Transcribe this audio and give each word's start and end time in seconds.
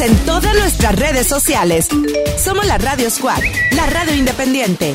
En 0.00 0.16
todas 0.24 0.54
nuestras 0.54 0.94
redes 0.94 1.26
sociales. 1.26 1.88
Somos 2.36 2.64
la 2.66 2.78
Radio 2.78 3.10
Squad, 3.10 3.42
la 3.72 3.86
radio 3.86 4.14
independiente. 4.14 4.94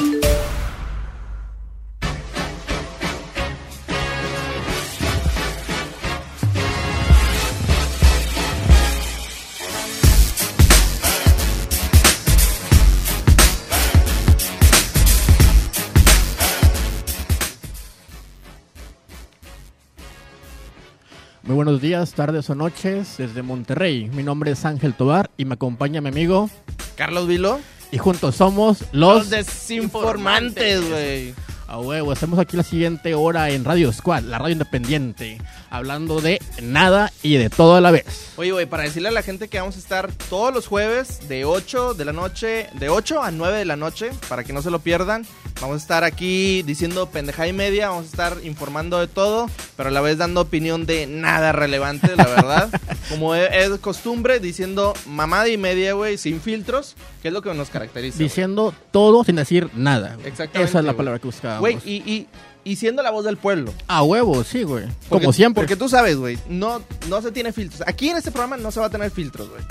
Buenos 21.73 21.81
días, 21.81 22.13
tardes 22.13 22.47
o 22.51 22.55
noches 22.55 23.15
desde 23.17 23.41
Monterrey. 23.41 24.07
Mi 24.13 24.21
nombre 24.21 24.51
es 24.51 24.63
Ángel 24.63 24.93
Tobar 24.93 25.31
y 25.37 25.45
me 25.45 25.55
acompaña 25.55 26.01
mi 26.01 26.09
amigo 26.09 26.47
Carlos 26.95 27.27
Vilo. 27.27 27.59
y 27.91 27.97
juntos 27.97 28.35
somos 28.35 28.81
los, 28.91 29.17
Los 29.17 29.29
desinformantes, 29.31 30.87
güey. 30.87 31.33
A 31.67 31.79
huevo, 31.79 32.11
estamos 32.13 32.39
aquí 32.39 32.57
la 32.57 32.63
siguiente 32.63 33.15
hora 33.15 33.49
en 33.49 33.63
Radio 33.63 33.91
Squad, 33.91 34.23
la 34.23 34.37
radio 34.37 34.53
independiente, 34.53 35.39
hablando 35.69 36.19
de 36.21 36.41
nada 36.61 37.11
y 37.23 37.37
de 37.37 37.49
todo 37.49 37.75
a 37.75 37.81
la 37.81 37.89
vez. 37.89 38.31
Oye, 38.35 38.51
güey, 38.51 38.65
para 38.65 38.83
decirle 38.83 39.09
a 39.09 39.11
la 39.11 39.23
gente 39.23 39.47
que 39.47 39.59
vamos 39.59 39.75
a 39.77 39.79
estar 39.79 40.11
todos 40.29 40.53
los 40.53 40.67
jueves 40.67 41.27
de 41.29 41.45
8 41.45 41.93
de 41.93 42.05
la 42.05 42.13
noche, 42.13 42.67
de 42.73 42.89
8 42.89 43.23
a 43.23 43.31
9 43.31 43.57
de 43.57 43.65
la 43.65 43.75
noche, 43.75 44.11
para 44.27 44.43
que 44.43 44.53
no 44.53 44.61
se 44.61 44.71
lo 44.71 44.79
pierdan. 44.79 45.25
Vamos 45.61 45.75
a 45.75 45.77
estar 45.77 46.03
aquí 46.03 46.61
diciendo 46.63 47.09
pendeja 47.09 47.47
y 47.47 47.53
media, 47.53 47.89
vamos 47.89 48.05
a 48.05 48.09
estar 48.09 48.37
informando 48.43 48.99
de 48.99 49.07
todo, 49.07 49.49
pero 49.77 49.89
a 49.89 49.91
la 49.91 50.01
vez 50.01 50.17
dando 50.17 50.41
opinión 50.41 50.85
de 50.85 51.07
nada 51.07 51.53
relevante, 51.53 52.15
la 52.15 52.25
verdad. 52.25 52.69
Como 53.09 53.33
es 53.35 53.69
costumbre, 53.79 54.39
diciendo 54.39 54.93
mamada 55.07 55.47
y 55.47 55.57
media, 55.57 55.93
güey, 55.93 56.17
sin 56.17 56.41
filtros, 56.41 56.95
que 57.21 57.29
es 57.29 57.33
lo 57.33 57.41
que 57.41 57.53
nos 57.53 57.69
caracteriza. 57.69 58.17
Diciendo 58.17 58.73
todo 58.91 59.23
sin 59.23 59.37
decir 59.37 59.69
nada. 59.73 60.17
Exactamente, 60.25 60.69
Esa 60.69 60.79
es 60.79 60.85
la 60.85 60.93
palabra 60.93 61.19
que 61.19 61.27
buscábamos. 61.59 61.83
Güey, 61.83 61.93
y, 61.97 62.11
y, 62.11 62.27
y 62.63 62.75
siendo 62.75 63.01
la 63.03 63.11
voz 63.11 63.25
del 63.25 63.37
pueblo. 63.37 63.73
A 63.87 64.03
huevo, 64.03 64.43
sí, 64.43 64.63
güey. 64.63 64.85
Porque- 65.09 65.25
Como 65.25 65.33
siempre. 65.33 65.61
Porque 65.63 65.75
tú 65.75 65.89
sabes, 65.89 66.15
güey, 66.17 66.37
no, 66.49 66.81
no 67.09 67.21
se 67.21 67.31
tiene 67.31 67.51
filtros. 67.53 67.81
Aquí 67.87 68.09
en 68.09 68.17
este 68.17 68.31
programa 68.31 68.57
no 68.57 68.71
se 68.71 68.79
va 68.79 68.85
a 68.87 68.89
tener 68.89 69.11
filtros, 69.11 69.49
güey. 69.49 69.61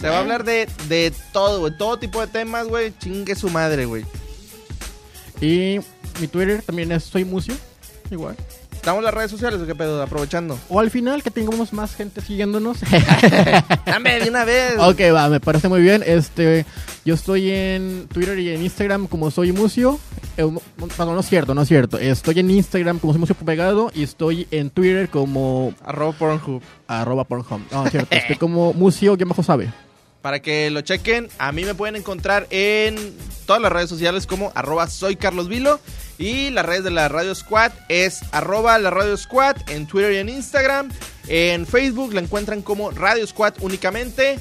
Se 0.00 0.08
va 0.08 0.16
a 0.16 0.20
hablar 0.20 0.44
de, 0.44 0.68
de 0.88 1.12
todo, 1.32 1.60
güey. 1.60 1.76
Todo 1.76 1.98
tipo 1.98 2.20
de 2.20 2.28
temas, 2.28 2.68
güey. 2.68 2.92
Chingue 2.98 3.34
su 3.34 3.48
madre, 3.50 3.84
güey. 3.84 4.04
Y 5.40 5.78
mi 6.20 6.26
Twitter 6.28 6.62
también 6.62 6.92
es 6.92 7.04
Soy 7.04 7.24
Mucio, 7.24 7.54
igual. 8.10 8.36
¿Estamos 8.78 9.00
en 9.00 9.04
las 9.06 9.14
redes 9.14 9.30
sociales 9.32 9.60
o 9.60 9.66
qué 9.66 9.74
pedo? 9.74 10.00
Aprovechando. 10.00 10.56
O 10.68 10.78
al 10.78 10.90
final 10.90 11.22
que 11.22 11.32
tengamos 11.32 11.72
más 11.72 11.96
gente 11.96 12.20
siguiéndonos. 12.20 12.78
Dame 13.86 14.20
de 14.20 14.30
una 14.30 14.44
vez. 14.44 14.78
ok, 14.78 15.00
va, 15.12 15.28
me 15.28 15.40
parece 15.40 15.68
muy 15.68 15.82
bien. 15.82 16.04
Este, 16.06 16.64
yo 17.04 17.14
estoy 17.14 17.50
en 17.50 18.06
Twitter 18.06 18.38
y 18.38 18.50
en 18.50 18.62
Instagram 18.62 19.08
como 19.08 19.32
Soy 19.32 19.50
Mucio. 19.52 19.98
Eh, 20.36 20.42
no, 20.42 21.04
no, 21.04 21.20
es 21.20 21.28
cierto, 21.28 21.54
no 21.54 21.62
es 21.62 21.68
cierto. 21.68 21.98
Estoy 21.98 22.38
en 22.38 22.50
Instagram 22.52 23.00
como 23.00 23.12
Soy 23.12 23.20
Mucio 23.20 23.34
Pegado 23.34 23.90
y 23.94 24.04
estoy 24.04 24.46
en 24.52 24.70
Twitter 24.70 25.10
como 25.10 25.74
Arroba 25.84 26.12
Pornhub. 26.12 26.62
arroba 26.86 27.24
Pornhub. 27.24 27.60
No, 27.72 27.84
es 27.84 27.90
cierto. 27.90 28.14
Estoy 28.14 28.36
como 28.36 28.72
Mucio-sabe. 28.74 29.70
Para 30.22 30.40
que 30.40 30.70
lo 30.70 30.80
chequen, 30.82 31.28
a 31.38 31.50
mí 31.52 31.64
me 31.64 31.74
pueden 31.74 31.96
encontrar 31.96 32.46
en 32.50 32.96
todas 33.44 33.60
las 33.60 33.72
redes 33.72 33.90
sociales 33.90 34.26
como 34.26 34.52
arroba 34.54 34.86
soy 34.86 35.16
Carlos 35.16 35.48
Vilo. 35.48 35.80
Y 36.18 36.50
las 36.50 36.66
redes 36.66 36.84
de 36.84 36.90
la 36.90 37.08
Radio 37.08 37.34
Squad 37.34 37.72
es 37.88 38.20
arroba 38.32 38.76
la 38.78 38.90
Radio 38.90 39.16
Squad 39.16 39.56
en 39.70 39.86
Twitter 39.86 40.12
y 40.12 40.16
en 40.16 40.28
Instagram. 40.28 40.90
En 41.28 41.66
Facebook 41.66 42.12
la 42.12 42.20
encuentran 42.20 42.62
como 42.62 42.90
Radio 42.90 43.26
Squad 43.26 43.54
únicamente. 43.60 44.38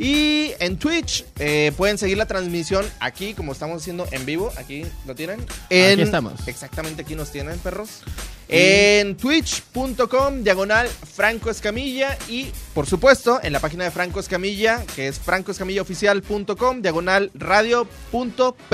Y 0.00 0.52
en 0.60 0.78
Twitch 0.78 1.24
eh, 1.40 1.72
pueden 1.76 1.98
seguir 1.98 2.16
la 2.18 2.26
transmisión 2.26 2.86
aquí, 3.00 3.34
como 3.34 3.50
estamos 3.52 3.82
haciendo 3.82 4.06
en 4.12 4.24
vivo. 4.24 4.52
Aquí 4.56 4.86
lo 5.06 5.14
tienen. 5.16 5.44
En- 5.70 5.94
Aquí 5.94 6.02
estamos. 6.02 6.46
Exactamente 6.46 7.02
aquí 7.02 7.14
nos 7.16 7.32
tienen, 7.32 7.58
perros. 7.58 8.02
En 8.48 9.16
twitch.com, 9.16 10.42
diagonal 10.44 10.88
Franco 10.88 11.50
Escamilla. 11.50 12.16
Y 12.28 12.52
por 12.78 12.86
supuesto, 12.86 13.40
en 13.42 13.52
la 13.52 13.58
página 13.58 13.82
de 13.82 13.90
Franco 13.90 14.20
Escamilla, 14.20 14.84
que 14.94 15.08
es 15.08 15.18
francoescamillaoficial.com, 15.18 16.80
diagonal 16.80 17.32
radio.php. 17.34 18.72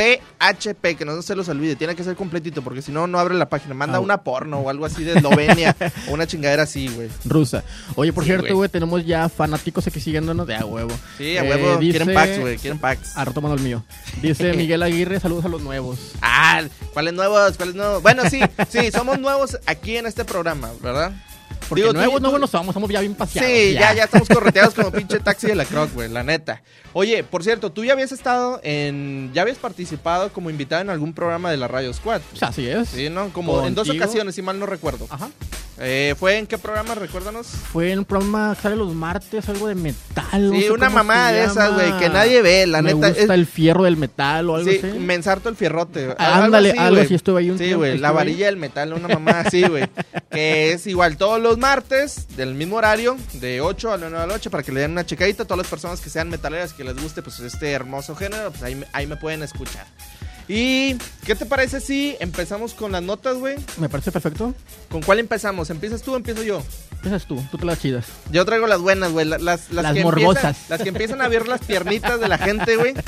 Que 0.99 1.05
no 1.07 1.23
se 1.23 1.35
los 1.35 1.49
olvide, 1.49 1.75
tiene 1.75 1.97
que 1.97 2.05
ser 2.05 2.15
completito, 2.15 2.61
porque 2.61 2.83
si 2.83 2.93
no, 2.93 3.07
no 3.07 3.19
abre 3.19 3.35
la 3.35 3.49
página. 3.49 3.73
Manda 3.73 3.97
Ah. 3.97 4.01
una 4.01 4.19
porno 4.23 4.59
o 4.59 4.69
algo 4.69 4.85
así 4.85 5.05
de 5.05 5.15
Eslovenia, 5.15 5.75
o 6.11 6.13
una 6.13 6.27
chingadera 6.27 6.65
así, 6.65 6.89
güey. 6.89 7.09
Rusa. 7.25 7.65
Oye, 7.97 8.13
por 8.13 8.25
Sí, 8.25 8.29
cierto, 8.29 8.55
güey. 8.55 8.69
tenemos 8.69 9.07
ya 9.07 9.31
fanáticos 9.31 9.87
aquí 9.87 10.01
siguiéndonos 10.01 10.47
de 10.47 10.57
a 10.57 10.67
huevo. 10.67 10.91
Sí, 11.17 11.39
a 11.39 11.43
Eh, 11.43 11.49
huevo, 11.49 11.79
dice- 11.79 11.97
quieren 11.99 12.15
packs, 12.15 12.41
güey, 12.41 12.59
quieren 12.59 12.79
packs. 12.79 13.13
Ah, 13.17 13.25
retomando 13.25 13.57
el 13.57 13.63
mío. 13.63 13.83
Dice 14.21 14.53
Miguel 14.53 14.83
Aguirre, 14.83 15.19
saludos 15.19 15.47
a 15.47 15.49
los 15.49 15.63
nuevos. 15.63 15.99
Ah, 16.21 16.61
¿cuáles 16.93 17.15
nuevos? 17.15 17.57
¿Cuáles 17.57 17.75
nuevos? 17.75 18.03
Bueno, 18.03 18.29
sí, 18.29 18.41
sí, 18.69 18.91
somos 18.93 19.19
nuevos 19.19 19.57
aquí 19.65 19.97
en 19.97 20.05
este 20.05 20.27
programa, 20.27 20.71
¿verdad? 20.83 21.13
Porque 21.69 21.83
Digo, 21.83 21.93
nuevos, 21.93 22.21
tú- 22.23 22.39
no 22.39 22.47
somos, 22.47 22.75
somos 22.75 22.91
ya 22.91 23.01
bien 23.01 23.15
paseados. 23.15 23.51
Sí, 23.51 23.73
ya, 23.75 23.95
ya 23.95 24.05
estamos 24.05 24.29
correteados 24.29 24.75
como 24.75 24.91
pinche 24.93 25.19
taxi 25.21 25.47
de 25.47 25.55
la 25.55 25.65
Croc, 25.65 25.93
güey, 25.95 26.09
la 26.09 26.23
neta. 26.23 26.63
Oye, 26.93 27.25
por 27.25 27.43
cierto, 27.43 27.73
tú 27.73 27.85
ya 27.85 27.93
habías 27.95 28.13
estado 28.13 28.61
en. 28.63 29.31
Ya 29.35 29.43
habías 29.43 29.59
participado 29.59 30.33
como 30.33 30.51
invitado 30.51 30.83
en 30.83 30.91
algún 30.91 31.13
programa 31.13 31.51
de 31.51 31.57
la 31.57 31.67
Radio 31.69 31.93
Squad. 31.93 32.21
O 32.33 32.37
sea, 32.37 32.49
así 32.49 32.67
es. 32.69 32.89
Sí, 32.89 33.11
¿no? 33.11 33.31
Como 33.31 33.67
en 33.67 33.75
dos 33.75 33.89
ocasiones, 33.91 34.35
si 34.35 34.43
mal 34.43 34.59
no 34.59 34.67
recuerdo. 34.67 35.07
Ajá. 35.11 35.29
Eh, 35.77 36.15
¿Fue 36.21 36.39
en 36.39 36.47
qué 36.47 36.57
programa? 36.57 36.95
Recuérdanos. 36.95 37.49
Fue 37.49 37.91
en 37.91 37.99
un 38.01 38.05
programa 38.05 38.55
que 38.55 38.63
sale 38.63 38.77
los 38.77 38.95
martes, 38.95 39.49
algo 39.49 39.67
de 39.67 39.75
metal. 39.75 40.51
no 40.51 40.55
Sí, 40.55 40.63
sé 40.63 40.71
una 40.71 40.89
se 40.89 41.33
de 41.35 41.45
esas, 41.45 41.75
güey, 41.75 41.99
que 41.99 42.09
nadie 42.11 42.43
ve, 42.43 42.65
la 42.69 42.81
Me 42.81 42.95
neta. 42.95 43.09
gusta 43.09 43.23
es- 43.25 43.31
el 43.31 43.47
fierro 43.47 43.83
del 43.83 43.97
metal 43.97 44.49
o 44.51 44.55
algo 44.55 44.71
sí, 44.71 44.79
así. 44.81 44.99
me 45.01 45.15
ensarto 45.15 45.49
el 45.49 45.57
fierrote. 45.57 46.15
Ah, 46.17 46.45
ándale, 46.45 46.71
algo 46.79 46.91
güey. 46.95 47.07
así, 47.07 47.15
estuve 47.17 47.41
ahí 47.41 47.51
un 47.51 47.59
Sí, 47.59 47.73
güey, 47.73 47.99
la 47.99 48.11
ahí. 48.11 48.15
varilla 48.15 48.47
del 48.47 48.57
metal, 48.57 48.93
una 48.93 49.09
mamá 49.09 49.41
así, 49.41 49.63
güey. 49.67 49.85
que 50.31 50.73
es 50.73 50.87
igual 50.87 51.17
todos 51.17 51.41
los 51.41 51.59
martes, 51.69 52.27
del 52.37 52.53
mismo 52.55 52.77
horario, 52.77 53.17
de 53.33 53.63
8 53.63 53.95
a 53.95 53.97
9 53.97 54.13
de 54.13 54.27
la 54.27 54.27
noche, 54.27 54.51
para 54.51 54.63
que 54.63 54.71
le 54.71 54.81
den 54.83 54.91
una 54.91 55.07
checadita. 55.07 55.47
Todas 55.47 55.57
las 55.59 55.67
personas 55.67 55.99
que 56.03 56.11
sean 56.11 56.29
metaleras, 56.29 56.75
que 56.75 56.85
les 56.85 56.95
guste 56.95 57.23
pues 57.23 57.41
este 57.41 57.73
hermoso 57.73 58.15
género, 58.15 58.51
pues 58.51 58.63
ahí, 58.63 58.75
me- 58.75 58.87
ahí 58.93 59.07
me 59.07 59.17
pueden 59.17 59.43
escuchar. 59.43 59.87
¿Y 60.47 60.97
qué 61.25 61.35
te 61.35 61.47
parece 61.47 61.81
si 61.81 62.19
empezamos 62.21 62.75
con 62.75 62.93
las 62.93 63.03
notas, 63.03 63.37
güey? 63.39 63.57
Me 63.79 63.89
parece 63.89 64.13
perfecto. 64.13 64.55
¿Con 64.91 65.01
cuál 65.01 65.21
empezamos? 65.21 65.71
¿Empiezas 65.71 66.03
tú 66.03 66.13
o 66.13 66.17
empiezo 66.17 66.43
yo? 66.43 66.63
Empiezas 66.97 67.25
tú, 67.27 67.43
tú 67.51 67.57
te 67.57 67.65
las 67.65 67.81
chidas. 67.81 68.05
Yo 68.31 68.45
traigo 68.45 68.67
las 68.67 68.81
buenas, 68.81 69.11
güey. 69.13 69.25
la- 69.25 69.39
Las, 69.39 69.71
las, 69.71 69.85
Las 69.85 69.95
que 69.95 70.03
morbosas. 70.03 70.45
Empiezan, 70.45 70.67
las 70.69 70.83
que 70.83 70.89
empiezan 70.91 71.21
a 71.23 71.29
ver 71.29 71.49
las 71.49 71.63
piernitas 71.63 72.21
de 72.21 72.29
la 72.29 72.37
gente, 72.37 72.77
güey. 72.77 72.93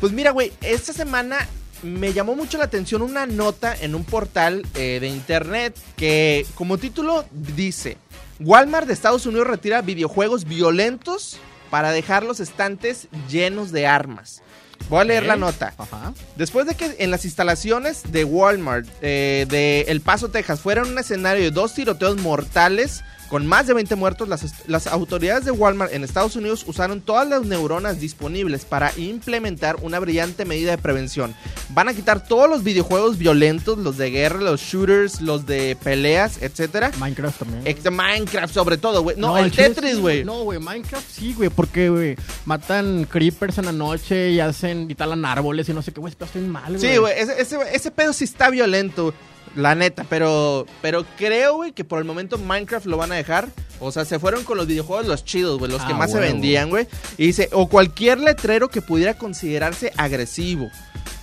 Pues 0.00 0.12
mira, 0.12 0.32
güey, 0.32 0.52
esta 0.60 0.92
semana 0.92 1.38
me 1.82 2.12
llamó 2.12 2.34
mucho 2.34 2.58
la 2.58 2.64
atención 2.64 3.02
una 3.02 3.26
nota 3.26 3.74
en 3.74 3.94
un 3.94 4.04
portal 4.04 4.66
eh, 4.74 4.98
de 5.00 5.08
internet 5.08 5.76
que 5.96 6.46
como 6.54 6.78
título 6.78 7.24
dice, 7.32 7.96
Walmart 8.40 8.86
de 8.86 8.92
Estados 8.92 9.26
Unidos 9.26 9.46
retira 9.46 9.82
videojuegos 9.82 10.44
violentos 10.44 11.38
para 11.70 11.90
dejar 11.90 12.22
los 12.22 12.40
estantes 12.40 13.08
llenos 13.28 13.72
de 13.72 13.86
armas. 13.86 14.42
Voy 14.88 15.00
a 15.00 15.04
leer 15.04 15.24
la 15.24 15.36
nota. 15.36 15.74
Ajá. 15.78 16.12
Después 16.36 16.66
de 16.66 16.74
que 16.74 16.96
en 16.98 17.10
las 17.10 17.24
instalaciones 17.24 18.12
de 18.12 18.24
Walmart 18.24 18.86
eh, 19.02 19.46
de 19.48 19.82
El 19.88 20.00
Paso, 20.00 20.28
Texas, 20.28 20.60
fueran 20.60 20.88
un 20.88 20.98
escenario 20.98 21.42
de 21.42 21.50
dos 21.50 21.74
tiroteos 21.74 22.18
mortales 22.18 23.02
con 23.28 23.46
más 23.46 23.66
de 23.66 23.74
20 23.74 23.94
muertos, 23.96 24.28
las, 24.28 24.44
las 24.68 24.86
autoridades 24.86 25.44
de 25.44 25.50
Walmart 25.50 25.92
en 25.92 26.04
Estados 26.04 26.36
Unidos 26.36 26.64
usaron 26.66 27.00
todas 27.00 27.28
las 27.28 27.42
neuronas 27.44 27.98
disponibles 28.00 28.64
para 28.64 28.92
implementar 28.96 29.76
una 29.82 29.98
brillante 29.98 30.44
medida 30.44 30.70
de 30.70 30.78
prevención. 30.78 31.34
Van 31.70 31.88
a 31.88 31.94
quitar 31.94 32.26
todos 32.26 32.48
los 32.48 32.62
videojuegos 32.62 33.18
violentos, 33.18 33.78
los 33.78 33.96
de 33.96 34.10
guerra, 34.10 34.40
los 34.40 34.60
shooters, 34.60 35.20
los 35.20 35.46
de 35.46 35.76
peleas, 35.82 36.40
etcétera. 36.42 36.92
Minecraft 36.98 37.38
también. 37.38 37.62
Ex- 37.66 37.90
Minecraft 37.90 38.52
sobre 38.54 38.78
todo, 38.78 39.02
güey. 39.02 39.16
No, 39.16 39.36
el 39.38 39.50
chile 39.50 39.70
Tetris, 39.70 39.98
güey. 39.98 40.24
No, 40.24 40.42
güey, 40.44 40.58
Minecraft 40.58 41.08
sí, 41.10 41.34
güey, 41.34 41.50
porque, 41.50 41.88
güey, 41.88 42.16
matan 42.44 43.04
creepers 43.10 43.58
en 43.58 43.66
la 43.66 43.72
noche 43.72 44.30
y 44.30 44.40
hacen, 44.40 44.90
y 44.90 44.94
talan 44.94 45.24
árboles 45.24 45.68
y 45.68 45.72
no 45.72 45.82
sé 45.82 45.92
qué, 45.92 46.00
güey, 46.00 46.12
pero 46.16 46.26
estoy 46.26 46.42
mal, 46.42 46.76
güey. 46.76 46.80
Sí, 46.92 46.96
güey, 46.98 47.14
ese, 47.18 47.40
ese, 47.40 47.58
ese 47.72 47.90
pedo 47.90 48.12
sí 48.12 48.24
está 48.24 48.50
violento, 48.50 49.12
la 49.56 49.74
neta, 49.74 50.04
pero, 50.08 50.66
pero 50.82 51.04
creo, 51.16 51.56
güey, 51.56 51.72
que 51.72 51.84
por 51.84 51.98
el 51.98 52.04
momento 52.04 52.38
Minecraft 52.38 52.86
lo 52.86 52.96
van 52.96 53.10
a 53.12 53.16
dejar. 53.16 53.48
O 53.80 53.90
sea, 53.92 54.04
se 54.04 54.18
fueron 54.18 54.44
con 54.44 54.56
los 54.56 54.66
videojuegos 54.66 55.06
los 55.06 55.24
chidos, 55.24 55.58
güey, 55.58 55.70
los 55.70 55.82
que 55.82 55.92
Ah, 55.92 55.96
más 55.96 56.12
se 56.12 56.18
vendían, 56.18 56.70
güey. 56.70 56.86
Y 57.18 57.26
dice, 57.26 57.48
o 57.52 57.68
cualquier 57.68 58.18
letrero 58.20 58.68
que 58.68 58.80
pudiera 58.82 59.14
considerarse 59.18 59.92
agresivo. 59.96 60.70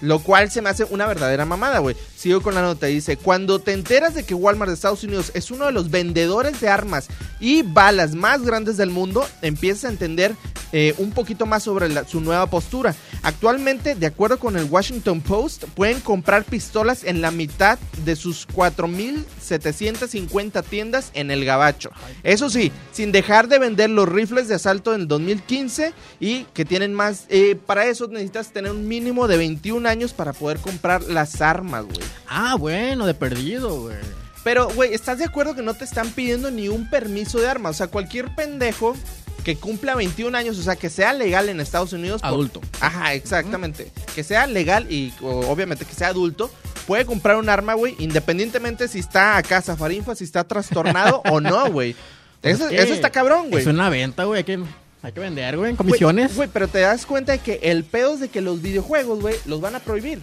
Lo 0.02 0.20
cual 0.20 0.52
se 0.52 0.62
me 0.62 0.70
hace 0.70 0.84
una 0.84 1.06
verdadera 1.08 1.46
mamada, 1.46 1.80
güey. 1.80 1.96
Sigo 2.24 2.40
con 2.40 2.56
la 2.56 2.62
nota. 2.62 2.86
Dice, 2.86 3.18
cuando 3.18 3.60
te 3.60 3.74
enteras 3.74 4.14
de 4.14 4.24
que 4.24 4.34
Walmart 4.34 4.70
de 4.70 4.76
Estados 4.76 5.04
Unidos 5.04 5.32
es 5.34 5.52
uno 5.52 5.66
de 5.66 5.74
los 5.74 5.92
vendedores 5.92 6.62
de 6.62 6.70
armas 6.70 7.08
y 7.42 7.64
balas 7.64 8.16
más 8.16 8.44
grandes 8.44 8.78
del 8.78 8.92
mundo, 8.92 9.28
empiezas 9.42 9.84
a 9.84 9.90
entender 9.90 10.34
eh, 10.72 10.96
un 11.00 11.12
poquito 11.12 11.46
más 11.46 11.64
sobre 11.64 11.94
su 12.06 12.22
nueva 12.22 12.48
postura. 12.48 12.96
Actualmente, 13.24 13.96
de 13.96 14.06
acuerdo 14.06 14.40
con 14.40 14.56
el 14.56 14.70
Washington 14.72 15.20
Post, 15.20 15.66
pueden 15.76 16.00
comprar 16.00 16.46
pistolas 16.46 17.04
en 17.04 17.20
la 17.20 17.30
mitad 17.30 17.78
de 18.06 18.16
sus 18.16 18.46
4.750 19.44 20.64
tiendas 20.64 21.12
en 21.14 21.32
el 21.32 21.46
Gabacho. 21.46 21.92
Eso 22.24 22.50
sí, 22.50 22.72
sin 22.92 23.12
dejar 23.12 23.48
de 23.48 23.60
vender 23.60 23.90
los 23.90 24.08
rifles 24.10 24.48
de 24.48 24.56
asalto 24.56 24.94
en 24.94 25.08
2015 25.08 25.94
y 26.20 26.46
que 26.54 26.66
tienen 26.66 26.94
más... 26.94 27.26
eh, 27.30 27.56
para 27.56 27.86
eso 27.86 28.08
necesitas 28.08 28.52
tener 28.52 28.72
un 28.72 28.88
mínimo 28.88 29.28
de 29.28 29.38
21 29.38 29.88
años 29.88 30.14
para 30.14 30.34
poder 30.34 30.58
comprar 30.60 31.04
las 31.04 31.42
armas, 31.42 31.86
güey. 31.86 32.00
Ah, 32.28 32.56
bueno, 32.58 33.06
de 33.06 33.14
perdido, 33.14 33.82
güey. 33.82 33.98
Pero, 34.44 34.68
güey, 34.74 34.94
¿estás 34.94 35.20
de 35.20 35.26
acuerdo 35.26 35.56
que 35.56 35.62
no 35.62 35.74
te 35.74 35.86
están 35.86 36.10
pidiendo 36.10 36.52
ni 36.52 36.68
un 36.68 36.90
permiso 36.90 37.40
de 37.40 37.48
arma? 37.48 37.70
O 37.70 37.74
sea, 37.74 37.88
cualquier 37.88 38.36
pendejo 38.36 38.96
que 39.44 39.56
cumpla 39.58 39.96
21 39.96 40.38
años, 40.38 40.58
o 40.58 40.64
sea, 40.64 40.76
que 40.76 40.90
sea 40.90 41.14
legal 41.14 41.50
en 41.50 41.60
Estados 41.60 41.94
Unidos. 41.94 42.22
por- 42.22 42.30
Adulto. 42.30 42.62
Ajá, 42.80 43.14
exactamente. 43.14 43.92
Que 44.16 44.24
sea 44.24 44.48
legal 44.48 44.92
y 44.92 45.14
o, 45.22 45.50
obviamente 45.52 45.86
que 45.86 45.94
sea 45.94 46.08
adulto, 46.10 46.50
puede 46.88 47.06
comprar 47.06 47.36
un 47.38 47.50
arma, 47.50 47.74
güey, 47.74 47.96
independientemente 48.00 48.88
si 48.88 49.00
está 49.00 49.38
acá 49.38 49.62
Zafarinfa, 49.62 50.16
si 50.16 50.24
está 50.24 50.44
trastornado 50.44 51.22
o 51.30 51.42
no, 51.42 51.70
güey. 51.72 51.96
Eso, 52.44 52.66
es 52.66 52.72
que 52.72 52.82
eso 52.84 52.94
está 52.94 53.10
cabrón, 53.10 53.50
güey. 53.50 53.62
Es 53.62 53.68
una 53.68 53.88
venta, 53.90 54.26
güey. 54.26 54.40
Hay 54.40 54.44
que, 54.44 54.60
hay 55.02 55.12
que 55.14 55.20
vender, 55.22 55.56
güey, 55.56 55.70
en 55.70 55.78
Güey, 55.78 55.88
comisiones. 55.88 56.36
Güey, 56.36 56.50
pero 56.52 56.68
te 56.68 56.80
das 56.80 57.06
cuenta 57.06 57.32
de 57.32 57.40
que 57.40 57.60
el 57.64 57.86
pedo 57.86 58.16
es 58.16 58.20
de 58.20 58.28
que 58.28 58.42
los 58.42 58.62
videojuegos, 58.62 59.22
güey, 59.22 59.36
los 59.46 59.62
van 59.62 59.76
a 59.76 59.80
prohibir. 59.80 60.20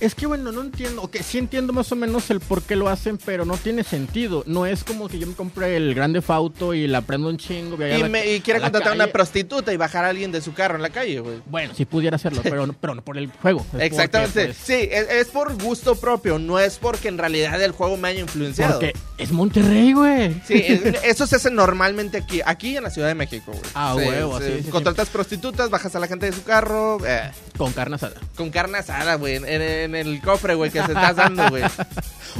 Es 0.00 0.14
que, 0.14 0.26
bueno, 0.26 0.52
no 0.52 0.62
entiendo. 0.62 1.02
Ok, 1.02 1.16
sí 1.22 1.38
entiendo 1.38 1.72
más 1.72 1.90
o 1.90 1.96
menos 1.96 2.30
el 2.30 2.38
por 2.40 2.62
qué 2.62 2.76
lo 2.76 2.88
hacen, 2.88 3.18
pero 3.18 3.44
no 3.44 3.56
tiene 3.56 3.82
sentido. 3.82 4.44
No 4.46 4.64
es 4.64 4.84
como 4.84 5.08
que 5.08 5.18
yo 5.18 5.26
me 5.26 5.34
compre 5.34 5.76
el 5.76 5.92
grande 5.94 6.22
Fauto 6.22 6.72
y 6.72 6.86
la 6.86 7.00
prendo 7.00 7.28
un 7.28 7.36
chingo. 7.36 7.76
a 7.82 7.88
Y, 7.88 8.02
la- 8.02 8.08
me, 8.08 8.34
y 8.34 8.40
quiere 8.40 8.58
a 8.58 8.60
la 8.60 8.66
contratar 8.66 8.92
a 8.92 8.94
una 8.94 9.08
prostituta 9.08 9.72
y 9.72 9.76
bajar 9.76 10.04
a 10.04 10.08
alguien 10.10 10.30
de 10.30 10.40
su 10.40 10.54
carro 10.54 10.76
en 10.76 10.82
la 10.82 10.90
calle, 10.90 11.18
güey. 11.18 11.38
Bueno, 11.46 11.74
sí 11.76 11.84
pudiera 11.84 12.14
hacerlo, 12.16 12.42
pero 12.44 12.64
no, 12.66 12.74
pero 12.74 12.94
no 12.94 13.02
por 13.02 13.18
el 13.18 13.28
juego. 13.42 13.66
Porque, 13.70 13.86
Exactamente. 13.86 14.44
pues, 14.46 14.56
Sí, 14.56 14.88
es, 14.90 15.08
es 15.10 15.26
por 15.28 15.60
gusto 15.60 15.96
propio, 15.96 16.38
no 16.38 16.60
es 16.60 16.78
porque 16.78 17.08
en 17.08 17.18
realidad 17.18 17.60
el 17.60 17.72
juego 17.72 17.96
me 17.96 18.08
haya 18.08 18.20
influenciado. 18.20 18.78
porque 18.78 18.92
es 19.18 19.32
Monterrey, 19.32 19.92
güey. 19.94 20.40
Sí, 20.46 20.62
es- 20.66 21.02
eso 21.02 21.26
se 21.26 21.36
hace 21.36 21.50
normalmente 21.50 22.18
aquí, 22.18 22.40
aquí 22.46 22.76
en 22.76 22.84
la 22.84 22.90
Ciudad 22.90 23.08
de 23.08 23.14
México, 23.16 23.50
güey. 23.50 23.62
Ah, 23.74 23.96
Sí, 23.98 24.06
huevo, 24.06 24.38
sí. 24.40 24.62
Contratas 24.70 25.08
prostitutas, 25.08 25.70
bajas 25.70 25.94
a 25.96 25.98
la 25.98 26.06
gente 26.06 26.26
de 26.26 26.32
su 26.32 26.44
carro, 26.44 26.98
eh, 27.04 27.32
Con 27.56 27.72
carne 27.72 27.96
asada. 27.96 28.14
con 28.36 28.50
carne 28.50 28.78
asada, 28.78 29.16
güey, 29.16 29.36
en, 29.36 29.44
en 29.46 29.87
el 29.94 30.20
cofre, 30.20 30.54
güey, 30.54 30.70
que 30.70 30.80
se 30.82 30.88
estás 30.92 31.16
dando, 31.16 31.48
güey. 31.50 31.64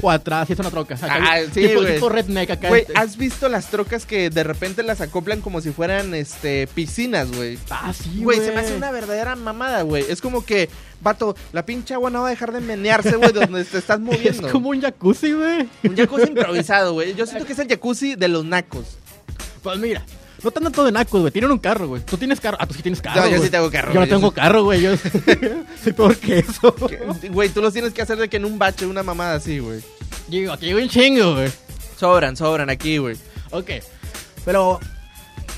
O 0.03 0.11
atrás, 0.11 0.47
si 0.47 0.53
es 0.53 0.59
una 0.61 0.71
troca. 0.71 0.95
Acá, 0.95 1.17
Ah, 1.21 1.39
sí, 1.53 1.62
tipo, 1.67 1.81
güey. 1.81 1.95
tipo 1.95 2.09
redneck 2.09 2.50
acá. 2.50 2.69
Güey, 2.69 2.83
este. 2.83 2.93
¿has 2.97 3.17
visto 3.17 3.49
las 3.49 3.69
trocas 3.69 4.05
que 4.06 4.31
de 4.31 4.45
repente 4.45 4.83
las 4.85 5.00
acoplan 5.00 5.41
como 5.41 5.61
si 5.61 5.71
fueran, 5.73 6.15
este, 6.15 6.69
piscinas, 6.69 7.33
güey? 7.33 7.59
Ah, 7.71 7.93
sí, 7.93 8.21
Güey, 8.23 8.39
se 8.39 8.53
me 8.53 8.61
hace 8.61 8.77
una 8.77 8.93
verdadera 8.93 9.35
mamada, 9.35 9.83
güey. 9.83 10.05
Es 10.09 10.21
como 10.21 10.45
que, 10.45 10.69
vato, 11.00 11.35
la 11.53 11.65
pinche 11.67 11.95
agua 11.95 12.11
no 12.11 12.21
va 12.21 12.29
a 12.29 12.31
dejar 12.31 12.53
de 12.53 12.61
menearse, 12.61 13.17
güey, 13.17 13.33
donde 13.33 13.65
te 13.65 13.79
estás 13.79 13.97
Es 13.99 14.05
moviendo. 14.05 14.50
como 14.53 14.69
un 14.69 14.81
jacuzzi, 14.81 15.33
güey. 15.33 15.69
Un 15.83 15.97
jacuzzi 15.97 16.29
improvisado, 16.29 16.93
güey. 16.93 17.15
Yo 17.15 17.27
siento 17.27 17.47
que 17.47 17.55
es 17.55 17.59
el 17.59 17.67
jacuzzi 17.69 18.15
de 18.15 18.29
los 18.29 18.45
nacos. 18.45 18.99
Pues 19.62 19.79
mira, 19.79 20.05
no 20.43 20.50
te 20.50 20.58
andan 20.58 20.73
todo 20.73 20.87
de 20.87 20.93
nacos, 20.93 21.20
güey. 21.20 21.32
Tienen 21.32 21.50
un 21.50 21.58
carro, 21.58 21.88
güey. 21.88 22.02
Tú 22.02 22.17
tienes 22.17 22.40
carro. 22.40 22.56
Ah, 22.61 22.67
tú 22.67 22.75
sí 22.75 22.82
tienes 22.82 23.00
carro. 23.00 23.20
No, 23.23 23.26
yo 23.26 23.37
güey. 23.37 23.43
sí 23.43 23.50
tengo 23.50 23.70
carro, 23.70 23.93
Yo 23.93 24.00
no 24.00 24.06
yo 24.06 24.14
tengo 24.14 24.29
sí. 24.29 24.35
carro, 24.35 24.64
güey. 24.64 24.81
Yo 24.81 24.93
soy 25.82 25.93
peor 25.93 26.17
que 26.17 26.38
eso. 26.38 26.75
Güey, 27.31 27.49
tú 27.49 27.61
los 27.61 27.73
tienes 27.73 27.93
que 27.93 28.02
hacer 28.02 28.19
de 28.19 28.29
que 28.29 28.37
en 28.37 28.44
un 28.44 28.58
bache, 28.58 28.87
una 28.87 29.02
mamada 29.02 29.35
así, 29.37 29.58
güey. 29.58 29.81
Digo, 30.29 30.52
aquí 30.52 30.67
hay 30.67 30.75
un 30.75 30.88
chingo, 30.88 31.35
güey. 31.35 31.50
Sobran, 31.96 32.37
sobran 32.37 32.70
aquí, 32.70 32.99
güey. 32.99 33.17
Ok. 33.50 33.70
Pero. 34.44 34.79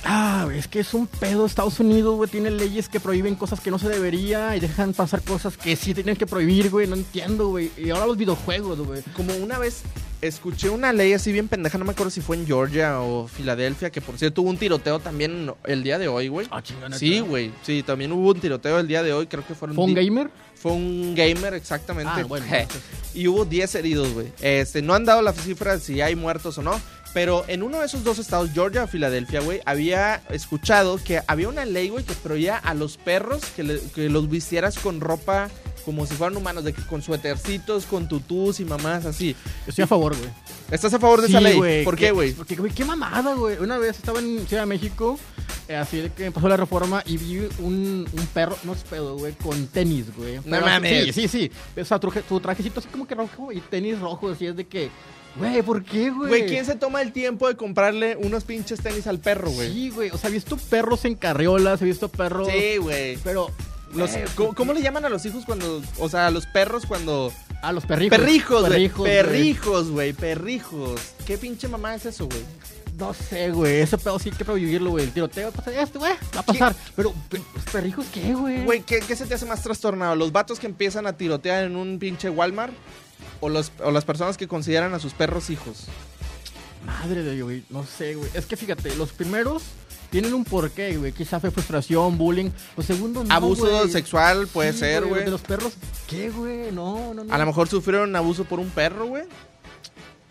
Ah, 0.05 0.49
es 0.55 0.69
que 0.69 0.81
es 0.81 0.95
un 0.95 1.07
pedo. 1.07 1.47
Estados 1.47 1.81
Unidos, 1.81 2.17
güey, 2.17 2.31
tiene 2.31 2.51
leyes 2.51 2.89
que 2.89 3.01
prohíben 3.01 3.35
cosas 3.35 3.61
que 3.61 3.71
no 3.71 3.79
se 3.79 3.89
debería 3.89 4.57
y 4.57 4.61
dejan 4.61 4.93
pasar 4.93 5.23
cosas 5.23 5.57
que 5.57 5.77
sí 5.77 5.95
tienen 5.95 6.17
que 6.17 6.27
prohibir, 6.27 6.71
güey. 6.71 6.87
No 6.87 6.97
entiendo, 6.97 7.49
güey. 7.49 7.71
Y 7.77 7.91
ahora 7.91 8.07
los 8.07 8.17
videojuegos, 8.17 8.79
güey. 8.81 9.03
Como 9.15 9.35
una 9.35 9.59
vez 9.59 9.83
escuché 10.21 10.69
una 10.69 10.93
ley 10.93 11.13
así 11.13 11.33
bien 11.33 11.49
pendeja, 11.49 11.79
no 11.79 11.85
me 11.85 11.93
acuerdo 11.93 12.11
si 12.11 12.21
fue 12.21 12.37
en 12.37 12.47
Georgia 12.47 13.01
o 13.01 13.27
Filadelfia, 13.27 13.91
que 13.91 14.01
por 14.01 14.19
cierto 14.19 14.43
hubo 14.43 14.51
un 14.51 14.59
tiroteo 14.59 14.99
también 15.01 15.53
el 15.65 15.83
día 15.83 15.99
de 15.99 16.09
hoy, 16.09 16.29
güey. 16.29 16.47
Ah, 16.51 16.63
chingada. 16.63 16.97
Sí, 16.99 17.21
güey. 17.21 17.53
Sí, 17.63 17.83
también 17.83 18.13
hubo 18.13 18.31
un 18.31 18.41
tiroteo 18.41 18.79
el 18.79 18.89
día 18.89 19.03
de 19.03 19.13
hoy, 19.13 19.27
creo 19.27 19.47
que 19.47 19.55
fueron 19.55 19.75
¿Fue 19.75 19.85
un 19.85 19.95
gamer? 19.95 20.31
Fue 20.55 20.73
un 20.73 21.15
gamer, 21.15 21.55
exactamente. 21.55 22.13
Ah, 22.15 22.25
bueno. 22.25 22.47
Y 23.15 23.27
hubo 23.27 23.45
10 23.45 23.75
heridos, 23.75 24.13
güey. 24.13 24.29
Este, 24.41 24.83
no 24.83 24.95
han 24.95 25.05
dado 25.05 25.21
la 25.23 25.33
cifra 25.33 25.77
de 25.77 25.81
si 25.81 26.01
hay 26.01 26.15
muertos 26.15 26.59
o 26.59 26.63
no. 26.63 26.79
Pero 27.13 27.45
en 27.49 27.63
uno 27.65 27.81
de 27.81 27.87
esos 27.87 28.05
dos 28.05 28.19
estados, 28.21 28.51
Georgia 28.53 28.85
o 28.85 28.87
Filadelfia, 28.87 29.41
güey, 29.41 29.61
había 29.67 30.23
escuchado 30.31 30.99
que 31.03 31.21
había 31.27 31.49
una 31.49 31.65
ley, 31.65 31.89
güey, 31.89 32.05
que 32.05 32.15
prohibía 32.15 32.57
a 32.57 32.73
los 32.75 32.97
perros 32.99 33.43
que, 33.57 33.65
le- 33.65 33.81
que 33.95 34.09
los 34.09 34.31
vistieras 34.31 34.79
con 34.79 35.01
ropa 35.01 35.49
como 35.85 36.07
si 36.07 36.15
fueran 36.15 36.37
humanos, 36.37 36.63
de 36.63 36.73
que 36.73 36.83
con 36.83 37.03
suétercitos, 37.03 37.87
con 37.87 38.07
tutús 38.07 38.61
y 38.61 38.65
mamás 38.65 39.07
así. 39.07 39.35
Estoy 39.67 39.85
a 39.85 39.87
favor, 39.89 40.15
güey. 40.17 40.29
¿Estás 40.71 40.93
a 40.95 40.99
favor 41.01 41.21
de 41.21 41.27
Sí, 41.27 41.33
esa 41.33 41.41
ley? 41.41 41.57
güey, 41.57 41.85
¿Por 41.85 41.97
qué, 41.97 42.13
güey? 42.13 42.33
Porque, 42.33 42.55
güey, 42.55 42.71
qué 42.73 42.85
mamada, 42.85 43.35
güey. 43.35 43.57
Una 43.59 43.79
vez 43.79 43.97
estaba 43.97 44.21
en 44.21 44.47
Ciudad 44.47 44.63
de 44.63 44.67
México, 44.67 45.19
eh, 45.69 45.75
así 45.77 45.97
de 45.97 46.11
que 46.13 46.31
pasó 46.31 46.49
la 46.49 46.57
reforma 46.59 47.03
y 47.07 47.17
vi 47.17 47.39
un, 47.59 48.07
un 48.13 48.27
perro, 48.33 48.57
no 48.63 48.75
es 48.75 48.85
pedo, 48.85 49.17
güey, 49.17 49.33
con 49.33 49.67
tenis, 49.69 50.15
güey. 50.15 50.37
No 50.45 50.57
así- 50.59 50.65
mames. 50.65 51.15
Sí, 51.15 51.23
sí, 51.27 51.29
sí. 51.29 51.51
O 51.81 51.85
sea, 51.85 51.99
truje- 51.99 52.23
su 52.29 52.39
trajecito 52.39 52.79
así 52.79 52.89
como 52.89 53.07
que 53.09 53.15
rojo 53.17 53.51
y 53.51 53.61
tenis 53.61 53.99
rojos. 53.99 54.41
Y 54.43 54.47
es 54.47 54.57
de 54.57 54.67
que, 54.67 54.91
güey, 55.37 55.63
¿por 55.63 55.85
qué, 55.85 56.11
güey? 56.11 56.29
Güey, 56.29 56.47
¿quién 56.47 56.65
se 56.65 56.75
toma 56.77 57.03
el 57.03 57.13
tiempo 57.13 57.49
de 57.49 57.57
comprarle 57.57 58.17
unos 58.17 58.45
pinches 58.45 58.81
tenis 58.81 59.07
al 59.07 59.19
perro, 59.19 59.51
güey? 59.51 59.73
Sí, 59.73 59.91
güey. 59.91 60.11
O 60.11 60.19
sea, 60.19 60.31
he 60.31 60.33
visto 60.33 60.57
perros 60.57 61.05
en 61.05 61.15
carriolas, 61.15 61.81
he 61.83 61.85
visto 61.85 62.09
perros. 62.09 62.49
Sí, 62.51 62.77
güey. 62.79 63.17
Pero. 63.25 63.51
Los- 63.95 64.13
güey, 64.13 64.53
¿cómo, 64.55 64.73
le 64.73 64.83
llaman 64.83 65.05
a 65.05 65.09
los 65.09 65.27
hijos 65.27 65.45
cuando, 65.45 65.83
o 65.99 66.09
sea, 66.09 66.29
a 66.29 66.31
los 66.31 66.47
perros 66.47 66.87
cuando... 66.87 67.33
A 67.61 67.73
los 67.73 67.85
perrijos. 67.87 68.17
Perrijos, 68.19 68.61
güey. 68.61 68.71
Perrijos, 68.71 68.97
güey. 69.01 69.11
Perrijos, 69.23 69.91
güey, 69.91 70.13
perrijos. 70.13 71.01
¿Qué 71.27 71.37
pinche 71.37 71.67
mamá 71.67 71.97
es 71.97 72.07
eso, 72.07 72.27
güey? 72.27 72.41
No 72.97 73.13
sé, 73.15 73.51
güey. 73.51 73.81
Ese 73.81 73.99
pedo 73.99 74.19
sí 74.21 74.31
hay 74.31 74.37
que 74.37 74.45
prohibirlo, 74.45 74.91
güey. 74.91 75.05
El 75.07 75.11
tiroteo 75.13 75.45
va 75.45 75.49
a 75.49 75.53
pasar. 75.53 75.75
Este, 75.75 75.99
güey, 75.99 76.13
va 76.37 76.41
a 76.41 76.43
pasar. 76.45 76.77
Pero, 76.95 77.13
pe- 77.29 77.41
¿los 77.55 77.65
perrijos 77.65 78.07
qué, 78.15 78.33
güey? 78.35 78.65
Güey, 78.65 78.81
¿qué, 78.83 79.01
qué 79.01 79.17
se 79.17 79.27
te 79.27 79.35
hace 79.35 79.45
más 79.47 79.63
trastornado? 79.63 80.15
¿Los 80.15 80.31
vatos 80.33 80.61
que 80.61 80.67
empiezan 80.67 81.07
a 81.07 81.17
tirotear 81.17 81.65
en 81.65 81.75
un 81.77 81.99
pinche 81.99 82.31
Walmart? 82.31 82.73
¿O, 83.41 83.49
los, 83.49 83.73
o 83.83 83.91
las 83.91 84.05
personas 84.05 84.37
que 84.37 84.47
consideran 84.49 84.93
a 84.95 84.99
sus 84.99 85.13
perros 85.15 85.51
hijos? 85.51 85.85
Madre 86.85 87.23
de 87.23 87.35
Dios, 87.35 87.45
güey, 87.47 87.65
no 87.71 87.85
sé, 87.85 88.15
güey. 88.15 88.31
Es 88.35 88.47
que 88.47 88.57
fíjate, 88.57 88.95
los 88.97 89.13
primeros 89.13 89.63
tienen 90.11 90.33
un 90.35 90.45
porqué, 90.45 90.97
güey. 90.97 91.13
Quizá 91.13 91.39
fue 91.41 91.51
frustración, 91.51 92.17
bullying. 92.19 92.51
Los 92.77 92.87
segundos 92.87 93.27
no, 93.27 93.35
Abuso 93.35 93.67
güey. 93.71 93.91
sexual 93.91 94.47
puede 94.49 94.73
Sí, 94.73 94.81
ser, 94.81 95.05
güey. 95.07 95.25
De 95.25 95.31
los 95.31 95.41
perros, 95.43 95.75
¿qué, 96.09 96.31
güey? 96.31 96.73
No, 96.73 97.15
no, 97.15 97.25
no. 97.25 97.33
A 97.33 97.39
lo 97.39 97.47
mejor 97.47 97.69
sufrieron 97.69 98.15
abuso 98.17 98.45
por 98.45 98.59
un 98.61 98.71
perro, 98.71 99.07
güey. 99.07 99.25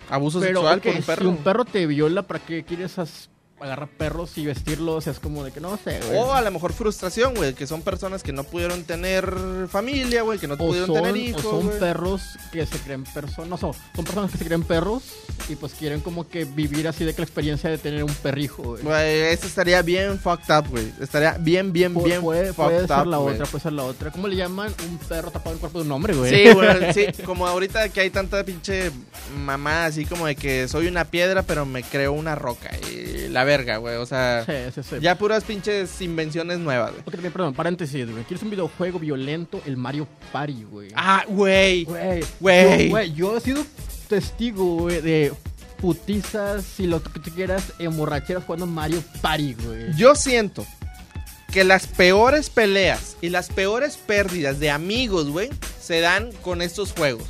Abuso 0.10 0.40
Pero, 0.40 0.62
sexual 0.62 0.82
por 0.82 0.96
un 0.96 1.04
perro. 1.04 1.22
si 1.22 1.28
un 1.28 1.38
perro 1.38 1.66
te 1.66 1.86
viola, 1.86 2.24
¿para 2.24 2.40
qué 2.44 2.64
quieres 2.64 2.98
as- 2.98 3.30
agarrar 3.62 3.88
perros 3.90 4.38
y 4.38 4.46
vestirlos? 4.46 5.08
Es 5.08 5.20
como 5.20 5.44
de 5.44 5.52
que 5.52 5.60
no 5.60 5.78
sé, 5.84 6.00
güey. 6.08 6.18
O 6.20 6.34
a 6.34 6.42
lo 6.42 6.52
mejor 6.52 6.74
frustración, 6.74 7.34
güey, 7.36 7.54
que 7.54 7.68
son 7.68 7.82
personas 7.82 8.24
que 8.24 8.32
no 8.34 8.44
pudieron 8.44 8.84
tener 8.84 9.34
familia, 9.70 10.22
güey, 10.24 10.40
que 10.40 10.48
no 10.48 10.54
O 10.56 10.58
pudieron 10.58 10.88
son, 10.88 10.96
tener 10.98 11.14
o 11.14 11.18
hijos. 11.18 11.42
son 11.42 11.68
güey. 11.68 11.80
perros 11.80 12.22
que 12.52 12.66
se 12.66 12.78
creen 12.80 13.04
personas, 13.04 13.50
no, 13.50 13.58
son, 13.58 13.74
son 13.96 14.06
personas 14.06 14.32
que 14.32 14.38
se 14.38 14.46
creen 14.46 14.64
perros 14.64 15.04
y 15.50 15.56
pues 15.56 15.74
quieren 15.74 16.00
como 16.02 16.28
que 16.28 16.46
vivir 16.46 16.88
así 16.88 17.04
de 17.06 17.14
que 17.14 17.22
la 17.22 17.26
experiencia 17.26 17.70
de 17.70 17.78
tener 17.78 18.04
un 18.04 18.14
perrijo, 18.14 18.64
güey. 18.64 18.84
Güey, 18.84 19.20
eso 19.34 19.48
estaría 19.48 19.82
bien 19.82 20.20
fucked 20.20 20.54
up, 20.56 20.68
güey. 20.70 20.92
Estaría 21.00 21.34
bien, 21.40 21.72
bien, 21.74 21.94
Pu- 21.96 22.04
bien 22.04 22.22
puede, 22.22 22.54
fucked 22.54 22.64
puede 22.76 22.88
ser 22.88 22.98
up, 23.00 23.06
la 23.08 23.18
güey. 23.18 23.34
otra, 23.36 23.46
puede 23.46 23.64
ser 23.64 23.74
la 23.74 23.84
otra. 23.84 24.12
¿Cómo 24.12 24.28
le 24.28 24.36
llaman? 24.36 24.74
Un 24.90 24.98
perro 25.00 25.32
tapado 25.32 25.52
en 25.52 25.56
el 25.56 25.60
cuerpo 25.60 25.80
de 25.80 25.86
un 25.86 25.92
hombre, 25.92 26.14
güey. 26.14 26.30
Sí, 26.48 26.54
güey, 26.54 26.94
sí, 26.94 27.24
como 27.24 27.48
ahorita 27.48 27.90
que 27.90 28.02
hay 28.02 28.10
tanta 28.10 28.44
pinche 28.44 28.92
mamá 29.38 29.86
así 29.86 30.06
como 30.06 30.26
de 30.28 30.36
que 30.36 30.68
soy 30.68 30.88
una 30.88 31.06
piedra 31.06 31.44
pero 31.44 31.66
me 31.66 31.84
creo 31.84 32.14
una 32.14 32.36
roca 32.36 32.70
y 32.92 33.28
la 33.30 33.44
verga, 33.50 33.78
güey, 33.78 33.96
o 33.96 34.06
sea, 34.06 34.44
Sí, 34.46 34.54
sí, 34.76 34.82
sí. 34.88 34.96
ya 35.02 35.18
puras 35.18 35.44
pinches 35.44 36.00
invenciones 36.02 36.60
nuevas, 36.60 36.92
güey. 36.92 37.02
Ok, 37.02 37.12
también, 37.14 37.34
perdón, 37.34 37.54
paréntesis, 37.56 38.10
güey. 38.12 38.24
¿Quieres 38.26 38.44
un 38.44 38.52
videojuego 38.52 39.00
violento? 39.00 39.62
El 39.66 39.76
Mario 39.78 40.08
Party, 40.32 40.64
güey. 40.70 40.90
Ah, 40.96 41.24
güey. 41.28 41.86
Güey. 41.86 42.24
güey. 42.40 42.90
Yo, 43.14 43.32
yo 43.32 43.38
he 43.38 43.42
sido 43.42 43.66
testigo, 44.08 44.76
güey, 44.82 45.02
de 45.02 45.34
putizas, 45.82 46.64
si 46.64 46.86
lo 46.88 47.02
que 47.02 47.20
tú 47.20 47.32
quieras, 47.32 47.74
emborracheras 47.80 48.44
jugando 48.44 48.66
Mario 48.68 49.04
Party, 49.22 49.54
güey. 49.56 49.94
Yo 49.96 50.14
siento 50.14 50.66
que 51.52 51.64
las 51.64 51.88
peores 51.88 52.50
peleas 52.52 53.18
y 53.22 53.30
las 53.30 53.50
peores 53.50 53.98
pérdidas 53.98 54.60
de 54.60 54.70
amigos, 54.70 55.30
güey, 55.30 55.50
se 55.82 56.00
dan 56.02 56.32
con 56.44 56.62
estos 56.62 56.92
juegos. 56.92 57.26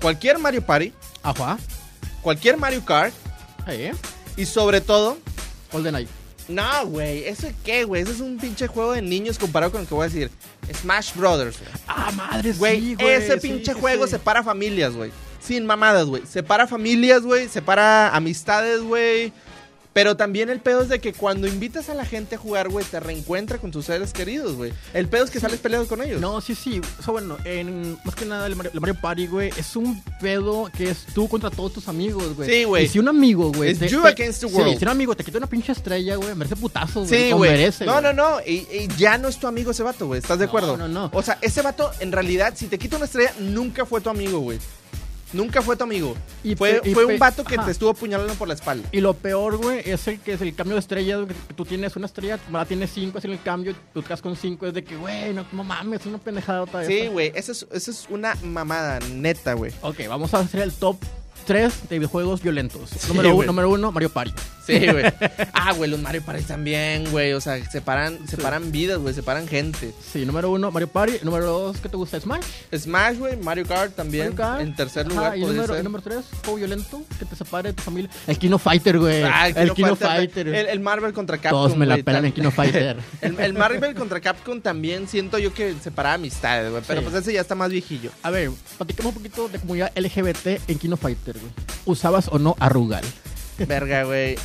Cualquier 0.00 0.38
Mario 0.38 0.62
Party, 0.64 0.92
Ajá. 1.22 1.58
cualquier 2.22 2.56
Mario 2.56 2.82
Kart 2.84 3.12
¿Eh? 3.66 3.92
Y 4.40 4.46
sobre 4.46 4.80
todo 4.80 5.18
GoldenEye. 5.70 6.08
No, 6.48 6.86
güey, 6.86 7.24
¿eso 7.24 7.46
qué, 7.64 7.84
güey? 7.84 8.02
Eso 8.02 8.12
es 8.12 8.20
un 8.20 8.38
pinche 8.38 8.66
juego 8.66 8.92
de 8.92 9.02
niños 9.02 9.38
comparado 9.38 9.70
con 9.70 9.82
lo 9.82 9.86
que 9.86 9.94
voy 9.94 10.06
a 10.06 10.08
decir. 10.08 10.30
Smash 10.74 11.14
Brothers, 11.14 11.58
güey. 11.58 11.70
Ah, 11.86 12.10
madre, 12.10 12.52
Güey, 12.54 12.80
sí, 12.80 12.96
ese 12.98 13.38
sí, 13.38 13.48
pinche 13.48 13.74
sí, 13.74 13.78
juego 13.80 14.06
sí. 14.06 14.12
separa 14.12 14.42
familias, 14.42 14.94
güey. 14.94 15.12
Sin 15.40 15.64
mamadas, 15.66 16.06
güey. 16.06 16.22
Separa 16.26 16.66
familias, 16.66 17.22
güey. 17.22 17.48
Separa 17.48 18.08
amistades, 18.16 18.80
güey. 18.80 19.32
Pero 19.92 20.16
también 20.16 20.50
el 20.50 20.60
pedo 20.60 20.82
es 20.82 20.88
de 20.88 21.00
que 21.00 21.12
cuando 21.12 21.48
invitas 21.48 21.88
a 21.88 21.94
la 21.94 22.04
gente 22.04 22.36
a 22.36 22.38
jugar, 22.38 22.68
güey, 22.68 22.84
te 22.84 23.00
reencuentra 23.00 23.58
con 23.58 23.72
tus 23.72 23.86
seres 23.86 24.12
queridos, 24.12 24.54
güey. 24.54 24.72
El 24.94 25.08
pedo 25.08 25.24
es 25.24 25.30
que 25.30 25.40
sales 25.40 25.58
peleado 25.58 25.88
con 25.88 26.00
ellos. 26.00 26.20
No, 26.20 26.40
sí, 26.40 26.54
sí. 26.54 26.80
O 27.00 27.02
sea, 27.02 27.10
bueno, 27.10 27.36
en, 27.44 27.98
más 28.04 28.14
que 28.14 28.24
nada, 28.24 28.46
el 28.46 28.54
Mario, 28.54 28.70
el 28.72 28.80
Mario 28.80 28.94
Party, 29.00 29.26
güey, 29.26 29.50
es 29.56 29.74
un 29.74 30.00
pedo 30.20 30.70
que 30.76 30.90
es 30.90 31.06
tú 31.12 31.28
contra 31.28 31.50
todos 31.50 31.72
tus 31.72 31.88
amigos, 31.88 32.36
güey. 32.36 32.48
Sí, 32.48 32.62
güey. 32.64 32.84
Y 32.84 32.88
si 32.88 33.00
un 33.00 33.08
amigo, 33.08 33.50
güey. 33.52 33.72
Es 33.72 33.80
you 33.80 34.00
te- 34.02 34.08
against 34.10 34.40
the 34.40 34.46
world. 34.46 34.74
Sí, 34.74 34.78
si 34.78 34.84
un 34.84 34.90
amigo 34.90 35.16
te 35.16 35.24
quita 35.24 35.38
una 35.38 35.48
pinche 35.48 35.72
estrella, 35.72 36.14
güey, 36.14 36.36
merece 36.36 36.54
putazos, 36.54 37.08
güey. 37.08 37.24
Sí, 37.24 37.32
güey. 37.32 37.70
No, 37.84 38.00
no, 38.00 38.12
no. 38.12 38.40
Y, 38.46 38.66
y 38.70 38.88
ya 38.96 39.18
no 39.18 39.26
es 39.26 39.38
tu 39.38 39.48
amigo 39.48 39.72
ese 39.72 39.82
vato, 39.82 40.06
güey. 40.06 40.20
¿Estás 40.20 40.38
de 40.38 40.44
No, 40.44 40.50
acuerdo? 40.50 40.76
no, 40.76 40.86
no. 40.86 41.10
O 41.12 41.22
sea, 41.22 41.38
ese 41.42 41.62
vato, 41.62 41.90
en 41.98 42.12
realidad, 42.12 42.54
si 42.56 42.68
te 42.68 42.78
quita 42.78 42.94
una 42.96 43.06
estrella, 43.06 43.34
nunca 43.40 43.84
fue 43.84 44.00
tu 44.00 44.08
amigo, 44.08 44.38
güey. 44.38 44.60
Nunca 45.32 45.62
fue 45.62 45.76
tu 45.76 45.84
amigo. 45.84 46.16
Y 46.42 46.56
fue 46.56 46.80
y 46.84 46.94
fue 46.94 47.04
un 47.04 47.18
vato 47.18 47.44
que 47.44 47.54
ajá. 47.54 47.66
te 47.66 47.70
estuvo 47.72 47.90
apuñalando 47.90 48.34
por 48.34 48.48
la 48.48 48.54
espalda. 48.54 48.88
Y 48.92 49.00
lo 49.00 49.14
peor, 49.14 49.56
güey, 49.56 49.82
es 49.84 50.06
el 50.08 50.20
que 50.20 50.32
es 50.32 50.40
el 50.40 50.54
cambio 50.54 50.74
de 50.74 50.80
estrella. 50.80 51.26
que 51.26 51.54
tú 51.54 51.64
tienes 51.64 51.94
una 51.96 52.06
estrella, 52.06 52.38
tu 52.38 52.50
mamá 52.50 52.64
tiene 52.66 52.86
cinco, 52.86 53.18
es 53.18 53.24
el 53.24 53.40
cambio, 53.40 53.74
tú 53.94 54.02
te 54.02 54.16
con 54.16 54.36
cinco. 54.36 54.66
Es 54.66 54.74
de 54.74 54.84
que, 54.84 54.96
güey, 54.96 55.32
no, 55.32 55.44
no 55.52 55.64
mames, 55.64 56.00
es 56.00 56.06
una 56.06 56.18
pendejada 56.18 56.62
otra 56.62 56.80
vez. 56.80 56.88
Sí, 56.88 57.08
güey. 57.08 57.32
Eso 57.34 57.52
es, 57.52 57.66
es 57.70 58.06
una 58.10 58.34
mamada, 58.42 58.98
neta, 59.14 59.54
güey. 59.54 59.72
Ok, 59.82 60.00
vamos 60.08 60.34
a 60.34 60.40
hacer 60.40 60.60
el 60.62 60.72
top 60.72 60.96
3 61.46 61.88
de 61.88 61.98
videojuegos 61.98 62.42
violentos. 62.42 62.90
Sí, 62.90 63.08
número, 63.08 63.34
uno, 63.34 63.46
número 63.46 63.70
uno, 63.70 63.92
Mario 63.92 64.10
Party. 64.10 64.32
Sí, 64.78 64.86
güey. 64.86 65.04
Ah, 65.52 65.72
güey, 65.72 65.90
los 65.90 66.00
Mario 66.00 66.22
Party 66.22 66.42
también, 66.44 67.10
güey. 67.10 67.32
O 67.32 67.40
sea, 67.40 67.62
separan, 67.70 68.18
separan 68.28 68.70
vidas, 68.72 68.98
güey. 68.98 69.14
Separan 69.14 69.46
gente. 69.48 69.92
Sí, 70.12 70.24
número 70.24 70.50
uno, 70.50 70.70
Mario 70.70 70.88
Party. 70.88 71.18
Número 71.22 71.44
dos, 71.46 71.78
¿qué 71.78 71.88
te 71.88 71.96
gusta? 71.96 72.20
Smash. 72.20 72.44
Smash, 72.76 73.18
güey. 73.18 73.36
Mario 73.36 73.66
Kart 73.66 73.94
también. 73.94 74.24
Mario 74.34 74.36
Kart. 74.36 74.60
En 74.62 74.74
tercer 74.76 75.06
Ajá, 75.06 75.14
lugar 75.14 75.38
y 75.38 75.40
número, 75.42 75.66
ser. 75.74 75.80
y 75.80 75.84
número 75.84 76.02
tres, 76.02 76.24
juego 76.44 76.56
violento 76.58 77.02
que 77.18 77.24
te 77.24 77.36
separe 77.36 77.68
de 77.70 77.74
tu 77.74 77.82
familia. 77.82 78.10
El 78.26 78.38
Kino 78.38 78.58
Fighter, 78.58 78.98
güey. 78.98 79.22
Ah, 79.24 79.48
el 79.48 79.72
Kino 79.74 79.96
Fighter. 79.96 80.48
El, 80.48 80.66
el 80.66 80.80
Marvel 80.80 81.12
contra 81.12 81.38
Capcom. 81.38 81.50
Todos 81.64 81.76
me 81.76 81.86
la 81.86 81.94
güey, 81.94 82.02
pelan 82.02 82.24
en 82.26 82.32
Kino 82.32 82.50
Fighter. 82.50 82.96
el, 83.20 83.38
el 83.40 83.52
Marvel 83.54 83.94
contra 83.94 84.20
Capcom 84.20 84.60
también 84.60 85.08
siento 85.08 85.38
yo 85.38 85.52
que 85.54 85.74
separaba 85.82 86.14
amistades, 86.14 86.70
güey. 86.70 86.82
Pero 86.86 87.00
Sí. 87.00 87.06
pues 87.10 87.22
ese 87.22 87.32
ya 87.32 87.40
está 87.40 87.54
más 87.54 87.70
viejillo. 87.70 88.10
A 88.22 88.30
ver, 88.30 88.50
platicamos 88.76 89.10
un 89.16 89.22
poquito 89.22 89.48
de 89.48 89.58
comunidad 89.58 89.90
LGBT 89.96 90.68
en 90.68 90.78
Kino 90.78 90.96
Fighter, 90.96 91.36
güey. 91.38 91.52
¿Usabas 91.86 92.28
o 92.28 92.38
no 92.38 92.56
a 92.60 92.68
Rugal? 92.68 93.04
Verga, 93.66 94.04
güey. 94.04 94.36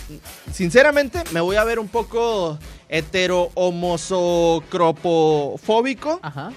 Sinceramente, 0.51 1.23
me 1.31 1.41
voy 1.41 1.55
a 1.55 1.63
ver 1.63 1.79
un 1.79 1.87
poco 1.87 2.59
hetero 2.89 3.49
homosocropofóbico 3.55 6.19
Ajá. 6.21 6.51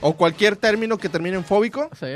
o 0.00 0.14
cualquier 0.16 0.56
término 0.56 0.98
que 0.98 1.08
termine 1.08 1.36
en 1.36 1.44
fóbico. 1.44 1.88
Sí. 1.98 2.06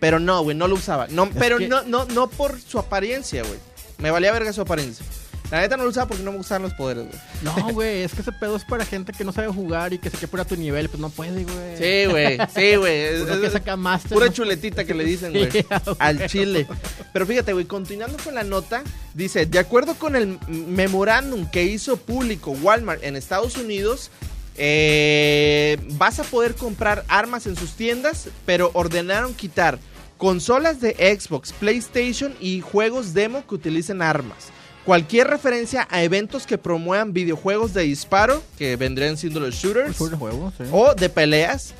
Pero 0.00 0.18
no, 0.20 0.42
güey, 0.42 0.56
no 0.56 0.68
lo 0.68 0.74
usaba. 0.74 1.06
No, 1.08 1.28
pero 1.30 1.58
que- 1.58 1.68
no, 1.68 1.82
no, 1.82 2.04
no 2.06 2.28
por 2.28 2.60
su 2.60 2.78
apariencia, 2.78 3.42
güey. 3.42 3.58
Me 3.98 4.10
valía 4.10 4.30
verga 4.32 4.52
su 4.52 4.60
apariencia. 4.60 5.04
La 5.50 5.60
neta 5.60 5.76
no 5.76 5.84
lo 5.84 5.90
usaba 5.90 6.08
porque 6.08 6.22
no 6.24 6.32
me 6.32 6.38
gustaban 6.38 6.62
los 6.62 6.74
poderes, 6.74 7.04
güey. 7.06 7.18
No, 7.42 7.72
güey, 7.72 8.02
es 8.02 8.12
que 8.14 8.22
ese 8.22 8.32
pedo 8.32 8.56
es 8.56 8.64
para 8.64 8.84
gente 8.84 9.12
que 9.12 9.22
no 9.24 9.32
sabe 9.32 9.48
jugar 9.48 9.92
y 9.92 9.98
que 9.98 10.10
se 10.10 10.26
poner 10.26 10.44
a 10.44 10.48
tu 10.48 10.56
nivel, 10.56 10.88
pues 10.88 11.00
no 11.00 11.08
puede, 11.10 11.44
güey. 11.44 11.76
Sí, 11.78 12.10
güey, 12.10 12.38
sí, 12.54 12.74
güey. 12.76 13.00
Es- 13.14 13.22
Uno 13.22 13.40
que 13.40 13.50
saca 13.50 13.76
Master. 13.76 14.12
Pura 14.12 14.32
chuletita 14.32 14.84
que 14.84 14.94
le 14.94 15.04
dicen, 15.04 15.32
güey. 15.32 15.50
Sí, 15.52 15.62
güey. 15.68 15.96
al 16.00 16.26
chile. 16.26 16.66
Pero 17.12 17.26
fíjate, 17.26 17.52
güey, 17.52 17.64
continuando 17.66 18.18
con 18.24 18.34
la 18.34 18.42
nota, 18.42 18.82
dice, 19.14 19.46
de 19.46 19.58
acuerdo 19.58 19.94
con 19.94 20.16
el 20.16 20.38
memorándum 20.48 21.46
que 21.48 21.64
hizo 21.64 21.96
público 21.96 22.50
Walmart 22.50 23.04
en 23.04 23.14
Estados 23.16 23.56
Unidos, 23.56 24.10
eh, 24.58 25.78
vas 25.92 26.18
a 26.18 26.24
poder 26.24 26.54
comprar 26.54 27.04
armas 27.08 27.46
en 27.46 27.56
sus 27.56 27.72
tiendas, 27.72 28.28
pero 28.44 28.70
ordenaron 28.74 29.34
quitar 29.34 29.78
consolas 30.18 30.80
de 30.80 30.92
Xbox, 31.20 31.52
PlayStation 31.52 32.34
y 32.40 32.60
juegos 32.62 33.14
demo 33.14 33.46
que 33.46 33.54
utilicen 33.54 34.02
armas. 34.02 34.48
Cualquier 34.86 35.26
referencia 35.26 35.88
a 35.90 36.04
eventos 36.04 36.46
que 36.46 36.58
promuevan 36.58 37.12
videojuegos 37.12 37.74
de 37.74 37.82
disparo, 37.82 38.40
que 38.56 38.76
vendrían 38.76 39.16
siendo 39.16 39.40
los 39.40 39.52
shooters, 39.56 39.96
Juego 39.96 40.52
sí. 40.56 40.62
o 40.70 40.94
de 40.94 41.08
peleas. 41.08 41.74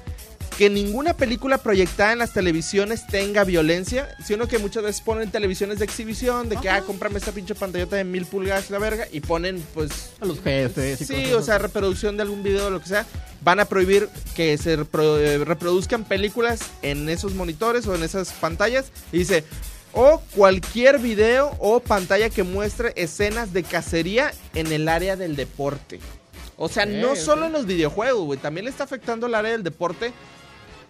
Que 0.58 0.70
ninguna 0.70 1.14
película 1.14 1.58
proyectada 1.58 2.12
en 2.14 2.18
las 2.18 2.32
televisiones 2.32 3.06
tenga 3.06 3.44
violencia, 3.44 4.08
sino 4.24 4.48
que 4.48 4.58
muchas 4.58 4.82
veces 4.82 5.02
ponen 5.02 5.30
televisiones 5.30 5.78
de 5.78 5.84
exhibición, 5.84 6.48
de 6.48 6.56
que, 6.56 6.68
Ajá. 6.70 6.78
ah, 6.78 6.82
cómprame 6.82 7.18
esta 7.18 7.30
pinche 7.30 7.54
pantallota 7.54 7.94
de 7.96 8.04
mil 8.04 8.24
pulgadas 8.24 8.70
la 8.70 8.78
verga, 8.78 9.06
y 9.12 9.20
ponen, 9.20 9.62
pues, 9.74 10.12
A 10.18 10.24
los 10.24 10.40
jefes. 10.40 11.00
y 11.02 11.04
sí, 11.04 11.14
cosas 11.24 11.34
o 11.34 11.42
sea, 11.42 11.58
reproducción 11.58 12.16
de 12.16 12.22
algún 12.22 12.42
video 12.42 12.66
o 12.68 12.70
lo 12.70 12.80
que 12.80 12.88
sea. 12.88 13.06
Van 13.44 13.60
a 13.60 13.66
prohibir 13.66 14.08
que 14.34 14.56
se 14.58 14.72
eh, 14.72 15.38
reproduzcan 15.44 16.04
películas 16.04 16.60
en 16.82 17.08
esos 17.10 17.34
monitores 17.34 17.86
o 17.86 17.94
en 17.94 18.02
esas 18.02 18.32
pantallas. 18.32 18.86
Y 19.12 19.18
dice, 19.18 19.44
o 19.98 20.20
cualquier 20.34 20.98
video 20.98 21.56
o 21.58 21.80
pantalla 21.80 22.28
que 22.28 22.42
muestre 22.42 22.92
escenas 22.96 23.54
de 23.54 23.62
cacería 23.62 24.30
en 24.54 24.70
el 24.70 24.88
área 24.88 25.16
del 25.16 25.36
deporte. 25.36 26.00
O 26.58 26.68
sea, 26.68 26.84
no 26.84 27.16
solo 27.16 27.46
en 27.46 27.52
los 27.52 27.66
videojuegos, 27.66 28.24
güey, 28.26 28.38
también 28.38 28.66
le 28.66 28.70
está 28.70 28.84
afectando 28.84 29.26
el 29.26 29.34
área 29.34 29.52
del 29.52 29.62
deporte. 29.62 30.12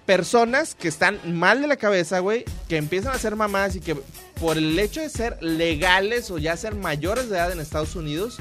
Personas 0.06 0.74
que 0.74 0.88
están 0.88 1.18
mal 1.38 1.60
de 1.62 1.68
la 1.68 1.76
cabeza, 1.76 2.18
güey, 2.18 2.44
que 2.68 2.76
empiezan 2.76 3.12
a 3.12 3.16
hacer 3.16 3.36
mamás 3.36 3.76
y 3.76 3.80
que 3.80 3.96
por 4.40 4.58
el 4.58 4.76
hecho 4.78 5.00
de 5.00 5.08
ser 5.08 5.40
legales 5.40 6.30
o 6.32 6.38
ya 6.38 6.56
ser 6.56 6.74
mayores 6.74 7.30
de 7.30 7.36
edad 7.36 7.52
en 7.52 7.60
Estados 7.60 7.94
Unidos, 7.94 8.38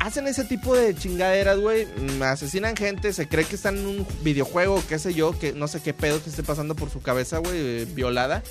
hacen 0.00 0.26
ese 0.26 0.44
tipo 0.44 0.76
de 0.76 0.94
chingaderas, 0.94 1.58
güey. 1.58 1.86
mm, 1.86 2.22
Asesinan 2.22 2.76
gente, 2.76 3.14
se 3.14 3.28
cree 3.28 3.46
que 3.46 3.56
están 3.56 3.78
en 3.78 3.86
un 3.86 4.06
videojuego, 4.22 4.82
qué 4.88 4.98
sé 4.98 5.14
yo, 5.14 5.38
que 5.38 5.52
no 5.52 5.68
sé 5.68 5.80
qué 5.80 5.94
pedo 5.94 6.22
que 6.22 6.28
esté 6.30 6.42
pasando 6.42 6.74
por 6.74 6.90
su 6.90 7.00
cabeza, 7.00 7.38
güey, 7.38 7.54
eh, 7.56 7.86
violada. 7.94 8.42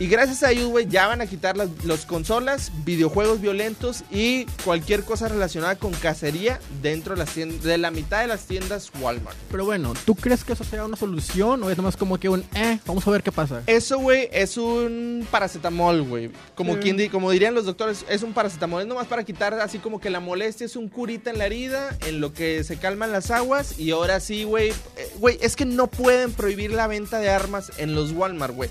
Y 0.00 0.06
gracias 0.06 0.42
a 0.42 0.50
ellos, 0.50 0.68
güey, 0.70 0.88
ya 0.88 1.06
van 1.08 1.20
a 1.20 1.26
quitar 1.26 1.58
las 1.58 1.68
los 1.84 2.06
consolas, 2.06 2.72
videojuegos 2.86 3.42
violentos 3.42 4.02
y 4.10 4.46
cualquier 4.64 5.04
cosa 5.04 5.28
relacionada 5.28 5.76
con 5.76 5.92
cacería 5.92 6.58
dentro 6.80 7.14
de, 7.14 7.18
las 7.18 7.34
tiendas, 7.34 7.62
de 7.62 7.76
la 7.76 7.90
mitad 7.90 8.22
de 8.22 8.26
las 8.26 8.46
tiendas 8.46 8.90
Walmart. 8.98 9.36
Pero 9.50 9.66
bueno, 9.66 9.92
¿tú 10.06 10.14
crees 10.14 10.42
que 10.42 10.54
eso 10.54 10.64
sea 10.64 10.86
una 10.86 10.96
solución 10.96 11.62
o 11.62 11.68
es 11.70 11.76
nomás 11.76 11.98
como 11.98 12.18
que 12.18 12.30
un, 12.30 12.42
eh, 12.54 12.78
vamos 12.86 13.06
a 13.06 13.10
ver 13.10 13.22
qué 13.22 13.30
pasa? 13.30 13.62
Eso, 13.66 13.98
güey, 13.98 14.30
es 14.32 14.56
un 14.56 15.26
paracetamol, 15.30 16.00
güey. 16.02 16.30
Como, 16.54 16.74
Sí. 16.76 16.80
quien 16.80 16.96
di- 16.96 17.10
como 17.10 17.30
dirían 17.30 17.52
los 17.54 17.66
doctores, 17.66 18.06
es 18.08 18.22
un 18.22 18.32
paracetamol. 18.32 18.80
Es 18.80 18.88
nomás 18.88 19.06
para 19.06 19.22
quitar 19.24 19.52
así 19.60 19.78
como 19.80 20.00
que 20.00 20.08
la 20.08 20.20
molestia, 20.20 20.64
es 20.64 20.76
un 20.76 20.88
curita 20.88 21.28
en 21.28 21.36
la 21.36 21.44
herida, 21.44 21.94
en 22.06 22.22
lo 22.22 22.32
que 22.32 22.64
se 22.64 22.78
calman 22.78 23.12
las 23.12 23.30
aguas. 23.30 23.78
Y 23.78 23.90
ahora 23.90 24.18
sí, 24.20 24.44
güey. 24.44 24.70
eh, 24.96 25.10
Güey, 25.18 25.36
es 25.42 25.56
que 25.56 25.66
no 25.66 25.88
pueden 25.88 26.32
prohibir 26.32 26.72
la 26.72 26.86
venta 26.86 27.18
de 27.18 27.28
armas 27.28 27.70
en 27.76 27.94
los 27.94 28.12
Walmart, 28.12 28.54
güey. 28.54 28.70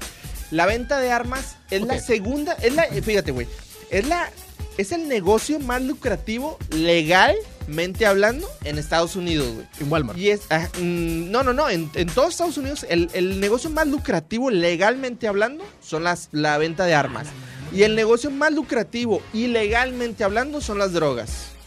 La 0.51 0.65
venta 0.65 0.99
de 0.99 1.11
armas 1.11 1.57
es 1.69 1.81
la 1.81 1.99
segunda, 1.99 2.53
es 2.53 2.73
la, 2.73 2.83
fíjate, 2.85 3.31
güey, 3.31 3.47
es 3.91 4.07
la, 4.07 4.31
es 4.77 4.91
el 4.91 5.07
negocio 5.07 5.59
más 5.59 5.81
lucrativo 5.81 6.57
legalmente 6.71 8.05
hablando 8.05 8.47
en 8.63 8.77
Estados 8.79 9.15
Unidos, 9.15 9.53
güey. 9.53 9.67
En 9.79 9.91
Walmart. 9.91 10.17
Y 10.17 10.29
es, 10.29 10.41
ah, 10.49 10.67
mm, 10.79 11.29
no, 11.29 11.43
no, 11.43 11.53
no, 11.53 11.69
en, 11.69 11.91
en 11.93 12.07
todos 12.07 12.31
Estados 12.31 12.57
Unidos 12.57 12.85
el, 12.89 13.09
el 13.13 13.39
negocio 13.39 13.69
más 13.69 13.87
lucrativo 13.87 14.49
legalmente 14.49 15.27
hablando 15.27 15.63
son 15.81 16.03
las, 16.03 16.29
la 16.31 16.57
venta 16.57 16.85
de 16.85 16.95
armas. 16.95 17.27
Y 17.71 17.83
el 17.83 17.95
negocio 17.95 18.31
más 18.31 18.51
lucrativo 18.51 19.21
ilegalmente 19.33 20.23
hablando 20.23 20.61
son 20.61 20.79
las 20.79 20.93
drogas. 20.93 21.58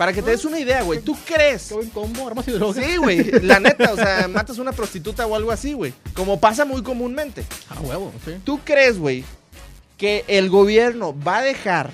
Para 0.00 0.14
que 0.14 0.22
te 0.22 0.30
des 0.30 0.46
una 0.46 0.58
idea, 0.58 0.80
güey, 0.80 1.00
¿tú 1.00 1.14
crees? 1.26 1.66
Qué 1.68 1.74
buen 1.74 1.90
combo, 1.90 2.26
armas 2.26 2.48
y 2.48 2.52
drogas. 2.52 2.82
Sí, 2.82 2.96
güey, 2.96 3.22
la 3.42 3.60
neta, 3.60 3.92
o 3.92 3.96
sea, 3.96 4.28
matas 4.28 4.58
a 4.58 4.62
una 4.62 4.72
prostituta 4.72 5.26
o 5.26 5.34
algo 5.36 5.50
así, 5.50 5.74
güey. 5.74 5.92
Como 6.14 6.40
pasa 6.40 6.64
muy 6.64 6.82
comúnmente. 6.82 7.44
Ah, 7.68 7.76
huevo, 7.82 8.10
sí. 8.24 8.32
¿Tú 8.42 8.60
crees, 8.64 8.98
güey, 8.98 9.24
que 9.98 10.24
el 10.26 10.48
gobierno 10.48 11.14
va 11.22 11.36
a 11.36 11.42
dejar 11.42 11.90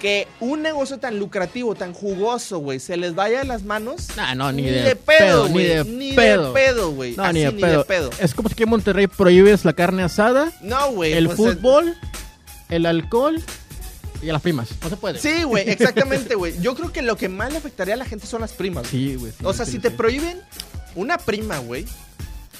que 0.00 0.28
un 0.40 0.62
negocio 0.62 0.96
tan 0.96 1.18
lucrativo, 1.18 1.74
tan 1.74 1.92
jugoso, 1.92 2.60
güey, 2.60 2.80
se 2.80 2.96
les 2.96 3.14
vaya 3.14 3.40
de 3.40 3.44
las 3.44 3.64
manos? 3.64 4.08
Nah, 4.16 4.34
no, 4.34 4.50
ni, 4.50 4.62
Ni 4.62 4.70
de, 4.70 4.82
de 4.82 4.96
pedo, 4.96 5.44
ni 5.48 5.52
güey. 5.52 5.66
de 5.66 5.84
Ni 5.84 6.12
pedo. 6.14 6.54
de 6.54 6.54
pedo, 6.54 6.90
güey. 6.92 7.16
No, 7.16 7.30
ni 7.34 7.40
de 7.42 7.52
pedo. 7.52 7.84
pedo. 7.84 8.08
Es 8.18 8.32
como 8.32 8.48
si 8.48 8.54
aquí 8.54 8.62
en 8.62 8.70
Monterrey 8.70 9.08
prohíbes 9.08 9.66
la 9.66 9.74
carne 9.74 10.02
asada, 10.04 10.50
No, 10.62 10.92
güey. 10.92 11.12
el 11.12 11.26
pues, 11.26 11.36
fútbol, 11.36 11.94
el 12.70 12.86
alcohol 12.86 13.44
y 14.22 14.28
a 14.30 14.32
las 14.32 14.42
primas. 14.42 14.68
No 14.82 14.88
se 14.88 14.96
puede. 14.96 15.18
Sí, 15.18 15.42
güey, 15.44 15.68
exactamente, 15.70 16.34
güey. 16.34 16.60
Yo 16.60 16.74
creo 16.74 16.92
que 16.92 17.02
lo 17.02 17.16
que 17.16 17.28
más 17.28 17.50
le 17.52 17.58
afectaría 17.58 17.94
a 17.94 17.96
la 17.96 18.04
gente 18.04 18.26
son 18.26 18.40
las 18.40 18.52
primas. 18.52 18.90
güey. 18.90 19.02
Sí, 19.08 19.14
güey. 19.16 19.32
sí, 19.32 19.44
o 19.44 19.52
sea, 19.52 19.64
sí, 19.64 19.72
si 19.72 19.76
sí. 19.78 19.82
te 19.82 19.90
prohíben 19.90 20.40
una 20.94 21.18
prima, 21.18 21.58
güey, 21.58 21.86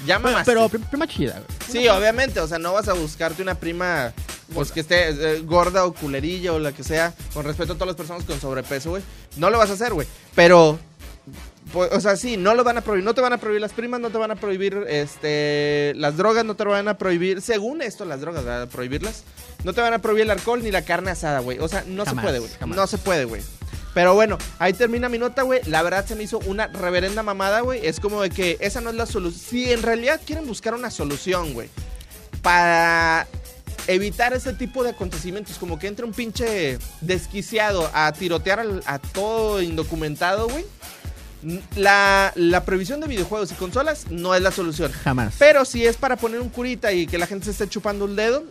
llama 0.07 0.25
Pero, 0.29 0.37
más. 0.39 0.47
pero 0.47 0.69
pri- 0.69 0.79
prima 0.91 1.07
chida, 1.07 1.35
güey. 1.35 1.45
Sí, 1.71 1.89
obviamente, 1.89 2.41
o 2.41 2.47
sea, 2.49 2.59
no 2.59 2.73
vas 2.73 2.89
a 2.89 2.93
buscarte 2.95 3.43
una 3.43 3.55
prima 3.57 4.13
pues 4.55 4.73
que 4.73 4.81
esté 4.81 5.11
eh, 5.11 5.43
gorda 5.43 5.85
o 5.85 5.93
culerilla 5.95 6.53
o 6.53 6.59
la 6.59 6.73
que 6.73 6.83
sea, 6.83 7.15
con 7.35 7.45
respeto 7.45 7.73
a 7.73 7.77
todas 7.77 7.89
las 7.89 7.97
personas 7.97 8.25
con 8.25 8.41
sobrepeso, 8.41 8.91
güey. 8.91 9.03
No 9.37 9.49
lo 9.51 9.59
vas 9.59 9.71
a 9.71 9.75
hacer, 9.75 9.93
güey. 9.93 10.09
Pero 10.35 10.79
pues, 11.73 11.93
o 11.93 12.01
sea, 12.01 12.17
sí, 12.17 12.37
no 12.37 12.55
lo 12.55 12.65
van 12.65 12.79
a 12.79 12.81
prohibir, 12.81 13.05
no 13.05 13.15
te 13.15 13.21
van 13.21 13.33
a 13.33 13.39
prohibir 13.39 13.61
las 13.61 13.73
primas, 13.73 14.01
no 14.01 14.11
te 14.11 14.19
van 14.19 14.31
a 14.31 14.37
prohibir 14.37 14.85
este 14.89 15.93
las 15.97 16.17
drogas, 16.17 16.45
no 16.45 16.57
te 16.57 16.65
van 16.65 16.89
a 16.89 16.99
prohibir, 16.99 17.41
según 17.41 17.83
esto 17.83 18.05
las 18.05 18.21
drogas, 18.21 18.45
van 18.45 18.63
a 18.63 18.67
prohibirlas. 18.67 19.25
No 19.65 19.73
te 19.75 19.81
van 19.81 19.93
a 19.93 19.99
prohibir 19.99 20.25
el 20.25 20.31
alcohol 20.31 20.63
ni 20.63 20.71
la 20.71 20.83
carne 20.83 21.11
asada, 21.11 21.41
güey. 21.41 21.59
O 21.59 21.69
sea, 21.69 21.85
no 21.87 22.05
Jamás, 22.05 22.25
se 22.25 22.27
puede, 22.27 22.39
güey. 22.39 22.77
No 22.77 22.87
se 22.87 22.99
puede, 22.99 23.25
güey. 23.25 23.43
Pero 23.93 24.15
bueno, 24.15 24.39
ahí 24.59 24.73
termina 24.73 25.09
mi 25.09 25.19
nota, 25.19 25.43
güey. 25.43 25.61
La 25.67 25.83
verdad 25.83 26.07
se 26.07 26.15
me 26.15 26.23
hizo 26.23 26.39
una 26.47 26.69
reverenda 26.69 27.23
mamada, 27.23 27.61
güey. 27.61 27.85
Es 27.85 28.01
como 28.01 28.23
de 28.23 28.31
que 28.31 28.57
esa 28.61 28.81
no 28.81 28.91
es 28.91 28.97
la 28.97 29.07
solución. 29.07 29.41
Si 29.41 29.73
en 29.73 29.83
realidad 29.83 30.21
quieren 30.25 30.47
buscar 30.47 30.75
una 30.75 30.91
solución, 30.91 31.53
güey, 31.53 31.69
para 32.43 33.27
evitar 33.87 34.33
ese 34.33 34.53
tipo 34.53 34.85
de 34.85 34.91
acontecimientos, 34.91 35.59
como 35.59 35.79
que 35.79 35.89
entre 35.89 36.05
un 36.05 36.13
pinche 36.13 36.79
desquiciado 37.01 37.91
a 37.93 38.13
tirotear 38.13 38.65
a 38.87 38.99
todo 38.99 39.61
indocumentado, 39.61 40.49
güey. 40.49 40.65
La, 41.77 42.33
la 42.35 42.65
prohibición 42.65 43.01
de 43.01 43.07
videojuegos 43.07 43.51
y 43.53 43.55
consolas 43.55 44.11
no 44.11 44.35
es 44.35 44.43
la 44.43 44.51
solución. 44.51 44.93
Jamás. 44.93 45.35
Pero 45.39 45.65
si 45.65 45.85
es 45.87 45.97
para 45.97 46.17
poner 46.17 46.41
un 46.41 46.49
curita 46.51 46.93
y 46.93 47.07
que 47.07 47.19
la 47.19 47.27
gente 47.27 47.47
se 47.47 47.53
esté 47.53 47.69
chupando 47.69 48.05
un 48.05 48.17
dedo, 48.17 48.45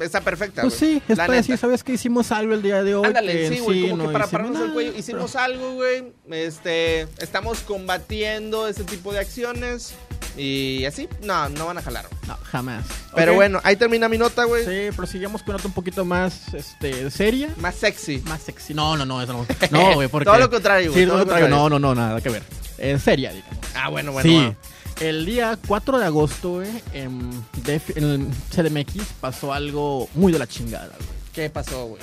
está 0.00 0.20
perfecta. 0.20 0.62
Pues 0.62 0.74
sí, 0.74 1.02
es 1.08 1.16
La 1.16 1.26
para 1.26 1.36
decir. 1.38 1.56
¿sabes 1.56 1.82
qué? 1.82 1.92
Hicimos 1.92 2.32
algo 2.32 2.54
el 2.54 2.62
día 2.62 2.82
de 2.82 2.94
hoy. 2.94 3.06
Ándale, 3.06 3.32
que 3.32 3.48
sí, 3.48 3.58
güey, 3.60 3.82
como 3.82 3.96
no 3.96 4.06
que 4.08 4.12
para 4.12 4.26
pararnos 4.26 4.60
el 4.60 4.72
cuello. 4.72 4.92
Hicimos 4.96 5.36
algo, 5.36 5.74
güey. 5.74 6.12
Este, 6.30 7.02
estamos 7.18 7.60
combatiendo 7.60 8.68
ese 8.68 8.84
tipo 8.84 9.12
de 9.12 9.20
acciones. 9.20 9.94
Y 10.36 10.84
así, 10.84 11.08
no, 11.22 11.48
no 11.48 11.66
van 11.66 11.78
a 11.78 11.82
jalar. 11.82 12.06
güey. 12.08 12.20
No, 12.28 12.36
jamás. 12.44 12.84
Pero 13.14 13.32
Ok. 13.32 13.36
bueno, 13.36 13.60
ahí 13.64 13.76
termina 13.76 14.08
mi 14.08 14.18
nota, 14.18 14.44
güey. 14.44 14.64
Sí, 14.64 14.94
prosigamos 14.94 15.42
con 15.42 15.54
otra 15.54 15.66
un 15.68 15.72
poquito 15.72 16.04
más 16.04 16.52
este, 16.54 17.10
seria. 17.10 17.48
Más 17.56 17.74
sexy. 17.76 18.18
Más 18.26 18.42
sexy. 18.42 18.74
No, 18.74 18.96
no, 18.96 19.04
no, 19.06 19.22
eso 19.22 19.32
no. 19.32 19.46
No, 19.70 19.94
güey, 19.94 20.08
porque. 20.08 20.26
Todo 20.26 20.38
lo 20.38 20.50
contrario, 20.50 20.90
güey, 20.92 21.02
Sí, 21.04 21.08
todo 21.08 21.18
lo 21.18 21.24
contrario. 21.24 21.46
contrario. 21.46 21.70
No, 21.70 21.78
no, 21.78 21.94
no, 21.94 22.00
nada 22.00 22.20
que 22.20 22.28
ver. 22.28 22.42
Eh, 22.78 22.98
seria, 23.02 23.32
digamos. 23.32 23.56
Ah, 23.74 23.88
bueno, 23.88 24.12
bueno. 24.12 24.28
sí. 24.28 24.34
bueno. 24.36 24.56
El 25.00 25.26
día 25.26 25.58
4 25.66 25.98
de 25.98 26.06
agosto, 26.06 26.52
güey, 26.54 26.68
en, 26.94 27.30
DF 27.52 27.96
en 27.98 28.30
CDMX 28.50 29.04
pasó 29.20 29.52
algo 29.52 30.08
muy 30.14 30.32
de 30.32 30.38
la 30.38 30.46
chingada, 30.46 30.86
güey. 30.88 31.08
¿Qué 31.34 31.50
pasó, 31.50 31.84
güey? 31.86 32.00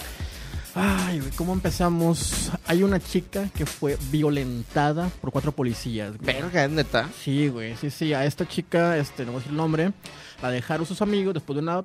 Ay, 0.76 1.20
güey, 1.20 1.32
¿cómo 1.32 1.54
empezamos? 1.54 2.52
Hay 2.66 2.82
una 2.82 3.00
chica 3.00 3.48
que 3.56 3.66
fue 3.66 3.98
violentada 4.10 5.10
por 5.22 5.32
cuatro 5.32 5.52
policías, 5.52 6.18
güey. 6.18 6.26
Verga, 6.26 6.66
¿es 6.66 6.72
neta? 6.72 7.10
Sí, 7.24 7.48
güey, 7.48 7.76
sí, 7.78 7.92
sí. 7.92 8.14
A 8.14 8.26
esta 8.26 8.48
chica, 8.48 8.98
este, 8.98 9.24
no 9.24 9.34
voy 9.34 9.38
a 9.38 9.40
decir 9.40 9.52
el 9.52 9.58
nombre, 9.58 9.94
la 10.42 10.50
dejaron 10.50 10.86
sus 10.88 11.02
amigos 11.04 11.36
después 11.36 11.56
de 11.56 11.62
una 11.62 11.84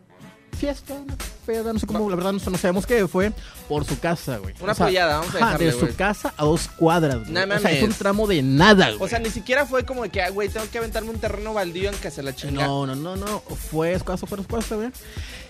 fiesta, 0.57 0.95
una 0.95 1.16
peda, 1.45 1.73
no 1.73 1.78
sé 1.78 1.87
cómo, 1.87 2.09
la 2.09 2.16
verdad 2.16 2.33
no, 2.33 2.40
no 2.50 2.59
sabemos 2.59 2.87
qué 2.87 3.07
fue, 3.07 3.33
por 3.68 3.85
su 3.85 3.99
casa, 4.00 4.38
güey. 4.38 4.54
Una 4.61 4.75
pollada, 4.75 5.18
vamos 5.18 5.35
a 5.35 5.38
ajá, 5.38 5.47
dejarle, 5.47 5.66
de 5.66 5.73
su 5.73 5.80
güey. 5.80 5.92
casa 5.92 6.35
a 6.37 6.45
dos 6.45 6.68
cuadras, 6.68 7.28
güey. 7.28 7.33
No 7.47 7.54
o 7.54 7.59
sea, 7.59 7.71
es 7.71 7.83
un 7.83 7.92
tramo 7.92 8.26
de 8.26 8.42
nada, 8.42 8.87
güey. 8.92 9.02
O 9.02 9.09
sea, 9.09 9.18
ni 9.18 9.28
siquiera 9.30 9.66
fue 9.66 9.85
como 9.85 10.02
de 10.04 10.09
que, 10.09 10.23
ah, 10.23 10.30
güey, 10.30 10.49
tengo 10.49 10.66
que 10.71 10.78
aventarme 10.78 11.11
un 11.11 11.18
terreno 11.18 11.52
baldío 11.52 11.90
en 11.90 11.97
que 11.97 12.11
se 12.11 12.23
la 12.23 12.35
chinga. 12.35 12.64
No, 12.64 12.87
no, 12.87 12.97
no, 12.97 13.16
no. 13.16 13.40
Fue 13.40 13.92
escuadra, 13.92 14.26
fue 14.26 14.40
escuadra, 14.40 14.76
güey. 14.76 14.90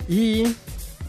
Y 0.09 0.55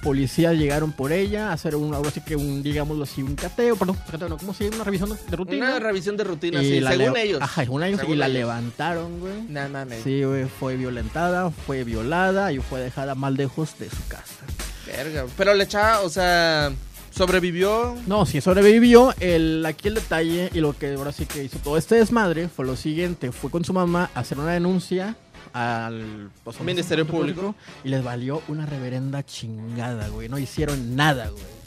policías 0.01 0.55
llegaron 0.55 0.91
por 0.91 1.11
ella 1.11 1.49
a 1.49 1.53
hacer 1.53 1.75
un, 1.75 1.93
ahora 1.93 2.11
sí 2.11 2.21
que 2.21 2.35
un, 2.35 2.63
digámoslo 2.63 3.03
así, 3.03 3.21
un 3.21 3.35
cateo, 3.35 3.75
perdón, 3.75 3.97
cateo, 4.09 4.29
no, 4.29 4.37
¿cómo 4.37 4.53
se 4.53 4.63
llama? 4.65 4.75
Una 4.77 4.83
revisión 4.85 5.09
de 5.29 5.35
rutina. 5.35 5.67
Una 5.69 5.79
revisión 5.79 6.17
de 6.17 6.23
rutina, 6.23 6.59
sí, 6.61 6.81
según 6.81 7.13
le- 7.13 7.23
ellos. 7.23 7.41
Ajá, 7.41 7.61
según 7.63 7.83
ellos. 7.83 7.99
Según 7.99 8.15
y 8.15 8.17
la 8.19 8.25
ellos. 8.27 8.39
levantaron, 8.39 9.19
güey. 9.19 9.41
No 9.49 9.69
mames. 9.69 10.03
Sí, 10.03 10.23
güey, 10.23 10.45
fue 10.45 10.77
violentada, 10.77 11.51
fue 11.51 11.83
violada 11.83 12.51
y 12.51 12.59
fue 12.59 12.79
dejada 12.79 13.15
mal 13.15 13.35
lejos 13.35 13.77
de 13.79 13.89
su 13.89 14.07
casa. 14.07 14.45
Verga. 14.87 15.25
Pero 15.37 15.53
la 15.53 15.67
chava, 15.67 16.01
o 16.01 16.09
sea, 16.09 16.71
sobrevivió. 17.11 17.95
No, 18.07 18.25
sí 18.25 18.41
sobrevivió. 18.41 19.13
El, 19.19 19.65
aquí 19.65 19.87
el 19.87 19.95
detalle 19.95 20.49
y 20.53 20.59
lo 20.61 20.73
que 20.77 20.93
ahora 20.93 21.11
sí 21.11 21.25
que 21.25 21.43
hizo 21.43 21.57
todo 21.59 21.77
este 21.77 21.95
desmadre 21.95 22.47
fue 22.49 22.65
lo 22.65 22.75
siguiente. 22.75 23.31
Fue 23.31 23.51
con 23.51 23.63
su 23.65 23.73
mamá 23.73 24.09
a 24.15 24.21
hacer 24.21 24.39
una 24.39 24.51
denuncia 24.53 25.15
al 25.53 26.31
pues, 26.43 26.57
al 26.59 26.65
Ministerio 26.65 27.05
Público. 27.05 27.55
y 27.83 27.89
les 27.89 28.03
valió 28.03 28.41
una 28.47 28.65
reverenda 28.65 29.25
chingada, 29.25 30.07
güey. 30.09 30.29
No 30.29 30.37
hicieron 30.37 30.95
nada, 30.95 31.29
güey. 31.29 31.59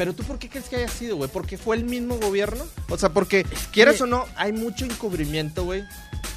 Pero 0.00 0.14
tú, 0.14 0.22
¿por 0.22 0.38
qué 0.38 0.48
crees 0.48 0.68
que 0.70 0.76
haya 0.76 0.88
sido, 0.88 1.16
güey? 1.16 1.28
¿Porque 1.30 1.58
fue 1.58 1.76
el 1.76 1.84
mismo 1.84 2.16
gobierno? 2.16 2.64
O 2.88 2.96
sea, 2.96 3.10
porque, 3.10 3.44
quieras 3.70 4.00
o 4.00 4.06
no, 4.06 4.24
hay 4.34 4.50
mucho 4.50 4.86
encubrimiento, 4.86 5.64
güey. 5.64 5.84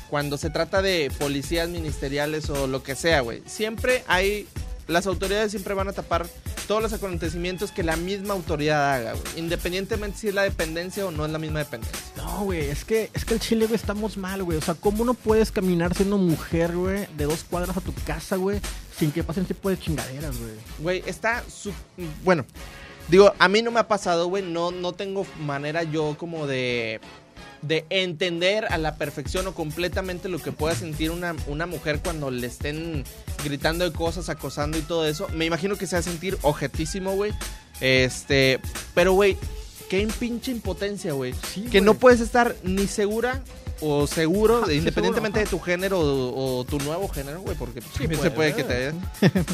Cuando 0.09 0.37
se 0.37 0.49
trata 0.49 0.81
de 0.81 1.09
policías 1.17 1.69
ministeriales 1.69 2.49
o 2.49 2.67
lo 2.67 2.83
que 2.83 2.95
sea, 2.95 3.21
güey. 3.21 3.41
Siempre 3.45 4.03
hay. 4.07 4.47
Las 4.87 5.07
autoridades 5.07 5.51
siempre 5.51 5.73
van 5.75 5.87
a 5.87 5.93
tapar 5.93 6.27
todos 6.67 6.81
los 6.81 6.91
acontecimientos 6.91 7.71
que 7.71 7.83
la 7.83 7.95
misma 7.95 8.33
autoridad 8.33 8.93
haga, 8.93 9.13
güey. 9.13 9.23
Independientemente 9.37 10.17
si 10.17 10.27
es 10.27 10.33
la 10.33 10.43
dependencia 10.43 11.05
o 11.05 11.11
no 11.11 11.25
es 11.25 11.31
la 11.31 11.39
misma 11.39 11.59
dependencia. 11.59 12.01
No, 12.33 12.45
güey, 12.45 12.69
es 12.69 12.83
que, 12.83 13.11
es 13.13 13.25
que 13.25 13.35
el 13.35 13.39
chile, 13.39 13.67
güey, 13.67 13.75
estamos 13.75 14.17
mal, 14.17 14.43
güey. 14.43 14.57
O 14.57 14.61
sea, 14.61 14.73
¿cómo 14.73 15.05
no 15.05 15.13
puedes 15.13 15.51
caminar 15.51 15.93
siendo 15.93 16.17
mujer, 16.17 16.75
güey, 16.75 17.05
de 17.15 17.25
dos 17.25 17.43
cuadras 17.43 17.77
a 17.77 17.81
tu 17.81 17.93
casa, 17.93 18.37
güey, 18.37 18.59
sin 18.97 19.11
que 19.11 19.23
pasen 19.23 19.45
tipo 19.45 19.69
de 19.69 19.77
chingaderas, 19.77 20.39
güey? 20.39 20.51
Güey, 20.79 21.03
está 21.05 21.43
su... 21.47 21.71
Bueno, 22.23 22.43
digo, 23.07 23.33
a 23.37 23.47
mí 23.47 23.61
no 23.61 23.69
me 23.69 23.79
ha 23.79 23.87
pasado, 23.87 24.27
güey. 24.27 24.41
No, 24.41 24.71
no 24.71 24.93
tengo 24.93 25.27
manera 25.41 25.83
yo 25.83 26.15
como 26.17 26.47
de... 26.47 26.99
De 27.61 27.85
entender 27.91 28.65
a 28.65 28.77
la 28.77 28.97
perfección 28.97 29.47
o 29.47 29.53
completamente 29.53 30.27
lo 30.27 30.39
que 30.39 30.51
pueda 30.51 30.75
sentir 30.75 31.11
una, 31.11 31.33
una 31.47 31.65
mujer 31.65 32.01
cuando 32.03 32.29
le 32.29 32.47
estén 32.47 33.05
gritando 33.41 33.85
de 33.89 33.95
cosas, 33.95 34.27
acosando 34.27 34.77
y 34.77 34.81
todo 34.81 35.07
eso. 35.07 35.29
Me 35.29 35.45
imagino 35.45 35.77
que 35.77 35.87
se 35.87 35.95
va 35.95 36.01
a 36.01 36.03
sentir 36.03 36.37
objetísimo, 36.41 37.11
güey. 37.13 37.31
Este, 37.79 38.59
pero, 38.93 39.13
güey, 39.13 39.37
qué 39.93 40.07
pinche 40.19 40.49
impotencia, 40.49 41.13
güey. 41.13 41.35
Sí, 41.53 41.65
que 41.65 41.79
no 41.79 41.93
puedes 41.93 42.19
estar 42.19 42.55
ni 42.63 42.87
segura 42.87 43.43
o 43.79 44.07
seguro, 44.07 44.57
Ajá, 44.63 44.65
sí, 44.67 44.77
independientemente 44.77 45.39
seguro, 45.39 45.51
de 45.51 45.57
tu 45.57 45.63
género 45.63 45.99
o, 45.99 46.59
o 46.61 46.63
tu 46.65 46.79
nuevo 46.79 47.07
género, 47.09 47.41
güey, 47.41 47.55
porque 47.55 47.81
Sí 47.81 47.99
también 47.99 48.19
se 48.19 48.31
puede, 48.31 48.55
que 48.55 48.63
te 48.63 48.91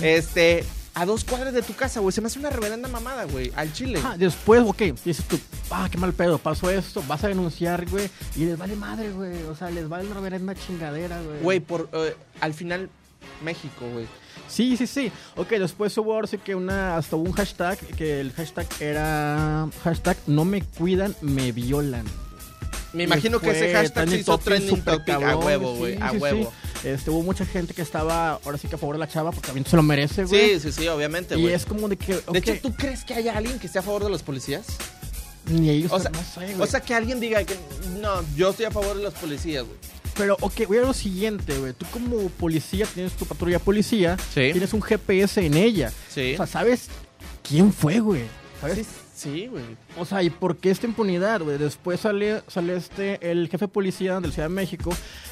Este, 0.17 0.63
a 0.93 1.05
dos 1.05 1.25
cuadras 1.25 1.53
de 1.53 1.61
tu 1.61 1.75
casa, 1.75 1.99
güey. 1.99 2.13
Se 2.13 2.21
me 2.21 2.27
hace 2.27 2.39
una 2.39 2.49
reverenda 2.49 2.87
mamada, 2.87 3.25
güey. 3.25 3.51
Al 3.53 3.73
chile. 3.73 3.99
Ajá, 3.99 4.15
después, 4.17 4.61
ok, 4.65 4.81
dices 5.03 5.25
tú, 5.27 5.37
ah, 5.71 5.89
qué 5.91 5.97
mal 5.97 6.13
pedo, 6.13 6.37
pasó 6.37 6.69
esto, 6.69 7.03
vas 7.05 7.21
a 7.25 7.27
denunciar, 7.27 7.85
güey, 7.89 8.09
y 8.37 8.45
les 8.45 8.57
vale 8.57 8.77
madre, 8.77 9.11
güey. 9.11 9.43
O 9.43 9.55
sea, 9.57 9.69
les 9.69 9.89
vale 9.89 10.05
una 10.05 10.15
reverenda 10.15 10.55
chingadera, 10.55 11.21
güey. 11.21 11.41
Güey, 11.41 11.59
por 11.59 11.89
eh, 11.91 12.15
al 12.39 12.53
final, 12.53 12.89
México, 13.43 13.85
güey. 13.91 14.07
Sí, 14.49 14.75
sí, 14.77 14.87
sí. 14.87 15.11
Ok, 15.35 15.49
después 15.51 15.97
hubo 15.97 16.13
ahora 16.13 16.27
sí 16.27 16.37
que 16.37 16.55
una, 16.55 16.97
hasta 16.97 17.15
hubo 17.15 17.25
un 17.25 17.33
hashtag, 17.33 17.77
que 17.77 18.19
el 18.19 18.31
hashtag 18.33 18.67
era, 18.79 19.69
hashtag 19.83 20.17
no 20.27 20.45
me 20.45 20.61
cuidan, 20.61 21.15
me 21.21 21.51
violan. 21.51 22.05
Me 22.91 23.03
imagino 23.03 23.39
que 23.39 23.51
ese 23.51 23.71
hashtag 23.71 24.09
se 24.09 24.17
hizo 24.17 24.37
trending 24.39 24.81
topic 24.81 25.09
a 25.09 25.37
huevo, 25.37 25.73
sí, 25.73 25.79
güey. 25.79 25.97
A 26.01 26.09
sí, 26.09 26.15
sí. 26.15 26.21
huevo. 26.21 26.53
Este, 26.83 27.11
hubo 27.11 27.21
mucha 27.21 27.45
gente 27.45 27.73
que 27.73 27.81
estaba 27.81 28.39
ahora 28.43 28.57
sí 28.57 28.67
que 28.67 28.75
a 28.75 28.77
favor 28.77 28.95
de 28.95 28.99
la 28.99 29.07
chava 29.07 29.31
porque 29.31 29.47
también 29.47 29.65
se 29.65 29.75
lo 29.75 29.83
merece, 29.83 30.23
güey. 30.23 30.53
Sí, 30.55 30.59
sí, 30.59 30.71
sí, 30.71 30.87
obviamente, 30.87 31.37
y 31.37 31.41
güey. 31.41 31.53
es 31.53 31.65
como 31.65 31.87
de 31.87 31.97
que, 31.97 32.19
De 32.31 32.39
hecho, 32.39 32.55
¿tú 32.61 32.73
crees 32.73 33.03
que 33.03 33.13
haya 33.13 33.37
alguien 33.37 33.59
que 33.59 33.67
esté 33.67 33.79
a 33.79 33.83
favor 33.83 34.03
de 34.03 34.09
los 34.09 34.23
policías? 34.23 34.65
ni 35.49 35.69
ellos, 35.69 35.91
o 35.91 35.99
sea, 35.99 36.11
no 36.11 36.19
sé, 36.19 36.53
güey. 36.53 36.61
O 36.61 36.67
sea, 36.67 36.79
que 36.79 36.93
alguien 36.93 37.19
diga 37.19 37.43
que 37.43 37.55
no, 37.99 38.23
yo 38.35 38.49
estoy 38.51 38.65
a 38.65 38.71
favor 38.71 38.97
de 38.97 39.03
los 39.03 39.13
policías, 39.13 39.65
güey. 39.65 39.77
Pero, 40.19 40.35
ok, 40.41 40.67
voy 40.67 40.77
a 40.77 40.81
lo 40.81 40.93
siguiente, 40.93 41.57
güey. 41.57 41.73
Tú 41.73 41.85
como 41.91 42.29
policía 42.29 42.85
tienes 42.93 43.13
tu 43.13 43.25
patrulla 43.25 43.57
policía, 43.57 44.17
Sí. 44.33 44.49
tienes 44.51 44.73
un 44.73 44.81
GPS 44.81 45.43
en 45.45 45.55
ella. 45.55 45.91
Sí. 46.13 46.33
O 46.33 46.37
sea, 46.37 46.45
¿sabes 46.45 46.89
quién 47.47 47.71
fue, 47.73 47.99
güey? 48.01 48.23
¿Sabes? 48.59 48.79
Sí, 48.79 48.85
sí, 49.15 49.47
güey. 49.47 49.63
O 49.97 50.03
sea, 50.05 50.21
¿y 50.21 50.29
por 50.29 50.57
qué 50.57 50.69
esta 50.71 50.85
impunidad, 50.85 51.39
güey? 51.41 51.57
Después 51.57 52.01
sale, 52.01 52.43
sale 52.49 52.75
este, 52.75 53.31
el 53.31 53.47
jefe 53.47 53.65
de 53.65 53.69
policía 53.69 54.19
de 54.19 54.27
la 54.27 54.33
Ciudad 54.33 54.49
de 54.49 54.53
México, 54.55 54.91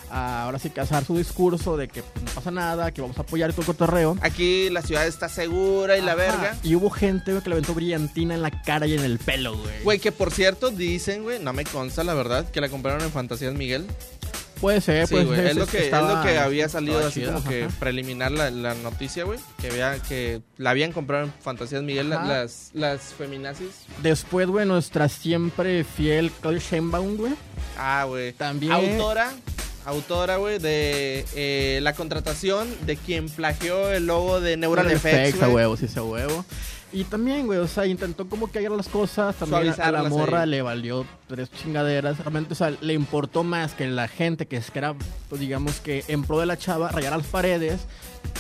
a 0.10 0.44
ahora 0.46 0.58
sí 0.58 0.70
que 0.70 0.80
hacer 0.80 1.04
su 1.04 1.18
discurso 1.18 1.76
de 1.76 1.90
que 1.90 2.02
pues, 2.04 2.24
no 2.24 2.32
pasa 2.32 2.50
nada, 2.52 2.94
que 2.94 3.02
vamos 3.02 3.18
a 3.18 3.24
apoyar 3.24 3.52
todo 3.52 3.64
el 3.64 3.68
cotorreo. 3.68 4.18
Aquí 4.22 4.70
la 4.70 4.82
ciudad 4.82 5.06
está 5.06 5.28
segura 5.28 5.98
y 5.98 6.02
la 6.02 6.14
Ajá. 6.14 6.22
verga. 6.22 6.58
Y 6.64 6.76
hubo 6.76 6.90
gente, 6.90 7.32
güey, 7.32 7.44
que 7.44 7.50
le 7.50 7.56
aventó 7.56 7.74
brillantina 7.74 8.34
en 8.36 8.42
la 8.42 8.52
cara 8.64 8.88
y 8.88 8.94
en 8.94 9.04
el 9.04 9.20
pelo, 9.20 9.58
güey. 9.58 9.84
Güey, 9.84 10.00
que 10.00 10.14
por 10.14 10.32
cierto 10.32 10.70
dicen, 10.70 11.24
güey, 11.24 11.40
no 11.40 11.52
me 11.52 11.66
consta 11.66 12.06
la 12.06 12.14
verdad, 12.14 12.50
que 12.50 12.62
la 12.62 12.70
compraron 12.70 13.02
en 13.04 13.12
Fantasías 13.12 13.54
Miguel. 13.54 13.86
Puede 14.62 14.82
ser, 14.82 15.08
Sí, 15.08 15.14
puede 15.16 15.36
ser. 15.36 15.46
Es 15.48 15.56
lo 15.56 15.64
es 15.64 15.70
que, 15.70 15.78
es 15.78 15.84
estaba- 15.86 16.14
lo 16.16 16.22
que 16.24 16.38
había 16.38 16.70
salido 16.70 17.00
así 17.06 17.20
chido, 17.22 17.34
como 17.34 17.48
que 17.50 17.64
ajá. 17.66 17.74
preliminar 17.80 18.32
la, 18.32 18.50
la 18.52 18.74
noticia, 18.76 19.24
güey. 19.24 19.40
Que 19.62 19.70
había, 19.70 20.00
que 20.00 20.42
la 20.58 20.72
habían 20.72 20.92
comprado 20.92 21.26
en 21.26 21.34
Fantasías 21.42 21.84
Miguel 21.84 22.10
la- 22.10 22.24
las, 22.24 22.72
las 22.74 23.02
feminazis. 23.14 23.70
Después, 24.02 24.48
güey, 24.48 24.66
nuestra 24.66 25.10
siempre 25.10 25.84
fiel 25.84 26.32
Claudia 26.42 26.60
Sheinbaum, 26.60 27.18
güey. 27.18 27.34
Ah, 27.78 28.06
güey. 28.08 28.34
También. 28.34 28.72
Autora, 28.72 29.32
autora, 29.86 30.38
güey, 30.38 30.60
de 30.60 31.26
eh, 31.36 31.80
la 31.82 31.94
contratación 31.94 32.68
de 32.86 32.98
quien 32.98 33.30
plagió 33.30 33.92
el 33.92 34.08
logo 34.08 34.42
de 34.42 34.58
Neural 34.58 34.90
Effects, 34.92 35.42
a 35.42 35.50
huevo, 35.50 35.78
sí, 35.78 35.88
a 35.96 36.04
huevo. 36.04 36.46
Y 36.94 37.04
también, 37.04 37.46
güey, 37.48 37.60
o 37.60 37.68
sea, 37.68 37.86
intentó 37.86 38.28
como 38.30 38.50
que 38.50 38.60
hallar 38.60 38.72
las 38.72 38.88
cosas. 38.88 39.36
También 39.36 39.74
a 39.80 39.92
la 39.92 40.04
morra 40.04 40.42
ahí. 40.44 40.50
le 40.50 40.62
valió 40.62 41.06
tres 41.28 41.52
chingaderas. 41.52 42.18
Realmente, 42.20 42.54
o 42.54 42.56
sea, 42.56 42.72
le 42.80 42.94
importó 42.94 43.44
más 43.44 43.74
que 43.74 43.88
la 43.88 44.08
gente 44.08 44.48
que, 44.48 44.58
es- 44.58 44.72
que 44.72 44.80
era, 44.80 44.96
pues, 45.28 45.42
digamos 45.42 45.80
que 45.82 46.06
en 46.08 46.24
pro 46.24 46.40
de 46.40 46.46
la 46.46 46.58
chava, 46.58 46.90
rayar 46.90 47.16
las 47.18 47.28
paredes, 47.28 47.82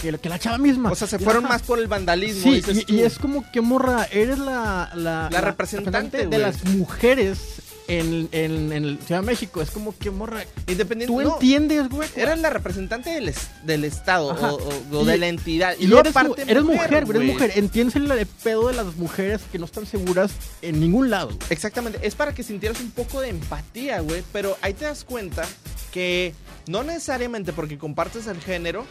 que, 0.02 0.18
que 0.18 0.30
la 0.30 0.40
chava 0.40 0.58
misma. 0.58 0.92
O 0.92 0.96
sea, 0.96 1.08
se 1.08 1.20
fueron 1.20 1.44
ajá, 1.46 1.56
más 1.56 1.62
por 1.64 1.78
el 1.80 1.88
vandalismo. 1.88 2.42
Sí, 2.52 2.86
y, 2.88 3.00
es 3.02 3.20
como 3.20 3.44
que, 3.52 3.60
morra, 3.62 4.06
eres 4.12 4.40
la... 4.40 4.92
La, 4.96 5.30
La 5.32 5.42
representante, 5.42 6.28
de 6.28 6.38
las 6.38 6.64
mujeres 6.66 7.62
en, 7.88 8.28
en, 8.32 8.72
en 8.74 9.00
Ciudad 9.06 9.22
de 9.22 9.28
México. 9.28 9.62
Es 9.62 9.72
como 9.72 9.98
que, 9.98 10.12
morra, 10.12 10.44
Independiente. 10.68 11.14
tú 11.14 11.22
no, 11.22 11.34
entiendes, 11.36 11.90
güey. 11.90 12.10
Eres 12.16 12.40
la 12.40 12.50
representante 12.50 13.10
del, 13.12 13.30
es- 13.30 13.50
del 13.64 13.84
Estado 13.86 14.28
o, 14.28 14.98
o- 14.98 15.06
de 15.06 15.16
Y- 15.16 15.20
la 15.20 15.28
entidad. 15.28 15.76
Y 15.80 15.88
luego 15.88 16.02
eres, 16.02 16.16
aparte 16.16 16.42
eres 16.44 16.64
mujer, 16.64 17.06
güey, 17.06 17.18
eres 17.18 17.34
mujer. 17.34 17.52
Entiendes 17.56 17.96
el 17.96 18.28
pedo 18.44 18.68
de 18.68 18.74
las 18.76 18.96
mujeres 18.96 19.42
que 19.52 19.60
no 19.60 19.66
están 19.66 19.86
seguras 19.86 20.32
en 20.62 20.80
ningún 20.80 21.10
lado. 21.10 21.30
Exactamente, 21.50 22.00
es 22.06 22.16
para 22.16 22.34
que 22.34 22.44
sintieras 22.44 22.80
un 22.82 22.92
poco 22.92 23.22
de 23.22 23.30
empatía, 23.30 24.02
güey, 24.02 24.24
pero 24.34 24.58
ahí 24.62 24.74
te 24.74 24.86
das 24.86 25.04
cuenta 25.04 25.46
que 25.92 26.34
no 26.68 26.84
necesariamente 26.84 27.54
porque 27.54 27.78
compartes 27.78 28.28
el 28.28 28.40
género 28.42 28.86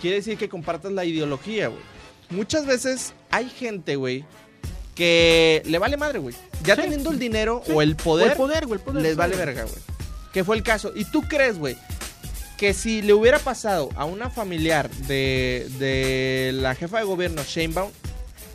quiere 0.00 0.16
decir 0.16 0.36
que 0.36 0.48
compartas 0.48 0.92
la 0.92 1.04
ideología, 1.04 1.68
güey. 1.68 1.80
Muchas 2.28 2.66
veces 2.66 3.12
hay 3.30 3.48
gente, 3.48 3.96
güey, 3.96 4.24
que 4.96 5.62
le 5.66 5.78
vale 5.78 5.96
madre, 5.96 6.18
güey. 6.18 6.34
Ya 6.64 6.74
Sí. 6.74 6.82
teniendo 6.82 7.10
el 7.10 7.18
dinero 7.20 7.62
Sí. 7.64 7.70
o 7.72 7.82
el 7.82 7.94
poder, 7.94 8.28
O 8.28 8.30
el 8.32 8.36
poder, 8.36 8.66
güey, 8.66 8.78
el 8.80 8.84
poder. 8.84 9.02
les 9.02 9.12
sí. 9.12 9.16
vale 9.18 9.36
verga, 9.36 9.62
güey. 9.62 9.76
Que 10.32 10.42
fue 10.42 10.56
el 10.56 10.62
caso. 10.64 10.92
¿Y 10.96 11.04
tú 11.04 11.22
crees, 11.22 11.58
güey, 11.58 11.76
que 12.56 12.72
si 12.74 13.02
le 13.02 13.12
hubiera 13.12 13.38
pasado 13.38 13.90
a 13.96 14.04
una 14.06 14.30
familiar 14.30 14.90
de, 14.90 15.68
de 15.78 16.50
la 16.54 16.74
jefa 16.74 16.98
de 16.98 17.04
gobierno, 17.04 17.42
Sheinbaum, 17.44 17.90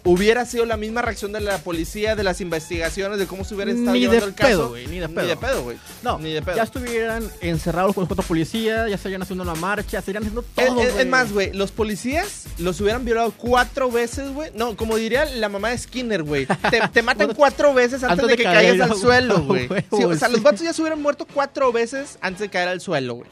hubiera 0.03 0.45
sido 0.45 0.65
la 0.65 0.77
misma 0.77 1.01
reacción 1.01 1.31
de 1.31 1.41
la 1.41 1.57
policía, 1.59 2.15
de 2.15 2.23
las 2.23 2.41
investigaciones, 2.41 3.19
de 3.19 3.27
cómo 3.27 3.43
se 3.43 3.55
hubiera 3.55 3.71
estado 3.71 3.91
Ni 3.93 3.99
llevando 4.01 4.25
de 4.25 4.29
el 4.31 4.35
caso? 4.35 4.49
pedo, 4.49 4.69
güey, 4.69 4.87
ni 4.87 4.99
de 4.99 5.09
pedo. 5.09 5.21
Ni 5.21 5.27
de 5.27 5.37
pedo, 5.37 5.63
güey. 5.63 5.77
No, 6.03 6.19
Ni 6.19 6.33
de 6.33 6.41
pedo. 6.41 6.55
ya 6.55 6.63
estuvieran 6.63 7.29
encerrados 7.41 7.93
con 7.93 8.01
los 8.03 8.07
cuatro 8.07 8.25
policías, 8.25 8.89
ya 8.89 8.95
estarían 8.95 9.21
haciendo 9.21 9.43
una 9.43 9.55
marcha, 9.55 9.99
estarían 9.99 10.23
haciendo 10.23 10.43
todo, 10.43 10.81
es- 10.81 11.07
más, 11.07 11.31
güey, 11.31 11.51
los 11.53 11.71
policías 11.71 12.45
los 12.57 12.79
hubieran 12.81 13.05
violado 13.05 13.31
cuatro 13.37 13.91
veces, 13.91 14.31
güey. 14.33 14.51
No, 14.55 14.75
como 14.77 14.95
diría 14.97 15.25
la 15.25 15.49
mamá 15.49 15.69
de 15.69 15.77
Skinner, 15.77 16.23
güey. 16.23 16.45
Te, 16.45 16.81
te 16.91 17.01
matan 17.03 17.27
Bueno, 17.27 17.35
cuatro 17.37 17.73
veces 17.73 18.03
antes, 18.03 18.11
antes 18.11 18.25
de 18.27 18.31
de 18.31 18.37
que 18.37 18.43
caer, 18.43 18.69
caigas 18.69 18.91
al 18.91 18.97
suelo, 18.97 19.41
güey. 19.45 19.67
Sí, 19.67 20.03
o 20.03 20.15
sea, 20.15 20.27
los 20.29 20.41
vatos 20.41 20.61
ya 20.61 20.73
se 20.73 20.81
hubieran 20.81 21.01
muerto 21.01 21.25
cuatro 21.31 21.71
veces 21.71 22.17
antes 22.21 22.41
de 22.41 22.49
caer 22.49 22.67
al 22.69 22.81
suelo, 22.81 23.15
güey. 23.15 23.29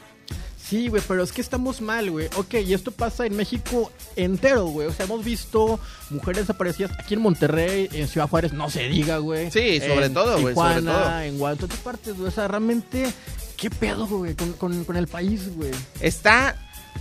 Sí, 0.69 0.88
güey, 0.88 1.01
pero 1.08 1.23
es 1.23 1.32
que 1.32 1.41
estamos 1.41 1.82
mal, 1.82 2.12
güey. 2.12 2.27
Ok, 2.38 2.53
y 2.65 2.73
esto 2.75 2.91
pasa 2.91 3.25
en 3.25 3.36
México 3.36 3.91
entero, 4.15 4.65
güey. 4.67 4.88
O 4.88 4.93
sea, 4.93 5.05
hemos 5.05 5.25
visto 5.25 5.79
mujeres 6.12 6.43
desaparecidas 6.43 6.91
aquí 6.99 7.15
en 7.15 7.21
Monterrey, 7.21 7.89
en 7.91 8.08
Ciudad 8.08 8.29
Juárez, 8.29 8.53
no 8.53 8.69
se 8.69 8.88
diga, 8.88 9.17
güey. 9.17 9.49
Sí, 9.49 9.79
sobre 9.79 10.05
En 10.05 10.13
todo, 10.13 10.39
güey, 10.39 10.53
sobre 10.53 10.82
todo. 10.82 10.82
en 10.82 10.84
Guadalajara, 10.86 11.25
en 11.25 11.58
todas 11.58 11.77
partes, 11.79 12.15
güey. 12.15 12.27
O 12.27 12.32
sea, 12.32 12.47
realmente, 12.47 13.12
¿qué 13.58 13.71
pedo, 13.71 14.05
güey, 14.05 14.36
con, 14.36 14.53
con, 14.53 14.84
con 14.84 14.95
el 14.95 15.08
país, 15.08 15.55
güey? 15.55 15.71
Está, 16.01 16.55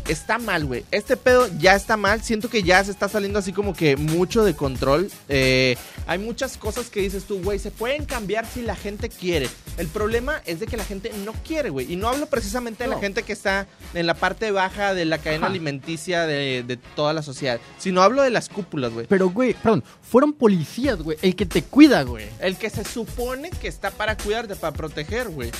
está 0.09 0.38
mal, 0.38 0.64
güey. 0.64 0.85
Este 0.90 1.16
pedo 1.16 1.48
ya 1.59 1.74
está 1.74 1.96
mal. 1.96 2.22
Siento 2.22 2.48
que 2.48 2.62
ya 2.62 2.83
se 2.83 2.90
está 2.90 3.09
saliendo 3.09 3.38
así 3.38 3.53
como 3.53 3.74
que 3.74 3.96
mucho 3.96 4.44
de 4.44 4.55
control. 4.55 5.11
Eh, 5.29 5.77
hay 6.07 6.18
muchas 6.18 6.57
cosas 6.57 6.88
que 6.88 7.01
dices 7.01 7.24
tú, 7.24 7.42
güey, 7.42 7.59
se 7.59 7.70
pueden 7.70 8.05
cambiar 8.05 8.46
si 8.46 8.62
la 8.62 8.74
gente 8.74 9.09
quiere. 9.09 9.48
El 9.77 9.88
problema 9.88 10.42
es 10.46 10.61
de 10.61 10.66
que 10.66 10.77
la 10.77 10.85
gente 10.85 11.12
no 11.24 11.33
quiere, 11.46 11.70
güey. 11.70 11.92
Y 11.92 11.96
no 11.96 12.09
hablo 12.09 12.27
precisamente 12.27 12.85
de 12.85 12.90
la 12.90 12.98
gente 12.98 13.22
que 13.22 13.33
está 13.33 13.66
en 13.94 14.07
la 14.07 14.14
parte 14.14 14.51
baja 14.51 14.94
de 14.94 15.05
la 15.05 15.18
cadena 15.18 15.46
Ajá. 15.46 15.53
alimenticia 15.53 16.27
de, 16.27 16.64
de 16.66 16.77
toda 16.77 17.12
la 17.12 17.22
sociedad, 17.22 17.61
sino 17.79 18.03
hablo 18.03 18.22
de 18.22 18.31
las 18.31 18.48
cúpulas, 18.48 18.92
güey. 18.92 19.07
Pero, 19.07 19.29
güey, 19.31 19.55
perdón, 19.55 19.85
fueron 20.03 20.33
policías, 20.33 21.01
güey. 21.03 21.18
El 21.22 21.37
que 21.37 21.46
te 21.46 21.62
cuida, 21.62 22.03
güey. 22.03 22.27
El 22.40 22.57
que 22.57 22.70
se 22.70 22.85
supone 22.85 23.51
que 23.51 23.68
está 23.68 23.90
para 23.90 24.16
cuidarte, 24.16 24.57
para 24.57 24.72
proteger, 24.72 25.29
güey. 25.29 25.51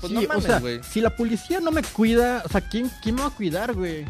Pues 0.00 0.10
Sí, 0.10 0.14
no 0.14 0.20
o 0.20 0.28
mames, 0.28 0.44
sea, 0.44 0.58
güey. 0.60 0.80
si 0.82 1.00
la 1.00 1.14
policía 1.14 1.60
no 1.60 1.70
me 1.70 1.82
cuida, 1.82 2.42
o 2.44 2.48
sea, 2.48 2.60
¿quién, 2.62 2.90
quién 3.02 3.14
me 3.16 3.22
va 3.22 3.28
a 3.28 3.30
cuidar, 3.30 3.74
güey? 3.74 4.04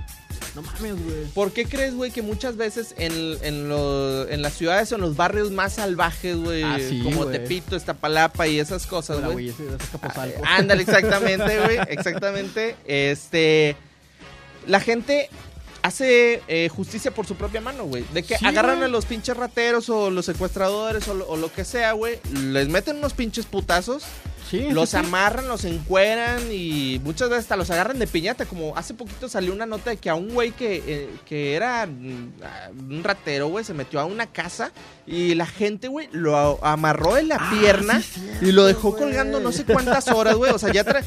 No 0.54 0.62
mames, 0.62 0.94
güey. 1.04 1.24
¿Por 1.34 1.52
qué 1.52 1.64
crees, 1.64 1.94
güey, 1.94 2.10
que 2.10 2.22
muchas 2.22 2.56
veces 2.56 2.94
en, 2.98 3.12
en, 3.42 3.68
lo- 3.68 4.28
en 4.28 4.42
las 4.42 4.54
ciudades 4.54 4.90
o 4.92 4.96
en 4.96 5.00
los 5.00 5.16
barrios 5.16 5.50
más 5.50 5.74
salvajes, 5.74 6.36
güey, 6.36 6.62
Ah, 6.62 6.78
sí, 6.78 7.00
como 7.02 7.24
güey. 7.24 7.32
Tepito, 7.38 7.76
Estapalapa 7.76 8.46
y 8.48 8.58
esas 8.58 8.86
cosas, 8.86 9.20
güey? 9.32 9.48
es. 9.50 9.54
Ah, 10.02 10.56
Ándale, 10.56 10.82
exactamente, 10.82 11.58
güey, 11.60 11.78
exactamente. 11.88 12.76
Este, 12.84 13.76
la 14.66 14.80
gente 14.80 15.28
hace 15.82 16.42
eh, 16.48 16.68
justicia 16.68 17.10
por 17.12 17.26
su 17.26 17.36
propia 17.36 17.60
mano, 17.60 17.84
güey. 17.84 18.04
De 18.12 18.22
que 18.22 18.36
Sí, 18.36 18.44
agarran 18.46 18.76
güey. 18.76 18.88
a 18.88 18.92
los 18.92 19.06
pinches 19.06 19.36
rateros 19.36 19.88
o 19.88 20.10
los 20.10 20.26
secuestradores 20.26 21.06
o 21.08 21.14
lo, 21.14 21.28
o 21.28 21.36
lo 21.36 21.52
que 21.52 21.64
sea, 21.64 21.92
güey, 21.92 22.18
les 22.32 22.68
meten 22.68 22.96
unos 22.98 23.14
pinches 23.14 23.46
putazos 23.46 24.02
Sí, 24.50 24.68
los 24.70 24.90
sí. 24.90 24.96
amarran, 24.96 25.46
los 25.48 25.64
encueran 25.64 26.40
y 26.50 27.00
muchas 27.04 27.28
veces 27.28 27.44
hasta 27.44 27.56
los 27.56 27.70
agarran 27.70 27.98
de 27.98 28.06
piñata. 28.06 28.46
Como 28.46 28.76
hace 28.76 28.94
poquito 28.94 29.28
salió 29.28 29.52
una 29.52 29.66
nota 29.66 29.90
de 29.90 29.96
que 29.96 30.10
a 30.10 30.14
un 30.16 30.28
güey 30.34 30.50
que, 30.50 30.82
eh, 30.86 31.10
que 31.24 31.54
era 31.54 31.86
mm, 31.86 32.32
un 32.90 33.04
ratero, 33.04 33.48
güey, 33.48 33.64
se 33.64 33.74
metió 33.74 34.00
a 34.00 34.04
una 34.04 34.26
casa 34.26 34.72
y 35.06 35.34
la 35.34 35.46
gente, 35.46 35.88
güey, 35.88 36.08
lo 36.12 36.62
amarró 36.64 37.16
en 37.16 37.28
la 37.28 37.36
Ah, 37.40 37.50
pierna 37.60 38.02
y 38.40 38.52
lo 38.52 38.64
dejó 38.66 38.96
colgando 38.96 39.38
no 39.40 39.52
sé 39.52 39.64
cuántas 39.64 40.08
horas, 40.08 40.34
güey. 40.34 40.50
O 40.52 40.58
sea, 40.58 40.72
ya 40.72 40.84
tra- 40.84 41.04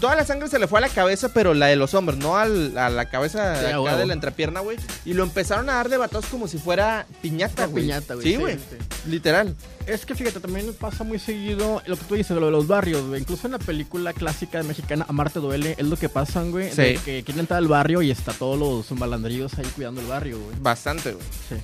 toda 0.00 0.16
la 0.16 0.24
sangre 0.24 0.48
se 0.48 0.58
le 0.58 0.66
fue 0.66 0.78
a 0.78 0.82
la 0.82 0.88
cabeza, 0.88 1.30
pero 1.32 1.54
la 1.54 1.66
de 1.66 1.76
los 1.76 1.94
hombres, 1.94 2.18
no 2.18 2.36
al- 2.36 2.76
a 2.76 2.90
la 2.90 3.08
cabeza 3.08 3.54
Sí, 3.56 3.62
de 3.66 3.72
acá 3.72 4.04
la 4.04 4.12
entrepierna, 4.12 4.60
güey. 4.60 4.76
Y 5.04 5.14
lo 5.14 5.22
empezaron 5.22 5.68
a 5.70 5.74
dar 5.74 5.88
de 5.88 5.96
batazos 5.96 6.26
como 6.26 6.48
si 6.48 6.58
fuera 6.58 7.06
piñata, 7.22 7.66
güey. 7.66 7.84
piñata, 7.84 8.14
güey, 8.14 8.26
Sí, 8.26 8.36
güey. 8.36 8.54
sí. 8.56 8.76
Literal. 9.10 9.54
Es 9.92 10.06
que 10.06 10.14
fíjate, 10.14 10.40
también 10.40 10.72
pasa 10.74 11.02
muy 11.04 11.18
seguido 11.18 11.82
lo 11.86 11.96
que 11.96 12.04
tú 12.04 12.14
dices, 12.14 12.36
lo 12.36 12.46
de 12.46 12.52
los 12.52 12.66
barrios, 12.66 13.06
güey. 13.08 13.20
Incluso 13.20 13.46
en 13.48 13.52
la 13.52 13.58
película 13.58 14.12
clásica 14.12 14.62
mexicana, 14.62 15.04
Amarte 15.08 15.40
Duele, 15.40 15.74
es 15.78 15.86
lo 15.86 15.96
que 15.96 16.08
pasan, 16.08 16.50
güey. 16.52 16.70
de 16.70 16.96
Sí. 16.96 17.02
Que 17.04 17.22
quieren 17.24 17.40
entrar 17.40 17.58
al 17.58 17.68
barrio 17.68 18.00
y 18.02 18.10
está 18.10 18.32
todos 18.32 18.58
los 18.58 18.90
malandrillos 18.98 19.58
ahí 19.58 19.66
cuidando 19.74 20.00
el 20.00 20.06
barrio, 20.06 20.38
güey. 20.40 20.56
Bastante, 20.60 21.12
güey. 21.12 21.24
Sí. 21.48 21.56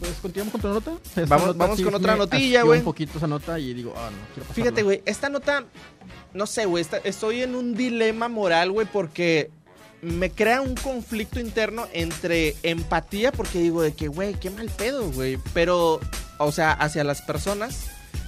Pues 0.00 0.12
continuamos 0.20 0.52
con 0.52 0.60
otra 0.60 0.72
nota. 0.72 0.92
Esta 1.08 1.24
Vamos- 1.26 1.46
nota 1.48 1.58
vamos 1.58 1.76
sí 1.78 1.84
con 1.84 1.94
otra 1.94 2.16
notilla, 2.16 2.62
güey. 2.62 2.80
un 2.80 2.84
poquito 2.84 3.18
esa 3.18 3.28
nota 3.28 3.58
y 3.60 3.72
digo, 3.74 3.94
ah, 3.96 4.10
no, 4.10 4.16
quiero 4.34 4.48
pasarla. 4.48 4.54
Fíjate, 4.54 4.82
güey, 4.82 5.02
esta 5.06 5.28
nota, 5.28 5.64
no 6.34 6.46
sé, 6.46 6.64
güey, 6.66 6.84
estoy 7.04 7.42
en 7.42 7.54
un 7.54 7.74
dilema 7.74 8.28
moral, 8.28 8.72
güey, 8.72 8.88
porque 8.92 9.50
me 10.02 10.30
crea 10.30 10.60
un 10.60 10.74
conflicto 10.74 11.38
interno 11.40 11.86
entre 11.92 12.56
empatía, 12.64 13.32
porque 13.32 13.60
digo 13.60 13.82
de 13.82 13.94
que, 13.94 14.08
güey, 14.08 14.34
qué 14.34 14.50
mal 14.50 14.68
pedo, 14.68 15.10
güey, 15.12 15.38
pero, 15.54 16.00
o 16.38 16.52
sea, 16.52 16.72
hacia 16.72 17.04
las 17.04 17.22
personas, 17.22 17.86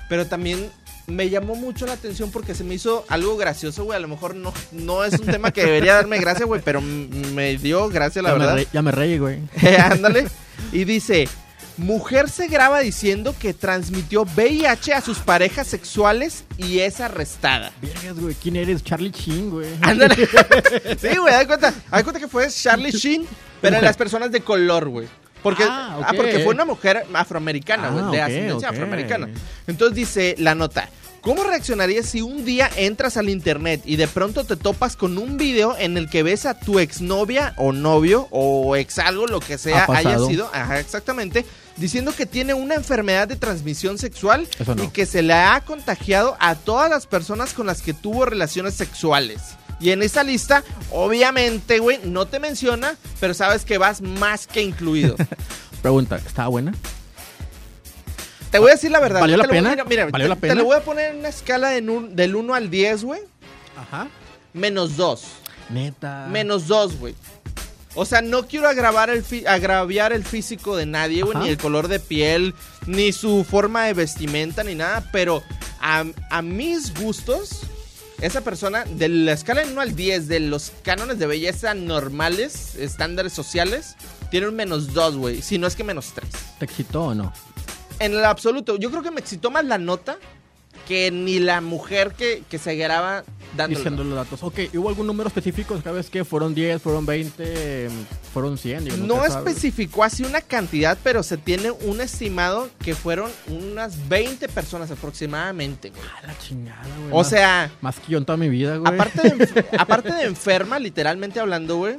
pero 0.08 0.26
también 0.26 0.70
me 1.06 1.28
llamó 1.28 1.56
mucho 1.56 1.84
la 1.84 1.92
atención 1.94 2.30
porque 2.30 2.54
se 2.54 2.64
me 2.64 2.74
hizo 2.74 3.04
algo 3.08 3.36
gracioso, 3.36 3.84
güey, 3.84 3.96
a 3.96 4.00
lo 4.00 4.08
mejor 4.08 4.36
no, 4.36 4.54
no 4.70 5.04
es 5.04 5.18
un 5.18 5.26
tema 5.26 5.50
que 5.50 5.64
debería 5.64 5.94
darme 5.94 6.18
gracia, 6.18 6.46
güey, 6.46 6.62
pero 6.64 6.80
me 6.80 7.56
dio 7.56 7.88
gracia, 7.88 8.22
la 8.22 8.30
ya, 8.30 8.34
me 8.38 8.46
verdad. 8.46 8.64
ya 8.72 8.82
me 8.82 8.90
reí, 8.92 9.18
güey. 9.18 9.40
Ándale. 9.78 10.28
Y 10.72 10.84
dice, 10.84 11.28
mujer 11.76 12.28
se 12.30 12.48
graba 12.48 12.80
diciendo 12.80 13.34
que 13.38 13.52
transmitió 13.54 14.22
VIH 14.22 14.94
a 14.94 15.00
sus 15.00 15.18
parejas 15.18 15.66
sexuales 15.66 16.44
y 16.56 16.80
es 16.80 17.00
arrestada. 17.00 17.72
Vergas, 17.82 18.18
güey, 18.18 18.34
¿quién 18.34 18.56
eres? 18.56 18.82
Charlie 18.84 19.10
Chin, 19.10 19.50
güey. 19.50 19.68
Ándale. 19.80 20.14
sí, 21.00 21.16
güey, 21.16 21.34
haz 21.34 21.46
cuenta, 21.46 21.72
cuenta 21.90 22.20
que 22.20 22.28
fue 22.28 22.48
Charlie 22.48 22.92
Sheen, 22.92 23.26
pero 23.60 23.76
en 23.76 23.84
las 23.84 23.96
personas 23.96 24.30
de 24.30 24.40
color, 24.40 24.88
güey. 24.88 25.08
Porque, 25.42 25.64
Ah, 25.64 25.98
ah, 26.02 26.10
ok. 26.10 26.16
porque 26.16 26.38
fue 26.38 26.54
una 26.54 26.64
mujer 26.64 27.04
afroamericana, 27.12 27.90
güey, 27.90 28.04
Ah, 28.06 28.10
de 28.10 28.20
ascendencia 28.22 28.68
afroamericana. 28.70 29.28
Entonces 29.66 29.94
dice 29.94 30.34
la 30.38 30.54
nota. 30.54 30.88
¿Cómo 31.20 31.42
reaccionarías 31.42 32.04
si 32.06 32.20
un 32.20 32.44
día 32.44 32.70
entras 32.76 33.16
al 33.16 33.30
internet 33.30 33.80
y 33.86 33.96
de 33.96 34.06
pronto 34.06 34.44
te 34.44 34.56
topas 34.56 34.94
con 34.94 35.16
un 35.16 35.38
video 35.38 35.74
en 35.78 35.96
el 35.96 36.10
que 36.10 36.22
ves 36.22 36.44
a 36.44 36.58
tu 36.60 36.78
exnovia 36.78 37.54
o 37.56 37.72
novio 37.72 38.28
o 38.30 38.76
ex 38.76 38.98
algo, 38.98 39.26
lo 39.26 39.40
que 39.40 39.56
sea, 39.56 39.84
Ha 39.88 39.96
haya 39.96 40.18
sido, 40.18 40.50
ajá, 40.52 40.80
exactamente, 40.80 41.46
diciendo 41.76 42.14
que 42.16 42.26
tiene 42.26 42.54
una 42.54 42.74
enfermedad 42.74 43.26
de 43.28 43.36
transmisión 43.36 43.98
sexual 43.98 44.46
no. 44.76 44.84
y 44.84 44.88
que 44.88 45.06
se 45.06 45.22
le 45.22 45.34
ha 45.34 45.60
contagiado 45.62 46.36
a 46.40 46.54
todas 46.54 46.88
las 46.90 47.06
personas 47.06 47.52
con 47.52 47.66
las 47.66 47.82
que 47.82 47.94
tuvo 47.94 48.24
relaciones 48.26 48.74
sexuales? 48.74 49.40
Y 49.80 49.90
en 49.90 50.02
esa 50.02 50.22
lista, 50.22 50.62
obviamente, 50.90 51.78
güey, 51.80 51.98
no 52.04 52.26
te 52.26 52.38
menciona, 52.38 52.96
pero 53.20 53.34
sabes 53.34 53.64
que 53.64 53.76
vas 53.78 54.00
más 54.00 54.46
que 54.46 54.62
incluido. 54.62 55.16
Pregunta, 55.82 56.16
¿estaba 56.16 56.48
buena? 56.48 56.72
Te 58.50 58.60
voy 58.60 58.70
a 58.70 58.74
decir 58.74 58.92
la 58.92 59.00
verdad. 59.00 59.20
¿Valió 59.20 59.36
la 59.36 59.44
voy- 59.44 59.50
pena? 59.56 59.70
Mira, 59.70 59.84
mira, 59.84 60.06
¿Valió 60.06 60.26
te, 60.26 60.28
la 60.28 60.54
te 60.54 60.54
lo 60.54 60.64
voy 60.64 60.76
a 60.76 60.80
poner 60.84 61.10
en 61.10 61.18
una 61.18 61.28
escala 61.28 61.72
un- 61.82 62.14
del 62.14 62.36
1 62.36 62.54
al 62.54 62.70
10, 62.70 63.02
güey. 63.02 63.20
Ajá. 63.76 64.06
Menos 64.52 64.96
2. 64.96 65.24
Neta. 65.70 66.28
Menos 66.30 66.68
2, 66.68 66.98
güey. 67.00 67.14
O 67.94 68.04
sea, 68.04 68.22
no 68.22 68.46
quiero 68.46 68.68
agravar 68.68 69.10
el 69.10 69.24
agraviar 69.46 70.12
el 70.12 70.24
físico 70.24 70.76
de 70.76 70.86
nadie, 70.86 71.22
güey, 71.22 71.38
ni 71.38 71.48
el 71.48 71.58
color 71.58 71.88
de 71.88 72.00
piel, 72.00 72.54
ni 72.86 73.12
su 73.12 73.44
forma 73.44 73.84
de 73.84 73.94
vestimenta, 73.94 74.64
ni 74.64 74.74
nada, 74.74 75.08
pero 75.12 75.42
a, 75.80 76.04
a 76.30 76.42
mis 76.42 76.92
gustos, 76.94 77.60
esa 78.20 78.40
persona, 78.40 78.84
de 78.84 79.08
la 79.08 79.32
escala 79.32 79.60
del 79.60 79.72
1 79.72 79.80
al 79.80 79.94
10, 79.94 80.28
de 80.28 80.40
los 80.40 80.72
cánones 80.82 81.18
de 81.18 81.26
belleza 81.26 81.74
normales, 81.74 82.74
estándares 82.76 83.32
sociales, 83.32 83.96
tiene 84.30 84.48
un 84.48 84.56
menos 84.56 84.92
2, 84.92 85.16
güey, 85.16 85.42
si 85.42 85.58
no 85.58 85.66
es 85.66 85.76
que 85.76 85.84
menos 85.84 86.12
3. 86.14 86.28
¿Te 86.58 86.64
excitó 86.64 87.04
o 87.04 87.14
no? 87.14 87.32
En 88.00 88.12
el 88.12 88.24
absoluto, 88.24 88.76
yo 88.76 88.90
creo 88.90 89.02
que 89.02 89.12
me 89.12 89.20
excitó 89.20 89.52
más 89.52 89.64
la 89.64 89.78
nota 89.78 90.18
que 90.86 91.10
ni 91.10 91.38
la 91.38 91.60
mujer 91.60 92.12
que, 92.12 92.42
que 92.48 92.58
se 92.58 92.76
graba 92.76 93.24
dándolo. 93.56 93.78
Diciendo 93.78 94.04
los 94.04 94.14
datos. 94.16 94.42
Ok, 94.42 94.58
¿hubo 94.74 94.88
algún 94.88 95.06
número 95.06 95.28
específico? 95.28 95.80
¿Sabes 95.82 96.10
qué? 96.10 96.24
¿Fueron 96.24 96.54
10, 96.54 96.82
fueron 96.82 97.06
20, 97.06 97.88
fueron 98.32 98.58
100? 98.58 98.84
Digo, 98.84 98.96
No 98.98 99.24
especificó 99.24 100.02
así 100.04 100.24
una 100.24 100.40
cantidad, 100.40 100.98
pero 101.02 101.22
se 101.22 101.36
tiene 101.36 101.70
un 101.70 102.00
estimado 102.00 102.68
que 102.82 102.94
fueron 102.94 103.30
unas 103.48 104.08
20 104.08 104.48
personas 104.48 104.90
aproximadamente, 104.90 105.90
güey. 105.90 106.02
A 106.22 106.26
la 106.26 106.38
chingada, 106.38 106.82
güey. 106.98 107.10
O 107.12 107.18
más- 107.18 107.28
sea, 107.28 107.70
Más 107.80 108.00
que 108.00 108.12
yo 108.12 108.18
en 108.18 108.24
toda 108.24 108.36
mi 108.36 108.48
vida, 108.48 108.76
güey. 108.76 108.92
aparte 108.92 109.22
de, 109.30 109.64
aparte 109.78 110.12
de 110.12 110.24
enferma, 110.24 110.78
literalmente 110.78 111.38
hablando, 111.40 111.76
güey. 111.76 111.96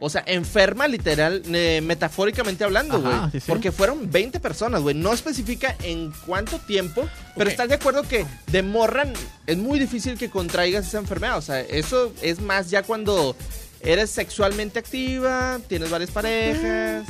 O 0.00 0.08
sea, 0.08 0.24
enferma 0.26 0.88
literal, 0.88 1.42
eh, 1.52 1.80
metafóricamente 1.82 2.64
hablando, 2.64 3.00
güey. 3.00 3.14
sí, 3.32 3.40
sí. 3.40 3.46
Porque 3.46 3.70
fueron 3.70 4.10
20 4.10 4.40
personas, 4.40 4.80
güey. 4.80 4.94
No 4.94 5.12
especifica 5.12 5.76
en 5.82 6.10
cuánto 6.26 6.58
tiempo, 6.58 7.06
pero 7.36 7.50
estás 7.50 7.68
de 7.68 7.74
acuerdo 7.74 8.02
que 8.02 8.26
de 8.46 8.62
morra 8.62 9.04
es 9.46 9.58
muy 9.58 9.78
difícil 9.78 10.16
que 10.16 10.30
contraigas 10.30 10.86
esa 10.86 10.98
enfermedad. 10.98 11.36
O 11.36 11.42
sea, 11.42 11.60
eso 11.60 12.12
es 12.22 12.40
más 12.40 12.70
ya 12.70 12.82
cuando 12.82 13.36
eres 13.82 14.10
sexualmente 14.10 14.78
activa, 14.78 15.60
tienes 15.68 15.90
varias 15.90 16.10
parejas. 16.10 17.06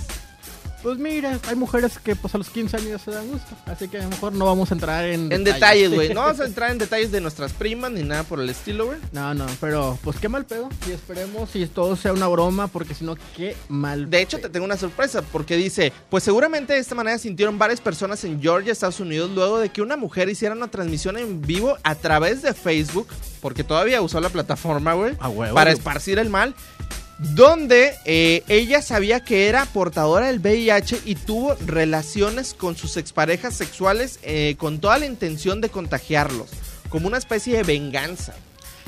Pues 0.82 0.98
mira, 0.98 1.38
hay 1.46 1.56
mujeres 1.56 1.98
que 1.98 2.16
pues 2.16 2.34
a 2.34 2.38
los 2.38 2.48
15 2.48 2.76
años 2.78 3.02
se 3.02 3.10
dan 3.10 3.28
gusto. 3.28 3.54
Así 3.66 3.88
que 3.88 3.98
a 3.98 4.02
lo 4.02 4.08
mejor 4.08 4.32
no 4.32 4.46
vamos 4.46 4.70
a 4.70 4.74
entrar 4.74 5.04
en 5.04 5.30
En 5.30 5.44
detalles, 5.44 5.92
güey. 5.92 6.14
No 6.14 6.22
vamos 6.22 6.40
a 6.40 6.46
entrar 6.46 6.70
en 6.70 6.78
detalles 6.78 7.12
de 7.12 7.20
nuestras 7.20 7.52
primas 7.52 7.90
ni 7.92 8.02
nada 8.02 8.24
por 8.24 8.40
el 8.40 8.48
estilo, 8.48 8.86
güey. 8.86 8.98
No, 9.12 9.34
no, 9.34 9.46
pero 9.60 9.98
pues 10.02 10.18
qué 10.18 10.28
mal 10.28 10.46
pedo. 10.46 10.68
Y 10.88 10.92
esperemos 10.92 11.50
si 11.50 11.66
todo 11.66 11.96
sea 11.96 12.12
una 12.12 12.28
broma, 12.28 12.68
porque 12.68 12.94
si 12.94 13.04
no, 13.04 13.16
qué 13.36 13.56
mal 13.68 14.10
De 14.10 14.20
hecho, 14.20 14.38
te 14.38 14.48
tengo 14.48 14.64
una 14.64 14.76
sorpresa, 14.76 15.22
porque 15.22 15.56
dice, 15.56 15.92
pues 16.08 16.24
seguramente 16.24 16.72
de 16.72 16.78
esta 16.78 16.94
manera 16.94 17.18
sintieron 17.18 17.58
varias 17.58 17.80
personas 17.80 18.24
en 18.24 18.40
Georgia, 18.40 18.72
Estados 18.72 19.00
Unidos, 19.00 19.30
luego 19.34 19.58
de 19.58 19.68
que 19.68 19.82
una 19.82 19.96
mujer 19.96 20.28
hiciera 20.28 20.54
una 20.54 20.68
transmisión 20.68 21.16
en 21.18 21.42
vivo 21.42 21.76
a 21.82 21.94
través 21.94 22.42
de 22.42 22.54
Facebook, 22.54 23.08
porque 23.40 23.64
todavía 23.64 24.02
usó 24.02 24.20
la 24.20 24.30
plataforma, 24.30 24.94
güey, 24.94 25.16
para 25.54 25.70
esparcir 25.70 26.18
el 26.18 26.30
mal, 26.30 26.54
donde 27.35 27.92
eh, 28.06 28.42
ella 28.48 28.80
sabía 28.83 29.20
que 29.20 29.48
era 29.48 29.66
portadora 29.66 30.28
del 30.28 30.40
VIH 30.40 31.00
y 31.04 31.14
tuvo 31.16 31.54
relaciones 31.66 32.54
con 32.54 32.76
sus 32.76 32.96
exparejas 32.96 33.54
sexuales 33.54 34.18
eh, 34.22 34.54
con 34.59 34.78
toda 34.80 34.98
la 34.98 35.06
intención 35.06 35.61
de 35.61 35.68
contagiarlos, 35.68 36.48
como 36.88 37.06
una 37.09 37.18
especie 37.18 37.56
de 37.56 37.62
venganza. 37.62 38.35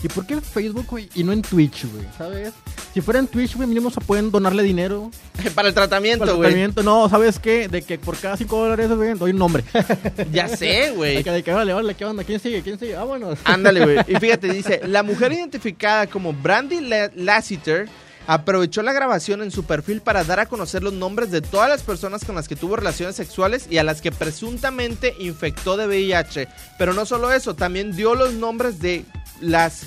¿Y 0.05 0.09
por 0.09 0.27
qué 0.27 0.35
en 0.35 0.43
Facebook, 0.43 0.87
güey? 0.89 1.09
Y 1.15 1.23
no 1.23 1.33
en 1.33 1.43
Twitch, 1.43 1.85
güey, 1.85 2.05
¿sabes? 2.19 2.53
Si 2.93 3.01
fuera 3.01 3.21
en 3.21 3.29
Twitch, 3.29 3.55
güey, 3.55 3.69
mínimo 3.69 3.89
se 3.89 4.01
pueden 4.01 4.33
donarle 4.33 4.65
dinero. 4.65 5.13
para 5.55 5.69
el 5.69 5.75
tratamiento, 5.75 6.21
para 6.21 6.33
el 6.33 6.37
güey. 6.39 6.49
tratamiento. 6.49 6.83
No, 6.83 7.09
¿sabes 7.09 7.39
qué? 7.39 7.69
De 7.69 7.83
que 7.83 7.99
por 7.99 8.17
cada 8.17 8.37
5 8.37 8.57
dólares, 8.63 8.91
güey, 8.91 9.13
doy 9.15 9.31
un 9.31 9.39
nombre. 9.39 9.63
Ya 10.33 10.49
sé, 10.49 10.91
güey. 10.91 11.17
de 11.17 11.25
que, 11.25 11.31
de 11.31 11.43
que, 11.45 11.53
vale, 11.53 11.73
vale, 11.73 11.95
¿qué 11.95 12.05
onda? 12.05 12.25
¿Quién 12.25 12.41
sigue? 12.41 12.63
¿Quién 12.63 12.81
sigue? 12.81 12.95
Vámonos. 12.97 13.39
Ándale, 13.45 13.85
güey. 13.85 13.99
Y 14.09 14.17
fíjate, 14.19 14.49
dice, 14.53 14.81
la 14.87 15.05
mujer 15.05 15.33
identificada 15.35 16.09
como 16.09 16.33
Brandy 16.33 16.81
La- 16.81 17.13
Lassiter 17.15 17.89
aprovechó 18.27 18.83
la 18.83 18.93
grabación 18.93 19.43
en 19.43 19.51
su 19.51 19.65
perfil 19.65 20.01
para 20.01 20.25
dar 20.25 20.41
a 20.41 20.47
conocer 20.47 20.83
los 20.83 20.93
nombres 20.93 21.31
de 21.31 21.41
todas 21.41 21.69
las 21.69 21.83
personas 21.83 22.25
con 22.25 22.35
las 22.35 22.49
que 22.49 22.57
tuvo 22.57 22.77
relaciones 22.77 23.17
sexuales 23.17 23.67
y 23.71 23.79
a 23.79 23.85
las 23.85 24.01
que 24.01 24.13
presuntamente 24.13 25.15
infectó 25.19 25.77
de 25.77 25.87
VIH. 25.87 26.49
Pero 26.79 26.95
no 26.95 27.07
solo 27.07 27.33
eso, 27.33 27.55
también 27.55 27.95
dio 27.97 28.15
los 28.15 28.33
nombres 28.35 28.79
de 28.81 29.05
las 29.41 29.83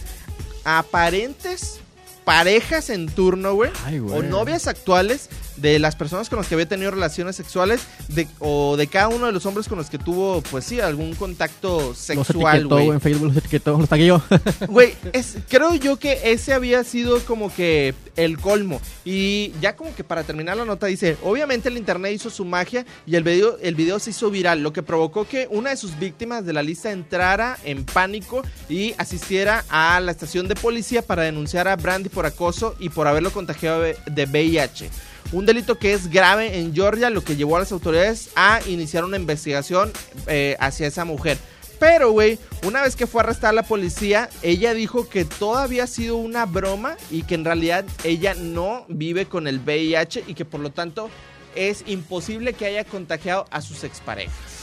aparentes 0.63 1.79
parejas 2.23 2.89
en 2.89 3.07
turno, 3.07 3.53
güey. 3.53 3.71
O 4.11 4.21
novias 4.23 4.67
actuales 4.67 5.29
de 5.57 5.79
las 5.79 5.95
personas 5.95 6.29
con 6.29 6.37
las 6.39 6.47
que 6.47 6.55
había 6.55 6.67
tenido 6.67 6.91
relaciones 6.91 7.35
sexuales 7.35 7.81
de, 8.09 8.27
o 8.39 8.75
de 8.77 8.87
cada 8.87 9.07
uno 9.07 9.25
de 9.25 9.31
los 9.31 9.45
hombres 9.45 9.67
con 9.67 9.77
los 9.77 9.89
que 9.89 9.97
tuvo, 9.97 10.41
pues 10.51 10.65
sí, 10.65 10.79
algún 10.79 11.15
contacto 11.15 11.93
sexual, 11.95 12.67
güey. 12.67 12.89
en 12.89 13.01
Facebook 13.01 13.27
los 13.27 13.37
etiquetó, 13.37 13.77
los 13.77 13.89
tagué 13.89 14.07
yo. 14.07 14.21
Güey, 14.67 14.93
es- 15.13 15.37
creo 15.49 15.75
yo 15.75 15.97
que 15.97 16.19
ese 16.31 16.53
había 16.53 16.83
sido 16.83 17.19
como 17.25 17.53
que 17.53 17.93
el 18.15 18.37
colmo. 18.39 18.81
Y 19.03 19.51
ya 19.61 19.75
como 19.75 19.93
que 19.95 20.03
para 20.03 20.23
terminar 20.23 20.57
la 20.57 20.65
nota 20.65 20.87
dice, 20.87 21.17
obviamente 21.23 21.69
el 21.69 21.77
internet 21.77 22.13
hizo 22.13 22.29
su 22.29 22.45
magia 22.45 22.85
y 23.05 23.15
el 23.15 23.23
video, 23.23 23.57
el 23.61 23.75
video 23.75 23.99
se 23.99 24.09
hizo 24.11 24.29
viral, 24.29 24.61
lo 24.63 24.73
que 24.73 24.83
provocó 24.83 25.27
que 25.27 25.47
una 25.51 25.69
de 25.71 25.77
sus 25.77 25.97
víctimas 25.99 26.45
de 26.45 26.53
la 26.53 26.63
lista 26.63 26.91
entrara 26.91 27.57
en 27.63 27.85
pánico 27.85 28.43
y 28.69 28.93
asistiera 28.97 29.63
a 29.69 29.99
la 29.99 30.11
estación 30.11 30.47
de 30.47 30.55
policía 30.55 31.01
para 31.01 31.23
denunciar 31.23 31.67
a 31.67 31.75
Brandy 31.75 32.09
por 32.09 32.25
acoso 32.25 32.75
y 32.79 32.89
por 32.89 33.07
haberlo 33.07 33.31
contagiado 33.31 33.81
de 33.81 34.25
VIH. 34.25 34.89
Un 35.31 35.45
delito 35.45 35.77
que 35.77 35.93
es 35.93 36.09
grave 36.09 36.59
en 36.59 36.73
Georgia, 36.73 37.09
lo 37.09 37.23
que 37.23 37.35
llevó 37.35 37.57
a 37.57 37.59
las 37.59 37.71
autoridades 37.71 38.29
a 38.35 38.59
iniciar 38.67 39.03
una 39.03 39.17
investigación 39.17 39.91
eh, 40.27 40.55
hacia 40.59 40.87
esa 40.87 41.03
mujer. 41.03 41.37
Pero, 41.79 42.11
güey, 42.11 42.39
una 42.63 42.81
vez 42.81 42.95
que 42.95 43.07
fue 43.07 43.21
arrestada 43.21 43.51
la 43.51 43.63
policía, 43.63 44.29
ella 44.41 44.73
dijo 44.73 45.09
que 45.09 45.25
todo 45.25 45.57
había 45.57 45.87
sido 45.87 46.15
una 46.15 46.45
broma 46.45 46.95
y 47.11 47.23
que 47.23 47.35
en 47.35 47.43
realidad 47.43 47.85
ella 48.03 48.33
no 48.33 48.85
vive 48.87 49.25
con 49.25 49.47
el 49.47 49.59
VIH 49.59 50.23
y 50.27 50.35
que 50.35 50.45
por 50.45 50.61
lo 50.61 50.71
tanto 50.71 51.09
es 51.55 51.83
imposible 51.87 52.53
que 52.53 52.65
haya 52.65 52.85
contagiado 52.85 53.45
a 53.51 53.61
sus 53.61 53.83
exparejas. 53.83 54.54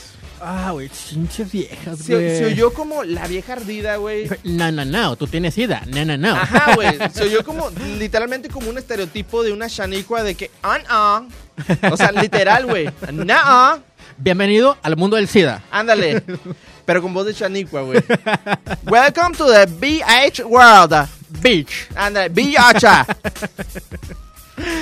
Ah, 0.44 0.70
güey, 0.72 0.88
chinches 0.88 1.52
viejas, 1.52 2.00
Se, 2.00 2.14
güey. 2.14 2.36
se 2.36 2.44
oyó 2.46 2.72
como 2.72 3.04
la 3.04 3.28
vieja 3.28 3.52
ardida, 3.52 3.96
güey. 3.96 4.28
No, 4.42 4.72
no, 4.72 4.84
no, 4.84 5.14
tú 5.14 5.28
tienes 5.28 5.54
sida. 5.54 5.82
No, 5.86 6.04
no, 6.04 6.16
no. 6.16 6.34
Ajá, 6.34 6.74
güey. 6.74 6.98
Se 7.14 7.22
oyó 7.22 7.44
como, 7.44 7.70
literalmente 7.98 8.48
como 8.48 8.68
un 8.68 8.76
estereotipo 8.76 9.44
de 9.44 9.52
una 9.52 9.68
shanicua 9.68 10.24
de 10.24 10.34
que, 10.34 10.50
ah, 10.64 10.78
ah. 10.88 11.22
O 11.92 11.96
sea, 11.96 12.10
literal, 12.10 12.66
güey. 12.66 12.90
No, 13.12 13.82
Bienvenido 14.18 14.76
al 14.82 14.96
mundo 14.96 15.16
del 15.16 15.28
SIDA. 15.28 15.62
ándale. 15.70 16.22
Pero 16.84 17.00
con 17.00 17.14
voz 17.14 17.26
de 17.26 17.32
shanicua, 17.34 17.82
güey. 17.82 18.02
Welcome 18.86 19.36
to 19.36 19.46
the 19.46 19.66
BH 19.66 20.44
world. 20.44 21.08
Bitch. 21.40 21.70
Ándale, 21.94 22.28
billacha. 22.28 23.06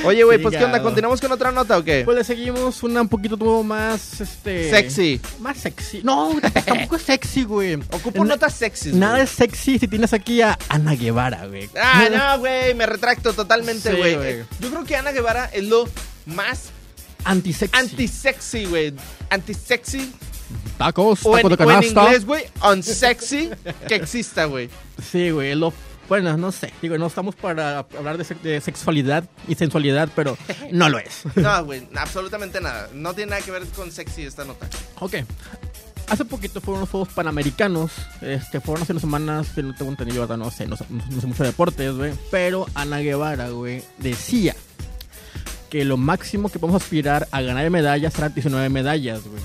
Oye, 0.04 0.24
güey, 0.24 0.38
pues 0.38 0.56
¿qué 0.56 0.64
onda? 0.64 0.82
¿Continuamos 0.82 1.20
con 1.20 1.30
otra 1.32 1.52
nota 1.52 1.78
o 1.78 1.84
qué? 1.84 2.02
Pues 2.04 2.16
le 2.16 2.24
seguimos 2.24 2.82
una 2.82 3.02
un 3.02 3.08
poquito 3.08 3.36
más, 3.62 4.20
este... 4.20 4.70
Sexy. 4.70 5.20
Más 5.40 5.58
sexy. 5.58 6.00
No, 6.02 6.32
tampoco 6.64 6.96
es 6.96 7.02
sexy, 7.02 7.44
güey. 7.44 7.74
Ocupo 7.92 8.24
Na- 8.24 8.34
notas 8.34 8.54
sexys. 8.54 8.94
Nada 8.94 9.20
es 9.22 9.30
sexy 9.30 9.78
si 9.78 9.88
tienes 9.88 10.12
aquí 10.12 10.40
a 10.42 10.58
Ana 10.68 10.94
Guevara, 10.94 11.46
güey. 11.46 11.68
Ah, 11.80 12.08
no, 12.10 12.38
güey, 12.40 12.74
me 12.74 12.86
retracto 12.86 13.32
totalmente, 13.32 13.92
güey. 13.94 14.44
Yo 14.60 14.70
creo 14.70 14.84
que 14.84 14.96
Ana 14.96 15.12
Guevara 15.12 15.46
es 15.52 15.64
lo 15.64 15.88
más 16.26 16.70
Antisexy. 17.24 17.76
anti-sexy, 17.78 18.64
güey. 18.66 18.94
Anti-sexy. 19.28 20.12
Tacos, 20.78 21.20
O 21.24 21.36
en, 21.38 21.42
tacos 21.42 21.58
de 21.58 21.64
o 21.64 21.70
en 21.70 21.76
canasta. 21.76 22.02
inglés, 22.04 22.24
güey, 22.26 22.44
unsexy 22.72 23.50
que 23.86 23.94
exista, 23.94 24.46
güey. 24.46 24.68
Sí, 25.12 25.30
güey, 25.30 25.54
lo... 25.54 25.72
Bueno, 26.10 26.36
no 26.36 26.52
sé. 26.52 26.70
Digo, 26.82 26.98
no 26.98 27.06
estamos 27.06 27.34
para 27.36 27.78
hablar 27.78 28.18
de, 28.18 28.24
sex- 28.24 28.42
de 28.42 28.60
sexualidad 28.60 29.24
y 29.48 29.54
sensualidad, 29.54 30.10
pero 30.14 30.36
no 30.72 30.88
lo 30.90 30.98
es. 30.98 31.22
No, 31.36 31.64
güey, 31.64 31.88
absolutamente 31.96 32.60
nada. 32.60 32.88
No 32.92 33.14
tiene 33.14 33.30
nada 33.30 33.42
que 33.42 33.50
ver 33.52 33.64
con 33.68 33.90
sexy 33.90 34.22
esta 34.24 34.44
nota. 34.44 34.68
Ok. 34.98 35.14
Hace 36.08 36.24
poquito 36.24 36.60
fueron 36.60 36.80
los 36.80 36.90
Juegos 36.90 37.08
Panamericanos. 37.10 37.92
Este, 38.20 38.60
fueron 38.60 38.82
hace 38.82 38.92
unas 38.92 39.00
semanas, 39.02 39.48
que 39.54 39.62
no 39.62 39.72
tengo 39.74 39.92
entendido, 39.92 40.20
¿verdad? 40.22 40.36
no 40.36 40.50
sé, 40.50 40.66
no, 40.66 40.76
sé- 40.76 40.84
no 40.90 41.20
sé 41.20 41.26
mucho 41.28 41.44
de 41.44 41.50
deportes, 41.50 41.94
güey. 41.94 42.12
Pero 42.32 42.66
Ana 42.74 42.98
Guevara, 42.98 43.50
güey, 43.50 43.82
decía 43.98 44.56
que 45.70 45.84
lo 45.84 45.96
máximo 45.96 46.48
que 46.50 46.58
podemos 46.58 46.82
aspirar 46.82 47.28
a 47.30 47.40
ganar 47.42 47.62
de 47.62 47.70
medallas 47.70 48.12
serán 48.12 48.34
19 48.34 48.68
medallas, 48.70 49.22
güey. 49.22 49.40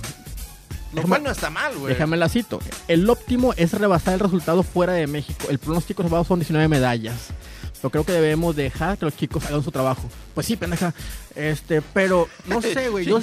Lo 0.95 1.03
cual 1.03 1.23
no 1.23 1.31
está 1.31 1.49
mal, 1.49 1.75
güey. 1.77 1.93
Déjame 1.93 2.17
la 2.17 2.29
cito. 2.29 2.59
El 2.87 3.09
óptimo 3.09 3.53
es 3.57 3.73
rebasar 3.73 4.15
el 4.15 4.19
resultado 4.19 4.63
fuera 4.63 4.93
de 4.93 5.07
México. 5.07 5.47
El 5.49 5.59
pronóstico 5.59 6.03
reservado 6.03 6.23
son 6.23 6.39
19 6.39 6.67
medallas. 6.67 7.29
Pero 7.81 7.91
creo 7.91 8.05
que 8.05 8.13
debemos 8.13 8.55
dejar 8.55 8.97
que 8.97 9.05
los 9.05 9.15
chicos 9.15 9.45
hagan 9.45 9.63
su 9.63 9.71
trabajo. 9.71 10.09
Pues 10.33 10.47
sí, 10.47 10.55
pendeja. 10.55 10.93
Este, 11.35 11.81
pero 11.81 12.27
no 12.47 12.61
sé, 12.61 12.89
güey. 12.89 13.05
Yo. 13.05 13.19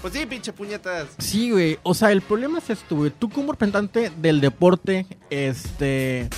Pues 0.00 0.14
sí, 0.14 0.26
pinche 0.26 0.52
puñetas. 0.52 1.08
Sí, 1.18 1.50
güey. 1.50 1.78
O 1.82 1.94
sea, 1.94 2.10
el 2.10 2.22
problema 2.22 2.58
es 2.58 2.70
esto, 2.70 2.96
güey. 2.96 3.12
Tú 3.16 3.28
como 3.28 3.52
representante 3.52 4.10
del 4.16 4.40
deporte, 4.40 5.06
este... 5.30 6.28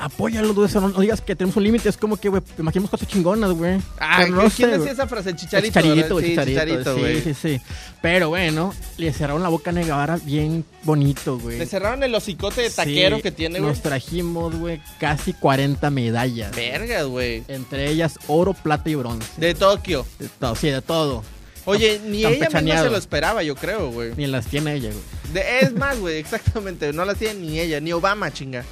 Apóyalo, 0.00 0.66
sea, 0.66 0.80
no, 0.80 0.88
no 0.88 1.00
digas 1.00 1.20
que 1.20 1.36
tenemos 1.36 1.56
un 1.56 1.62
límite. 1.64 1.88
Es 1.90 1.98
como 1.98 2.16
que, 2.16 2.30
güey, 2.30 2.42
imaginemos 2.58 2.90
cosas 2.90 3.06
chingonas, 3.06 3.50
güey. 3.52 3.78
Ah, 3.98 4.24
¿quién 4.56 4.70
decía 4.70 4.92
esa 4.92 5.06
frase? 5.06 5.36
Chicharito. 5.36 5.68
Chicharito, 5.68 5.94
¿verdad? 5.94 6.10
güey, 6.12 6.24
Sí, 6.24 6.30
chicharito, 6.30 6.94
chicharito, 6.96 6.96
sí, 6.96 7.34
sí, 7.34 7.34
sí. 7.58 7.60
Pero 8.00 8.30
bueno, 8.30 8.74
le 8.96 9.12
cerraron 9.12 9.42
la 9.42 9.50
boca 9.50 9.70
a 9.70 9.72
Negavara 9.74 10.16
bien 10.16 10.64
bonito, 10.84 11.38
güey. 11.38 11.58
Le 11.58 11.66
cerraron 11.66 12.02
el 12.02 12.14
hocicote 12.14 12.62
de 12.62 12.70
taquero 12.70 13.16
Sí, 13.16 13.22
que 13.22 13.30
tiene, 13.30 13.58
güey. 13.58 13.70
Nos 13.70 13.82
trajimos, 13.82 14.56
güey, 14.56 14.80
casi 14.98 15.34
40 15.34 15.90
medallas. 15.90 16.56
Vergas, 16.56 17.04
güey. 17.04 17.44
Entre 17.48 17.90
ellas 17.90 18.18
oro, 18.26 18.54
plata 18.54 18.88
y 18.88 18.94
bronce. 18.94 19.26
De 19.36 19.54
Tokio. 19.54 20.06
De 20.18 20.28
todo, 20.28 20.56
sí, 20.56 20.70
de 20.70 20.80
todo. 20.80 21.22
Oye, 21.66 22.00
ni 22.06 22.24
ella 22.24 22.48
misma 22.48 22.82
se 22.82 22.90
lo 22.90 22.96
esperaba, 22.96 23.42
yo 23.42 23.54
creo, 23.54 23.90
güey. 23.90 24.12
Ni 24.16 24.26
las 24.26 24.46
tiene 24.46 24.74
ella, 24.74 24.88
güey. 24.88 25.34
De- 25.34 25.60
Es 25.60 25.74
más, 25.74 25.98
güey, 25.98 26.16
exactamente. 26.20 26.90
No 26.94 27.04
la 27.04 27.14
tiene 27.14 27.34
ni 27.40 27.60
ella, 27.60 27.80
ni 27.80 27.92
Obama, 27.92 28.32
chinga. 28.32 28.64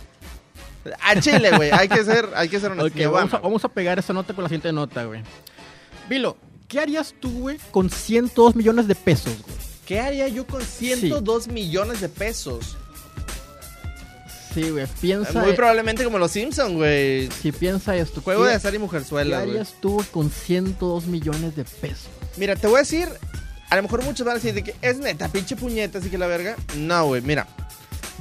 A 1.02 1.20
Chile, 1.20 1.50
güey. 1.56 1.70
Hay 1.70 1.88
que 1.88 2.04
ser, 2.04 2.28
hay 2.34 2.48
que 2.48 2.60
ser 2.60 2.72
honestos. 2.72 3.12
Vamos 3.12 3.34
a, 3.34 3.38
vamos 3.38 3.64
a 3.64 3.68
pegar 3.68 3.98
esta 3.98 4.12
nota 4.12 4.34
con 4.34 4.42
la 4.44 4.48
siguiente 4.48 4.72
nota, 4.72 5.04
güey. 5.04 5.22
Vilo, 6.08 6.36
¿qué 6.68 6.80
harías 6.80 7.14
tú, 7.20 7.30
güey, 7.40 7.58
con 7.70 7.90
102 7.90 8.54
millones 8.56 8.86
de 8.88 8.94
pesos, 8.94 9.34
güey? 9.42 9.56
¿Qué 9.86 10.00
haría 10.00 10.28
yo 10.28 10.46
con 10.46 10.62
102 10.62 11.48
millones 11.48 12.00
de 12.00 12.08
pesos? 12.08 12.76
Sí, 14.54 14.70
güey. 14.70 14.86
Piensa. 15.00 15.40
Muy 15.40 15.52
probablemente 15.52 16.04
como 16.04 16.18
los 16.18 16.30
Simpsons, 16.30 16.74
güey. 16.74 17.28
Si 17.30 17.52
piensa 17.52 17.94
esto. 17.96 18.20
Juego 18.22 18.44
¿qué- 18.44 18.50
de 18.50 18.54
azar 18.56 18.72
y 18.72 18.76
¿Qué 18.76 18.78
mujerzuela, 18.80 19.38
güey. 19.40 19.50
harías 19.50 19.74
tú 19.80 20.02
con 20.10 20.30
102 20.30 21.06
millones 21.06 21.54
de 21.54 21.64
pesos? 21.64 22.08
Mira, 22.36 22.56
te 22.56 22.66
voy 22.66 22.76
a 22.76 22.80
decir, 22.80 23.08
a 23.70 23.76
lo 23.76 23.82
mejor 23.82 24.02
muchos 24.04 24.26
van 24.26 24.32
a 24.32 24.38
decir 24.38 24.54
de 24.54 24.62
que 24.64 24.74
es 24.80 24.98
neta, 24.98 25.28
pinche 25.28 25.54
puñeta, 25.56 25.98
así 25.98 26.08
que 26.10 26.18
la 26.18 26.26
verga. 26.26 26.56
No, 26.76 27.06
güey, 27.06 27.20
mira. 27.22 27.46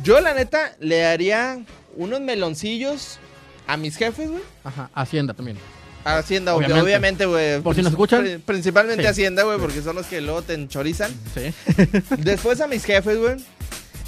Yo 0.03 0.19
la 0.19 0.33
neta 0.33 0.75
le 0.79 0.99
daría 0.99 1.59
unos 1.97 2.21
meloncillos 2.21 3.19
a 3.67 3.75
mis 3.77 3.97
jefes, 3.97 4.29
güey. 4.29 4.41
Ajá, 4.63 4.89
Hacienda 4.93 5.33
también. 5.33 5.57
Hacienda, 6.05 6.55
Obviamente. 6.55 7.25
güey. 7.25 7.59
Por 7.61 7.75
si 7.75 7.81
nos 7.81 7.91
escuchan. 7.91 8.23
Pri- 8.23 8.37
Principalmente 8.39 9.03
Sí. 9.03 9.07
Hacienda, 9.09 9.43
güey, 9.43 9.59
porque 9.59 9.81
son 9.81 9.95
los 9.97 10.05
que 10.05 10.21
luego 10.21 10.41
te 10.41 10.53
enchorizan. 10.53 11.11
Sí. 11.33 11.53
Después 12.17 12.61
a 12.61 12.67
mis 12.67 12.85
jefes, 12.85 13.17
güey. 13.17 13.35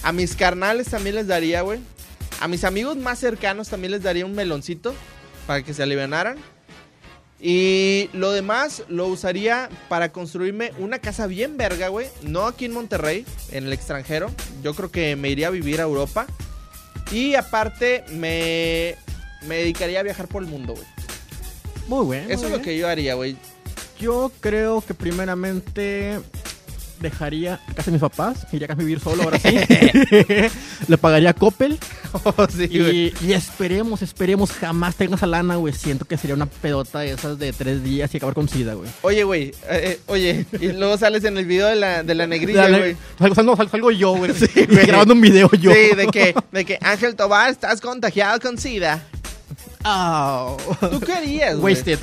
A 0.04 0.14
mis 0.14 0.36
carnales 0.38 0.88
también 0.88 1.16
les 1.16 1.28
daría, 1.28 1.62
güey. 1.62 1.80
A 2.40 2.48
mis 2.48 2.64
amigos 2.64 2.96
más 2.96 3.20
cercanos 3.20 3.68
también 3.68 3.92
les 3.92 4.02
daría 4.02 4.26
un 4.26 4.34
meloncito 4.34 4.94
para 5.46 5.62
que 5.62 5.74
se 5.74 5.84
alivianaran. 5.84 6.38
Y 7.42 8.10
lo 8.14 8.32
demás 8.32 8.84
lo 8.90 9.08
usaría 9.08 9.70
para 9.88 10.12
construirme 10.12 10.74
una 10.78 11.00
casa 11.00 11.26
bien 11.28 11.56
verga, 11.58 11.88
güey. 11.88 12.08
No 12.22 12.48
aquí 12.48 12.66
en 12.66 12.74
Monterrey, 12.74 13.26
en 13.52 13.66
el 13.66 13.74
extranjero. 13.74 14.30
Yo 14.64 14.74
creo 14.74 14.92
que 14.92 15.16
me 15.16 15.30
iría 15.30 15.48
a 15.48 15.52
vivir 15.52 15.80
a 15.80 15.84
Europa. 15.84 16.28
Y 17.12 17.36
aparte 17.36 18.04
me, 18.12 18.96
me 19.48 19.58
dedicaría 19.58 20.00
a 20.00 20.04
viajar 20.04 20.28
por 20.28 20.44
el 20.44 20.50
mundo, 20.50 20.74
güey. 20.74 20.86
Muy 21.88 22.06
bueno. 22.06 22.30
Eso 22.30 22.46
es 22.46 22.52
lo 22.52 22.62
que 22.62 22.78
yo 22.78 22.88
haría, 22.88 23.16
güey. 23.16 23.36
Yo 24.00 24.32
creo 24.40 24.82
que 24.82 24.94
primeramente 24.94 26.20
dejaría 27.00 27.60
casa 27.76 27.86
de 27.86 27.92
mis 27.94 28.02
papás, 28.02 28.46
iría 28.52 28.68
a 28.70 28.74
a 28.74 28.76
vivir 28.76 29.00
solo 29.00 29.24
ahora 29.24 29.40
sí. 29.40 29.50
Le 30.88 30.98
pagaría 30.98 31.32
a 31.32 31.34
Coppel 31.34 31.80
Oh, 32.24 32.48
sí, 32.50 32.64
y, 32.72 33.14
y 33.26 33.34
esperemos, 33.34 34.02
esperemos 34.02 34.52
jamás 34.52 34.96
tenga 34.96 35.16
esa 35.16 35.28
lana, 35.28 35.58
güey. 35.58 35.74
Siento 35.74 36.06
que 36.06 36.18
sería 36.18 36.36
una 36.36 36.48
pedota 36.48 37.00
de 37.00 37.12
esas 37.12 37.38
de 37.38 37.54
tres 37.54 37.84
días 37.84 38.12
y 38.14 38.18
acabar 38.18 38.34
con 38.34 38.50
sida, 38.50 38.74
güey. 38.74 38.90
Oye, 39.02 39.24
güey. 39.24 39.44
eh, 39.50 39.54
eh, 39.70 40.00
oye. 40.08 40.46
Y 40.60 40.72
luego 40.72 40.98
sales 40.98 41.24
en 41.24 41.38
el 41.38 41.46
video 41.46 41.68
de 41.68 41.76
la, 41.76 42.04
de 42.04 42.16
la 42.16 42.26
negrilla, 42.26 42.68
güey. 42.70 42.98
Salgo, 43.20 43.56
salgo, 43.56 43.92
yo, 43.92 44.14
güey. 44.16 44.34
Sí. 44.40 44.48
Grabando 44.66 45.14
un 45.14 45.22
video 45.22 45.50
yo. 45.52 45.72
Sí, 45.72 45.96
de 45.96 46.08
que, 46.08 46.34
de 46.52 46.66
que 46.66 46.78
Ángel 46.82 47.16
Tobar, 47.16 47.52
estás 47.52 47.82
contagiado 47.82 48.40
con 48.40 48.58
SIDA. 48.58 49.04
Au. 49.84 50.58
¿Tú 50.80 51.00
qué 51.02 51.14
harías, 51.14 51.58
güey? 51.58 51.76
Wasted. 51.76 52.00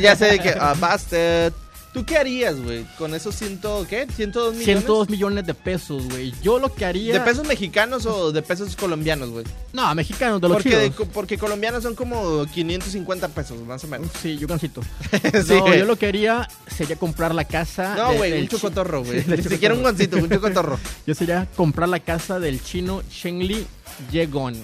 ya 0.00 0.16
sé 0.16 0.26
de 0.26 0.38
que, 0.38 0.50
ah, 0.58 0.74
busted. 0.74 1.52
¿Tú 1.96 2.04
qué 2.04 2.18
harías, 2.18 2.60
güey? 2.62 2.84
Con 2.98 3.14
esos 3.14 3.34
ciento, 3.34 3.86
¿qué? 3.88 4.06
¿102 4.06 4.50
millones? 4.50 4.64
102 4.64 5.08
millones 5.08 5.46
de 5.46 5.54
pesos, 5.54 6.06
güey. 6.10 6.30
Yo 6.42 6.58
lo 6.58 6.74
que 6.74 6.84
haría. 6.84 7.14
¿De 7.14 7.20
pesos 7.20 7.46
mexicanos 7.46 8.04
o 8.04 8.32
de 8.32 8.42
pesos 8.42 8.76
colombianos, 8.76 9.30
güey? 9.30 9.46
No, 9.72 9.94
mexicanos, 9.94 10.42
de 10.42 10.46
los 10.46 10.56
Porque, 10.58 10.76
de 10.76 10.90
porque 10.90 11.38
colombianos 11.38 11.82
son 11.82 11.94
como 11.94 12.44
550 12.44 13.28
pesos, 13.28 13.58
más 13.62 13.82
o 13.84 13.86
menos. 13.86 14.10
Sí, 14.22 14.36
yo 14.36 14.46
cansito. 14.46 14.82
Sí, 15.46 15.54
no, 15.54 15.74
yo 15.74 15.86
lo 15.86 15.96
que 15.96 16.06
haría 16.06 16.46
sería 16.66 16.96
comprar 16.96 17.34
la 17.34 17.44
casa. 17.44 17.94
No, 17.94 18.12
güey, 18.12 18.42
un 18.42 18.48
chocotorro, 18.48 19.02
güey. 19.02 19.22
Sí, 19.24 19.30
Ni 19.30 19.42
siquiera 19.42 19.74
un 19.74 19.80
guancito, 19.80 20.18
un 20.18 20.28
chocotorro. 20.28 20.78
Yo 21.06 21.14
sería 21.14 21.48
comprar 21.56 21.88
la 21.88 22.00
casa 22.00 22.38
del 22.38 22.62
chino 22.62 23.02
Shengli 23.10 23.66
Yegon. 24.12 24.54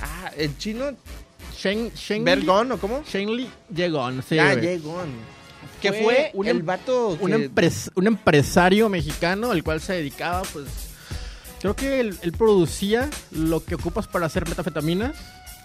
Ah, 0.00 0.30
el 0.34 0.56
chino 0.56 0.96
Shen, 1.54 1.92
Shengli, 1.94 2.24
Bergón, 2.24 2.72
¿o 2.72 2.78
cómo? 2.78 3.04
Shengli 3.06 3.50
Yegon. 3.68 4.24
Sí, 4.26 4.38
ah, 4.38 4.54
güey. 4.54 4.80
Que 5.80 5.92
Fue 5.92 6.30
un 6.34 6.46
el 6.46 6.58
em- 6.58 6.66
vato 6.66 7.16
un, 7.20 7.30
empres- 7.32 7.90
un 7.94 8.06
empresario 8.06 8.88
mexicano 8.88 9.52
el 9.52 9.62
cual 9.64 9.80
se 9.80 9.94
dedicaba, 9.94 10.42
pues. 10.52 10.66
Creo 11.60 11.76
que 11.76 12.00
él, 12.00 12.16
él 12.22 12.32
producía 12.32 13.10
lo 13.32 13.62
que 13.64 13.74
ocupas 13.74 14.06
para 14.06 14.26
hacer 14.26 14.48
metafetaminas. 14.48 15.14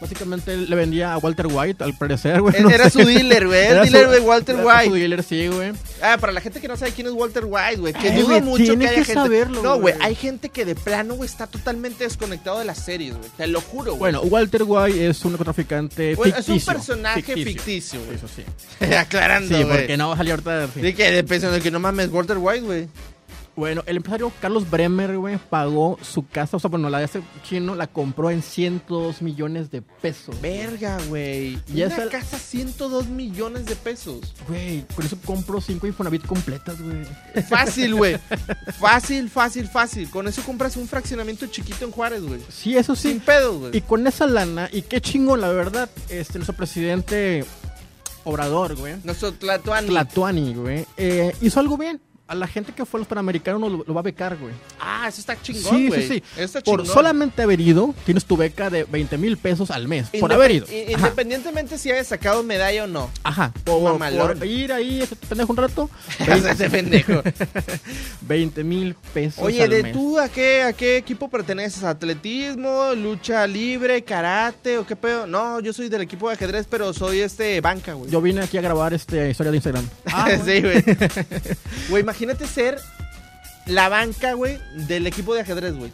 Básicamente 0.02 0.58
le 0.58 0.76
vendía 0.76 1.14
a 1.14 1.18
Walter 1.18 1.48
White, 1.50 1.84
al 1.84 1.94
parecer, 1.98 2.42
güey. 2.42 2.62
no 2.62 2.70
Era 2.70 2.90
sé. 2.90 3.02
su 3.02 3.08
dealer, 3.08 3.48
güey. 3.48 3.66
El 3.66 3.72
Era 3.72 3.82
dealer 3.84 4.06
su- 4.06 4.12
de 4.12 4.20
Walter 4.20 4.56
era 4.56 4.66
White. 4.66 4.86
Su 4.90 4.94
dealer, 4.96 5.24
sí, 5.24 5.48
güey. 5.48 5.72
Ah, 6.02 6.18
para 6.20 6.34
la 6.34 6.42
gente 6.42 6.60
que 6.60 6.68
no 6.68 6.76
sabe 6.76 6.92
quién 6.92 7.08
es 7.08 7.14
Walter 7.14 7.46
White, 7.48 7.78
güey. 7.78 7.94
Que 7.94 8.12
dudo 8.12 8.26
güey, 8.28 8.42
mucho 8.42 8.64
que 8.66 8.72
haya 8.72 8.90
que 8.90 8.96
gente. 9.06 9.14
saberlo, 9.14 9.62
no, 9.64 9.80
güey. 9.80 9.96
güey. 9.96 10.06
Hay 10.08 10.16
gente 10.16 10.50
que 10.50 10.66
de 10.66 10.76
plano, 10.76 11.16
güey, 11.16 11.30
está 11.30 11.48
totalmente 11.48 12.04
desconectado 12.04 12.60
de 12.60 12.66
las 12.66 12.80
series, 12.80 13.16
güey. 13.18 13.30
Te 13.38 13.48
lo 13.48 13.62
juro, 13.62 13.92
güey. 13.96 14.00
Bueno, 14.12 14.22
Walter 14.24 14.64
White 14.66 15.08
es 15.08 15.24
un 15.24 15.32
narcotraficante 15.32 16.16
Bueno, 16.16 16.36
ficticio. 16.36 16.56
es 16.56 16.68
un 16.68 16.74
personaje 16.74 17.34
ficticio, 17.34 18.00
güey. 18.04 18.18
Eso 18.18 18.28
sí. 18.28 18.44
Aclarando, 18.96 19.56
Sí, 19.58 19.64
güey. 19.64 19.78
porque 19.78 19.98
no 19.98 20.10
va 20.10 20.14
a 20.16 20.18
salir 20.18 20.32
ahorita. 20.32 20.68
sí. 20.74 20.82
Sí, 20.82 20.94
que 20.94 21.12
de 21.12 21.24
pensando 21.24 21.60
que 21.62 21.72
no 21.72 21.80
mames, 21.80 22.10
Walter 22.12 22.38
White, 22.38 22.62
güey. 22.66 22.88
Bueno, 23.56 23.84
el 23.86 23.96
empresario 23.98 24.32
Carlos 24.42 24.70
Bremer, 24.70 25.18
güey, 25.18 25.38
pagó 25.38 25.98
su 26.02 26.28
casa, 26.28 26.58
o 26.58 26.60
sea, 26.60 26.70
bueno, 26.70 26.90
la 26.90 27.00
de 27.00 27.06
ese 27.06 27.22
chino 27.48 27.74
la 27.74 27.88
compró 27.88 28.30
en 28.30 28.42
102 28.42 29.22
millones 29.22 29.72
de 29.72 29.82
pesos. 29.82 30.40
Verga, 30.42 30.98
güey. 31.08 31.58
Y 31.74 31.82
Una 31.84 31.86
esa- 31.86 32.10
casa 32.10 32.38
102 32.38 33.08
millones 33.08 33.66
de 33.66 33.76
pesos. 33.78 34.34
Güey, 34.50 34.84
con 34.94 35.06
eso 35.06 35.18
compro 35.26 35.62
5 35.62 35.88
Infonavit 35.88 36.26
completas, 36.26 36.82
güey. 36.82 37.06
Fácil, 37.48 37.96
güey. 37.96 38.18
fácil, 38.80 39.30
fácil, 39.30 39.68
fácil. 39.70 40.10
Con 40.10 40.28
eso 40.28 40.42
compras 40.44 40.76
un 40.76 40.88
fraccionamiento 40.88 41.46
chiquito 41.48 41.86
en 41.86 41.92
Juárez, 41.92 42.24
güey. 42.24 42.42
Sí, 42.50 42.76
eso 42.76 42.94
Sin 42.96 43.14
sí. 43.14 43.20
pedos, 43.26 43.58
güey. 43.58 43.78
Y 43.78 43.82
con 43.82 44.06
esa 44.06 44.28
lana, 44.28 44.70
y 44.72 44.82
qué 44.82 45.00
chingón, 45.00 45.40
la 45.40 45.50
verdad, 45.50 45.90
este, 46.10 46.40
nuestro 46.40 46.58
presidente 46.58 47.46
Obrador, 48.26 48.76
güey, 48.76 48.96
Nuestro 49.04 49.32
Tlatuani. 49.34 49.88
Tlatuani, 49.88 50.56
güey, 50.56 50.86
eh, 50.98 51.34
hizo 51.42 51.60
algo 51.60 51.78
bien. 51.78 52.02
A 52.28 52.34
la 52.34 52.48
gente 52.48 52.72
que 52.74 52.86
fue 52.88 52.98
a 52.98 53.02
los 53.02 53.08
Panamericanos 53.08 53.62
lo, 53.72 53.84
lo 53.86 53.94
va 53.94 54.00
a 54.00 54.04
becar, 54.04 54.36
güey. 54.38 54.52
Ah, 54.80 55.06
eso 55.08 55.20
está 55.22 55.40
chingón, 55.40 55.76
Sí, 55.78 55.88
güey. 55.90 56.02
sí, 56.08 56.14
sí. 56.16 56.24
Está 56.42 56.62
Por 56.62 56.80
chingón. 56.82 56.94
solamente 56.96 57.44
haber 57.44 57.60
ido, 57.62 57.94
tienes 58.04 58.26
tu 58.26 58.36
beca 58.36 58.72
de 58.72 58.84
20 58.86 59.18
mil 59.20 59.38
pesos 59.38 59.70
al 59.70 59.88
mes. 59.88 60.08
Por 60.20 60.34
haber 60.34 60.50
ido. 60.52 60.66
Ajá. 60.66 60.92
Independientemente 60.92 61.78
si 61.78 61.92
hayas 61.92 62.08
sacado 62.08 62.42
medalla 62.42 62.86
o 62.86 62.88
no. 62.88 63.12
Ajá. 63.24 63.54
Por, 63.64 64.00
por 64.00 64.46
ir 64.46 64.74
ahí, 64.74 65.02
ese 65.04 65.16
pendejo 65.16 65.52
un 65.54 65.58
rato. 65.58 65.90
Ese 66.20 66.68
pendejo. 66.70 67.22
20 68.22 68.64
mil 68.64 68.96
pesos 69.14 69.44
Oye, 69.44 69.62
al 69.64 69.70
¿de 69.70 69.84
mes. 69.84 69.94
tú 69.94 70.20
a 70.20 70.28
qué, 70.30 70.64
a 70.64 70.74
qué 70.74 70.98
equipo 70.98 71.30
perteneces? 71.30 71.84
¿Atletismo, 71.84 72.94
lucha 72.96 73.46
libre, 73.46 74.04
karate 74.04 74.78
o 74.80 74.86
qué 74.88 74.96
pedo? 74.96 75.28
No, 75.28 75.60
yo 75.60 75.74
soy 75.74 75.90
del 75.90 76.02
equipo 76.02 76.28
de 76.30 76.34
ajedrez, 76.36 76.66
pero 76.70 76.92
soy 76.94 77.20
este 77.20 77.62
banca, 77.62 77.94
güey. 77.94 78.10
Yo 78.10 78.20
vine 78.22 78.42
aquí 78.42 78.58
a 78.58 78.62
grabar 78.62 78.94
este 78.96 79.30
historia 79.30 79.52
de 79.52 79.58
Instagram. 79.58 79.88
Ah, 80.08 80.30
sí, 80.44 80.62
güey. 80.62 80.84
Güey, 81.90 82.04
imagínate 82.16 82.48
ser 82.48 82.80
la 83.66 83.90
banca, 83.90 84.34
güey, 84.34 84.58
del 84.74 85.06
equipo 85.08 85.34
de 85.36 85.42
ajedrez, 85.42 85.74
güey. 85.76 85.92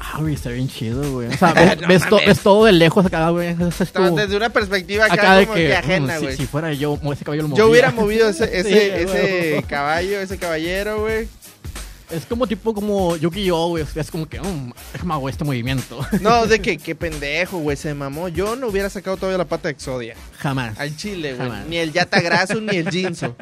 Ah, 0.00 0.18
güey, 0.20 0.34
está 0.34 0.50
bien 0.50 0.68
chido, 0.68 1.12
güey. 1.12 1.28
O 1.28 1.32
sea, 1.36 1.52
ves, 1.52 1.80
No 1.80 1.88
ves 1.88 2.02
to- 2.04 2.10
mames. 2.16 2.26
ves 2.26 2.40
todo 2.40 2.64
de 2.64 2.72
lejos 2.72 3.06
acá, 3.06 3.30
güey. 3.30 3.54
Desde 3.54 4.36
una 4.36 4.48
perspectiva 4.50 5.04
acá, 5.04 5.14
acá 5.14 5.36
de 5.36 5.44
como 5.46 5.56
que, 5.56 5.66
que 5.68 5.76
ajena, 5.76 6.14
mm, 6.14 6.18
si- 6.18 6.24
güey. 6.24 6.36
si, 6.36 6.46
fuera 6.46 6.72
yo, 6.72 6.98
ese 7.12 7.24
caballo 7.24 7.42
lo 7.42 7.48
Yo 7.48 7.50
movía. 7.54 7.66
hubiera 7.66 7.90
movido 7.92 8.28
ese, 8.28 8.44
ese, 8.58 8.68
Sí, 8.68 8.78
ese 8.78 9.50
güey. 9.52 9.62
caballo, 9.68 10.20
ese 10.20 10.38
caballero, 10.38 11.00
güey. 11.02 11.28
Es 12.10 12.24
como 12.24 12.46
tipo 12.46 12.72
como 12.72 13.16
Yu-Gi-Oh, 13.16 13.68
güey. 13.68 13.84
Es 13.94 14.10
como 14.10 14.26
que, 14.26 14.40
um, 14.40 14.72
déjame 14.94 15.12
hago 15.12 15.28
este 15.28 15.44
movimiento. 15.44 16.00
No, 16.22 16.46
de 16.46 16.58
que 16.62 16.78
qué 16.78 16.94
pendejo, 16.94 17.58
güey, 17.58 17.76
se 17.76 17.92
mamó. 17.92 18.28
Yo 18.28 18.56
no 18.56 18.68
hubiera 18.68 18.88
sacado 18.88 19.18
todavía 19.18 19.36
la 19.36 19.44
pata 19.44 19.68
de 19.68 19.72
Exodia. 19.72 20.14
Jamás. 20.38 20.78
Al 20.78 20.96
chile, 20.96 21.34
güey. 21.34 21.50
Ni 21.68 21.76
el 21.76 21.92
Yata 21.92 22.20
Graso 22.22 22.62
ni 22.62 22.78
el 22.78 22.88
Jinso. 22.88 23.36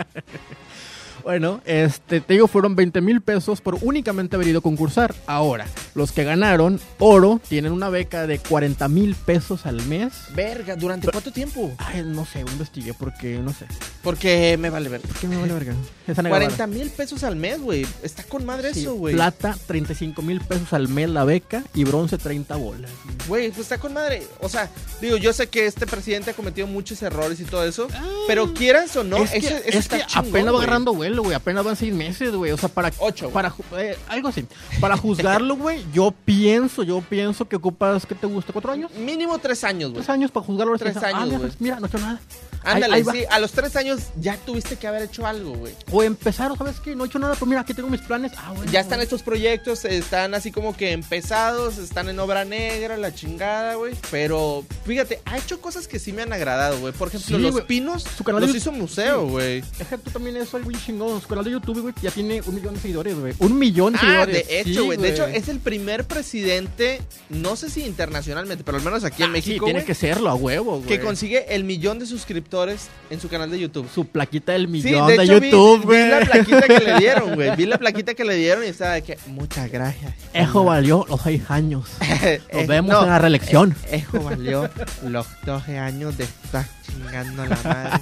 Bueno, 1.27 1.61
este, 1.65 2.21
te 2.21 2.35
digo, 2.35 2.47
fueron 2.47 2.77
20 2.77 3.01
mil 3.01 3.21
pesos 3.21 3.61
por 3.61 3.77
únicamente 3.83 4.37
haber 4.37 4.47
ido 4.47 4.61
a 4.61 4.63
concursar. 4.63 5.13
Ahora, 5.27 5.67
los 5.97 6.13
que 6.13 6.23
ganaron 6.23 6.79
oro 7.01 7.41
tienen 7.49 7.73
una 7.73 7.89
beca 7.89 8.29
de 8.29 8.39
40 8.39 8.87
mil 8.87 9.17
pesos 9.17 9.67
al 9.67 9.83
mes. 9.87 10.13
Verga, 10.37 10.77
¿durante 10.77 11.09
cuánto 11.11 11.33
tiempo? 11.33 11.73
Ay, 11.79 12.05
no 12.07 12.25
sé, 12.25 12.43
investigué 12.43 12.95
porque 12.95 13.39
no 13.39 13.53
sé. 13.53 13.67
Porque 14.05 14.57
me 14.57 14.71
vale 14.71 14.89
ver. 14.89 15.01
¿Por 15.01 15.17
qué 15.17 15.27
me 15.27 15.37
vale 15.37 15.53
verga? 15.53 15.75
Esa 16.07 16.23
negra 16.23 16.39
40 16.39 16.57
vara. 16.59 16.67
mil 16.69 16.91
pesos 16.91 17.25
al 17.25 17.35
mes, 17.35 17.61
güey. 17.61 17.85
Está 18.05 18.23
con 18.23 18.47
madre 18.47 18.73
Sí, 18.73 18.83
eso, 18.83 18.95
güey. 18.95 19.17
Plata, 19.17 19.57
35 19.67 20.23
mil 20.23 20.41
pesos 20.43 20.73
al 20.75 20.87
mes 20.87 21.11
la 21.11 21.25
beca 21.25 21.65
y 21.75 21.83
bronce, 21.83 22.19
30 22.19 22.55
bolas. 22.55 22.93
Güey, 23.27 23.49
pues 23.49 23.63
está 23.63 23.79
con 23.79 23.93
madre. 23.95 24.23
O 24.43 24.49
sea, 24.49 24.71
digo, 25.01 25.17
yo 25.17 25.33
sé 25.33 25.49
que 25.49 25.67
este 25.67 25.89
presidente 25.89 26.31
ha 26.31 26.35
cometido 26.35 26.69
muchos 26.69 27.03
errores 27.03 27.41
y 27.41 27.45
todo 27.47 27.65
eso. 27.67 27.89
pero 28.29 28.55
quieras 28.55 28.95
o 28.97 29.03
no, 29.03 29.17
Ah. 29.17 29.23
es 29.25 29.31
que, 29.33 29.39
eso, 29.39 29.49
eso 29.57 29.63
es 29.71 29.75
está 29.75 29.99
que 29.99 30.07
chingón, 30.07 30.29
apenas 30.29 30.55
va 30.55 30.59
agarrando 30.59 30.95
vuelo, 30.95 31.16
güey. 31.23 31.35
Apenas 31.35 31.65
van 31.65 31.77
seis 31.77 31.93
meses, 31.95 32.33
güey. 32.35 32.53
O 32.53 32.57
sea, 32.57 32.69
para. 32.69 32.93
Ocho. 32.99 33.31
Para, 33.31 33.53
eh, 33.79 33.97
algo 34.09 34.29
así. 34.29 34.45
Para 34.81 34.97
juzgarlo, 34.97 35.57
güey, 35.57 35.85
yo 35.93 36.13
pienso, 36.25 36.83
yo 36.83 37.01
pienso 37.01 37.49
que 37.49 37.57
ocupas, 37.57 38.07
¿qué 38.07 38.15
te 38.15 38.27
gusta? 38.27 38.53
¿Cuatro 38.53 38.73
años? 38.73 38.91
Mínimo 38.95 39.39
tres 39.39 39.65
años, 39.65 39.91
güey. 39.91 40.03
Tres 40.03 40.11
años 40.11 40.31
para 40.31 40.47
juzgarlo. 40.47 40.77
Tres 40.79 40.97
Ah, 40.97 41.09
años, 41.09 41.27
mira, 41.27 41.39
pues, 41.39 41.61
mira, 41.61 41.81
no 41.81 41.87
he 41.87 41.89
hecho 41.89 41.99
nada. 41.99 42.21
Ándale, 42.65 42.97
ahí 42.97 43.05
sí. 43.05 43.25
A 43.31 43.39
los 43.39 43.53
tres 43.53 43.77
años 43.77 44.01
ya 44.19 44.37
tuviste 44.39 44.75
que 44.77 44.89
haber 44.89 45.03
hecho 45.03 45.25
algo, 45.25 45.53
güey. 45.53 45.73
O 45.93 46.03
empezar, 46.03 46.51
¿o 46.51 46.57
¿sabes 46.57 46.81
qué? 46.81 46.97
No 46.97 47.05
he 47.05 47.07
hecho 47.07 47.21
nada, 47.21 47.35
pero 47.35 47.47
mira, 47.47 47.61
aquí 47.61 47.75
tengo 47.75 47.89
mis 47.89 48.01
planes. 48.01 48.33
Ah, 48.37 48.53
bueno. 48.57 48.73
Ya 48.73 48.81
están 48.81 48.99
güey. 48.99 49.05
estos 49.05 49.23
proyectos, 49.23 49.85
están 49.85 50.35
así 50.35 50.51
como 50.51 50.77
que 50.77 50.91
empezados, 50.91 51.79
están 51.79 52.09
en 52.09 52.19
obra 52.19 52.45
negra, 52.45 52.97
la 52.97 53.15
chingada, 53.15 53.75
güey. 53.77 53.95
Pero 54.11 54.65
fíjate, 54.85 55.21
ha 55.27 55.39
hecho 55.39 55.61
cosas 55.61 55.87
que 55.87 56.01
sí 56.01 56.13
me 56.13 56.23
han 56.23 56.33
agradado, 56.33 56.81
güey. 56.81 56.93
Por 56.93 57.09
ejemplo, 57.09 57.37
Sí, 57.37 57.43
Los. 57.43 57.61
Pinos 57.63 58.03
Su 58.03 58.25
canal 58.25 58.43
los 58.43 58.55
hizo 58.55 58.73
museo, 58.73 59.29
güey. 59.29 59.63
Deja 59.79 59.97
tú 59.99 60.11
también 60.11 60.37
eso, 60.37 60.57
algo 60.57 60.71
chingón, 60.73 61.06
su 61.21 61.27
canal 61.29 61.45
de 61.45 61.51
YouTube, 61.53 61.81
güey, 61.81 61.95
ya 62.03 62.11
tiene 62.11 62.41
un 62.47 62.55
millón 62.55 62.75
de 62.75 62.81
seguidores, 62.81 63.19
güey. 63.19 63.35
Un 63.39 63.59
millón 63.59 63.93
de 63.95 63.99
Ah, 63.99 64.03
seguidores. 64.03 64.35
de 64.49 64.63
Sí, 64.65 64.71
hecho, 64.71 64.85
güey. 64.85 64.99
de 64.99 65.09
hecho, 65.11 65.27
es 65.27 65.49
el 65.49 65.59
primer 65.61 66.05
presidente, 66.05 67.01
no 67.31 67.57
sé 67.57 67.71
si 67.71 67.85
internacionalmente, 67.85 68.65
pero 68.65 68.79
al 68.79 68.85
menos 68.85 69.05
aquí 69.05 69.23
en 69.23 69.31
Ah, 69.31 69.33
México, 69.33 69.67
Sí, 69.67 69.73
tiene 69.73 69.85
que 69.87 69.95
serlo, 69.95 70.31
a 70.31 70.35
huevo, 70.35 70.77
güey. 70.79 70.87
que 70.87 71.01
consigue 71.01 71.55
el 71.55 71.65
millón 71.65 71.99
de 71.99 72.07
suscriptores 72.07 72.89
en 73.11 73.21
su 73.21 73.29
canal 73.29 73.51
de 73.51 73.59
YouTube. 73.61 73.89
Su 73.95 74.07
plaquita 74.07 74.53
del 74.53 74.67
Sí, 74.67 74.69
millón 74.69 75.07
de 75.07 75.17
de, 75.19 75.25
hecho, 75.25 75.41
vi- 75.41 75.51
YouTube, 75.51 75.81
vi, 75.81 75.87
güey. 75.87 76.09
la 76.11 76.21
plaquita 76.21 76.63
que 76.63 76.79
le 76.81 76.99
dieron, 76.99 77.35
güey. 77.35 77.57
Vi 77.57 77.67
la 77.67 77.79
plaquita 77.79 78.15
que 78.15 78.25
le 78.25 78.35
dieron 78.35 78.65
y 78.65 78.69
estaba 78.69 78.93
de 78.95 79.03
que, 79.03 79.19
muchas 79.27 79.71
gracias. 79.71 80.13
Ejo 80.35 80.65
valió 80.65 81.05
los 81.09 81.21
seis 81.23 81.43
años. 81.49 81.89
Eh, 82.27 82.41
Nos 82.53 82.67
vemos 82.67 82.91
no, 82.93 83.03
en 83.05 83.09
la 83.11 83.19
reelección. 83.19 83.77
eh, 83.89 84.05
Eso 84.09 84.21
valió 84.23 84.69
los 85.07 85.27
12 85.45 85.79
años 85.79 86.17
de 86.19 86.25
estar 86.25 86.67
chingando 86.85 87.43
a 87.43 87.47
la 87.47 87.57
madre. 87.63 88.01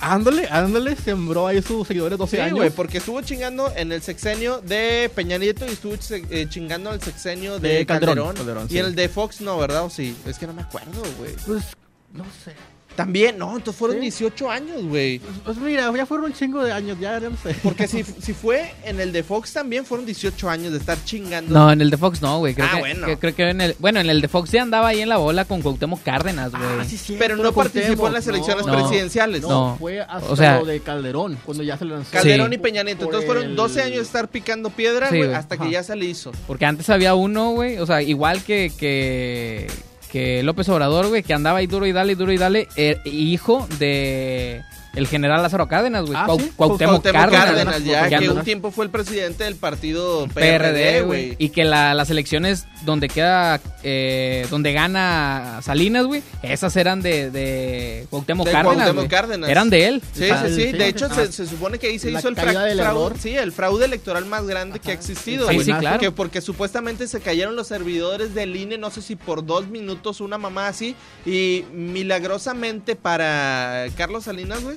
Ándale, 0.00 0.48
ándale, 0.50 0.96
sembró 0.96 1.46
ahí 1.46 1.60
sus 1.62 1.86
seguidores 1.86 2.18
12 2.28 2.36
Sí, 2.36 2.42
años. 2.42 2.56
güey, 2.58 2.70
porque 2.70 2.98
estuvo 2.98 3.20
chingando 3.22 3.72
en 3.76 3.92
el 3.92 4.02
sexenio 4.02 4.60
de 4.60 5.10
Peña 5.14 5.38
Nieto 5.38 5.64
y 5.66 5.70
estuvo 5.70 5.94
eh, 6.30 6.46
chingando 6.48 6.90
en 6.90 6.96
el 6.96 7.02
sexenio 7.02 7.58
de, 7.58 7.68
De 7.68 7.86
Calderón, 7.86 8.16
Calderón. 8.16 8.36
Calderón, 8.36 8.66
y 8.66 8.68
sí. 8.70 8.78
en 8.78 8.86
el 8.86 8.94
de 8.94 9.08
Fox 9.08 9.40
no, 9.40 9.58
¿verdad? 9.58 9.84
¿O 9.84 9.90
sí? 9.90 10.16
Es 10.26 10.38
que 10.38 10.46
no 10.46 10.52
me 10.52 10.62
acuerdo, 10.62 11.02
güey. 11.18 11.34
Pues, 11.46 11.64
no 12.12 12.24
sé. 12.44 12.52
También, 12.98 13.38
no, 13.38 13.56
entonces 13.56 13.78
fueron 13.78 13.98
¿Sí? 13.98 14.02
18 14.02 14.50
años, 14.50 14.82
güey. 14.82 15.20
Pues, 15.20 15.32
pues 15.44 15.56
mira, 15.58 15.88
ya 15.96 16.04
fueron 16.04 16.26
un 16.26 16.32
chingo 16.32 16.64
de 16.64 16.72
años, 16.72 16.98
ya, 16.98 17.20
ya 17.20 17.30
no 17.30 17.36
sé. 17.36 17.54
Porque 17.62 17.86
si, 17.86 18.02
si 18.20 18.34
fue 18.34 18.74
en 18.84 18.98
el 18.98 19.12
de 19.12 19.22
Fox 19.22 19.52
también 19.52 19.84
fueron 19.86 20.04
18 20.04 20.50
años 20.50 20.72
de 20.72 20.78
estar 20.78 20.98
chingando. 21.04 21.54
No, 21.54 21.70
en 21.70 21.80
el 21.80 21.90
de 21.90 21.96
Fox 21.96 22.20
no, 22.20 22.38
güey. 22.40 22.54
Creo 22.56 22.66
Ah, 22.66 22.74
que, 22.74 22.80
bueno. 22.80 23.06
que- 23.06 23.16
creo 23.16 23.34
que 23.36 23.50
en 23.50 23.60
el, 23.60 23.76
bueno, 23.78 24.00
en 24.00 24.10
el 24.10 24.20
de 24.20 24.26
Fox 24.26 24.50
ya 24.50 24.62
andaba 24.62 24.88
ahí 24.88 25.00
en 25.00 25.08
la 25.08 25.16
bola 25.18 25.44
con 25.44 25.62
Cuauhtémoc 25.62 26.02
Cárdenas, 26.02 26.50
güey. 26.50 26.62
Ah, 26.80 26.84
sí, 26.84 26.96
sí, 26.96 27.14
pero 27.16 27.36
no 27.36 27.52
participó 27.52 28.08
en 28.08 28.14
las 28.14 28.26
elecciones 28.26 28.66
no, 28.66 28.72
presidenciales. 28.72 29.42
No, 29.42 29.48
No. 29.48 29.76
fue 29.78 30.00
hasta 30.00 30.30
O 30.32 30.34
sea- 30.34 30.58
lo 30.58 30.64
de 30.66 30.80
Calderón, 30.80 31.38
cuando 31.44 31.62
ya 31.62 31.78
se 31.78 31.84
le 31.84 31.92
lanzó. 31.92 32.10
Calderón 32.10 32.48
Sí. 32.48 32.54
y 32.56 32.58
Peña 32.58 32.82
Nieto. 32.82 33.04
Entonces 33.04 33.26
fueron 33.26 33.44
el- 33.44 33.54
12 33.56 33.80
años 33.80 33.98
de 33.98 34.02
estar 34.02 34.26
picando 34.26 34.70
piedra, 34.70 35.08
güey, 35.08 35.32
hasta 35.34 35.56
que 35.56 35.70
ya 35.70 35.84
se 35.84 35.94
le 35.94 36.06
hizo. 36.06 36.32
Porque 36.48 36.66
antes 36.66 36.90
había 36.90 37.14
uno, 37.14 37.50
güey, 37.52 37.78
o 37.78 37.86
sea, 37.86 38.02
igual 38.02 38.42
que, 38.42 38.72
que, 38.76 39.68
que 40.10 40.42
López 40.42 40.68
Obrador, 40.68 41.08
güey, 41.08 41.22
que 41.22 41.34
andaba 41.34 41.58
ahí 41.58 41.66
duro 41.66 41.86
y 41.86 41.92
dale, 41.92 42.14
duro 42.14 42.32
y 42.32 42.38
dale, 42.38 42.68
eh, 42.76 43.00
hijo 43.04 43.66
de 43.78 44.62
el 44.98 45.06
general 45.06 45.42
Lázaro 45.42 45.68
Cárdenas, 45.68 46.04
güey. 46.06 46.14
Ah, 46.16 46.26
Cuau- 46.26 46.40
sí. 46.40 46.52
Cuauhtémoc 46.56 47.02
Cuauhtémoc 47.02 47.12
Cárdenas. 47.32 47.44
Cárdenas, 47.46 47.84
ya 47.84 48.08
que 48.18 48.28
un 48.30 48.42
tiempo 48.44 48.70
fue 48.70 48.84
el 48.84 48.90
presidente 48.90 49.44
del 49.44 49.56
partido 49.56 50.26
PRD, 50.34 51.02
güey. 51.02 51.36
Y 51.38 51.50
que 51.50 51.64
la- 51.64 51.94
las 51.94 52.10
elecciones 52.10 52.66
donde 52.84 53.08
queda, 53.08 53.60
eh, 53.82 54.46
donde 54.50 54.72
gana 54.72 55.60
Salinas, 55.62 56.06
güey, 56.06 56.22
esas 56.42 56.76
eran 56.76 57.00
de, 57.02 57.30
de 57.30 58.06
Cuauhtémoc 58.10 58.46
De 58.46 58.52
Cárdenas. 58.52 58.76
Cuauhtémoc. 58.88 59.10
Cárdenas. 59.10 59.50
Eran 59.50 59.70
de 59.70 59.86
él. 59.88 60.02
Sí, 60.12 60.28
Ah, 60.30 60.42
sí, 60.46 60.54
sí. 60.54 60.62
sí, 60.62 60.72
De 60.72 60.88
hecho, 60.88 61.06
ah. 61.10 61.14
se, 61.14 61.32
se 61.32 61.46
supone 61.46 61.78
que 61.78 61.86
ahí 61.88 61.98
se 61.98 62.10
hizo 62.10 62.28
el 62.28 62.36
fraude, 62.36 63.14
sí, 63.20 63.36
el 63.36 63.52
fraude 63.52 63.84
electoral 63.86 64.24
más 64.26 64.46
grande 64.46 64.78
que 64.80 64.90
ha 64.90 64.94
existido, 64.94 65.48
Sí, 65.48 65.54
güey. 65.54 65.64
sí, 65.66 65.72
claro. 65.72 65.98
Que 66.00 66.10
porque 66.10 66.40
supuestamente 66.40 67.06
se 67.08 67.20
cayeron 67.20 67.56
los 67.56 67.68
servidores 67.68 68.34
del 68.34 68.54
INE, 68.56 68.78
no 68.78 68.90
sé 68.90 69.00
si 69.02 69.16
por 69.16 69.46
dos 69.46 69.68
minutos, 69.68 70.20
una 70.20 70.38
mamá 70.38 70.68
así, 70.68 70.94
y 71.24 71.64
milagrosamente 71.72 72.96
para 72.96 73.86
Carlos 73.96 74.24
Salinas, 74.24 74.62
güey, 74.62 74.76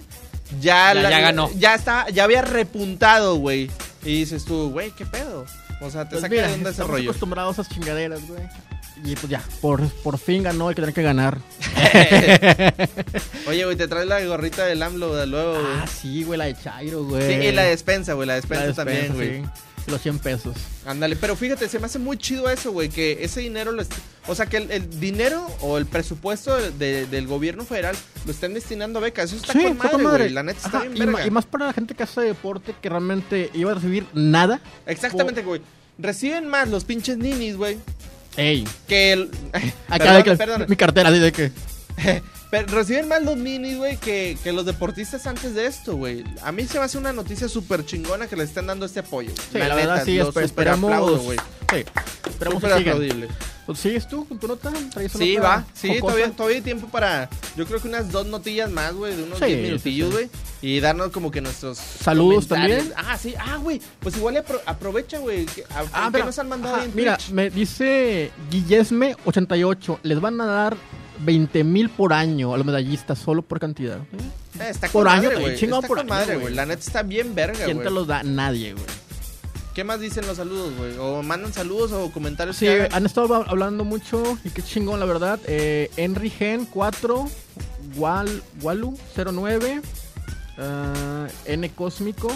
ya, 0.60 0.94
Ya- 0.94 1.10
ya 1.10 1.20
ganó. 1.20 1.50
Ya 1.58 1.76
está, 1.76 2.10
ya 2.10 2.24
había 2.26 2.42
repuntado, 2.42 3.36
güey. 3.36 3.70
Y 4.04 4.20
dices 4.20 4.46
tú, 4.46 4.70
güey, 4.72 4.92
¿qué 4.92 5.06
pedo? 5.06 5.46
O 5.80 5.90
sea, 5.90 6.04
te 6.06 6.12
Pues 6.12 6.22
saca 6.22 6.34
mira, 6.34 6.48
de 6.48 6.54
onda 6.56 6.70
ese 6.70 6.82
estamos 6.82 6.92
rollo. 6.92 7.10
acostumbrados 7.10 7.58
a 7.58 7.62
esas 7.62 7.74
chingaderas, 7.74 8.28
güey. 8.28 8.42
Y 9.04 9.16
pues 9.16 9.30
ya, 9.30 9.42
por, 9.62 9.88
por 10.04 10.20
fin 10.20 10.44
ganó 10.44 10.70
el 10.70 10.76
que 10.76 10.82
tenía 10.82 10.94
que 10.94 11.02
ganar. 11.02 11.40
Oye, 13.48 13.66
güey, 13.66 13.76
te 13.76 13.88
traes 13.88 14.08
la 14.08 14.22
gorrita 14.24 14.66
del 14.66 14.82
AMLO 14.84 15.16
de 15.16 15.28
luego, 15.28 15.54
güey. 15.54 15.66
Ah, 15.82 15.88
sí, 15.88 16.24
güey, 16.24 16.38
la 16.38 16.46
de 16.46 16.56
Chairo, 16.56 17.04
güey. 17.06 17.28
Sí, 17.42 17.48
y 17.48 17.52
la 17.52 17.64
despensa, 17.64 18.14
güey, 18.14 18.28
la 18.28 18.34
La 18.34 18.42
despensa, 18.42 18.86
también, 18.86 19.14
güey. 19.16 19.42
sí. 19.42 19.50
Los 19.88 20.02
100 20.02 20.20
pesos. 20.20 20.56
Ándale, 20.86 21.16
pero 21.16 21.36
fíjate, 21.36 21.68
se 21.68 21.80
me 21.80 21.88
hace 21.88 21.98
muy 22.00 22.18
chido 22.18 22.50
eso, 22.50 22.72
güey, 22.72 22.90
que 22.90 23.24
ese 23.24 23.40
dinero, 23.42 23.72
lo 23.72 23.84
o 24.28 24.36
sea, 24.36 24.46
que 24.46 24.58
el, 24.58 24.70
el 24.72 25.00
dinero 25.00 25.46
o 25.62 25.78
el 25.78 25.86
presupuesto 25.88 26.56
de- 26.56 27.08
del 27.08 27.28
gobierno 27.28 27.66
federal 27.66 27.96
lo 28.26 28.32
estén 28.32 28.54
destinando 28.54 29.00
a 29.00 29.02
becas. 29.02 29.34
Eso 29.34 29.38
está 29.38 29.54
con 29.54 29.62
está 29.72 29.98
madre. 29.98 30.30
La 30.30 30.44
neta 30.44 30.58
está 30.66 30.78
Ajá, 30.78 30.88
bien 30.88 30.96
y, 30.98 31.00
verga. 31.06 31.26
y 31.28 31.32
más 31.32 31.46
para 31.46 31.66
la 31.68 31.74
gente 31.74 31.96
que 31.96 32.04
hace 32.04 32.22
deporte 32.22 32.76
que 32.80 32.90
realmente 32.90 33.50
iba 33.54 33.72
a 33.72 33.76
recibir 33.76 34.06
nada. 34.14 34.62
Exactamente, 34.86 35.42
güey. 35.42 35.62
Reciben 35.98 36.48
más 36.48 36.70
los 36.70 36.84
pinches 36.84 37.18
ninis, 37.18 37.58
güey, 37.58 37.78
Ey, 38.38 38.66
que 38.88 39.14
el... 39.14 39.30
acá 39.90 39.98
Perdón, 39.98 40.16
de 40.18 40.24
que 40.24 40.36
perdón. 40.38 40.66
mi 40.70 40.76
cartera, 40.76 41.12
de 41.12 41.32
que. 41.32 41.52
Pero 42.52 42.68
reciben 42.76 43.08
más 43.08 43.24
los 43.24 43.38
ninis, 43.38 43.78
güey, 43.78 43.96
que, 43.98 44.38
que 44.44 44.52
los 44.52 44.66
deportistas 44.66 45.26
antes 45.26 45.56
de 45.56 45.66
esto, 45.66 45.96
güey. 45.96 46.24
A 46.44 46.52
mí 46.52 46.66
se 46.68 46.78
me 46.80 46.84
hace 46.86 46.98
una 46.98 47.14
noticia 47.14 47.48
súper 47.48 47.86
chingona 47.86 48.28
que 48.28 48.36
le 48.36 48.44
estén 48.44 48.68
dando 48.68 48.86
este 48.86 49.00
apoyo. 49.00 49.32
Sí, 49.52 49.58
la, 49.58 49.74
verdad 49.74 50.04
sí, 50.06 50.18
esper- 50.18 50.44
esperamos. 50.44 50.92
aplaudo. 50.92 51.18
Sí, 51.32 51.38
esperamos 52.30 52.62
Súper 52.62 52.84
que 52.84 52.90
aplaudible. 52.90 53.28
Pues, 53.66 53.80
¿Sigues 53.80 54.06
tú 54.08 54.28
con 54.28 54.38
tu 54.38 54.50
nota? 54.50 54.70
¿Traes 54.92 55.16
una 55.16 55.24
Sí, 55.26 55.36
nota 55.38 55.48
va. 55.48 55.66
Sí, 55.74 55.88
jocosa? 55.88 56.02
todavía, 56.02 56.32
todavía 56.36 56.58
hay 56.58 56.62
tiempo 56.64 56.88
para. 56.90 57.30
Yo 57.56 57.66
creo 57.66 57.80
que 57.82 57.88
unas 57.88 58.12
dos 58.12 58.28
notillas 58.28 58.70
más, 58.70 58.94
güey, 58.96 59.16
de 59.16 59.24
unos 59.24 59.40
Sí, 59.40 59.46
10 59.46 59.58
sí, 59.58 59.64
minutillos, 59.68 60.10
sí. 60.10 60.14
güey. 60.14 60.30
Y 60.62 60.80
darnos 60.82 61.12
como 61.12 61.32
que 61.32 61.40
nuestros. 61.40 61.78
Saludos 61.78 62.48
también. 62.50 62.92
Ah, 62.98 63.18
sí. 63.18 63.34
Ah, 63.40 63.56
güey. 63.58 63.80
Pues 64.02 64.18
igual 64.18 64.36
apro- 64.36 64.60
aprovecha, 64.66 65.20
güey. 65.20 65.46
Ah, 65.74 65.84
¿Qué 66.12 66.12
mira, 66.18 66.26
nos 66.26 66.38
han 66.38 66.50
mandado 66.50 66.76
ajá, 66.76 66.84
en 66.86 66.96
mira, 66.96 67.16
Twitch? 67.16 67.30
me 67.32 67.50
dice 67.50 68.32
Guillesme88. 68.52 70.00
Les 70.04 70.20
van 70.20 70.42
a 70.42 70.46
dar 70.46 70.78
20 71.24 71.64
mil 71.64 71.90
por 71.90 72.14
año 72.14 72.54
a 72.54 72.58
los 72.58 72.66
medallistas 72.66 73.20
solo 73.20 73.42
por 73.42 73.60
cantidad. 73.60 73.98
Eh, 74.60 74.68
está 74.70 74.88
por 74.88 75.04
con 75.06 75.08
año, 75.14 75.24
madre, 75.24 75.36
güey, 75.36 75.56
güey. 75.58 75.64
Está 75.64 75.82
por 75.88 75.98
con 75.98 76.00
año, 76.00 76.10
madre, 76.10 76.34
güey. 76.34 76.42
güey. 76.42 76.54
La 76.56 76.66
neta 76.66 76.82
está 76.82 77.04
bien 77.04 77.34
verga, 77.36 77.66
¿Quién 77.66 77.78
güey. 77.78 77.88
te 77.88 77.94
los 77.94 78.08
da? 78.08 78.24
Nadie, 78.24 78.74
güey. 78.74 78.86
¿Qué 79.74 79.86
más 79.86 80.02
dicen 80.02 80.28
los 80.28 80.36
saludos, 80.38 80.74
güey? 80.78 80.98
O 81.00 81.24
mandan 81.24 81.54
saludos 81.54 81.94
o 81.94 82.12
comentarios 82.12 82.58
Sí, 82.58 82.66
que 82.66 82.90
han 82.92 83.06
estado 83.06 83.30
hab- 83.30 83.46
hablando 83.48 83.86
mucho 83.86 84.38
y 84.44 84.50
qué 84.50 84.62
chingón, 84.62 85.00
la 85.00 85.06
verdad. 85.06 85.40
Eh, 85.48 85.90
Henry 85.96 86.30
Gen 86.30 86.66
4, 86.66 87.30
Wal, 87.96 88.44
Walu 88.62 88.98
09, 89.16 89.82
ah, 90.58 91.28
N 91.46 91.70
Cósmico. 91.72 92.30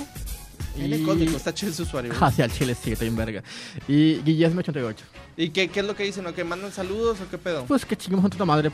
N 0.78 1.04
cósmico, 1.04 1.38
está 1.38 1.54
chido 1.54 1.72
ese 1.72 1.84
usuario. 1.84 2.12
güey. 2.14 2.24
Hacia 2.30 2.46
el 2.46 2.52
chile, 2.52 2.76
sí, 2.82 2.92
está 2.94 3.04
bien 3.06 3.16
verga. 3.16 3.44
Y 3.88 4.16
Guillesme 4.24 4.60
88. 4.60 5.06
¿Y 5.38 5.50
qué, 5.50 5.68
qué 5.68 5.82
es 5.82 5.86
lo 5.86 5.96
que 5.96 6.04
dicen? 6.04 6.26
¿O 6.28 6.34
que 6.34 6.44
mandan 6.44 6.72
saludos 6.72 7.18
o 7.22 7.30
qué 7.30 7.38
pedo? 7.38 7.66
Pues 7.66 7.86
que 7.86 7.96
chingamos 7.98 8.26
a 8.26 8.30
tu 8.30 8.46
madre. 8.46 8.72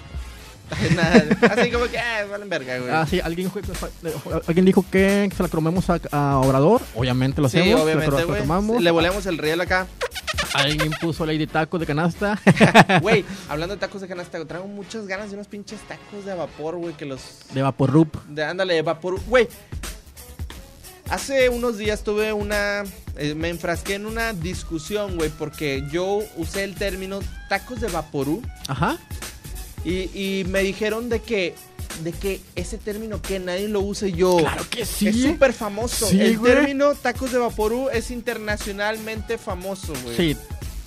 Nada, 0.95 1.25
así 1.53 1.69
como 1.69 1.85
que, 1.87 1.99
ah, 1.99 2.25
valen 2.29 2.47
verga, 2.49 2.77
güey. 2.79 2.89
Ah, 2.91 3.05
sí, 3.05 3.19
alguien 3.19 3.47
dijo, 3.47 3.59
que- 3.59 4.41
alguien 4.47 4.63
dijo 4.65 4.85
que 4.89 5.29
se 5.35 5.43
la 5.43 5.49
cromemos 5.49 5.89
a, 5.89 5.99
a 6.11 6.37
Obrador. 6.37 6.81
Obviamente 6.95 7.41
lo 7.41 7.49
sí, 7.49 7.59
hacemos. 7.59 7.81
obviamente, 7.81 8.23
güey. 8.23 8.37
cromamos. 8.39 8.81
Le 8.81 8.89
volemos 8.91 9.25
el 9.25 9.37
riel 9.37 9.59
acá. 9.59 9.87
Alguien 10.53 10.91
puso 11.01 11.25
Lady 11.25 11.47
Taco 11.47 11.79
de 11.79 11.85
canasta. 11.85 12.39
Güey, 13.01 13.23
hablando 13.47 13.75
de 13.75 13.79
tacos 13.79 14.01
de 14.01 14.07
canasta, 14.07 14.43
traigo 14.45 14.67
muchas 14.67 15.07
ganas 15.07 15.29
de 15.29 15.35
unos 15.35 15.47
pinches 15.47 15.79
tacos 15.87 16.25
de 16.25 16.33
vapor, 16.33 16.75
güey, 16.75 16.93
que 16.93 17.05
los... 17.05 17.21
de 17.53 17.61
Vaporrup. 17.61 18.15
De, 18.27 18.43
ándale, 18.43 18.73
de 18.73 18.81
vapor... 18.81 19.19
Güey, 19.27 19.47
hace 21.11 21.49
unos 21.49 21.77
días 21.77 22.03
tuve 22.03 22.33
una... 22.33 22.83
eh, 23.17 23.35
me 23.35 23.49
enfrasqué 23.49 23.95
en 23.95 24.05
una 24.05 24.33
discusión, 24.33 25.17
güey, 25.17 25.29
porque 25.29 25.83
yo 25.91 26.19
usé 26.37 26.63
el 26.63 26.75
término 26.75 27.19
tacos 27.49 27.81
de 27.81 27.87
vaporú 27.87 28.41
Ajá. 28.67 28.97
y, 29.85 30.09
y 30.17 30.45
me 30.45 30.61
dijeron 30.61 31.09
de 31.09 31.21
que... 31.21 31.55
De 32.03 32.13
que 32.13 32.39
ese 32.55 32.77
término 32.77 33.21
que 33.21 33.37
nadie 33.39 33.67
lo 33.67 33.81
use 33.81 34.11
yo. 34.13 34.37
Claro 34.37 34.65
que 34.69 34.85
sí. 34.85 35.09
Es 35.09 35.21
súper 35.21 35.51
famoso. 35.53 36.07
Sí, 36.07 36.19
el 36.21 36.37
güey. 36.39 36.53
término 36.53 36.95
tacos 36.95 37.31
de 37.33 37.37
vaporú 37.37 37.89
es 37.89 38.09
internacionalmente 38.11 39.37
famoso, 39.37 39.93
güey. 40.03 40.15
Sí, 40.15 40.37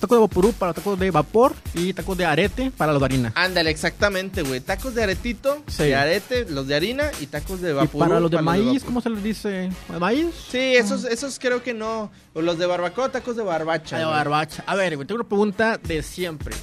tacos 0.07 0.17
de 0.17 0.21
vaporú 0.21 0.53
para 0.53 0.73
tacos 0.73 0.99
de 0.99 1.11
vapor 1.11 1.53
y 1.73 1.93
tacos 1.93 2.17
de 2.17 2.25
arete 2.25 2.71
para 2.71 2.91
los 2.93 3.01
de 3.01 3.05
harina. 3.05 3.31
Ándale, 3.35 3.69
exactamente, 3.69 4.41
güey. 4.43 4.59
Tacos 4.61 4.95
de 4.95 5.03
aretito, 5.03 5.63
Sí. 5.67 5.83
de 5.83 5.95
arete, 5.95 6.45
los 6.49 6.67
de 6.67 6.75
harina 6.75 7.11
y 7.19 7.27
tacos 7.27 7.61
de 7.61 7.71
y 7.71 7.73
vapor. 7.73 7.99
para 8.07 8.19
los 8.19 8.31
de 8.31 8.41
maíz, 8.41 8.83
¿cómo 8.83 9.01
se 9.01 9.09
les 9.09 9.23
dice? 9.23 9.69
¿De 9.89 9.99
maíz? 9.99 10.27
Sí, 10.49 10.75
esos, 10.75 11.05
esos 11.05 11.39
creo 11.39 11.61
que 11.63 11.73
no. 11.73 12.11
O 12.33 12.41
los 12.41 12.57
de 12.57 12.65
barbacoa, 12.65 13.09
tacos 13.11 13.35
de 13.35 13.43
barbacha. 13.43 13.95
Ah, 13.95 13.99
de 13.99 14.05
barbacha. 14.05 14.63
A 14.67 14.75
ver, 14.75 14.95
güey, 14.95 15.07
tengo 15.07 15.21
una 15.21 15.27
pregunta 15.29 15.77
de 15.77 16.03
siempre. 16.03 16.55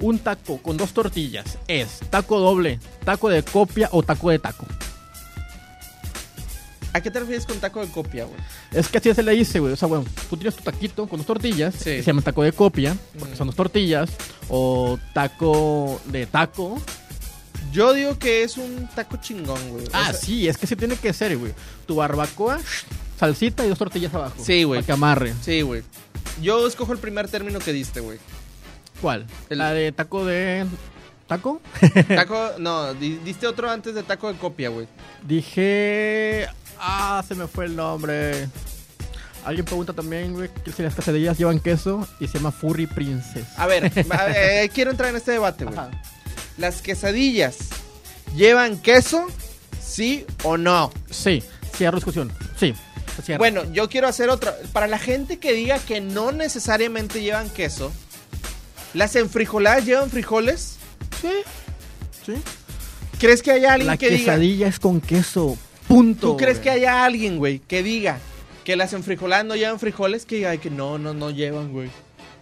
Un 0.00 0.20
taco 0.20 0.58
con 0.62 0.76
dos 0.76 0.92
tortillas 0.92 1.58
es 1.66 1.98
taco 2.10 2.38
doble, 2.38 2.78
taco 3.04 3.28
de 3.28 3.42
copia 3.42 3.88
o 3.92 4.02
taco 4.02 4.30
de 4.30 4.38
taco. 4.38 4.64
¿A 6.92 7.00
qué 7.00 7.10
te 7.10 7.20
refieres 7.20 7.44
con 7.46 7.58
taco 7.60 7.80
de 7.84 7.90
copia, 7.92 8.24
güey? 8.24 8.38
Es 8.72 8.88
que 8.88 8.98
así 8.98 9.12
se 9.14 9.22
le 9.22 9.32
dice, 9.32 9.60
güey. 9.60 9.72
O 9.72 9.76
sea, 9.76 9.88
bueno, 9.88 10.04
tú 10.30 10.36
tienes 10.36 10.56
tu 10.56 10.62
taquito 10.64 11.06
con 11.06 11.18
dos 11.18 11.26
tortillas, 11.26 11.74
Sí. 11.74 11.84
que 11.84 11.98
se 12.02 12.06
llama 12.06 12.22
taco 12.22 12.42
de 12.42 12.52
copia, 12.52 12.96
porque 13.18 13.34
Mm. 13.34 13.36
son 13.36 13.46
dos 13.48 13.56
tortillas, 13.56 14.10
o 14.48 14.98
taco 15.12 16.00
de 16.06 16.26
taco. 16.26 16.80
Yo 17.72 17.92
digo 17.92 18.18
que 18.18 18.42
es 18.42 18.56
un 18.56 18.88
taco 18.94 19.18
chingón, 19.18 19.60
güey. 19.70 19.84
O 19.84 19.88
Ah, 19.92 20.06
sea, 20.06 20.14
sí, 20.14 20.48
es 20.48 20.56
que 20.56 20.66
sí 20.66 20.74
tiene 20.76 20.96
que 20.96 21.12
ser, 21.12 21.36
güey. 21.36 21.52
Tu 21.86 21.94
barbacoa, 21.94 22.58
salsita 23.18 23.66
y 23.66 23.68
dos 23.68 23.78
tortillas 23.78 24.14
abajo. 24.14 24.42
Sí, 24.42 24.64
güey. 24.64 24.78
Para 24.80 24.86
que 24.86 24.92
amarre. 24.92 25.34
Sí, 25.42 25.60
güey. 25.60 25.82
Yo 26.40 26.66
escojo 26.66 26.92
el 26.92 26.98
primer 26.98 27.28
término 27.28 27.58
que 27.58 27.72
diste, 27.72 28.00
güey. 28.00 28.18
¿Cuál? 29.02 29.26
El- 29.50 29.58
La 29.58 29.72
de 29.74 29.92
taco 29.92 30.24
de... 30.24 30.64
¿Taco? 31.26 31.60
Taco, 32.08 32.52
no, 32.58 32.94
di- 32.94 33.18
diste 33.22 33.46
otro 33.46 33.68
antes 33.70 33.94
de 33.94 34.02
taco 34.02 34.32
de 34.32 34.38
copia, 34.38 34.70
güey. 34.70 34.86
Dije... 35.26 36.46
Ah, 36.80 37.22
se 37.26 37.34
me 37.34 37.46
fue 37.46 37.66
el 37.66 37.76
nombre. 37.76 38.48
Alguien 39.44 39.64
pregunta 39.64 39.92
también, 39.92 40.34
güey, 40.34 40.50
que 40.64 40.72
si 40.72 40.82
las 40.82 40.94
quesadillas 40.94 41.38
llevan 41.38 41.60
queso 41.60 42.06
y 42.20 42.26
se 42.26 42.38
llama 42.38 42.52
Furry 42.52 42.86
Princess. 42.86 43.46
A 43.56 43.66
ver, 43.66 43.90
eh, 43.96 44.68
quiero 44.74 44.90
entrar 44.90 45.10
en 45.10 45.16
este 45.16 45.32
debate, 45.32 45.64
güey. 45.64 45.78
Ajá. 45.78 45.90
¿Las 46.58 46.82
quesadillas 46.82 47.56
llevan 48.36 48.78
queso? 48.78 49.26
¿Sí 49.80 50.26
o 50.42 50.56
no? 50.56 50.92
Sí, 51.10 51.42
cierro 51.74 51.96
discusión. 51.96 52.32
Sí, 52.58 52.74
cierro. 53.24 53.38
Bueno, 53.38 53.64
yo 53.72 53.88
quiero 53.88 54.08
hacer 54.08 54.28
otra. 54.28 54.54
Para 54.72 54.86
la 54.86 54.98
gente 54.98 55.38
que 55.38 55.52
diga 55.52 55.78
que 55.78 56.00
no 56.00 56.32
necesariamente 56.32 57.22
llevan 57.22 57.48
queso, 57.48 57.90
¿las 58.92 59.16
enfrijoladas 59.16 59.84
llevan 59.86 60.10
frijoles? 60.10 60.76
sí, 61.22 61.32
sí. 62.26 62.34
¿Crees 63.18 63.42
que 63.42 63.50
haya 63.50 63.72
alguien 63.72 63.88
La 63.88 63.96
que 63.96 64.10
diga... 64.10 64.18
quesadilla 64.34 64.68
es 64.68 64.78
con 64.78 65.00
queso. 65.00 65.56
Punto. 65.88 66.28
¿Tú 66.32 66.36
crees 66.36 66.58
güey. 66.58 66.62
que 66.64 66.70
haya 66.70 67.04
alguien, 67.04 67.38
güey, 67.38 67.58
que 67.60 67.82
diga 67.82 68.18
que 68.64 68.76
las 68.76 68.92
enfrijoladas 68.92 69.46
no 69.46 69.56
llevan 69.56 69.80
frijoles? 69.80 70.26
Que 70.26 70.36
diga 70.36 70.56
que 70.58 70.70
no, 70.70 70.98
no, 70.98 71.14
no 71.14 71.30
llevan, 71.30 71.72
güey. 71.72 71.90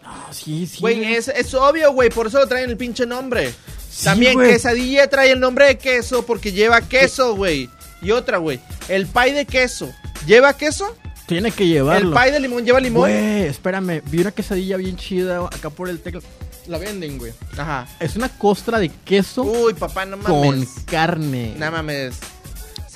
Ah, 0.04 0.28
sí, 0.32 0.66
sí. 0.66 0.78
Güey, 0.80 1.14
es, 1.14 1.28
es 1.28 1.54
obvio, 1.54 1.92
güey, 1.92 2.10
por 2.10 2.26
eso 2.28 2.38
lo 2.38 2.46
traen 2.46 2.70
el 2.70 2.76
pinche 2.76 3.06
nombre. 3.06 3.52
Sí, 3.90 4.04
También 4.04 4.34
güey. 4.34 4.52
quesadilla 4.52 5.08
trae 5.08 5.30
el 5.32 5.40
nombre 5.40 5.66
de 5.66 5.78
queso 5.78 6.24
porque 6.26 6.52
lleva 6.52 6.80
queso, 6.82 7.34
güey. 7.34 7.70
Y 8.02 8.10
otra, 8.10 8.38
güey, 8.38 8.60
el 8.88 9.06
pie 9.06 9.32
de 9.32 9.46
queso, 9.46 9.92
¿lleva 10.26 10.52
queso? 10.56 10.94
Tiene 11.26 11.50
que 11.50 11.66
llevarlo. 11.66 12.16
El 12.16 12.22
pie 12.22 12.32
de 12.32 12.40
limón 12.40 12.64
lleva 12.64 12.78
limón. 12.78 13.10
Güey, 13.10 13.46
espérame. 13.46 14.00
Vi 14.06 14.20
una 14.20 14.30
quesadilla 14.30 14.76
bien 14.76 14.96
chida 14.96 15.44
acá 15.44 15.70
por 15.70 15.88
el 15.88 15.98
teclado. 15.98 16.24
La 16.68 16.78
venden, 16.78 17.18
güey. 17.18 17.32
Ajá. 17.56 17.86
Es 17.98 18.14
una 18.16 18.28
costra 18.28 18.78
de 18.78 18.88
queso 18.90 19.42
Uy, 19.42 19.74
papá, 19.74 20.04
no 20.04 20.18
con 20.18 20.48
mames. 20.50 20.68
carne. 20.84 21.54
No 21.56 21.70
mames. 21.70 22.16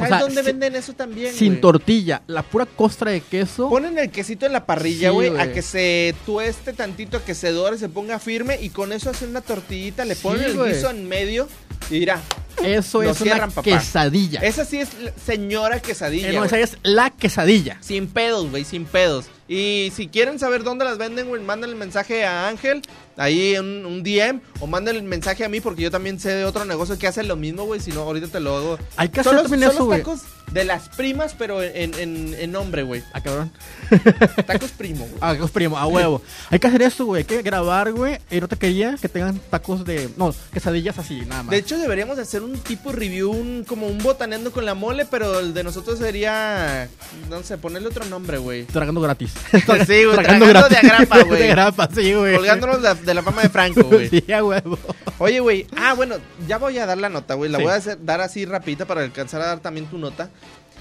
¿Sabes 0.01 0.09
sea, 0.19 0.21
dónde 0.21 0.43
venden 0.43 0.75
eso 0.77 0.93
también, 0.93 1.35
Sin 1.35 1.61
tortilla. 1.61 2.23
La 2.27 2.43
pura 2.43 2.67
costra 2.67 3.11
de 3.11 3.21
queso. 3.21 3.69
Ponen 3.69 3.99
el 3.99 4.11
quesito 4.11 4.47
en 4.47 4.53
la 4.53 4.67
parrilla, 4.67 5.09
Sí, 5.11 5.15
güey, 5.15 5.39
a 5.39 5.53
que 5.53 5.63
se 5.63 6.15
tueste 6.27 6.73
tantito, 6.73 7.19
a 7.19 7.25
que 7.25 7.35
se 7.35 7.53
dore, 7.53 7.79
se 7.79 7.89
ponga 7.89 8.19
firme 8.19 8.59
y 8.61 8.71
con 8.71 8.93
eso 8.93 9.11
hacen 9.11 9.31
una 9.31 9.41
tortillita, 9.41 10.05
le 10.05 10.15
Sí, 10.15 10.23
ponen 10.23 10.43
el 10.45 10.73
guiso 10.73 10.91
en 10.91 11.09
medio 11.09 11.49
y 11.91 12.01
dirá, 12.01 12.21
Eso 12.65 13.03
es 13.03 13.17
cierran, 13.19 13.45
una 13.45 13.55
papá. 13.55 13.63
quesadilla. 13.63 14.41
esa 14.41 14.65
sí 14.65 14.79
es 14.79 14.89
señora 15.25 15.81
quesadilla. 15.81 16.29
Eh, 16.29 16.33
no, 16.33 16.39
güey. 16.41 16.47
esa 16.47 16.59
es 16.59 16.77
la 16.83 17.11
quesadilla. 17.11 17.79
Sin 17.81 18.07
pedos, 18.09 18.51
güey, 18.51 18.65
sin 18.65 18.85
pedos. 18.85 19.27
Y 19.53 19.91
si 19.97 20.07
quieren 20.07 20.39
saber 20.39 20.63
dónde 20.63 20.85
las 20.85 20.97
venden, 20.97 21.27
güey, 21.27 21.43
manden 21.43 21.71
el 21.71 21.77
mensaje 21.77 22.25
a 22.25 22.47
Ángel, 22.47 22.83
ahí 23.17 23.57
en 23.57 23.85
un 23.85 24.05
DM, 24.05 24.41
o 24.61 24.69
manden 24.69 24.95
el 24.95 25.03
mensaje 25.03 25.45
a 25.45 25.49
mí, 25.49 25.61
porque 25.61 25.83
yo 25.83 25.91
también 25.91 26.21
sé 26.21 26.31
de 26.31 26.45
otro 26.45 26.65
negocio 26.65 26.97
que 26.97 27.09
hace 27.09 27.25
lo 27.25 27.35
mismo, 27.35 27.65
güey, 27.65 27.81
si 27.81 27.91
no, 27.91 28.03
ahorita 28.03 28.29
te 28.29 28.39
lo 28.39 28.57
hago. 28.57 28.79
Hay 28.97 29.09
que 29.09 29.19
hacer 29.19 29.33
los, 29.33 29.43
también 29.43 29.69
eso, 29.69 29.87
güey. 29.87 30.05
De 30.53 30.65
las 30.65 30.89
primas, 30.89 31.35
pero 31.39 31.63
en, 31.63 31.95
en, 31.95 32.35
en 32.39 32.53
nombre, 32.53 32.83
güey. 32.83 33.03
Ah, 33.13 33.21
cabrón. 33.21 33.53
Tacos 34.47 34.71
primo, 34.73 35.05
güey. 35.07 35.19
Ah, 35.21 35.33
tacos 35.35 35.51
primo, 35.51 35.79
a 35.79 35.87
huevo. 35.87 36.23
Hay 36.51 36.59
que 36.59 36.67
hacer 36.67 36.83
eso, 36.83 37.05
güey. 37.07 37.21
Hay 37.21 37.25
que 37.25 37.43
grabar, 37.43 37.93
güey. 37.93 38.19
Y 38.31 38.41
no 38.41 38.49
te 38.49 38.57
quería 38.57 38.97
que 39.01 39.09
tengan 39.09 39.39
tacos 39.51 39.85
de. 39.85 40.11
No, 40.17 40.35
quesadillas 40.53 40.99
así, 40.99 41.21
nada 41.27 41.43
más. 41.45 41.51
De 41.51 41.59
hecho, 41.59 41.79
deberíamos 41.79 42.19
hacer 42.19 42.43
un 42.43 42.59
tipo 42.59 42.93
review, 42.93 43.31
un, 43.31 43.65
como 43.67 43.87
un 43.87 43.99
botaneando 43.99 44.53
con 44.53 44.65
la 44.65 44.75
mole, 44.75 45.07
pero 45.07 45.41
el 45.41 45.55
de 45.55 45.65
nosotros 45.65 45.99
sería, 45.99 46.89
no 47.29 47.43
sé, 47.43 47.59
ponerle 47.59 47.89
otro 47.89 48.05
nombre, 48.07 48.39
güey. 48.39 48.65
Tragando 48.65 49.01
gratis. 49.01 49.33
Sí, 49.87 50.05
güey, 50.05 50.15
tragando 50.17 50.47
de 50.69 50.77
agrapa, 50.77 51.23
güey. 51.25 51.39
de 51.43 51.49
agrapa, 51.49 51.89
sí, 51.95 52.13
güey. 52.15 52.35
Colgándonos 52.37 52.83
de, 52.83 52.95
de 52.95 53.15
la 53.15 53.23
fama 53.23 53.43
de 53.43 53.49
Franco, 53.49 53.83
güey. 53.85 54.09
Sí, 54.09 54.33
a 54.33 54.45
huevo. 54.45 54.79
Oye, 55.19 55.41
güey, 55.41 55.67
ah, 55.77 55.95
bueno, 55.95 56.17
ya 56.49 56.59
voy 56.59 56.79
a 56.79 56.87
dar 56.87 56.99
la 56.99 57.09
nota, 57.09 57.35
güey. 57.35 57.51
La 57.51 57.59
Sí. 57.59 57.65
voy 57.65 57.73
a 57.73 57.77
hacer, 57.77 57.99
dar 58.05 58.21
así 58.21 58.45
rapidita 58.45 58.87
para 58.87 59.03
alcanzar 59.03 59.41
a 59.43 59.47
dar 59.47 59.61
también 59.61 59.87
tu 59.87 59.99
nota. 59.99 60.31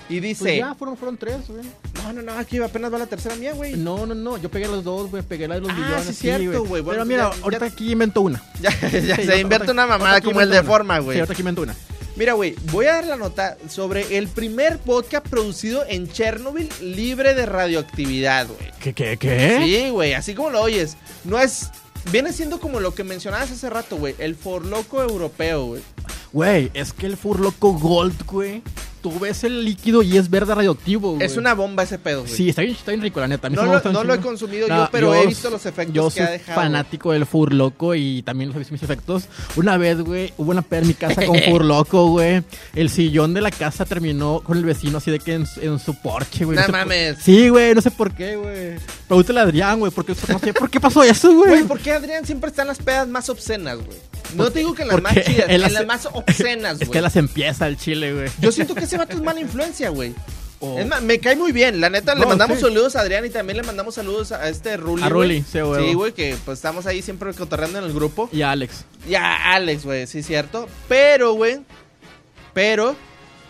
Y 0.10 0.20
dice, 0.20 0.44
Pues 0.44 0.58
ya, 0.58 0.74
fueron, 0.76 0.98
fueron 0.98 1.18
tres, 1.18 1.48
güey. 1.48 1.62
no, 2.04 2.14
no, 2.14 2.22
no, 2.24 2.32
aquí 2.34 2.58
apenas 2.58 2.92
va 2.92 2.98
la 2.98 3.06
tercera 3.06 3.36
mía, 3.36 3.54
güey. 3.54 3.76
No, 3.78 4.06
no, 4.06 4.16
no. 4.16 4.38
Yo 4.38 4.50
pegué 4.50 4.68
los 4.68 4.84
dos, 4.84 5.10
güey. 5.12 5.22
Pegué 5.24 5.48
la 5.48 5.56
de 5.56 5.62
los 5.62 5.70
Ah, 5.70 5.76
billones. 5.76 6.06
sí, 6.08 6.14
cierto, 6.14 6.64
güey. 6.66 6.82
Bueno, 6.82 7.04
Pero 7.04 7.06
mira, 7.06 7.30
ya- 7.30 7.36
ya- 7.38 7.44
ahorita 7.44 7.66
aquí 7.66 7.92
invento 7.92 8.22
una. 8.22 8.44
Ya, 8.62 8.72
ya 8.72 8.90
Sí, 9.16 9.26
se 9.26 9.32
ahorita- 9.44 9.72
una 9.72 9.86
mamada 9.88 10.20
como 10.22 10.42
el 10.42 10.50
de 10.50 10.60
una. 10.60 10.68
forma, 10.68 10.98
Sí, 10.98 11.04
güey. 11.06 11.20
ahorita 11.20 11.34
aquí 11.34 11.42
invento 11.42 11.62
una. 11.62 11.76
Mira, 12.16 12.34
güey, 12.34 12.56
voy 12.72 12.86
a 12.88 12.94
dar 12.96 13.06
la 13.06 13.16
nota 13.16 13.58
sobre 13.70 14.18
el 14.18 14.28
primer 14.28 14.78
podcast 14.80 15.26
producido 15.30 15.86
en 15.88 16.12
Chernobyl 16.12 16.68
libre 16.82 17.34
de 17.34 17.46
radioactividad, 17.46 18.48
güey. 18.48 18.72
¿Qué, 18.82 18.94
qué, 18.94 19.16
qué? 19.18 19.60
Sí, 19.64 19.90
güey, 19.92 20.14
así 20.16 20.34
como 20.34 20.50
lo 20.50 20.62
oyes. 20.62 20.98
No 21.24 21.40
es. 21.40 21.70
Viene 22.12 22.34
siendo 22.34 22.60
como 22.60 22.80
lo 22.80 22.94
que 22.96 23.04
mencionabas 23.04 23.52
hace 23.52 23.70
rato, 23.70 23.96
güey. 23.98 24.16
El 24.20 24.36
forloco 24.36 25.02
europeo, 25.02 25.66
güey. 25.68 25.82
Güey, 26.34 26.72
es 26.74 26.92
que 26.94 27.06
el 27.06 27.16
Furloco 27.18 27.74
Gold, 27.74 28.26
güey. 28.26 28.64
Tú 29.02 29.18
ves 29.18 29.46
el 29.46 29.64
líquido 29.64 30.04
y 30.04 30.18
es 30.18 30.30
verde 30.30 30.54
radioactivo, 30.54 31.14
güey. 31.14 31.26
Es 31.26 31.38
una 31.38 31.54
bomba 31.54 31.84
ese 31.84 31.98
pedo, 31.98 32.22
güey. 32.24 32.34
Sí, 32.34 32.50
está 32.50 32.62
bien, 32.64 32.74
está 32.76 32.92
bien 32.92 33.02
rico, 33.02 33.20
la 33.22 33.30
neta. 33.30 33.48
A 33.48 33.50
mí 33.50 33.56
No 33.56 33.64
lo- 33.66 33.82
no 33.92 34.04
lo 34.04 34.14
he 34.14 34.20
consumido 34.20 34.68
No, 34.68 34.76
yo, 34.86 34.90
pero 34.92 35.16
he 35.16 35.26
visto 35.28 35.50
los 35.50 35.66
efectos 35.66 35.96
yo 35.96 36.06
que 36.10 36.16
soy 36.16 36.24
ha 36.24 36.30
dejado. 36.32 36.60
fanático 36.62 37.14
del 37.14 37.26
Furloco 37.26 37.96
y 37.96 38.22
también 38.24 38.50
los 38.50 38.56
he 38.58 38.60
visto 38.60 38.74
mis 38.74 38.84
efectos. 38.84 39.24
Una 39.56 39.78
vez, 39.78 40.02
güey, 40.02 40.34
hubo 40.38 40.52
una 40.52 40.62
peda 40.62 40.82
en 40.82 40.88
mi 40.90 40.94
casa 40.96 41.26
con 41.26 41.38
Furloco, 41.50 42.08
güey. 42.10 42.44
El 42.76 42.90
sillón 42.90 43.34
de 43.34 43.40
la 43.42 43.52
casa 43.52 43.86
terminó 43.86 44.42
con 44.44 44.58
el 44.58 44.66
vecino 44.66 44.98
así 44.98 45.12
de 45.12 45.20
que 45.20 45.34
en, 45.36 45.46
su- 45.48 45.62
en 45.62 45.80
su 45.80 45.96
porche, 45.96 46.44
güey. 46.44 46.58
No 46.58 46.64
por- 46.66 46.72
mames. 46.74 47.18
Sí, 47.24 47.48
güey, 47.48 47.74
no 47.74 47.80
sé 47.82 47.92
por 47.92 48.14
qué, 48.14 48.36
güey. 48.36 48.76
Pregúntale 49.08 49.40
a 49.40 49.44
Adrián, 49.44 49.80
güey, 49.80 49.92
porque 49.94 50.14
no 50.28 50.40
sé 50.40 50.54
por 50.54 50.70
qué 50.70 50.80
pasó 50.82 51.04
eso, 51.04 51.34
güey. 51.34 51.50
Güey, 51.52 51.64
¿por 51.64 51.80
qué 51.80 51.94
Adrián 51.94 52.26
siempre 52.26 52.50
está 52.50 52.64
en 52.64 52.68
las 52.68 52.80
pedas 52.80 53.08
más 53.08 53.30
obscenas, 53.30 53.78
güey? 53.78 53.98
No 54.36 54.52
te 54.52 54.60
digo 54.60 54.74
que 54.76 54.86
las 54.86 55.02
más 55.02 55.14
chidas, 55.14 55.46
en 55.50 55.62
las 55.62 55.86
más 55.86 56.08
obscenas, 56.12 56.74
Es 56.82 56.88
güey. 56.88 56.92
que 56.92 57.02
las 57.02 57.16
empieza 57.16 57.68
el 57.68 57.78
chile, 57.78 58.14
güey. 58.14 58.30
Yo 58.40 58.52
siento 58.52 58.76
que 58.76 58.84
ese 58.86 58.98
vato 58.98 59.14
es 59.16 59.22
mala 59.22 59.40
influencia, 59.40 59.90
güey. 59.90 60.14
Oh. 60.62 60.78
Es 60.78 60.86
más, 60.86 61.02
me 61.02 61.20
cae 61.20 61.38
muy 61.38 61.54
bien. 61.54 61.80
La 61.80 61.90
neta, 61.90 62.14
le 62.16 62.26
mandamos 62.26 62.60
saludos 62.60 62.96
a 62.98 63.00
Adrián 63.02 63.26
y 63.26 63.30
también 63.30 63.58
le 63.58 63.64
mandamos 63.64 63.96
saludos 63.96 64.34
a 64.34 64.50
este 64.50 64.76
Ruli. 64.76 65.04
A. 65.04 65.08
Ruli, 65.10 65.42
sí, 65.50 65.62
güey. 65.62 65.88
Sí, 65.88 65.94
güey, 65.94 66.12
que 66.12 66.36
pues 66.44 66.58
estamos 66.58 66.86
ahí 66.86 67.02
siempre 67.02 67.34
cotorreando 67.34 67.80
en 67.80 67.86
el 67.86 67.94
grupo. 67.94 68.30
Y 68.34 68.42
a 68.42 68.52
Alex. 68.52 68.84
Y 69.08 69.16
a 69.16 69.54
Alex, 69.54 69.86
güey, 69.86 70.06
sí, 70.06 70.22
cierto. 70.22 70.68
Pero, 70.90 71.32
güey, 71.34 71.60
pero 72.54 72.96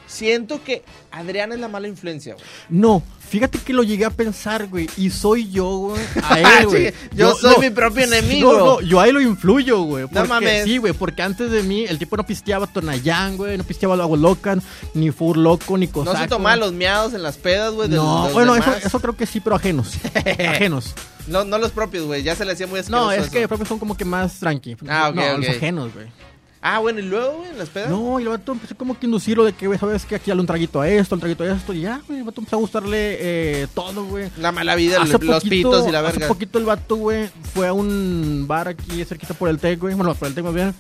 siento 0.06 0.64
que 0.64 0.84
Adrián 1.12 1.52
es 1.52 1.60
la 1.60 1.68
mala 1.68 1.88
influencia, 1.88 2.36
güey. 2.36 2.46
No, 2.70 3.02
fíjate 3.30 3.60
que 3.60 3.74
lo 3.74 3.84
llegué 3.84 4.06
a 4.06 4.10
pensar, 4.10 4.68
güey. 4.68 4.90
Y 4.98 5.10
soy 5.10 5.50
yo, 5.50 5.66
güey. 5.70 6.02
A 6.24 6.40
él, 6.60 6.68
güey. 6.68 6.94
yo 7.14 7.34
soy 7.36 7.58
mi 7.60 7.70
propio 7.70 8.04
enemigo. 8.06 8.52
No, 8.54 8.66
no, 8.66 8.82
yo 8.82 9.00
a 9.00 9.08
él 9.08 9.14
lo 9.14 9.22
influyo, 9.22 9.82
güey. 9.84 10.08
porque- 10.08 10.28
mames. 10.28 10.64
Sí, 10.66 10.78
güey, 10.78 10.94
porque 10.94 11.22
antes 11.22 11.50
de 11.52 11.64
mí 11.64 11.86
el 11.86 11.98
tipo 12.00 12.18
no 12.18 12.26
pisteaba 12.26 12.68
Tonayán, 12.68 13.38
güey. 13.38 13.58
No 13.58 13.64
pisteaba 13.64 13.96
Agua 13.96 14.18
Loca, 14.18 14.58
ni 14.94 15.12
Fur 15.12 15.38
Loco, 15.38 15.78
ni 15.78 15.88
Cosaco. 15.88 16.14
No 16.18 16.22
se 16.24 16.28
tomaba 16.28 16.56
los 16.56 16.74
miados 16.74 17.14
en 17.14 17.24
las 17.24 17.38
pedas, 17.38 17.74
güey. 17.74 17.88
No, 17.90 18.24
los 18.26 18.34
bueno, 18.34 18.56
eso, 18.56 18.66
demás. 18.70 18.86
eso 18.86 19.00
creo 19.00 19.16
que 19.16 19.26
sí, 19.26 19.40
pero 19.40 19.56
ajenos. 19.56 19.94
ajenos. 20.16 20.94
No, 21.28 21.44
no 21.46 21.58
los 21.60 21.72
propios, 21.72 22.06
güey. 22.06 22.24
Ya 22.24 22.36
se 22.36 22.44
le 22.46 22.54
hacía 22.54 22.66
muy 22.68 22.80
asqueroso 22.80 23.06
No, 23.06 23.12
es 23.12 23.22
eso. 23.24 23.32
que 23.32 23.48
propios 23.48 23.70
son 23.70 23.78
como 23.80 23.96
que 23.96 24.06
más 24.06 24.40
tranqui. 24.40 24.76
Ah, 24.88 25.10
ok, 25.10 25.16
no, 25.16 25.38
los 25.38 25.50
ajenos, 25.50 25.94
güey. 25.94 26.08
Ah, 26.62 26.80
bueno, 26.80 27.00
y 27.00 27.04
luego, 27.04 27.38
güey, 27.38 27.52
en 27.52 27.58
las 27.58 27.70
pedas. 27.70 27.90
No, 27.90 28.20
y 28.20 28.24
el 28.24 28.30
vato 28.30 28.52
empezó 28.52 28.76
como 28.76 29.00
que 29.00 29.06
inducirlo 29.06 29.46
de 29.46 29.54
que, 29.54 29.66
güey, 29.68 29.80
sabes 29.80 30.06
que 30.06 30.16
aquí 30.16 30.30
dale 30.30 30.42
un 30.42 30.48
traguito 30.48 30.82
a 30.82 30.90
esto, 30.90 31.16
un 31.16 31.22
traguito 31.22 31.44
a 31.44 31.54
esto, 31.56 31.74
y 31.74 31.82
ya, 31.82 32.02
güey, 32.06 32.20
el 32.20 32.26
vato 32.26 32.42
empezó 32.42 32.58
a 32.58 32.60
gustarle 32.60 33.18
eh, 33.20 33.68
todo, 33.74 34.04
güey. 34.06 34.30
La 34.38 34.52
mala 34.52 34.76
vida, 34.76 35.02
Hace 35.02 35.18
los 35.20 35.44
pitos 35.44 35.88
y 35.88 35.92
la 35.92 36.00
Hace 36.00 36.20
verga. 36.20 36.28
poquito 36.28 36.60
el 36.60 36.66
vato, 36.66 36.98
güey, 36.98 37.30
fue 37.54 37.68
a 37.68 37.74
un 37.74 38.44
bar 38.46 38.68
aquí 38.68 39.06
cerquita 39.06 39.34
por 39.34 39.48
el 39.50 39.58
TEC, 39.58 39.80
güey. 39.80 39.96
Bueno, 39.96 40.14
por 40.16 40.28
el 40.28 40.36
TEC 40.36 40.44
más 40.44 40.54
bien. 40.54 40.76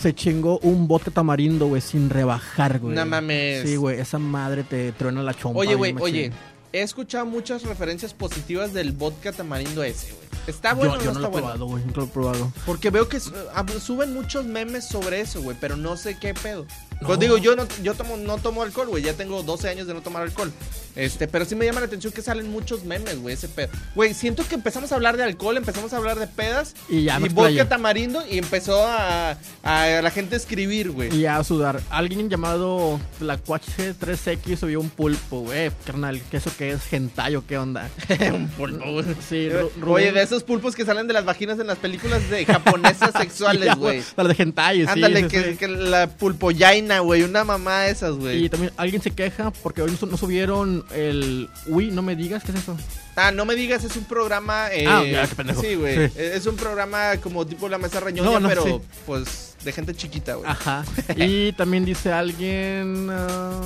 Se 0.00 0.14
chingó 0.14 0.60
un 0.60 0.86
vodka 0.86 1.10
tamarindo, 1.10 1.66
güey, 1.66 1.82
sin 1.82 2.08
rebajar, 2.08 2.78
güey. 2.78 2.94
No 2.94 3.04
mames. 3.04 3.68
Sí, 3.68 3.76
güey, 3.76 3.98
esa 4.00 4.18
madre 4.18 4.62
te 4.62 4.92
truena 4.92 5.22
la 5.22 5.34
chompa. 5.34 5.58
Oye, 5.58 5.74
güey, 5.74 5.94
oye. 6.00 6.32
He 6.72 6.82
escuchado 6.82 7.24
muchas 7.26 7.62
referencias 7.62 8.12
positivas 8.12 8.72
del 8.74 8.92
vodka 8.92 9.32
tamarindo 9.32 9.82
ese, 9.82 10.12
güey. 10.12 10.28
¿Está 10.46 10.74
bueno 10.74 10.98
yo 10.98 10.98
no, 10.98 11.04
no 11.04 11.10
está 11.10 11.20
lo 11.20 11.26
he 11.26 11.30
bueno? 11.30 11.46
probado, 11.46 11.66
güey, 11.66 11.84
nunca 11.84 12.00
lo 12.00 12.06
he 12.06 12.08
probado. 12.10 12.52
Porque 12.66 12.90
veo 12.90 13.08
que 13.08 13.18
ah, 13.54 13.64
suben 13.80 14.14
muchos 14.14 14.44
memes 14.44 14.86
sobre 14.86 15.20
eso, 15.20 15.42
güey, 15.42 15.56
pero 15.60 15.76
no 15.76 15.96
sé 15.96 16.18
qué 16.18 16.34
pedo. 16.34 16.66
No. 17.00 17.06
Pues 17.06 17.20
digo, 17.20 17.38
yo 17.38 17.54
no 17.54 17.66
yo 17.82 17.94
tomo 17.94 18.16
no 18.16 18.38
tomo 18.38 18.62
alcohol, 18.62 18.88
güey, 18.88 19.02
ya 19.04 19.12
tengo 19.14 19.42
12 19.42 19.68
años 19.68 19.86
de 19.86 19.94
no 19.94 20.02
tomar 20.02 20.22
alcohol. 20.22 20.52
Este, 20.96 21.28
pero 21.28 21.44
sí 21.44 21.54
me 21.54 21.64
llama 21.64 21.78
la 21.78 21.86
atención 21.86 22.12
que 22.12 22.22
salen 22.22 22.50
muchos 22.50 22.82
memes, 22.84 23.20
güey, 23.20 23.34
ese 23.34 23.48
pedo. 23.48 23.68
Güey, 23.94 24.14
siento 24.14 24.44
que 24.48 24.56
empezamos 24.56 24.90
a 24.90 24.96
hablar 24.96 25.16
de 25.16 25.22
alcohol, 25.22 25.56
empezamos 25.56 25.92
a 25.92 25.96
hablar 25.98 26.18
de 26.18 26.26
pedas 26.26 26.74
Y 26.88 27.04
ya 27.04 27.20
me 27.20 27.28
vodka 27.28 27.68
tamarindo 27.68 28.24
y 28.28 28.38
empezó 28.38 28.84
a, 28.84 29.38
a 29.62 30.02
la 30.02 30.10
gente 30.10 30.34
a 30.34 30.38
escribir, 30.38 30.90
güey. 30.90 31.14
Y 31.14 31.26
a 31.26 31.44
sudar. 31.44 31.80
Alguien 31.90 32.28
llamado 32.28 32.98
Tlacuache 33.20 33.94
3X 33.94 34.56
subió 34.58 34.80
un 34.80 34.90
pulpo, 34.90 35.42
güey. 35.42 35.70
Carnal, 35.86 36.20
¿qué 36.32 36.38
eso 36.38 36.50
qué 36.58 36.70
es? 36.72 36.92
¿Hentai 36.92 37.36
o 37.36 37.46
qué 37.46 37.58
onda? 37.58 37.88
Un 38.32 38.48
pulpo, 38.48 38.84
güey. 38.90 39.04
Sí, 39.28 39.48
Ru- 39.50 39.70
Oye, 39.86 40.10
Rubén- 40.10 40.14
de 40.14 40.22
esos 40.22 40.42
pulpos 40.42 40.74
que 40.74 40.84
salen 40.84 41.06
de 41.06 41.12
las 41.12 41.24
vaginas 41.24 41.60
en 41.60 41.68
las 41.68 41.78
películas 41.78 42.28
de 42.28 42.44
japonesas 42.44 43.12
sexuales, 43.18 43.76
güey. 43.76 44.02
Las 44.16 44.28
de 44.28 44.42
hentai, 44.42 44.80
sí. 44.80 44.86
Ándale, 44.88 45.28
que, 45.28 45.50
sí. 45.52 45.56
que 45.56 45.68
la 45.68 46.08
pulpoyaina, 46.08 46.87
güey, 47.00 47.22
una 47.22 47.44
mamá 47.44 47.82
de 47.82 47.90
esas, 47.92 48.14
güey. 48.16 48.44
Y 48.44 48.48
también 48.48 48.72
alguien 48.76 49.00
se 49.02 49.10
queja 49.10 49.50
porque 49.62 49.82
hoy 49.82 49.90
no, 49.90 49.96
su- 49.96 50.06
no 50.06 50.16
subieron 50.16 50.84
el... 50.94 51.48
Uy, 51.66 51.90
no 51.90 52.02
me 52.02 52.16
digas, 52.16 52.42
¿qué 52.44 52.52
es 52.52 52.58
eso? 52.58 52.76
Ah, 53.16 53.30
no 53.32 53.44
me 53.44 53.54
digas, 53.54 53.84
es 53.84 53.96
un 53.96 54.04
programa. 54.04 54.68
eh, 54.72 54.86
Ah, 54.86 55.04
ya, 55.04 55.26
qué 55.26 55.34
pendejo. 55.34 55.60
Sí, 55.60 55.74
güey. 55.74 56.08
Sí. 56.08 56.14
Es 56.16 56.46
un 56.46 56.56
programa 56.56 57.16
como 57.22 57.46
tipo 57.46 57.68
La 57.68 57.78
Mesa 57.78 58.00
Reñoña, 58.00 58.30
No, 58.30 58.40
no, 58.40 58.48
pero 58.48 58.64
sí. 58.64 58.80
pues 59.06 59.54
de 59.64 59.72
gente 59.72 59.94
chiquita, 59.94 60.34
güey. 60.36 60.48
Ajá. 60.50 60.84
y 61.16 61.52
también 61.52 61.84
dice 61.84 62.12
alguien... 62.12 63.08
ah, 63.10 63.60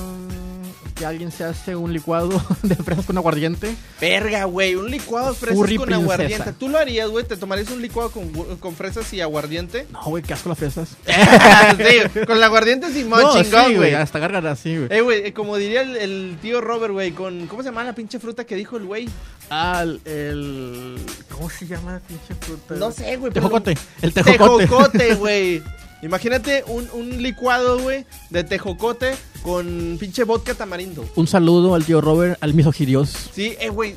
que 1.03 1.07
alguien 1.07 1.33
se 1.33 1.43
hace 1.43 1.75
un 1.75 1.93
licuado 1.93 2.41
de 2.63 2.77
fresas 2.77 3.07
con 3.07 3.19
aguardiente. 3.19 3.75
Verga, 4.01 4.45
güey, 4.45 4.77
un 4.77 4.89
licuado 4.89 5.31
de 5.31 5.35
fresas 5.35 5.57
Furry 5.59 5.77
con 5.77 5.87
princesa. 5.87 6.13
aguardiente. 6.15 6.53
¿Tú 6.53 6.69
lo 6.69 6.79
harías, 6.79 7.09
güey? 7.11 7.25
¿Te 7.27 7.37
tomarías 7.37 7.69
un 7.73 7.83
licuado 7.83 8.13
con, 8.13 8.29
con 8.59 8.77
fresas 8.77 9.13
y 9.13 9.21
aguardiente? 9.21 9.89
No, 9.91 10.01
güey, 10.05 10.23
qué 10.23 10.33
asco 10.35 10.49
las 10.51 10.59
fresas. 10.59 10.91
sí, 11.07 12.21
con 12.25 12.37
el 12.37 12.43
aguardiente 12.45 12.93
Simón, 12.93 13.21
no, 13.21 13.43
chingón, 13.43 13.67
sí, 13.67 13.75
güey. 13.75 13.95
hasta 13.95 14.21
gárgara 14.21 14.53
así, 14.53 14.77
güey. 14.77 14.89
Eh, 14.97 15.01
güey, 15.01 15.27
eh, 15.27 15.33
como 15.33 15.57
diría 15.57 15.83
el, 15.83 15.97
el 15.97 16.39
tío 16.41 16.61
Robert, 16.61 16.93
güey, 16.93 17.11
con... 17.11 17.49
¿Cómo 17.49 17.63
se 17.65 17.71
llama 17.71 17.83
la 17.83 17.97
pinche 17.97 18.21
fruta 18.21 18.45
que 18.45 18.55
dijo 18.55 18.77
el 18.77 18.85
güey? 18.85 19.09
Ah, 19.51 19.81
el, 19.83 20.01
el- 20.05 21.01
¿Cómo 21.33 21.51
se 21.51 21.67
llama 21.67 21.95
la 21.95 22.01
pinche 22.01 22.35
fruta? 22.41 22.77
No 22.77 22.93
sé, 22.93 23.17
güey. 23.17 23.33
pero- 23.33 23.49
Tejocote. 23.49 23.77
El 24.03 24.13
tejocote. 24.15 24.67
Tejocote, 24.67 25.15
güey. 25.17 25.63
Imagínate 26.03 26.65
un, 26.67 26.89
un 26.93 27.23
licuado, 27.23 27.79
güey, 27.79 28.05
de 28.31 28.43
tejocote 28.43 29.15
con 29.43 29.97
pinche 30.01 30.25
vodka 30.25 30.55
tamarindo. 30.55 31.09
Un 31.15 31.27
saludo 31.29 31.75
al 31.77 31.85
tío 31.85 32.01
Robert, 32.01 32.37
al 32.41 32.55
misogirios. 32.55 33.13
Sí, 33.33 33.57
eh, 33.61 33.69
güey. 33.69 33.95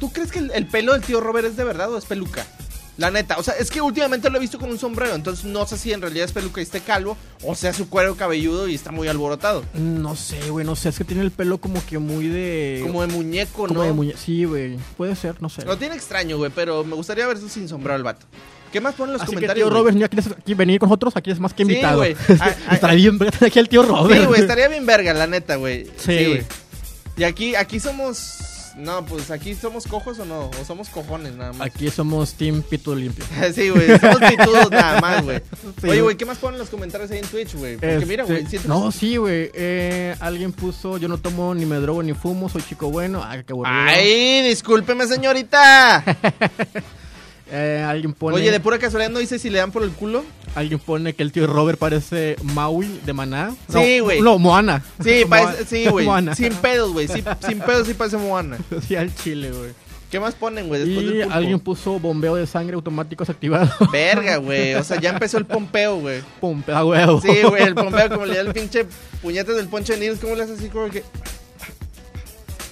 ¿Tú 0.00 0.12
crees 0.12 0.32
que 0.32 0.40
el, 0.40 0.50
el 0.50 0.66
pelo 0.66 0.92
del 0.94 1.02
tío 1.02 1.20
Robert 1.20 1.46
es 1.46 1.56
de 1.56 1.62
verdad 1.64 1.92
o 1.92 1.98
es 1.98 2.04
peluca? 2.06 2.44
La 2.98 3.10
neta, 3.10 3.38
o 3.38 3.42
sea, 3.42 3.54
es 3.54 3.70
que 3.70 3.80
últimamente 3.80 4.28
lo 4.28 4.36
he 4.36 4.40
visto 4.40 4.58
con 4.58 4.68
un 4.70 4.78
sombrero, 4.78 5.14
entonces 5.14 5.46
no 5.46 5.66
sé 5.66 5.78
si 5.78 5.92
en 5.92 6.02
realidad 6.02 6.26
es 6.26 6.32
peluca 6.32 6.60
y 6.60 6.64
esté 6.64 6.80
calvo, 6.80 7.16
o 7.42 7.54
sea 7.54 7.72
su 7.72 7.88
cuero 7.88 8.16
cabelludo 8.16 8.68
y 8.68 8.74
está 8.74 8.92
muy 8.92 9.08
alborotado. 9.08 9.64
No 9.72 10.14
sé, 10.14 10.50
güey, 10.50 10.66
no 10.66 10.76
sé. 10.76 10.90
Es 10.90 10.98
que 10.98 11.04
tiene 11.04 11.22
el 11.22 11.30
pelo 11.30 11.56
como 11.58 11.84
que 11.86 11.98
muy 11.98 12.28
de. 12.28 12.82
Como 12.86 13.00
de 13.00 13.08
muñeco, 13.08 13.66
como 13.66 13.74
¿no? 13.74 13.82
de 13.82 13.92
muñe- 13.94 14.14
Sí, 14.16 14.44
güey. 14.44 14.76
Puede 14.98 15.16
ser, 15.16 15.40
no 15.40 15.48
sé. 15.48 15.64
Lo 15.64 15.78
tiene 15.78 15.94
extraño, 15.94 16.36
güey, 16.36 16.50
pero 16.54 16.84
me 16.84 16.94
gustaría 16.94 17.26
ver 17.26 17.38
sin 17.38 17.66
sombrero 17.66 17.94
al 17.94 18.02
vato. 18.02 18.26
¿Qué 18.70 18.80
más 18.82 18.94
ponen 18.94 19.14
los 19.14 19.22
Así 19.22 19.30
que, 19.30 19.34
comentarios? 19.36 19.66
tío 19.68 19.70
güey? 19.72 19.80
Robert, 19.82 19.98
¿ya 19.98 20.08
quieres 20.08 20.26
aquí 20.30 20.52
venir 20.54 20.78
con 20.78 20.88
nosotros? 20.90 21.16
Aquí 21.16 21.30
es 21.30 21.40
más 21.40 21.54
que 21.54 21.64
Sí, 21.64 21.70
invitado. 21.70 21.96
güey. 21.98 22.14
Ah, 22.40 22.54
ah, 22.68 22.74
Estará 22.74 22.94
bien, 22.94 23.18
verga, 23.18 23.46
aquí 23.46 23.58
el 23.58 23.68
tío 23.70 23.82
Robert. 23.82 24.20
Sí, 24.20 24.26
güey, 24.26 24.40
estaría 24.42 24.68
bien 24.68 24.84
verga, 24.84 25.14
la 25.14 25.26
neta, 25.26 25.56
güey. 25.56 25.86
Sí, 25.96 26.26
güey. 26.26 26.42
Y 27.16 27.24
aquí, 27.24 27.54
aquí 27.54 27.80
somos. 27.80 28.36
No, 28.76 29.04
pues 29.04 29.30
aquí 29.30 29.54
somos 29.54 29.86
cojos 29.86 30.18
o 30.18 30.24
no, 30.24 30.50
o 30.60 30.64
somos 30.64 30.88
cojones 30.88 31.34
nada 31.34 31.52
más. 31.52 31.66
Aquí 31.66 31.90
somos 31.90 32.34
Team 32.34 32.62
Pito 32.62 32.94
Limpio. 32.94 33.24
sí, 33.54 33.68
güey, 33.68 33.98
somos 33.98 34.18
pitudos 34.30 34.70
nada 34.70 35.00
más, 35.00 35.22
güey. 35.22 35.40
Sí, 35.80 35.88
Oye, 35.88 36.00
güey, 36.02 36.16
¿qué 36.16 36.24
más 36.24 36.38
ponen 36.38 36.58
los 36.58 36.70
comentarios 36.70 37.10
ahí 37.10 37.18
en 37.18 37.26
Twitch, 37.26 37.54
güey? 37.54 37.74
Porque 37.74 37.94
Este, 37.94 38.06
mira, 38.06 38.24
güey, 38.24 38.46
siento 38.46 38.68
No, 38.68 38.90
sí, 38.90 39.16
güey. 39.16 39.50
Eh, 39.54 40.16
alguien 40.20 40.52
puso, 40.52 40.96
yo 40.98 41.08
no 41.08 41.18
tomo 41.18 41.54
ni 41.54 41.66
me 41.66 41.76
drogo 41.76 42.02
ni 42.02 42.14
fumo, 42.14 42.48
soy 42.48 42.62
chico 42.62 42.90
bueno. 42.90 43.22
Ay, 43.24 43.44
qué 43.44 43.52
aburrido. 43.52 43.76
Ay, 43.76 44.42
discúlpeme, 44.48 45.06
señorita. 45.06 46.04
Eh, 47.54 47.84
alguien 47.86 48.14
pone, 48.14 48.36
Oye, 48.36 48.50
de 48.50 48.60
pura 48.60 48.78
casualidad 48.78 49.10
no 49.10 49.18
dice 49.18 49.38
si 49.38 49.50
le 49.50 49.58
dan 49.58 49.70
por 49.72 49.82
el 49.82 49.90
culo. 49.90 50.24
alguien 50.54 50.78
pone 50.80 51.12
que 51.12 51.22
el 51.22 51.32
tío 51.32 51.46
Robert 51.46 51.78
parece 51.78 52.36
Maui 52.42 53.00
de 53.04 53.12
Maná. 53.12 53.54
Sí, 53.68 53.98
güey. 53.98 54.22
No, 54.22 54.38
Moana. 54.38 54.82
Sí, 55.04 55.24
parece, 55.28 55.66
sí, 55.66 55.86
güey. 55.90 56.06
Sin 56.34 56.54
pedos, 56.54 56.92
güey. 56.92 57.08
Sí, 57.08 57.22
sin 57.46 57.60
pedos 57.60 57.86
sí 57.86 57.94
parece 57.94 58.16
Moana. 58.16 58.56
Sí, 58.88 58.96
al 58.96 59.14
chile, 59.14 59.50
güey. 59.50 59.70
¿Qué 60.10 60.18
más 60.20 60.34
ponen, 60.34 60.68
güey? 60.68 60.80
Después 60.84 61.04
Y 61.06 61.08
del 61.08 61.20
pulpo? 61.24 61.34
alguien 61.36 61.60
puso 61.60 61.98
bombeo 61.98 62.36
de 62.36 62.46
sangre 62.46 62.74
automático 62.74 63.22
desactivado. 63.24 63.70
Verga, 63.92 64.36
güey. 64.36 64.74
O 64.74 64.84
sea, 64.84 64.98
ya 65.00 65.10
empezó 65.10 65.36
el 65.38 65.44
pompeo, 65.46 65.96
güey. 66.00 66.20
A 66.72 66.84
huevo. 66.84 67.20
Sí, 67.20 67.42
güey, 67.48 67.62
el 67.64 67.74
pompeo, 67.74 68.08
como 68.10 68.26
le 68.26 68.34
da 68.34 68.40
el 68.42 68.52
pinche 68.52 68.86
puñetes 69.22 69.56
del 69.56 69.68
poncho 69.68 69.92
de 69.94 70.00
Nils, 70.00 70.18
¿cómo 70.20 70.34
le 70.36 70.42
hace 70.44 70.52
así 70.54 70.68
como 70.68 70.88
que. 70.90 71.02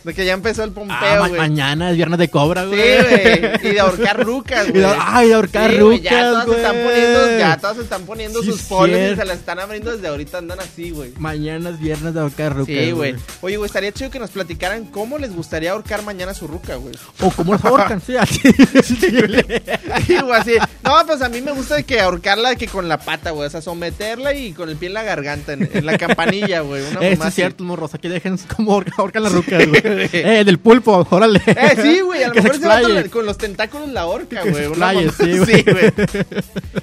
De 0.04 0.14
que 0.14 0.24
ya 0.24 0.32
empezó 0.32 0.64
el 0.64 0.70
Ah, 0.70 0.74
pompeo, 0.74 1.20
ma- 1.20 1.28
güey. 1.28 1.40
mañana 1.40 1.90
es 1.90 1.96
viernes 1.96 2.18
de 2.18 2.28
cobra, 2.30 2.62
sí, 2.64 2.68
güey. 2.68 3.00
güey. 3.40 3.54
Y 3.62 3.74
de 3.74 3.80
ahorcar 3.80 4.24
rucas, 4.24 4.68
güey. 4.72 4.84
Ay, 4.98 5.28
de 5.28 5.34
ahorcar 5.34 5.70
Sí, 5.72 5.78
güey, 5.78 6.00
ya 6.00 6.10
rucas, 6.10 6.30
todas 6.30 6.46
se 6.46 6.56
están 6.56 6.72
güey. 6.82 6.84
poniendo, 6.86 7.38
ya 7.38 7.56
todas 7.58 7.76
se 7.76 7.82
están 7.82 8.02
poniendo 8.06 8.42
Sí, 8.42 8.50
sus 8.50 8.62
polos 8.62 8.98
y 8.98 9.16
se 9.16 9.24
la 9.26 9.34
están 9.34 9.58
abriendo 9.58 9.92
desde 9.94 10.08
ahorita, 10.08 10.38
andan 10.38 10.60
así, 10.60 10.90
güey. 10.90 11.12
Mañana 11.18 11.68
es 11.70 11.78
viernes 11.78 12.14
de 12.14 12.20
ahorcar 12.20 12.56
rucas, 12.56 12.74
Sí, 12.74 12.90
güey. 12.92 13.14
Oye, 13.42 13.56
güey, 13.58 13.66
estaría 13.66 13.92
chido 13.92 14.10
que 14.10 14.18
nos 14.18 14.30
platicaran 14.30 14.86
cómo 14.86 15.18
les 15.18 15.34
gustaría 15.34 15.72
ahorcar 15.72 16.02
mañana 16.02 16.32
su 16.32 16.46
ruca, 16.46 16.76
güey. 16.76 16.94
O 17.20 17.30
cómo 17.30 17.52
los 17.52 17.64
ahorcan, 17.64 18.00
sí, 18.00 18.16
así. 18.16 18.40
Sí, 18.82 20.16
güey, 20.20 20.32
así. 20.40 20.54
No, 20.82 20.94
pues 21.06 21.20
a 21.22 21.28
mí 21.28 21.40
me 21.40 21.52
gusta 21.52 21.76
de 21.76 21.84
que 21.84 22.00
ahorcarla 22.00 22.56
que 22.56 22.66
con 22.66 22.88
la 22.88 22.98
pata, 22.98 23.30
güey. 23.32 23.46
O 23.46 23.50
sea, 23.50 23.60
someterla 23.60 24.34
y 24.34 24.52
con 24.52 24.68
el 24.70 24.76
pie 24.76 24.88
en 24.88 24.94
la 24.94 25.02
garganta, 25.02 25.52
en, 25.52 25.68
en 25.72 25.84
la 25.86 25.98
campanilla, 25.98 26.60
güey. 26.60 26.82
Una 26.90 27.00
Eh, 27.02 27.10
sí, 27.12 27.16
mamá 27.18 27.28
es 27.28 27.34
cierto, 27.34 27.64
morros. 27.64 27.94
Aquí 27.94 28.08
dejen 28.08 28.38
ahorca- 28.58 28.92
ahorcan 28.96 29.22
las 29.22 29.32
rucas, 29.32 29.66
güey. 29.66 29.80
eh, 29.84 30.42
del 30.44 30.58
pulpo, 30.58 31.06
órale. 31.10 31.40
Eh, 31.46 31.76
sí, 31.80 32.00
güey, 32.00 32.22
a 32.24 32.28
lo 32.28 32.32
Que 32.40 32.42
mejor 32.42 32.56
ese 32.56 32.66
vato 32.66 33.10
con 33.10 33.26
los 33.26 33.36
tentáculos 33.38 33.88
la 33.90 34.06
horca, 34.06 34.42
güey. 34.42 34.64
sí, 35.10 35.38
güey. 35.38 35.64
Sí. 35.64 35.64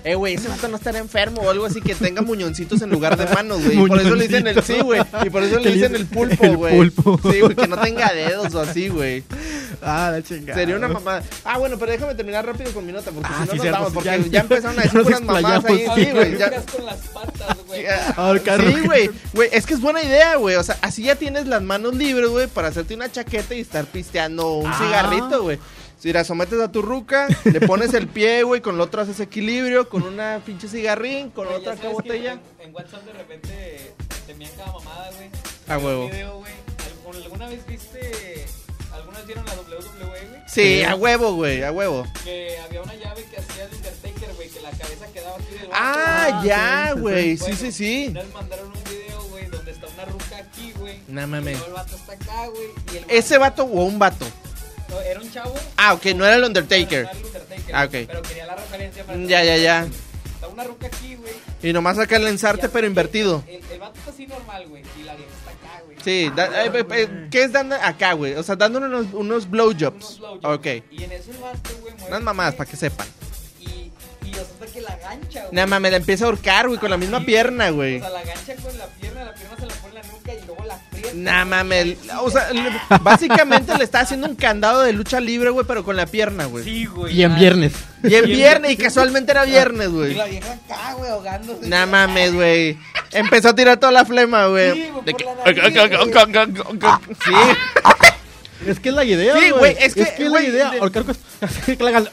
Eh, 0.03 0.15
güey, 0.15 0.35
ese 0.35 0.47
vato 0.47 0.67
no 0.67 0.77
estará 0.77 0.99
enfermo 0.99 1.41
o 1.41 1.49
algo 1.49 1.65
así 1.65 1.81
que 1.81 1.95
tenga 1.95 2.21
muñoncitos 2.21 2.81
en 2.81 2.89
lugar 2.89 3.17
de 3.17 3.25
manos, 3.33 3.63
güey. 3.63 3.77
Y 3.83 3.87
por 3.87 3.99
eso 3.99 4.15
le 4.15 4.27
dicen 4.27 4.47
el 4.47 4.63
sí, 4.63 4.79
güey. 4.81 5.01
Y 5.25 5.29
por 5.29 5.43
eso 5.43 5.59
le 5.59 5.71
dicen 5.71 5.95
el 5.95 6.05
pulpo, 6.05 6.45
el 6.45 6.57
güey. 6.57 6.75
pulpo. 6.91 7.19
Sí, 7.31 7.41
güey, 7.41 7.55
que 7.55 7.67
no 7.67 7.77
tenga 7.79 8.11
dedos 8.13 8.53
o 8.53 8.61
así, 8.61 8.89
güey. 8.89 9.23
Ah, 9.81 10.09
la 10.11 10.21
chingada. 10.23 10.57
Sería 10.57 10.75
una 10.75 10.87
mamada. 10.87 11.23
Ah, 11.43 11.57
bueno, 11.57 11.77
pero 11.77 11.91
déjame 11.91 12.15
terminar 12.15 12.45
rápido 12.45 12.71
con 12.71 12.85
mi 12.85 12.91
nota, 12.91 13.11
porque 13.11 13.29
Ah, 13.31 13.39
si 13.41 13.45
no 13.47 13.51
sí, 13.51 13.57
nos 13.57 13.61
cierto, 13.61 13.86
sí, 13.89 13.93
porque 13.93 14.09
ya- 14.09 14.17
ya, 14.17 14.39
empezaron 14.41 14.79
a 14.79 14.83
decir 14.83 15.01
unas 15.05 15.21
mamadas 15.21 15.65
ahí. 15.65 15.85
Sí, 15.95 16.11
güey, 16.11 16.37
ya. 16.37 16.61
Con 16.63 16.85
las 16.85 16.97
patas, 17.07 17.57
güey. 17.67 17.85
Sí, 18.73 18.81
güey. 18.85 19.09
Güey, 19.33 19.49
es 19.51 19.65
que 19.65 19.73
es 19.73 19.81
buena 19.81 20.01
idea, 20.03 20.35
güey. 20.35 20.55
O 20.55 20.63
sea, 20.63 20.77
así 20.81 21.03
ya 21.03 21.15
tienes 21.15 21.47
las 21.47 21.61
manos 21.61 21.95
libres, 21.95 22.29
güey, 22.29 22.47
para 22.47 22.69
hacerte 22.69 22.93
una 22.95 23.11
chaqueta 23.11 23.55
y 23.55 23.61
estar 23.61 23.85
pisteando 23.85 24.53
un 24.53 24.67
Ah. 24.67 24.77
cigarrito, 24.77 25.43
güey. 25.43 25.59
Si 25.99 26.13
la 26.13 26.23
sometes 26.23 26.59
a 26.59 26.71
tu 26.71 26.83
ruca, 26.83 27.27
le 27.43 27.59
pones 27.61 27.93
el 27.95 28.07
pie, 28.07 28.43
güey, 28.43 28.61
con 28.61 28.75
el 28.75 28.81
otro 28.81 29.01
haces 29.01 29.19
equilibrio, 29.19 29.89
con 29.89 30.03
una 30.03 30.39
pinche 30.45 30.67
cigarrín, 30.67 31.31
con 31.31 31.47
otra 31.47 31.73
acá 31.73 31.89
botella. 31.89 32.33
En, 32.33 32.67
en 32.69 32.75
WhatsApp 32.75 33.03
de 33.03 33.13
repente 33.13 33.93
te 34.27 34.31
envían 34.31 34.51
cada 34.55 34.73
mamada, 34.73 35.09
güey. 35.15 35.29
A 35.67 35.77
huevo. 35.79 36.07
Video, 36.09 36.37
güey. 36.37 36.51
¿Algún- 37.07 37.23
¿Alguna 37.23 37.47
vez 37.47 37.65
viste, 37.65 38.45
vez 39.17 39.25
vieron 39.27 39.45
la 39.45 39.53
WWE, 39.53 40.07
güey? 40.07 40.41
Sí, 40.47 40.83
a 40.83 40.95
huevo, 40.95 41.33
güey, 41.33 41.63
a 41.63 41.71
huevo. 41.71 42.05
Que 42.23 42.57
había 42.59 42.81
una 42.81 42.95
llave 42.95 43.23
que 43.25 43.37
hacía 43.37 43.65
el 43.65 43.73
Undertaker, 43.75 44.33
güey, 44.35 44.49
que 44.49 44.61
la 44.61 44.71
cabeza 44.71 45.07
quedaba 45.13 45.35
aquí 45.35 45.53
del. 45.59 45.69
Ah, 45.73 46.03
Ah, 46.29 46.41
ya, 46.43 46.87
sí, 46.89 46.93
sí, 46.95 47.01
güey. 47.01 47.37
sí. 47.37 47.45
Sí, 47.45 47.55
sí, 47.55 47.71
sí. 47.71 48.09
Nos 48.13 48.33
mandaron 48.33 48.67
un 48.67 48.83
video, 48.83 49.23
güey, 49.29 49.45
donde 49.47 49.71
está 49.71 49.87
una 49.87 50.05
ruca 50.05 50.37
aquí, 50.37 50.73
güey. 50.77 50.99
No 51.07 51.21
Y 51.23 51.25
mames. 51.27 51.61
el 51.65 51.73
vato 51.73 51.95
está 51.95 52.13
acá, 52.13 52.47
güey. 52.47 53.03
¿Ese 53.07 53.37
vato 53.37 53.63
o 53.63 53.83
un 53.83 53.99
vato? 53.99 54.25
No, 54.89 55.01
era 55.01 55.19
un 55.19 55.31
chavo. 55.31 55.53
Ah, 55.75 55.93
ok, 55.93 56.05
no 56.15 56.25
era 56.25 56.35
el 56.37 56.43
Undertaker. 56.43 57.03
no 57.05 57.09
era 57.11 57.19
el 57.19 57.25
Undertaker, 57.25 57.75
Ah, 57.75 57.83
ok. 57.85 57.91
Pero 57.91 58.21
quería 58.21 58.45
la 58.45 58.55
referencia 58.55 59.03
para 59.05 59.19
Ya, 59.19 59.43
ya, 59.43 59.57
ya. 59.57 59.87
Está 60.33 60.47
una 60.47 60.63
ruca 60.63 60.87
aquí, 60.87 61.15
güey. 61.15 61.33
Y 61.61 61.73
nomás 61.73 61.97
acá 61.97 62.15
el 62.17 62.27
ensarte, 62.27 62.69
pero 62.69 62.87
invertido. 62.87 63.43
El, 63.47 63.61
el 63.71 63.79
vato 63.79 63.97
está 63.99 64.11
así 64.11 64.27
normal, 64.27 64.65
güey. 64.67 64.83
Y 64.99 65.03
la 65.03 65.15
vieja. 65.15 65.31
Sí, 66.03 66.31
da- 66.35 66.65
eh, 66.65 66.71
eh, 66.73 66.85
eh, 66.91 67.27
¿qué 67.31 67.43
es 67.43 67.51
dando 67.51 67.75
acá, 67.75 68.13
güey? 68.13 68.33
O 68.35 68.43
sea, 68.43 68.55
dándole 68.55 68.85
unos, 68.87 69.05
unos 69.07 69.13
Unos 69.13 69.49
blowjobs. 69.49 70.19
blowjobs. 70.19 70.45
Ok. 70.45 70.65
Y 70.91 71.03
en 71.03 71.11
eso 71.11 71.31
el 71.31 71.37
vato, 71.37 71.69
güey, 71.81 71.93
mueve 71.95 72.07
Unas 72.07 72.21
mamadas, 72.21 72.55
para 72.55 72.69
que 72.69 72.77
sepan. 72.77 73.07
Y, 73.59 73.91
y 74.25 74.31
resulta 74.33 74.65
que 74.67 74.81
la 74.81 74.95
gancha, 74.97 75.41
güey. 75.41 75.53
Nada 75.53 75.67
más 75.67 75.81
me 75.81 75.91
la 75.91 75.97
empieza 75.97 76.25
a 76.25 76.27
ahorcar, 76.27 76.67
güey, 76.67 76.79
con 76.79 76.89
la 76.89 76.97
misma 76.97 77.19
pierna, 77.25 77.69
O 77.69 77.75
güey. 77.75 77.99
sea, 77.99 78.09
la 78.09 78.23
gancha 78.23 78.55
con 78.55 78.77
la 78.77 78.85
Nah, 81.15 81.45
mames. 81.45 81.97
O 82.21 82.29
sea, 82.29 82.51
le- 82.53 82.71
básicamente 83.01 83.77
le 83.77 83.83
está 83.83 84.01
haciendo 84.01 84.27
un 84.27 84.35
candado 84.35 84.81
de 84.81 84.93
lucha 84.93 85.19
libre, 85.19 85.49
güey, 85.49 85.65
pero 85.67 85.83
con 85.83 85.95
la 85.95 86.05
pierna, 86.05 86.45
güey. 86.45 86.63
Sí, 86.63 86.85
güey. 86.85 87.15
Y 87.15 87.23
en 87.23 87.31
ya. 87.31 87.37
viernes. 87.37 87.73
Y 88.03 88.15
en 88.15 88.25
viernes, 88.25 88.71
y 88.71 88.77
casualmente 88.77 89.31
era 89.31 89.43
viernes, 89.45 89.87
Y 89.87 89.91
güey. 89.91 90.13
la 90.15 90.25
vieja 90.25 90.53
acá, 90.53 90.93
güey, 90.97 91.09
ahogándose. 91.09 91.67
Nah, 91.67 91.85
mames, 91.85 92.33
güey. 92.33 92.77
Empezó 93.11 93.49
a 93.49 93.55
tirar 93.55 93.77
toda 93.77 93.91
la 93.91 94.05
flema, 94.05 94.45
güey. 94.47 94.73
Sí, 94.73 94.87
güey, 94.91 95.05
De 95.05 95.11
por 95.11 95.19
que- 95.19 95.25
la 95.25 95.35
nariz, 95.35 95.63
Sí. 97.25 97.31
Es 98.65 98.79
que 98.79 98.89
es 98.89 98.95
la 98.95 99.03
idea, 99.03 99.35
Sí, 99.39 99.51
güey, 99.51 99.75
es 99.79 99.93
que, 99.93 100.01
es 100.01 100.19
la 100.19 100.29
güey, 100.29 100.47
idea. 100.47 100.71
de- 100.71 100.79
así 101.41 101.77
que 101.77 101.83
la 101.83 101.89
hagan-. 101.91 102.09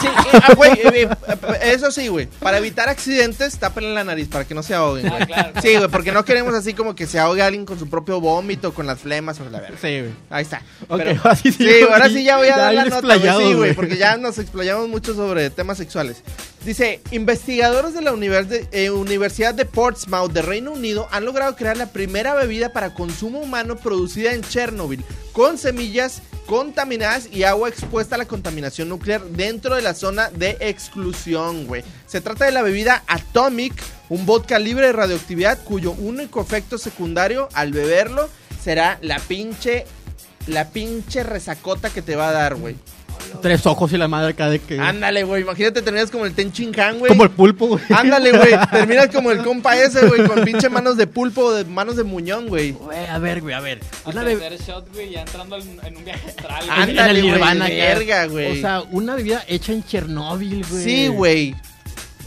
Sí, 0.00 0.06
eh, 0.06 0.40
ah, 0.42 0.54
güey, 0.54 0.70
eh, 0.72 1.08
eh, 1.08 1.72
eso 1.74 1.90
sí, 1.90 2.06
güey. 2.08 2.26
Para 2.38 2.58
evitar 2.58 2.88
accidentes, 2.88 3.58
tápenle 3.58 3.92
la 3.92 4.04
nariz 4.04 4.28
para 4.28 4.44
que 4.44 4.54
no 4.54 4.62
se 4.62 4.74
ahoguen, 4.74 5.08
güey. 5.08 5.22
Ah, 5.22 5.26
claro. 5.26 5.52
Sí, 5.60 5.74
güey, 5.76 5.88
porque 5.88 6.12
no 6.12 6.24
queremos 6.24 6.54
así 6.54 6.74
como 6.74 6.94
que 6.94 7.06
se 7.08 7.18
ahogue 7.18 7.42
alguien 7.42 7.64
con 7.66 7.78
su 7.78 7.88
propio 7.90 8.20
vómito, 8.20 8.72
con 8.72 8.86
las 8.86 9.00
flemas 9.00 9.40
o 9.40 9.50
la 9.50 9.60
verga. 9.60 9.76
Sí, 9.80 9.98
güey. 10.00 10.12
Ahí 10.30 10.42
está. 10.42 10.62
Ok, 10.88 10.98
Pero- 10.98 11.20
ahora 11.24 11.34
sí, 11.36 11.50
sí, 11.52 11.58
sí, 11.64 11.80
ahora 11.90 12.08
sí, 12.08 12.22
ya 12.24 12.36
voy 12.36 12.48
a 12.48 12.56
dar 12.56 12.74
la 12.74 12.84
nota, 12.84 13.16
güey, 13.16 13.20
sí, 13.20 13.28
güey, 13.44 13.54
güey. 13.54 13.74
porque 13.74 13.96
ya 13.96 14.16
nos 14.16 14.38
explayamos 14.38 14.88
mucho 14.88 15.14
sobre 15.14 15.50
temas 15.50 15.76
sexuales. 15.78 16.22
Dice, 16.64 17.00
investigadores 17.10 17.94
de 17.94 18.02
la 18.02 18.12
univers- 18.12 18.46
de- 18.46 18.68
eh, 18.70 18.90
Universidad 18.90 19.54
de 19.54 19.64
Portsmouth 19.64 20.30
de 20.30 20.42
Reino 20.42 20.72
Unido 20.72 21.08
han 21.10 21.24
logrado 21.24 21.56
crear 21.56 21.76
la 21.76 21.86
primera 21.90 22.34
bebida 22.34 22.72
para 22.72 22.94
consumo 22.94 23.40
humano 23.40 23.76
producida 23.76 24.34
en 24.34 24.42
Chernobyl, 24.42 25.02
con 25.32 25.58
semillas 25.58 26.22
contaminadas 26.46 27.28
y 27.30 27.44
agua 27.44 27.68
expuesta 27.68 28.16
a 28.16 28.18
la 28.18 28.24
contaminación 28.26 28.88
nuclear 28.88 29.22
dentro 29.22 29.76
de 29.76 29.82
la 29.82 29.94
zona 29.94 30.30
de 30.30 30.56
exclusión, 30.60 31.66
güey. 31.66 31.84
Se 32.06 32.20
trata 32.20 32.44
de 32.44 32.52
la 32.52 32.62
bebida 32.62 33.04
Atomic, 33.06 33.72
un 34.08 34.26
vodka 34.26 34.58
libre 34.58 34.86
de 34.86 34.92
radioactividad 34.92 35.62
cuyo 35.62 35.92
único 35.92 36.40
efecto 36.40 36.76
secundario 36.76 37.48
al 37.54 37.72
beberlo 37.72 38.28
será 38.62 38.98
la 39.02 39.18
pinche 39.20 39.86
la 40.46 40.70
pinche 40.70 41.22
resacota 41.22 41.90
que 41.90 42.02
te 42.02 42.16
va 42.16 42.30
a 42.30 42.32
dar, 42.32 42.56
güey. 42.56 42.76
Tres 43.42 43.66
ojos 43.66 43.92
y 43.92 43.96
la 43.96 44.08
madre 44.08 44.30
acá 44.30 44.48
de 44.48 44.58
que. 44.58 44.78
Ándale, 44.78 45.24
güey. 45.24 45.42
Imagínate, 45.42 45.82
terminas 45.82 46.10
como 46.10 46.26
el 46.26 46.34
Ten 46.34 46.52
Han, 46.78 46.98
güey. 46.98 47.08
Como 47.08 47.24
el 47.24 47.30
pulpo, 47.30 47.68
güey. 47.68 47.82
Ándale, 47.90 48.32
güey. 48.32 48.52
Terminas 48.70 49.08
como 49.08 49.30
el 49.30 49.42
compa 49.42 49.76
ese, 49.76 50.06
güey. 50.06 50.24
Con 50.26 50.44
pinche 50.44 50.68
manos 50.68 50.96
de 50.96 51.06
pulpo 51.06 51.42
o 51.42 51.52
de 51.52 51.64
manos 51.64 51.96
de 51.96 52.04
muñón, 52.04 52.48
güey. 52.48 52.72
Güey, 52.72 53.06
a 53.06 53.18
ver, 53.18 53.40
güey, 53.40 53.54
a 53.54 53.60
ver. 53.60 53.80
Al 54.04 54.16
Una 54.16 54.56
shot, 54.56 54.92
güey, 54.92 55.10
ya 55.10 55.22
entrando 55.22 55.56
en, 55.56 55.96
un 55.96 56.04
viaje 56.04 56.28
astral. 56.28 56.64
Ándale, 56.68 57.22
güey. 57.22 57.58
Verga, 57.58 58.26
güey. 58.26 58.58
O 58.58 58.60
sea, 58.60 58.82
una 58.90 59.14
bebida 59.14 59.44
hecha 59.48 59.72
en 59.72 59.84
Chernóbil, 59.84 60.64
güey. 60.68 60.84
Sí, 60.84 61.08
güey. 61.08 61.54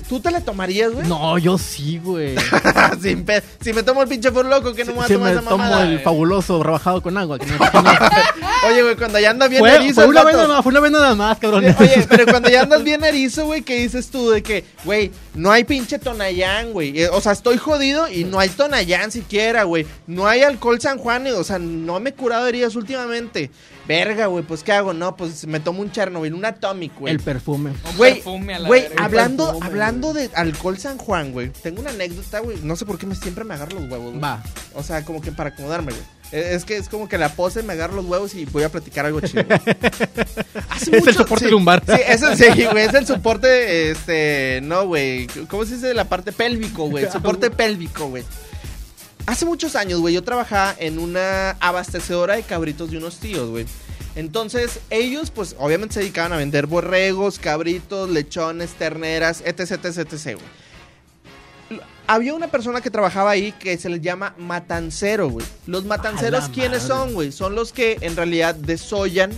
¿Tú 0.07 0.19
te 0.19 0.29
la 0.31 0.41
tomarías, 0.41 0.91
güey? 0.91 1.07
No, 1.07 1.37
yo 1.37 1.57
sí, 1.57 1.99
güey. 2.03 2.35
Sin 3.01 3.23
pe- 3.25 3.41
si 3.61 3.73
me 3.73 3.83
tomo 3.83 4.01
el 4.03 4.07
pinche 4.09 4.31
por 4.31 4.45
loco, 4.45 4.73
que 4.73 4.83
no 4.85 4.91
me 4.91 4.95
voy 4.97 5.05
a 5.05 5.07
Si 5.07 5.13
tomar 5.13 5.33
me 5.33 5.39
esa 5.39 5.49
tomo 5.49 5.57
mamada. 5.63 5.83
el 5.83 5.91
güey? 5.93 6.03
fabuloso 6.03 6.61
rebajado 6.61 7.01
con 7.01 7.17
agua. 7.17 7.39
que 7.39 7.45
no- 7.47 7.57
Oye, 8.69 8.83
güey, 8.83 8.95
cuando 8.95 9.19
ya 9.19 9.31
andas 9.31 9.49
bien 9.49 9.59
fue, 9.61 9.75
erizo 9.75 9.95
fue 9.95 10.03
el 10.05 10.09
una 10.11 10.23
vato. 10.23 10.27
vez 10.27 10.35
nada 10.43 10.55
más, 10.55 10.63
fue 10.63 10.71
una 10.71 10.79
vez 10.81 10.91
nada 10.91 11.15
más, 11.15 11.37
cabrón. 11.39 11.65
Oye, 11.79 12.05
pero 12.09 12.25
cuando 12.25 12.49
ya 12.49 12.61
andas 12.61 12.83
bien 12.83 13.03
erizo, 13.03 13.45
güey, 13.45 13.61
¿qué 13.61 13.79
dices 13.79 14.09
tú? 14.09 14.29
De 14.29 14.43
que, 14.43 14.65
güey, 14.83 15.11
no 15.35 15.51
hay 15.51 15.63
pinche 15.63 15.99
Tonayán, 15.99 16.73
güey. 16.73 16.99
Eh, 17.01 17.09
O 17.09 17.21
sea, 17.21 17.31
estoy 17.31 17.57
jodido 17.57 18.07
y 18.07 18.23
no 18.23 18.39
hay 18.39 18.49
Tonayán 18.49 19.11
siquiera, 19.11 19.63
güey. 19.63 19.85
No 20.07 20.27
hay 20.27 20.41
alcohol 20.41 20.79
San 20.79 20.97
Juan, 20.97 21.27
y, 21.27 21.31
o 21.31 21.43
sea, 21.43 21.59
no 21.59 21.99
me 21.99 22.11
he 22.11 22.13
curado 22.13 22.47
heridas 22.47 22.75
últimamente. 22.75 23.49
Verga, 23.87 24.27
güey, 24.27 24.45
pues 24.45 24.63
¿qué 24.63 24.71
hago? 24.71 24.93
No, 24.93 25.17
pues 25.17 25.45
me 25.45 25.59
tomo 25.59 25.81
un 25.81 25.91
Chernobyl, 25.91 26.33
un 26.33 26.45
Atomic, 26.45 26.97
güey. 26.99 27.13
El 27.13 27.19
perfume. 27.19 27.71
Un 27.91 27.97
Güey, 27.97 28.13
perfume 28.15 28.53
a 28.53 28.59
la 28.59 28.67
güey, 28.67 28.81
verga. 28.83 29.03
hablando, 29.03 29.45
perfume, 29.45 29.65
hablando 29.65 30.13
de 30.13 30.29
alcohol 30.35 30.77
San 30.77 30.97
Juan, 30.97 31.33
güey. 31.33 31.49
Tengo 31.49 31.81
una 31.81 31.89
anécdota, 31.89 32.39
güey. 32.39 32.59
No 32.63 32.75
sé 32.77 32.85
por 32.85 32.97
qué 32.97 33.05
me 33.07 33.15
siempre 33.15 33.43
me 33.43 33.55
agarro 33.55 33.79
los 33.79 33.89
huevos, 33.91 34.11
güey. 34.11 34.21
Va. 34.21 34.41
O 34.73 34.83
sea, 34.83 35.03
como 35.03 35.19
que 35.21 35.31
para 35.33 35.49
acomodarme, 35.49 35.91
güey. 35.91 36.03
Eh, 36.33 36.55
Es 36.55 36.65
que 36.65 36.75
es 36.77 36.89
como 36.89 37.07
que 37.07 37.17
la 37.19 37.29
pose 37.29 37.61
me 37.61 37.73
agarro 37.73 37.95
los 37.95 38.05
huevos 38.05 38.33
y 38.33 38.45
voy 38.45 38.63
a 38.63 38.69
platicar 38.69 39.05
algo 39.05 39.21
chido. 39.21 39.43
Hace 40.69 40.97
Es 40.97 41.07
el 41.07 41.13
soporte 41.13 41.45
sí, 41.45 41.51
lumbar. 41.51 41.83
Sí, 41.85 42.01
eso 42.07 42.35
sí, 42.35 42.45
güey. 42.71 42.85
Es 42.85 42.93
el 42.95 43.05
soporte, 43.05 43.91
este. 43.91 44.59
No, 44.63 44.87
güey. 44.87 45.27
¿Cómo 45.47 45.63
se 45.65 45.75
dice? 45.75 45.93
La 45.93 46.05
parte 46.05 46.31
pélvico, 46.31 46.89
güey. 46.89 47.05
El 47.05 47.11
soporte 47.13 47.51
pélvico, 47.51 48.07
güey. 48.07 48.23
Hace 49.27 49.45
muchos 49.45 49.75
años, 49.77 50.01
güey, 50.01 50.13
yo 50.13 50.23
trabajaba 50.23 50.75
en 50.79 50.99
una 50.99 51.51
abastecedora 51.61 52.35
de 52.35 52.43
cabritos 52.43 52.91
de 52.91 52.97
unos 52.97 53.19
tíos, 53.19 53.49
güey. 53.49 53.65
Entonces, 54.15 54.79
ellos, 54.89 55.31
pues, 55.31 55.55
obviamente 55.59 55.93
se 55.93 55.99
dedicaban 56.01 56.33
a 56.33 56.37
vender 56.37 56.67
borregos, 56.67 57.39
cabritos, 57.39 58.09
lechones, 58.09 58.71
terneras, 58.71 59.41
etc, 59.45 59.71
etc, 59.71 59.97
etc, 59.99 60.23
güey. 60.35 60.63
Había 62.05 62.33
una 62.33 62.49
persona 62.49 62.81
que 62.81 62.91
trabajaba 62.91 63.31
ahí 63.31 63.53
que 63.53 63.77
se 63.77 63.89
les 63.89 64.01
llama 64.01 64.35
matancero, 64.37 65.29
güey. 65.29 65.45
Los 65.67 65.85
matanceros, 65.85 66.49
¿quiénes 66.49 66.83
madre. 66.83 66.95
son, 66.95 67.13
güey? 67.13 67.31
Son 67.31 67.55
los 67.55 67.71
que 67.71 67.97
en 68.01 68.15
realidad 68.15 68.55
desollan 68.55 69.31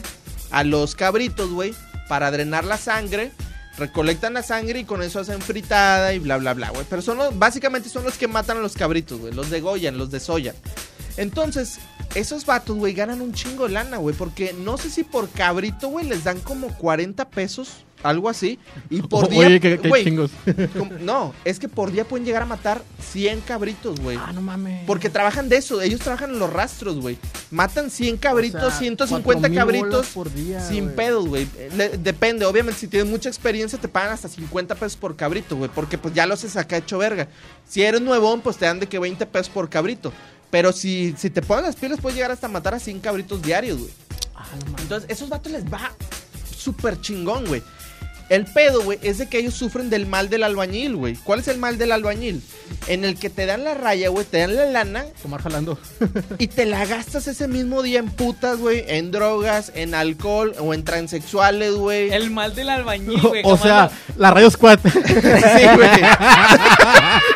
a 0.49 0.63
los 0.63 0.95
cabritos, 0.95 1.51
güey, 1.51 1.75
para 2.07 2.31
drenar 2.31 2.63
la 2.63 2.77
sangre. 2.77 3.31
Recolectan 3.77 4.33
la 4.33 4.41
sangre 4.41 4.79
y 4.79 4.85
con 4.85 5.03
eso 5.03 5.19
hacen 5.19 5.41
fritada 5.41 6.13
y 6.13 6.19
bla, 6.19 6.37
bla, 6.37 6.53
bla, 6.53 6.71
güey. 6.71 6.85
Pero 6.89 7.01
son 7.01 7.17
los, 7.17 7.37
básicamente 7.37 7.89
son 7.89 8.03
los 8.03 8.17
que 8.17 8.27
matan 8.27 8.57
a 8.57 8.61
los 8.61 8.73
cabritos, 8.73 9.19
güey. 9.19 9.33
Los 9.33 9.49
degollan, 9.49 9.97
los 9.97 10.09
desollan. 10.09 10.55
Entonces, 11.17 11.79
esos 12.15 12.45
vatos, 12.45 12.77
güey, 12.77 12.93
ganan 12.93 13.21
un 13.21 13.33
chingo 13.33 13.67
de 13.67 13.73
lana, 13.73 13.97
güey. 13.97 14.15
Porque 14.15 14.53
no 14.53 14.77
sé 14.77 14.89
si 14.89 15.03
por 15.03 15.29
cabrito, 15.29 15.89
güey, 15.89 16.07
les 16.07 16.23
dan 16.23 16.39
como 16.39 16.69
40 16.77 17.29
pesos, 17.29 17.84
algo 18.03 18.29
así. 18.29 18.59
Y 18.89 19.01
por 19.01 19.29
día. 19.29 19.47
Oye, 19.47 19.59
qué, 19.59 19.79
qué 19.79 20.03
chingos. 20.03 20.31
no, 21.01 21.33
es 21.43 21.59
que 21.59 21.67
por 21.67 21.91
día 21.91 22.05
pueden 22.05 22.25
llegar 22.25 22.43
a 22.43 22.45
matar 22.45 22.81
100 23.11 23.41
cabritos, 23.41 23.99
güey. 23.99 24.17
Ah, 24.19 24.31
no 24.33 24.41
mames. 24.41 24.83
Porque 24.85 25.09
trabajan 25.09 25.49
de 25.49 25.57
eso, 25.57 25.81
ellos 25.81 25.99
trabajan 25.99 26.31
en 26.31 26.39
los 26.39 26.51
rastros, 26.51 26.99
güey. 26.99 27.17
Matan 27.51 27.89
100 27.89 28.17
cabritos, 28.17 28.63
O 28.63 28.69
sea, 28.69 28.79
150 28.79 29.23
4,000 29.49 29.57
cabritos 29.57 30.07
por 30.07 30.33
día, 30.33 30.61
sin 30.61 30.89
pedos, 30.89 31.27
güey. 31.27 31.47
Depende, 31.99 32.45
obviamente, 32.45 32.79
si 32.79 32.87
tienes 32.87 33.09
mucha 33.09 33.29
experiencia 33.29 33.79
te 33.79 33.87
pagan 33.87 34.13
hasta 34.13 34.27
50 34.27 34.75
pesos 34.75 34.97
por 34.97 35.15
cabrito, 35.15 35.55
güey. 35.55 35.69
Porque 35.73 35.97
pues 35.97 36.13
ya 36.13 36.25
lo 36.25 36.33
haces 36.33 36.55
acá 36.57 36.77
hecho 36.77 36.97
verga. 36.97 37.27
Si 37.67 37.83
eres 37.83 38.01
nuevón, 38.01 38.41
pues 38.41 38.57
te 38.57 38.65
dan 38.65 38.79
de 38.79 38.87
que 38.87 38.99
20 38.99 39.25
pesos 39.25 39.49
por 39.49 39.69
cabrito. 39.69 40.11
Pero 40.51 40.71
si, 40.71 41.13
si 41.17 41.29
te 41.29 41.41
ponen 41.41 41.65
las 41.65 41.75
pilas, 41.75 41.99
puedes 41.99 42.15
llegar 42.15 42.31
hasta 42.31 42.47
matar 42.47 42.75
a 42.75 42.79
100 42.79 42.99
cabritos 42.99 43.41
diarios, 43.41 43.79
güey. 43.79 43.91
Ah, 44.35 44.47
no 44.59 44.65
mames. 44.65 44.81
Entonces, 44.83 45.09
esos 45.09 45.29
vatos 45.29 45.51
les 45.51 45.65
va 45.65 45.91
súper 46.55 46.99
chingón, 47.01 47.45
güey. 47.45 47.61
El 48.29 48.45
pedo, 48.45 48.81
güey, 48.81 48.97
es 49.03 49.19
de 49.19 49.27
que 49.29 49.37
ellos 49.37 49.53
sufren 49.53 49.89
del 49.89 50.07
mal 50.07 50.29
del 50.29 50.43
albañil, 50.43 50.95
güey. 50.95 51.15
¿Cuál 51.23 51.41
es 51.41 51.47
el 51.47 51.57
mal 51.59 51.77
del 51.77 51.91
albañil? 51.91 52.41
En 52.87 53.05
el 53.05 53.19
que 53.19 53.29
te 53.29 53.45
dan 53.45 53.63
la 53.63 53.75
raya, 53.75 54.09
güey, 54.09 54.25
te 54.25 54.39
dan 54.39 54.55
la 54.55 54.65
lana 54.65 55.05
Tomar 55.21 55.41
jalando. 55.43 55.77
y 56.39 56.47
te 56.47 56.65
la 56.65 56.85
gastas 56.85 57.27
ese 57.27 57.47
mismo 57.47 57.83
día 57.83 57.99
en 57.99 58.09
putas, 58.09 58.57
güey, 58.57 58.83
en 58.87 59.11
drogas, 59.11 59.71
en 59.75 59.93
alcohol 59.93 60.53
o 60.59 60.73
en 60.73 60.83
transexuales, 60.83 61.73
güey. 61.73 62.11
El 62.11 62.31
mal 62.31 62.55
del 62.55 62.69
albañil, 62.69 63.21
güey. 63.21 63.41
o 63.45 63.55
jamás 63.57 63.61
sea, 63.61 63.83
lo- 64.15 64.21
la 64.21 64.31
Radio 64.31 64.49
Squad. 64.49 64.79
Sí, 65.15 65.65
güey. 65.75 65.89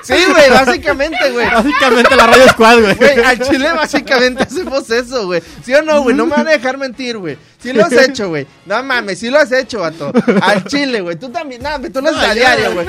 Sí, 0.04 0.14
güey, 0.32 0.50
básicamente, 0.50 1.32
güey. 1.32 1.46
Básicamente 1.48 2.16
la 2.16 2.28
Radio 2.28 2.48
Squad, 2.50 2.80
güey. 2.82 2.96
Güey, 2.96 3.20
al 3.24 3.40
chile 3.40 3.72
básicamente 3.74 4.44
hacemos 4.44 4.90
eso, 4.90 5.26
güey. 5.28 5.42
¿Sí 5.64 5.74
o 5.74 5.82
no, 5.84 6.02
güey? 6.02 6.16
No 6.16 6.26
me 6.26 6.36
van 6.36 6.48
a 6.48 6.52
dejar 6.52 6.78
mentir, 6.78 7.18
güey. 7.18 7.38
Sí 7.62 7.74
lo 7.74 7.86
has 7.86 7.91
hecho, 8.07 8.30
güey. 8.30 8.47
No 8.66 8.82
mames, 8.84 9.20
sí 9.20 9.30
lo 9.30 9.38
has 9.38 9.51
hecho, 9.51 9.80
vato. 9.82 10.12
Al 10.41 10.64
chile, 10.66 11.01
güey. 11.01 11.18
Tú 11.18 11.30
también, 11.30 11.62
no, 11.62 11.70
tú 11.91 12.01
lo 12.01 12.10
haces 12.10 12.24
a 12.30 12.34
diario, 12.34 12.74
güey. 12.74 12.88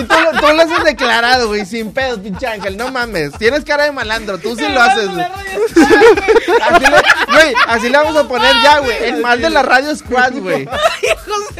Y 0.00 0.02
tú, 0.04 0.14
lo- 0.20 0.40
tú 0.40 0.46
lo 0.54 0.62
haces 0.62 0.84
declarado, 0.84 1.48
güey, 1.48 1.66
sin 1.66 1.92
pedos, 1.92 2.18
pinche 2.20 2.46
ángel. 2.46 2.76
No 2.76 2.90
mames. 2.90 3.32
Tienes 3.38 3.64
cara 3.64 3.84
de 3.84 3.92
malandro, 3.92 4.38
tú 4.38 4.56
sí 4.56 4.64
El 4.64 4.74
lo 4.74 4.80
haces, 4.82 5.08
güey. 5.10 5.26
Así 6.62 6.84
le, 6.84 7.32
güey, 7.32 7.54
así 7.68 7.88
le 7.88 7.98
vamos 7.98 8.16
a 8.16 8.26
poner 8.28 8.52
ya, 8.62 8.78
güey. 8.80 8.96
El 9.04 9.20
mal 9.20 9.40
de 9.40 9.50
la 9.50 9.62
radio 9.62 9.94
squad, 9.94 10.32
güey. 10.34 10.68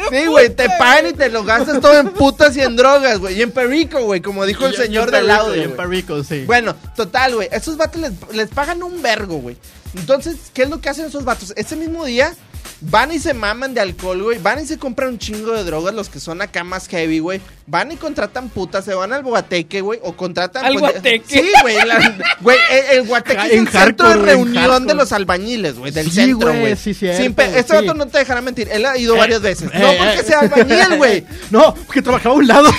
Sí, 0.09 0.25
güey, 0.25 0.49
te 0.49 0.67
pagan 0.77 1.07
y 1.07 1.13
te 1.13 1.29
lo 1.29 1.43
gastas 1.43 1.79
todo 1.81 1.97
en 1.99 2.09
putas 2.09 2.55
y 2.57 2.61
en 2.61 2.75
drogas, 2.75 3.19
güey. 3.19 3.37
Y 3.37 3.41
en 3.43 3.51
perico, 3.51 4.01
güey, 4.03 4.21
como 4.21 4.45
dijo 4.45 4.65
el 4.65 4.71
Y- 4.73 4.75
y 4.75 4.77
señor 4.77 5.11
del 5.11 5.29
audio. 5.29 5.55
y 5.61 5.63
En. 5.65 5.75
Perico, 5.75 6.23
sí. 6.23 6.45
Bueno, 6.45 6.75
total, 6.95 7.35
güey. 7.35 7.47
Esos 7.51 7.77
vatos 7.77 8.01
les, 8.01 8.11
les 8.33 8.49
pagan 8.49 8.81
un 8.83 9.01
vergo, 9.01 9.35
güey. 9.35 9.57
Entonces, 9.95 10.35
¿qué 10.53 10.63
es 10.63 10.69
lo 10.69 10.81
que 10.81 10.89
hacen 10.89 11.05
esos 11.05 11.23
vatos? 11.25 11.53
Ese 11.55 11.75
mismo 11.75 12.05
día 12.05 12.33
van 12.81 13.11
y 13.11 13.19
se 13.19 13.33
maman 13.33 13.73
de 13.73 13.81
alcohol, 13.81 14.21
güey. 14.23 14.37
Van 14.39 14.61
y 14.61 14.65
se 14.65 14.77
compran 14.77 15.09
un 15.09 15.17
chingo 15.19 15.51
de 15.53 15.63
drogas, 15.63 15.93
los 15.93 16.09
que 16.09 16.19
son 16.19 16.41
acá 16.41 16.63
más 16.63 16.87
heavy, 16.87 17.19
güey. 17.19 17.41
Van 17.65 17.91
y 17.91 17.95
contratan 17.97 18.49
putas, 18.49 18.85
se 18.85 18.93
van 18.93 19.11
al 19.13 19.23
guateque, 19.23 19.81
güey. 19.81 19.99
O 20.03 20.13
contratan. 20.15 20.65
¿Al 20.65 20.73
pues, 20.73 20.93
guateque? 20.93 21.23
Sí, 21.27 21.51
güey. 21.61 21.75
la- 21.85 22.17
Güey, 22.41 22.57
el, 22.71 22.97
el 22.99 23.07
guateque 23.07 23.47
es 23.47 23.51
el 23.53 23.67
centro 23.69 24.07
de 24.07 24.13
hardcore, 24.13 24.21
reunión 24.25 24.53
de 24.63 24.69
hardcore. 24.69 24.93
los 24.95 25.11
albañiles, 25.11 25.75
güey. 25.77 25.91
Del 25.91 26.05
Sí, 26.05 26.11
centro, 26.11 26.49
güey, 26.49 26.59
güey. 26.61 26.75
sí, 26.75 26.93
cierto, 26.93 27.21
Sin 27.21 27.33
pe- 27.33 27.45
Este 27.59 27.63
sí. 27.63 27.85
vato 27.85 27.93
no 27.95 28.07
te 28.07 28.19
dejará 28.19 28.41
mentir. 28.41 28.69
Él 28.71 28.85
ha 28.85 28.97
ido 28.97 29.15
Eh, 29.15 29.17
varias 29.17 29.41
veces. 29.41 29.69
eh, 29.73 29.79
no 29.79 29.91
eh, 29.91 29.97
porque 29.97 30.19
eh. 30.19 30.23
sea 30.23 30.39
albañil, 30.39 30.97
güey. 30.97 31.25
No, 31.51 31.73
porque 31.73 32.01
trabajaba 32.01 32.35
a 32.35 32.37
un 32.37 32.47
lado. 32.47 32.69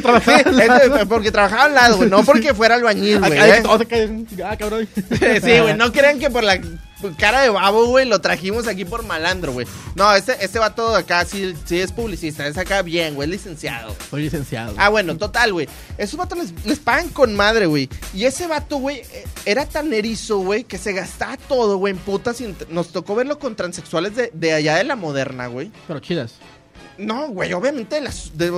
Porque 0.00 0.20
trabajaba 0.20 0.38
al 0.48 0.56
lado. 0.56 0.96
es- 0.96 1.06
porque 1.06 1.30
trabajaba 1.32 1.64
al 1.64 1.74
lado, 1.74 1.96
güey. 1.98 2.08
No 2.10 2.24
porque 2.24 2.54
fuera 2.54 2.74
albañil, 2.76 3.18
güey. 3.20 3.38
Acá 3.38 3.58
eh. 3.58 3.62
ah, 4.44 4.56
cabrón. 4.56 4.88
Sí, 5.44 5.58
güey, 5.60 5.74
no 5.76 5.92
crean 5.92 6.18
que 6.18 6.30
por 6.30 6.42
la 6.44 6.58
cara 7.16 7.42
de 7.42 7.48
babo, 7.48 7.86
güey, 7.86 8.06
lo 8.06 8.20
trajimos 8.20 8.66
aquí 8.66 8.84
por 8.84 9.04
malandro, 9.04 9.52
güey. 9.52 9.66
No, 9.94 10.12
este, 10.14 10.36
este 10.44 10.58
vato 10.58 10.90
de 10.92 10.98
acá 10.98 11.24
sí, 11.24 11.54
sí 11.64 11.78
es 11.80 11.92
publicista, 11.92 12.46
es 12.46 12.58
acá 12.58 12.82
bien, 12.82 13.14
güey, 13.14 13.28
es 13.28 13.32
licenciado. 13.32 13.94
Soy 14.10 14.22
licenciado. 14.22 14.74
Ah, 14.76 14.88
bueno, 14.88 15.16
total, 15.16 15.52
güey. 15.52 15.68
Esos 15.96 16.16
vatos 16.18 16.38
les, 16.38 16.66
les 16.66 16.78
pagan 16.80 17.08
con 17.10 17.36
madre, 17.36 17.66
güey. 17.66 17.88
Y 18.14 18.24
ese 18.24 18.46
vato, 18.48 18.78
güey, 18.78 18.98
eh, 19.12 19.24
era 19.44 19.66
tan 19.66 19.92
erizo, 19.92 20.38
güey, 20.38 20.64
que 20.64 20.76
se 20.78 20.92
gastaba 20.92 21.36
todo, 21.36 21.76
güey, 21.76 21.92
en 21.94 21.98
putas. 22.00 22.40
y 22.40 22.52
Nos 22.70 22.88
tocó 22.88 23.14
verlo 23.14 23.38
con 23.38 23.54
transexuales 23.54 24.16
de, 24.16 24.30
de 24.34 24.52
allá 24.52 24.76
de 24.76 24.84
la 24.84 24.96
moderna, 24.96 25.46
güey. 25.46 25.70
Pero 25.86 26.00
chidas. 26.00 26.34
No, 26.98 27.28
güey, 27.28 27.52
obviamente 27.52 28.00
las 28.00 28.36
de, 28.36 28.50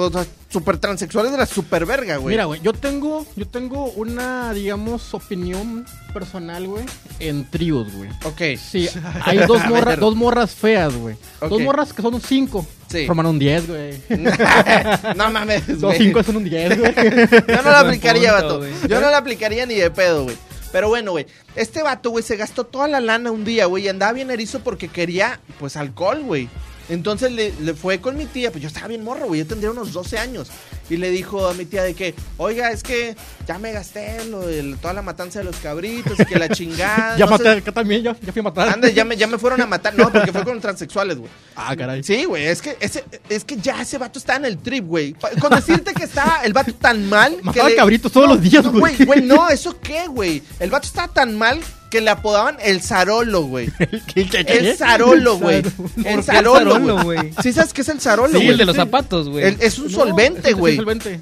super 0.48 0.78
transexuales 0.78 1.30
de 1.30 1.36
la 1.38 1.44
super 1.46 1.84
verga, 1.84 2.16
güey. 2.16 2.32
Mira, 2.34 2.46
güey, 2.46 2.60
yo 2.62 2.72
tengo, 2.72 3.26
yo 3.36 3.46
tengo 3.46 3.84
una, 3.92 4.54
digamos, 4.54 5.12
opinión 5.12 5.84
personal, 6.14 6.66
güey, 6.66 6.84
en 7.18 7.48
tríos, 7.50 7.92
güey. 7.92 8.08
Ok. 8.24 8.58
Sí, 8.58 8.88
hay 9.24 9.38
dos 9.46 9.60
A 9.60 9.68
morras, 9.68 9.84
ver. 9.86 9.98
dos 10.00 10.16
morras 10.16 10.52
feas, 10.54 10.94
güey. 10.96 11.16
Dos 11.40 11.60
morras 11.60 11.92
que 11.92 12.00
son 12.00 12.14
un 12.14 12.20
5. 12.22 12.66
Sí. 12.88 13.06
Forman 13.06 13.26
un 13.26 13.38
10, 13.38 13.68
güey. 13.68 14.02
no 15.16 15.30
mames, 15.30 15.66
Dos 15.68 15.80
güey. 15.94 15.98
5 15.98 16.22
son 16.22 16.36
un 16.38 16.44
10, 16.44 16.78
güey. 16.78 16.94
Yo 16.94 17.62
no 17.62 17.62
lo 17.62 17.62
Buen 17.62 17.74
aplicaría, 17.86 18.30
punto, 18.32 18.46
vato. 18.46 18.58
güey. 18.58 18.72
Yo 18.88 19.00
no 19.00 19.10
lo 19.10 19.16
aplicaría 19.16 19.66
ni 19.66 19.74
de 19.74 19.90
pedo, 19.90 20.24
güey. 20.24 20.36
Pero 20.72 20.88
bueno, 20.88 21.10
güey. 21.10 21.26
Este 21.56 21.82
vato, 21.82 22.10
güey, 22.10 22.24
se 22.24 22.36
gastó 22.36 22.64
toda 22.64 22.88
la 22.88 23.00
lana 23.00 23.30
un 23.30 23.44
día, 23.44 23.66
güey. 23.66 23.84
Y 23.84 23.88
andaba 23.88 24.12
bien 24.12 24.30
erizo 24.30 24.60
porque 24.60 24.88
quería, 24.88 25.40
pues, 25.58 25.76
alcohol, 25.76 26.22
güey. 26.22 26.48
Entonces 26.90 27.30
le, 27.32 27.52
fue 27.74 28.00
con 28.00 28.16
mi 28.16 28.26
tía. 28.26 28.50
Pues 28.50 28.62
yo 28.62 28.68
estaba 28.68 28.88
bien 28.88 29.04
morro, 29.04 29.26
güey. 29.26 29.40
Yo 29.40 29.46
tendría 29.46 29.70
unos 29.70 29.92
12 29.92 30.18
años. 30.18 30.48
Y 30.90 30.96
le 30.96 31.10
dijo 31.10 31.46
a 31.48 31.54
mi 31.54 31.64
tía 31.64 31.82
de 31.82 31.94
que, 31.94 32.14
oiga, 32.36 32.70
es 32.72 32.82
que 32.82 33.16
ya 33.46 33.58
me 33.58 33.72
gasté 33.72 34.24
lo 34.26 34.40
de 34.46 34.74
toda 34.82 34.92
la 34.92 35.02
matanza 35.02 35.38
de 35.38 35.44
los 35.46 35.56
cabritos 35.56 36.18
y 36.20 36.24
que 36.24 36.38
la 36.38 36.48
chingada. 36.48 37.16
Ya 37.18 37.24
no 37.26 37.30
maté 37.32 37.44
sé- 37.44 37.50
acá 37.58 37.72
también, 37.72 38.02
ya, 38.02 38.16
ya 38.20 38.32
fui 38.32 38.40
a 38.40 38.42
matar. 38.42 38.68
Ande, 38.68 38.92
ya 38.92 39.04
me, 39.04 39.16
ya 39.16 39.26
me 39.26 39.38
fueron 39.38 39.60
a 39.62 39.66
matar. 39.68 39.94
No, 39.96 40.10
porque 40.12 40.32
fue 40.32 40.44
con 40.44 40.60
transexuales, 40.60 41.18
güey. 41.18 41.30
Ah, 41.56 41.74
caray. 41.76 42.02
Sí, 42.02 42.24
güey, 42.24 42.46
es 42.46 42.60
que, 42.60 42.76
ese, 42.80 43.04
es 43.28 43.44
que 43.44 43.56
ya 43.56 43.80
ese 43.82 43.98
vato 43.98 44.18
está 44.18 44.36
en 44.36 44.44
el 44.44 44.58
trip, 44.58 44.84
güey. 44.86 45.14
Con 45.40 45.50
decirte 45.54 45.94
que 45.94 46.04
estaba 46.04 46.40
el 46.44 46.52
vato 46.52 46.72
tan 46.74 47.08
mal. 47.08 47.36
que 47.36 47.42
Mataba 47.42 47.68
le- 47.70 47.76
cabritos 47.76 48.10
todos 48.12 48.28
los 48.28 48.40
días, 48.42 48.64
no, 48.64 48.72
güey. 48.72 48.94
Güey, 48.96 49.06
güey, 49.06 49.22
no, 49.22 49.48
¿eso 49.48 49.78
qué, 49.80 50.06
güey? 50.08 50.42
El 50.58 50.70
vato 50.70 50.86
estaba 50.86 51.08
tan 51.12 51.36
mal 51.38 51.60
que 51.90 52.00
le 52.00 52.10
apodaban 52.10 52.56
el 52.62 52.80
Zarolo, 52.82 53.42
güey. 53.42 53.68
El 54.14 54.76
Zarolo, 54.76 55.38
güey. 55.38 55.62
¿Por 55.62 55.90
El 56.06 56.22
Zarolo, 56.22 57.02
güey. 57.02 57.32
¿Sí 57.42 57.52
sabes 57.52 57.72
qué 57.72 57.80
es 57.82 57.88
el 57.88 58.00
Zarolo, 58.00 58.28
Sí, 58.30 58.36
güey? 58.36 58.48
el 58.50 58.58
de 58.58 58.64
los 58.64 58.76
zapatos, 58.76 59.28
güey. 59.28 59.56
Es 59.58 59.76
un 59.80 59.86
No, 59.90 59.98
solvente, 59.98 60.52
güey. 60.52 60.79
Solvente. 60.80 61.20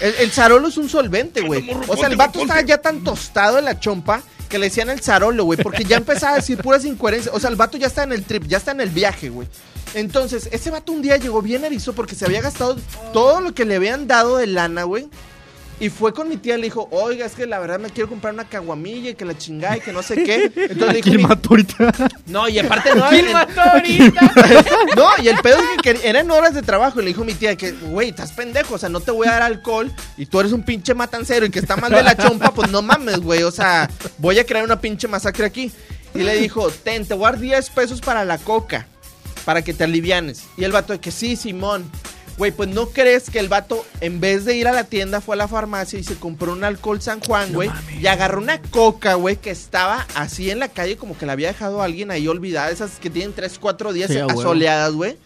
El, 0.00 0.14
el 0.20 0.30
Zarolo 0.30 0.68
es 0.68 0.76
un 0.76 0.88
solvente, 0.88 1.40
güey. 1.40 1.68
O 1.88 1.96
sea, 1.96 2.08
el 2.08 2.16
vato 2.16 2.40
estaba 2.40 2.60
ya 2.62 2.78
tan 2.78 3.02
tostado 3.02 3.58
en 3.58 3.64
la 3.64 3.78
chompa 3.78 4.22
que 4.48 4.58
le 4.58 4.66
decían 4.66 4.90
el 4.90 5.00
Zarolo, 5.00 5.44
güey. 5.44 5.58
Porque 5.62 5.84
ya 5.84 5.96
empezaba 5.96 6.34
a 6.34 6.36
decir 6.36 6.58
puras 6.58 6.84
incoherencias. 6.84 7.34
O 7.34 7.40
sea, 7.40 7.50
el 7.50 7.56
vato 7.56 7.76
ya 7.76 7.88
está 7.88 8.04
en 8.04 8.12
el 8.12 8.24
trip, 8.24 8.44
ya 8.46 8.58
está 8.58 8.70
en 8.70 8.80
el 8.80 8.90
viaje, 8.90 9.28
güey. 9.30 9.48
Entonces, 9.94 10.48
ese 10.52 10.70
vato 10.70 10.92
un 10.92 11.02
día 11.02 11.16
llegó 11.16 11.40
bien 11.42 11.64
erizo 11.64 11.92
porque 11.92 12.14
se 12.14 12.24
había 12.24 12.40
gastado 12.40 12.76
todo 13.12 13.40
lo 13.40 13.54
que 13.54 13.64
le 13.64 13.76
habían 13.76 14.06
dado 14.06 14.36
de 14.38 14.46
lana, 14.46 14.84
güey. 14.84 15.08
Y 15.80 15.90
fue 15.90 16.14
con 16.14 16.28
mi 16.28 16.36
tía 16.36 16.54
y 16.54 16.58
le 16.58 16.64
dijo, 16.64 16.88
oiga, 16.92 17.26
es 17.26 17.32
que 17.34 17.46
la 17.46 17.58
verdad 17.58 17.80
me 17.80 17.90
quiero 17.90 18.08
comprar 18.08 18.32
una 18.32 18.48
caguamilla 18.48 19.10
y 19.10 19.14
que 19.16 19.24
la 19.24 19.36
chingada 19.36 19.76
y 19.76 19.80
que 19.80 19.92
no 19.92 20.02
sé 20.04 20.22
qué. 20.22 20.44
Entonces 20.54 20.78
le 20.78 20.92
dijo, 20.94 21.02
¿Quién 21.10 21.16
mi- 21.16 21.22
mató 21.24 21.48
ahorita? 21.50 21.92
no, 22.26 22.48
y 22.48 22.58
aparte 22.60 22.94
no. 22.94 23.08
¿Quién 23.08 23.32
mató 23.32 23.60
ahorita? 23.60 24.32
no, 24.96 25.08
y 25.20 25.28
el 25.28 25.36
pedo 25.38 25.58
es 25.58 25.82
que 25.82 26.08
eran 26.08 26.30
horas 26.30 26.54
de 26.54 26.62
trabajo. 26.62 27.00
Y 27.00 27.02
le 27.04 27.08
dijo 27.08 27.24
mi 27.24 27.34
tía 27.34 27.56
que, 27.56 27.72
güey, 27.72 28.10
estás 28.10 28.30
pendejo. 28.32 28.76
O 28.76 28.78
sea, 28.78 28.88
no 28.88 29.00
te 29.00 29.10
voy 29.10 29.26
a 29.26 29.32
dar 29.32 29.42
alcohol. 29.42 29.92
Y 30.16 30.26
tú 30.26 30.38
eres 30.38 30.52
un 30.52 30.62
pinche 30.62 30.94
matancero 30.94 31.44
y 31.44 31.50
que 31.50 31.58
está 31.58 31.76
mal 31.76 31.90
de 31.90 32.02
la 32.04 32.16
chompa. 32.16 32.52
Pues 32.54 32.70
no 32.70 32.80
mames, 32.80 33.18
güey. 33.18 33.42
O 33.42 33.50
sea, 33.50 33.90
voy 34.18 34.38
a 34.38 34.46
crear 34.46 34.64
una 34.64 34.80
pinche 34.80 35.08
masacre 35.08 35.44
aquí. 35.44 35.72
Y 36.14 36.18
le 36.20 36.36
dijo, 36.36 36.70
ten, 36.70 37.04
te 37.04 37.14
voy 37.14 37.26
a 37.26 37.30
dar 37.32 37.40
10 37.40 37.70
pesos 37.70 38.00
para 38.00 38.24
la 38.24 38.38
coca. 38.38 38.86
Para 39.44 39.62
que 39.62 39.74
te 39.74 39.82
alivianes. 39.82 40.44
Y 40.56 40.62
el 40.64 40.70
vato 40.70 40.92
de 40.92 41.00
que 41.00 41.10
sí, 41.10 41.34
Simón. 41.34 41.90
Güey, 42.36 42.50
pues 42.50 42.68
no 42.68 42.86
crees 42.88 43.30
que 43.30 43.38
el 43.38 43.48
vato, 43.48 43.86
en 44.00 44.18
vez 44.20 44.44
de 44.44 44.56
ir 44.56 44.66
a 44.66 44.72
la 44.72 44.82
tienda, 44.84 45.20
fue 45.20 45.36
a 45.36 45.38
la 45.38 45.46
farmacia 45.46 45.98
y 46.00 46.04
se 46.04 46.16
compró 46.16 46.52
un 46.52 46.64
alcohol 46.64 47.00
San 47.00 47.20
Juan, 47.20 47.52
güey. 47.52 47.70
y 48.00 48.06
agarró 48.08 48.40
una 48.40 48.60
coca, 48.60 49.14
güey, 49.14 49.36
que 49.36 49.50
estaba 49.50 50.04
así 50.16 50.50
en 50.50 50.58
la 50.58 50.68
calle, 50.68 50.96
como 50.96 51.16
que 51.16 51.26
la 51.26 51.32
había 51.34 51.48
dejado 51.48 51.80
alguien 51.80 52.10
ahí 52.10 52.26
olvidada. 52.26 52.70
Esas 52.70 52.98
que 52.98 53.08
tienen 53.08 53.32
3, 53.34 53.56
4 53.60 53.92
días 53.92 54.10
Sí, 54.10 54.18
asoleadas, 54.18 54.92
güey. 54.94 55.16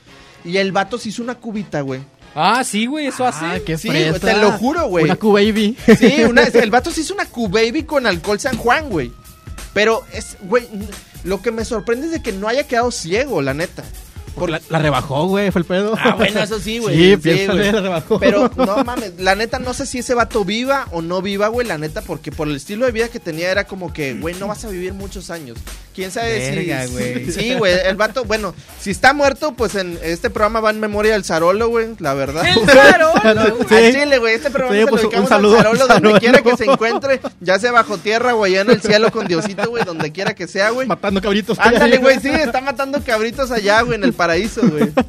Y 0.44 0.58
el 0.58 0.70
vato 0.72 0.98
se 0.98 1.08
hizo 1.08 1.22
una 1.22 1.36
cubita, 1.36 1.80
güey. 1.80 2.00
Ah, 2.34 2.62
sí, 2.62 2.84
güey, 2.84 3.06
eso 3.06 3.24
Ah, 3.24 3.30
hace. 3.30 3.62
qué 3.62 3.78
Sí, 3.78 3.88
fresa. 3.88 4.18
te 4.20 4.34
lo 4.36 4.52
juro, 4.52 4.86
güey. 4.88 5.04
Una 5.06 5.16
Q-Baby. 5.16 5.76
Sí, 5.98 6.24
una- 6.28 6.42
el 6.44 6.70
vato 6.70 6.90
se 6.90 7.00
hizo 7.00 7.14
una 7.14 7.24
Q-Baby 7.24 7.84
con 7.84 8.06
alcohol 8.06 8.38
San 8.38 8.56
Juan, 8.58 8.90
güey. 8.90 9.10
Pero 9.72 10.04
es, 10.12 10.36
güey, 10.42 10.68
lo 11.24 11.40
que 11.40 11.50
me 11.52 11.64
sorprende 11.64 12.06
es 12.06 12.12
de 12.12 12.22
que 12.22 12.32
no 12.32 12.48
haya 12.48 12.64
quedado 12.68 12.90
ciego, 12.90 13.40
la 13.42 13.54
neta. 13.54 13.82
Por- 14.34 14.50
La, 14.50 14.60
la 14.68 14.78
rebajó, 14.78 15.26
güey, 15.26 15.50
fue 15.50 15.60
el 15.60 15.64
pedo. 15.66 15.94
Ah, 15.98 16.14
bueno, 16.16 16.40
eso 16.40 16.58
sí, 16.58 16.78
güey. 16.78 16.96
Sí, 16.96 17.10
Sí, 17.10 17.16
piénsale, 17.16 17.60
güey. 17.60 17.72
la 17.72 17.80
rebajó. 17.80 18.18
Pero 18.18 18.50
no 18.56 18.84
mames, 18.84 19.12
la 19.18 19.34
neta 19.34 19.58
no 19.58 19.74
sé 19.74 19.86
si 19.86 19.98
ese 19.98 20.14
vato 20.14 20.44
viva 20.44 20.86
o 20.92 21.02
no 21.02 21.22
viva, 21.22 21.48
güey, 21.48 21.66
la 21.66 21.78
neta, 21.78 22.02
porque 22.02 22.32
por 22.32 22.48
el 22.48 22.56
estilo 22.56 22.86
de 22.86 22.92
vida 22.92 23.08
que 23.08 23.20
tenía 23.20 23.50
era 23.50 23.64
como 23.64 23.92
que, 23.92 24.14
güey, 24.14 24.34
no 24.36 24.48
vas 24.48 24.64
a 24.64 24.68
vivir 24.68 24.94
muchos 24.94 25.30
años. 25.30 25.58
¿Quién 25.94 26.10
sabe 26.12 26.38
Verga, 26.54 26.86
si... 26.86 26.92
güey. 26.92 27.32
Sí, 27.32 27.54
güey, 27.54 27.74
el 27.84 27.96
vato, 27.96 28.24
bueno, 28.24 28.54
si 28.80 28.90
está 28.90 29.12
muerto, 29.12 29.52
pues 29.54 29.74
en 29.74 29.98
este 30.02 30.30
programa 30.30 30.60
va 30.60 30.70
en 30.70 30.78
memoria 30.80 31.12
del 31.12 31.24
Zarolo, 31.24 31.68
güey, 31.68 31.88
la 31.98 32.14
verdad. 32.14 32.44
¡El 32.46 32.66
Zarolo! 32.68 33.12
Sí. 33.68 33.92
Chile, 33.92 34.18
güey, 34.18 34.34
este 34.34 34.50
programa 34.50 34.74
Sí, 34.74 34.78
se 34.80 34.84
lo 34.84 34.90
pues, 34.90 35.02
dedicamos 35.02 35.30
al 35.32 35.42
Zarolo 35.42 35.58
al 35.70 35.78
donde 35.78 35.94
Zarolo. 35.94 36.18
quiera 36.20 36.42
que 36.42 36.56
se 36.56 36.64
encuentre, 36.64 37.20
ya 37.40 37.58
sea 37.58 37.72
bajo 37.72 37.98
tierra 37.98 38.32
allá 38.32 38.60
en 38.62 38.70
el 38.70 38.80
cielo 38.80 39.10
con 39.10 39.26
Diosito, 39.26 39.68
güey, 39.68 39.84
donde 39.84 40.12
quiera 40.12 40.34
que 40.34 40.46
sea, 40.46 40.70
güey. 40.70 40.86
Matando 40.86 41.20
cabritos. 41.20 41.58
Ándale, 41.58 41.98
güey, 41.98 42.18
sí, 42.20 42.28
está 42.28 42.60
matando 42.60 43.00
cabritos 43.04 43.50
allá, 43.50 43.80
güey, 43.82 43.96
en 43.96 44.04
el 44.04 44.12
paraíso, 44.18 44.60
güey. 44.68 44.92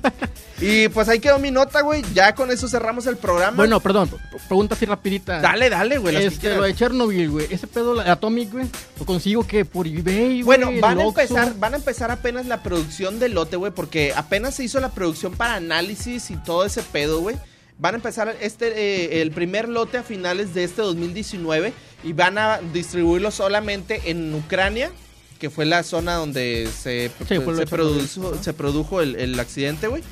Y 0.62 0.90
pues 0.90 1.08
ahí 1.08 1.20
quedó 1.22 1.40
mi 1.40 1.52
nota, 1.52 1.80
güey. 1.82 2.04
Ya 2.14 2.36
con 2.36 2.52
eso 2.52 2.68
cerramos 2.68 3.08
el 3.08 3.16
programa. 3.16 3.56
Bueno, 3.56 3.80
perdón, 3.80 4.10
pregunta 4.50 4.76
así 4.76 4.86
rapidita. 4.86 5.40
dale, 5.40 5.70
dale, 5.70 5.98
güey. 6.00 6.18
Este, 6.18 6.54
lo 6.54 6.64
de 6.64 6.76
Chernobyl, 6.76 7.30
güey. 7.30 7.48
Ese 7.50 7.66
pedo 7.66 7.94
la- 7.94 8.12
Atomic, 8.12 8.52
güey. 8.52 8.66
Lo 9.00 9.06
consigo 9.06 9.48
que 9.48 9.64
por 9.64 9.88
eBay, 9.88 10.42
güey. 10.42 10.44
Bueno, 10.44 10.70
en 10.70 10.82
van 10.82 11.00
a 11.00 11.04
empezar, 11.04 11.54
van 11.58 11.76
a 11.76 11.78
empezar 11.78 12.12
apenas 12.12 12.46
la 12.46 12.62
producción 12.62 13.20
del 13.20 13.36
lote, 13.36 13.56
güey, 13.56 13.72
porque 13.72 14.12
apenas 14.14 14.56
se 14.56 14.66
hizo 14.66 14.82
la 14.82 14.90
producción 14.90 15.34
para 15.34 15.54
análisis 15.56 16.30
y 16.30 16.36
todo 16.36 16.66
ese 16.66 16.84
pedo, 16.84 17.22
güey. 17.22 17.38
Van 17.78 17.94
a 17.94 17.98
empezar 17.98 18.36
este 18.42 18.68
eh, 18.68 19.22
el 19.22 19.32
primer 19.32 19.70
lote 19.70 19.98
a 19.98 20.04
finales 20.04 20.54
de 20.54 20.66
este 20.66 20.82
2019 20.82 21.72
y 22.04 22.12
van 22.12 22.38
a 22.38 22.60
distribuirlo 22.74 23.32
solamente 23.32 24.02
en 24.12 24.34
Ucrania, 24.36 24.92
que 25.40 25.50
fue 25.50 25.66
la 25.66 25.84
zona 25.84 26.16
donde 26.16 26.68
se, 26.68 27.10
Sí, 27.28 27.40
fue 27.40 27.54
lo 27.54 27.58
se 27.60 27.66
produjo, 27.68 28.34
se 28.42 28.54
produjo 28.54 29.02
el, 29.02 29.16
el 29.16 29.40
accidente, 29.40 29.88
güey. 29.88 30.04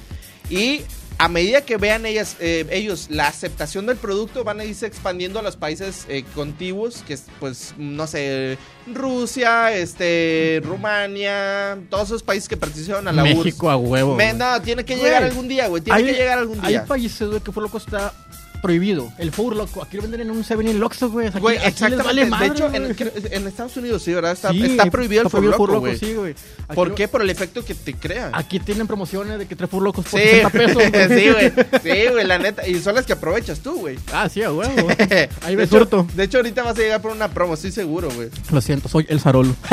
Y 0.50 0.82
a 1.20 1.28
medida 1.30 1.62
que 1.62 1.78
vean 1.78 2.06
ellas, 2.06 2.38
eh, 2.40 2.66
ellos 2.70 3.08
la 3.10 3.28
aceptación 3.28 3.88
del 3.88 3.98
producto, 3.98 4.44
van 4.44 4.60
a 4.60 4.66
irse 4.66 4.86
expandiendo 4.86 5.40
a 5.40 5.42
los 5.42 5.56
países 5.58 6.06
eh, 6.10 6.24
contiguos, 6.36 7.04
que 7.06 7.16
es, 7.16 7.24
pues, 7.40 7.74
no 7.78 8.06
sé, 8.08 8.58
Rusia, 8.94 9.74
este, 9.76 10.62
Rumania, 10.64 11.78
todos 11.90 12.06
esos 12.10 12.24
países 12.24 12.48
que 12.48 12.56
participaron 12.56 13.08
a 13.08 13.12
la 13.12 13.24
URSS. 13.24 13.36
México 13.38 13.70
a 13.70 13.78
huevo. 13.78 14.16
Me- 14.16 14.34
no, 14.34 14.62
tiene 14.62 14.86
que 14.86 14.94
Güey, 14.96 15.06
llegar 15.06 15.24
algún 15.24 15.48
día, 15.48 15.68
güey. 15.68 15.82
Tiene 15.84 16.00
Hay- 16.00 16.06
que 16.06 16.14
llegar 16.14 16.38
algún 16.38 16.62
día. 16.62 16.82
Hay 16.82 16.88
países, 16.88 17.28
güey, 17.28 17.42
que 17.42 17.52
por 17.52 17.64
loco 17.64 17.78
está 17.80 18.14
prohibido. 18.62 19.12
El 19.18 19.32
Four 19.32 19.56
Loco. 19.56 19.82
Aquí 19.84 19.98
lo 19.98 20.04
venden 20.04 20.22
en 20.22 20.32
un 20.32 20.44
7 20.44 20.64
in 20.64 20.80
Loxo, 20.80 21.10
güey. 21.10 21.28
Aquí, 21.28 21.40
Güey, 21.40 21.58
exactamente. 21.58 22.04
vale 22.04 22.26
madre, 22.26 22.50
de 22.50 22.54
hecho, 22.56 22.66
en, 22.74 22.84
güey. 22.94 23.34
en 23.34 23.48
Estados 23.48 23.78
Unidos 23.78 24.04
sí, 24.04 24.14
¿verdad? 24.14 24.32
Está, 24.34 24.52
Sí, 24.52 24.64
está 24.66 24.86
prohibido 24.88 25.24
el 25.24 25.30
prohibido 25.30 25.54
Four 25.58 25.70
Loko, 25.70 25.80
güey. 25.82 25.98
sí, 25.98 26.14
güey. 26.14 26.36
¿Por 26.74 26.90
lo- 26.90 26.96
qué? 26.96 27.08
Por 27.08 27.22
el 27.22 27.30
efecto 27.30 27.64
que 27.64 27.74
te 27.76 27.94
crea. 27.94 28.32
Aquí 28.34 28.60
tienen 28.60 28.88
promociones 28.88 29.40
de 29.40 29.46
que 29.48 29.56
tres 29.56 29.70
Four 29.70 29.84
Locos 29.84 30.06
por 30.06 30.20
Sí, 30.20 30.28
60 30.28 30.50
pesos. 30.50 30.74
güey. 30.76 30.92
sí, 31.10 31.30
güey. 31.32 31.52
Sí, 31.84 32.08
güey, 32.12 32.26
la 32.26 32.38
neta. 32.40 32.68
Y 32.68 32.80
son 32.82 32.96
las 32.96 33.06
que 33.06 33.14
aprovechas 33.14 33.60
tú, 33.60 33.76
güey. 33.80 33.98
Ah, 34.12 34.28
sí, 34.30 34.42
a 34.44 34.52
huevo. 34.52 34.88
Ahí 35.44 35.52
de, 35.52 35.58
me 35.58 35.64
hecho, 35.64 35.78
surto. 35.80 36.08
de 36.16 36.24
hecho, 36.24 36.38
ahorita 36.38 36.64
vas 36.64 36.78
a 36.78 36.82
llegar 36.82 37.02
por 37.02 37.12
una 37.12 37.28
promo, 37.30 37.54
estoy 37.54 37.72
seguro, 37.72 38.10
güey. 38.16 38.30
Lo 38.52 38.62
siento, 38.62 38.90
soy 38.90 39.06
el 39.10 39.20
Zarolo. 39.20 39.56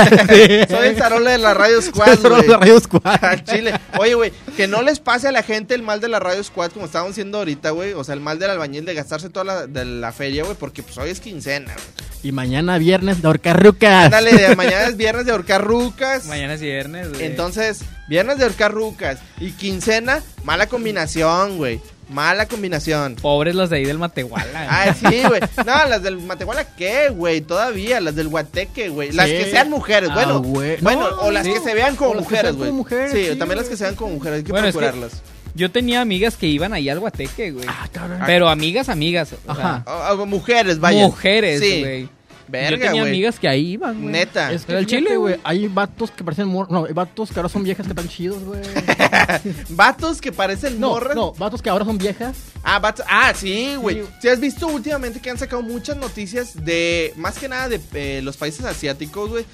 Soy 0.68 0.86
el 0.88 0.96
Zarola 0.96 1.30
de 1.32 1.38
la 1.38 1.54
Radio 1.54 1.80
Squad, 1.82 2.12
el 2.12 2.18
Zarolo 2.18 2.36
güey. 2.36 2.48
de 2.48 2.56
Radio 2.56 2.80
Squad. 2.84 3.40
Chile. 3.44 3.74
Oye, 3.98 4.14
güey, 4.14 4.32
que 4.56 4.66
no 4.68 4.82
les 4.82 5.00
pase 5.00 5.28
a 5.28 5.32
la 5.32 5.42
gente 5.42 5.74
el 5.74 5.82
mal 5.82 6.00
de 6.00 6.08
la 6.08 6.20
Radio 6.20 6.42
Squad 6.42 6.70
como 6.72 6.86
estábamos 6.86 7.12
haciendo 7.12 7.38
ahorita, 7.38 7.70
güey. 7.70 7.92
O 7.94 8.04
sea, 8.04 8.14
el 8.14 8.20
mal 8.20 8.38
del 8.38 8.50
albañil 8.74 8.84
de 8.84 8.94
gastarse 8.94 9.30
toda 9.30 9.44
la, 9.44 9.66
de 9.66 9.84
la 9.84 10.12
feria, 10.12 10.44
güey, 10.44 10.56
porque 10.56 10.82
pues 10.82 10.96
hoy 10.98 11.10
es 11.10 11.20
quincena, 11.20 11.72
güey. 11.74 11.86
Y 12.22 12.32
mañana 12.32 12.78
viernes 12.78 13.20
de 13.22 13.28
Horcarrucas. 13.28 14.06
Ándale, 14.06 14.56
mañana 14.56 14.86
es 14.88 14.96
viernes 14.96 15.26
de 15.26 15.32
ahorcar 15.32 15.62
rucas. 15.64 16.26
Mañana 16.26 16.54
es 16.54 16.60
viernes, 16.60 17.10
güey. 17.10 17.24
Entonces, 17.26 17.80
viernes 18.08 18.38
de 18.38 18.44
ahorcar 18.44 18.72
rucas 18.72 19.18
y 19.38 19.52
quincena, 19.52 20.22
mala 20.42 20.66
combinación, 20.66 21.58
güey. 21.58 21.80
Mala 22.10 22.46
combinación. 22.46 23.16
Pobres 23.16 23.54
los 23.54 23.70
de 23.70 23.76
ahí 23.78 23.84
del 23.84 23.98
Matehuala. 23.98 24.66
Ay, 24.68 24.92
sí, 24.98 25.22
güey. 25.26 25.40
No, 25.64 25.86
las 25.88 26.02
del 26.02 26.18
Matehuala, 26.18 26.64
¿qué, 26.76 27.08
güey? 27.10 27.40
Todavía, 27.40 28.00
las 28.00 28.14
del 28.14 28.28
Guateque, 28.28 28.88
güey. 28.90 29.10
Las 29.12 29.28
Sí. 29.28 29.36
que 29.36 29.50
sean 29.50 29.70
mujeres, 29.70 30.10
Ah, 30.10 30.14
bueno. 30.14 30.40
güey. 30.42 30.76
Bueno, 30.82 31.10
No, 31.10 31.16
o 31.22 31.30
las 31.30 31.46
sí. 31.46 31.52
que 31.54 31.60
se 31.60 31.74
vean 31.74 31.96
como 31.96 32.14
las 32.14 32.24
mujeres, 32.24 32.56
güey. 32.56 32.68
como 32.70 32.78
mujeres, 32.82 33.12
Sí, 33.12 33.26
sí, 33.32 33.38
también 33.38 33.58
las 33.58 33.68
que 33.68 33.76
sean 33.76 33.94
como 33.94 34.14
mujeres, 34.14 34.38
hay 34.38 34.44
que 34.44 34.52
Bueno, 34.52 34.66
es 34.68 34.74
que- 34.74 34.80
procurarlas. 34.80 35.22
Yo 35.54 35.70
tenía 35.70 36.00
amigas 36.00 36.36
que 36.36 36.46
iban 36.46 36.72
ahí 36.72 36.88
al 36.88 36.98
Guateque, 37.00 37.52
güey. 37.52 37.66
Ah, 37.68 37.88
cabrón. 37.92 38.20
Pero 38.26 38.48
amigas, 38.48 38.88
amigas. 38.88 39.32
o 39.46 39.50
Ajá. 39.50 39.60
sea, 39.60 39.84
Ah, 39.86 40.08
ah, 40.18 40.24
mujeres, 40.26 40.80
vaya. 40.80 41.02
mujeres, 41.04 41.60
Sí. 41.60 41.80
güey. 41.80 42.08
Verga, 42.46 42.70
Yo 42.76 42.78
tenía 42.78 43.02
amigas 43.02 43.38
que 43.40 43.48
ahí 43.48 43.72
iban, 43.72 44.02
güey. 44.02 44.12
Neta. 44.12 44.52
Es 44.52 44.66
que 44.66 44.76
el 44.76 44.86
chile, 44.86 45.16
güey, 45.16 45.36
hay 45.44 45.66
vatos 45.66 46.10
que 46.10 46.22
parecen 46.22 46.46
mor... 46.46 46.70
No, 46.70 46.84
hay 46.84 46.92
vatos 46.92 47.30
que 47.30 47.38
ahora 47.38 47.48
son 47.48 47.62
viejas 47.64 47.86
que 47.86 47.92
están 47.92 48.06
chidos, 48.06 48.42
güey. 48.44 48.60
Vatos 49.70 50.20
que 50.20 50.30
parecen 50.32 50.78
No, 50.78 50.90
morras. 50.90 51.16
no, 51.16 51.32
vatos 51.32 51.62
que 51.62 51.70
ahora 51.70 51.84
son 51.86 51.96
viejas. 51.98 52.36
Ah, 52.62 52.78
vatos- 52.80 53.04
ah, 53.08 53.32
sí, 53.34 53.74
güey. 53.76 54.02
Sí. 54.02 54.08
Si 54.22 54.28
has 54.28 54.40
visto 54.40 54.66
últimamente 54.66 55.20
que 55.20 55.30
han 55.30 55.38
sacado 55.38 55.62
muchas 55.62 55.96
noticias 55.96 56.64
de, 56.64 57.12
más 57.16 57.38
que 57.38 57.48
nada 57.48 57.68
de 57.70 57.80
eh, 57.94 58.20
los 58.22 58.36
países 58.36 58.64
asiáticos, 58.66 59.30
güey. 59.30 59.44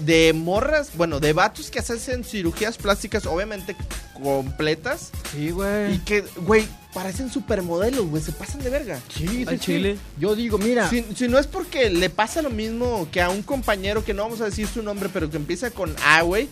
De 0.00 0.32
morras, 0.32 0.90
bueno, 0.94 1.18
de 1.20 1.32
vatos 1.32 1.70
que 1.70 1.80
hacen 1.80 2.22
cirugías 2.24 2.76
plásticas, 2.78 3.26
obviamente 3.26 3.76
completas. 4.14 5.10
Sí, 5.32 5.50
güey. 5.50 5.94
Y 5.94 5.98
que, 5.98 6.24
güey, 6.38 6.66
parecen 6.94 7.30
supermodelos, 7.30 8.06
güey. 8.06 8.22
Se 8.22 8.32
pasan 8.32 8.62
de 8.62 8.70
verga. 8.70 9.00
Sí, 9.14 9.26
sí, 9.26 9.44
Al 9.46 9.58
sí. 9.58 9.64
chile. 9.66 9.98
Yo 10.18 10.34
digo, 10.36 10.58
mira, 10.58 10.88
Si, 10.88 11.04
si 11.14 11.28
no 11.28 11.38
es 11.38 11.46
porque 11.46 11.90
le 11.90 12.10
pasa 12.10 12.42
lo 12.42 12.50
mismo 12.50 13.08
que 13.10 13.20
a 13.20 13.30
un 13.30 13.42
compañero 13.42 14.04
que 14.04 14.14
no 14.14 14.22
vamos 14.22 14.40
a 14.40 14.44
decir 14.46 14.66
su 14.66 14.82
nombre, 14.82 15.08
pero 15.12 15.30
que 15.30 15.36
empieza 15.36 15.70
con 15.70 15.94
A, 16.04 16.22
güey. 16.22 16.48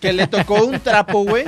Que 0.00 0.12
le 0.12 0.26
tocó 0.26 0.64
un 0.64 0.80
trapo, 0.80 1.24
güey. 1.24 1.44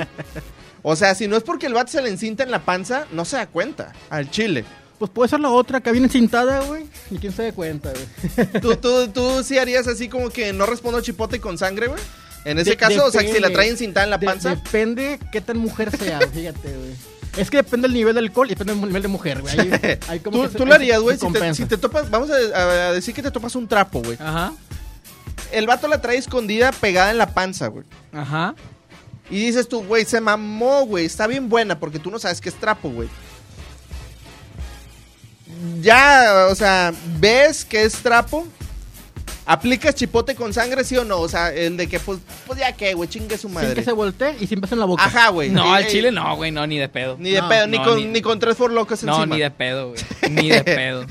O 0.83 0.95
sea, 0.95 1.15
si 1.15 1.27
no 1.27 1.37
es 1.37 1.43
porque 1.43 1.65
el 1.67 1.73
vato 1.73 1.91
se 1.91 2.01
le 2.01 2.09
encinta 2.09 2.43
en 2.43 2.51
la 2.51 2.65
panza, 2.65 3.07
no 3.11 3.23
se 3.25 3.37
da 3.37 3.47
cuenta. 3.47 3.93
Al 4.09 4.29
chile. 4.29 4.65
Pues 5.03 5.11
puede 5.11 5.29
ser 5.29 5.41
la 5.41 5.49
otra 5.49 5.81
que 5.81 5.91
viene 5.91 6.07
cintada, 6.07 6.61
güey. 6.61 6.85
Ni 7.09 7.17
quién 7.17 7.33
se 7.33 7.43
dé 7.43 7.51
cuenta, 7.51 7.91
güey. 7.91 8.47
¿Tú, 8.61 8.77
tú, 8.77 9.09
tú 9.09 9.43
sí 9.43 9.57
harías 9.57 9.85
así 9.85 10.07
como 10.07 10.29
que 10.29 10.53
no 10.53 10.65
respondo 10.65 11.01
chipote 11.01 11.41
con 11.41 11.57
sangre, 11.57 11.87
güey? 11.87 11.99
En 12.45 12.57
ese 12.57 12.69
De- 12.71 12.77
caso, 12.77 13.03
o 13.05 13.11
sea, 13.11 13.21
que 13.21 13.33
si 13.33 13.41
la 13.41 13.49
traen 13.51 13.75
cintada 13.75 14.05
en 14.05 14.11
la 14.11 14.17
De- 14.17 14.25
panza. 14.25 14.55
depende 14.55 15.19
qué 15.33 15.41
tan 15.41 15.57
mujer 15.57 15.91
sea, 15.97 16.19
fíjate, 16.33 16.69
güey. 16.69 16.95
Es 17.35 17.49
que 17.49 17.57
depende 17.57 17.89
del 17.89 17.95
nivel 17.97 18.13
de 18.13 18.19
alcohol 18.21 18.47
y 18.47 18.49
depende 18.51 18.73
del 18.75 18.85
nivel 18.87 19.01
de 19.01 19.07
mujer, 19.09 19.41
güey. 19.41 19.59
Ahí- 19.59 19.99
ahí 20.07 20.19
como 20.21 20.37
Tú, 20.37 20.43
que 20.43 20.49
se- 20.53 20.57
tú 20.59 20.65
lo 20.65 20.73
harías, 20.73 21.01
güey, 21.01 21.17
si 21.17 21.19
te, 21.19 21.25
compensa. 21.25 21.61
si 21.63 21.65
te 21.67 21.77
topas, 21.77 22.09
vamos 22.09 22.29
a, 22.31 22.35
a 22.89 22.93
decir 22.93 23.13
que 23.13 23.21
te 23.21 23.31
topas 23.31 23.55
un 23.57 23.67
trapo, 23.67 24.01
güey. 24.01 24.17
Ajá. 24.21 24.53
El 25.51 25.67
vato 25.67 25.89
la 25.89 26.01
trae 26.01 26.17
escondida 26.17 26.71
pegada 26.71 27.11
en 27.11 27.17
la 27.17 27.33
panza, 27.33 27.67
güey. 27.67 27.85
Ajá. 28.13 28.55
Y 29.29 29.39
dices 29.47 29.67
tú, 29.67 29.83
güey, 29.83 30.05
se 30.05 30.21
mamó, 30.21 30.85
güey, 30.85 31.05
está 31.05 31.27
bien 31.27 31.49
buena 31.49 31.79
porque 31.79 31.99
tú 31.99 32.09
no 32.11 32.19
sabes 32.19 32.39
qué 32.41 32.49
es 32.49 32.55
trapo, 32.55 32.89
güey. 32.89 33.09
Ya, 35.81 36.47
o 36.49 36.55
sea, 36.55 36.93
ves 37.19 37.63
que 37.65 37.83
es 37.83 37.93
trapo, 37.93 38.45
aplicas 39.45 39.95
chipote 39.95 40.35
con 40.35 40.53
sangre, 40.53 40.83
sí 40.83 40.95
o 40.97 41.03
no, 41.05 41.19
o 41.19 41.29
sea, 41.29 41.53
el 41.53 41.77
de 41.77 41.87
que, 41.87 41.99
pues, 41.99 42.19
pues 42.47 42.59
ya 42.59 42.71
que, 42.73 42.93
güey, 42.93 43.09
chingue 43.09 43.37
su 43.37 43.47
Sin 43.47 43.53
madre. 43.55 43.73
que 43.73 43.83
se 43.83 43.91
voltee 43.91 44.35
y 44.39 44.47
sin 44.47 44.61
beso 44.61 44.75
en 44.75 44.79
la 44.79 44.85
boca. 44.85 45.03
Ajá, 45.05 45.29
güey. 45.29 45.49
No, 45.49 45.73
al 45.73 45.87
chile 45.87 46.11
no, 46.11 46.35
güey, 46.35 46.51
no, 46.51 46.65
ni 46.67 46.77
de 46.77 46.89
pedo. 46.89 47.17
Ni 47.19 47.31
de 47.31 47.41
No, 47.41 47.49
pedo, 47.49 47.67
ni, 47.67 47.77
no, 47.77 47.83
con, 47.83 47.97
ni- 47.97 48.05
ni 48.05 48.21
con 48.21 48.39
tres 48.39 48.57
forlocos 48.57 49.03
No, 49.03 49.15
encima. 49.17 49.35
ni 49.35 49.41
de 49.41 49.51
pedo, 49.51 49.89
güey. 49.89 50.01
Ni 50.31 50.49
de 50.49 50.63
pedo. 50.63 51.05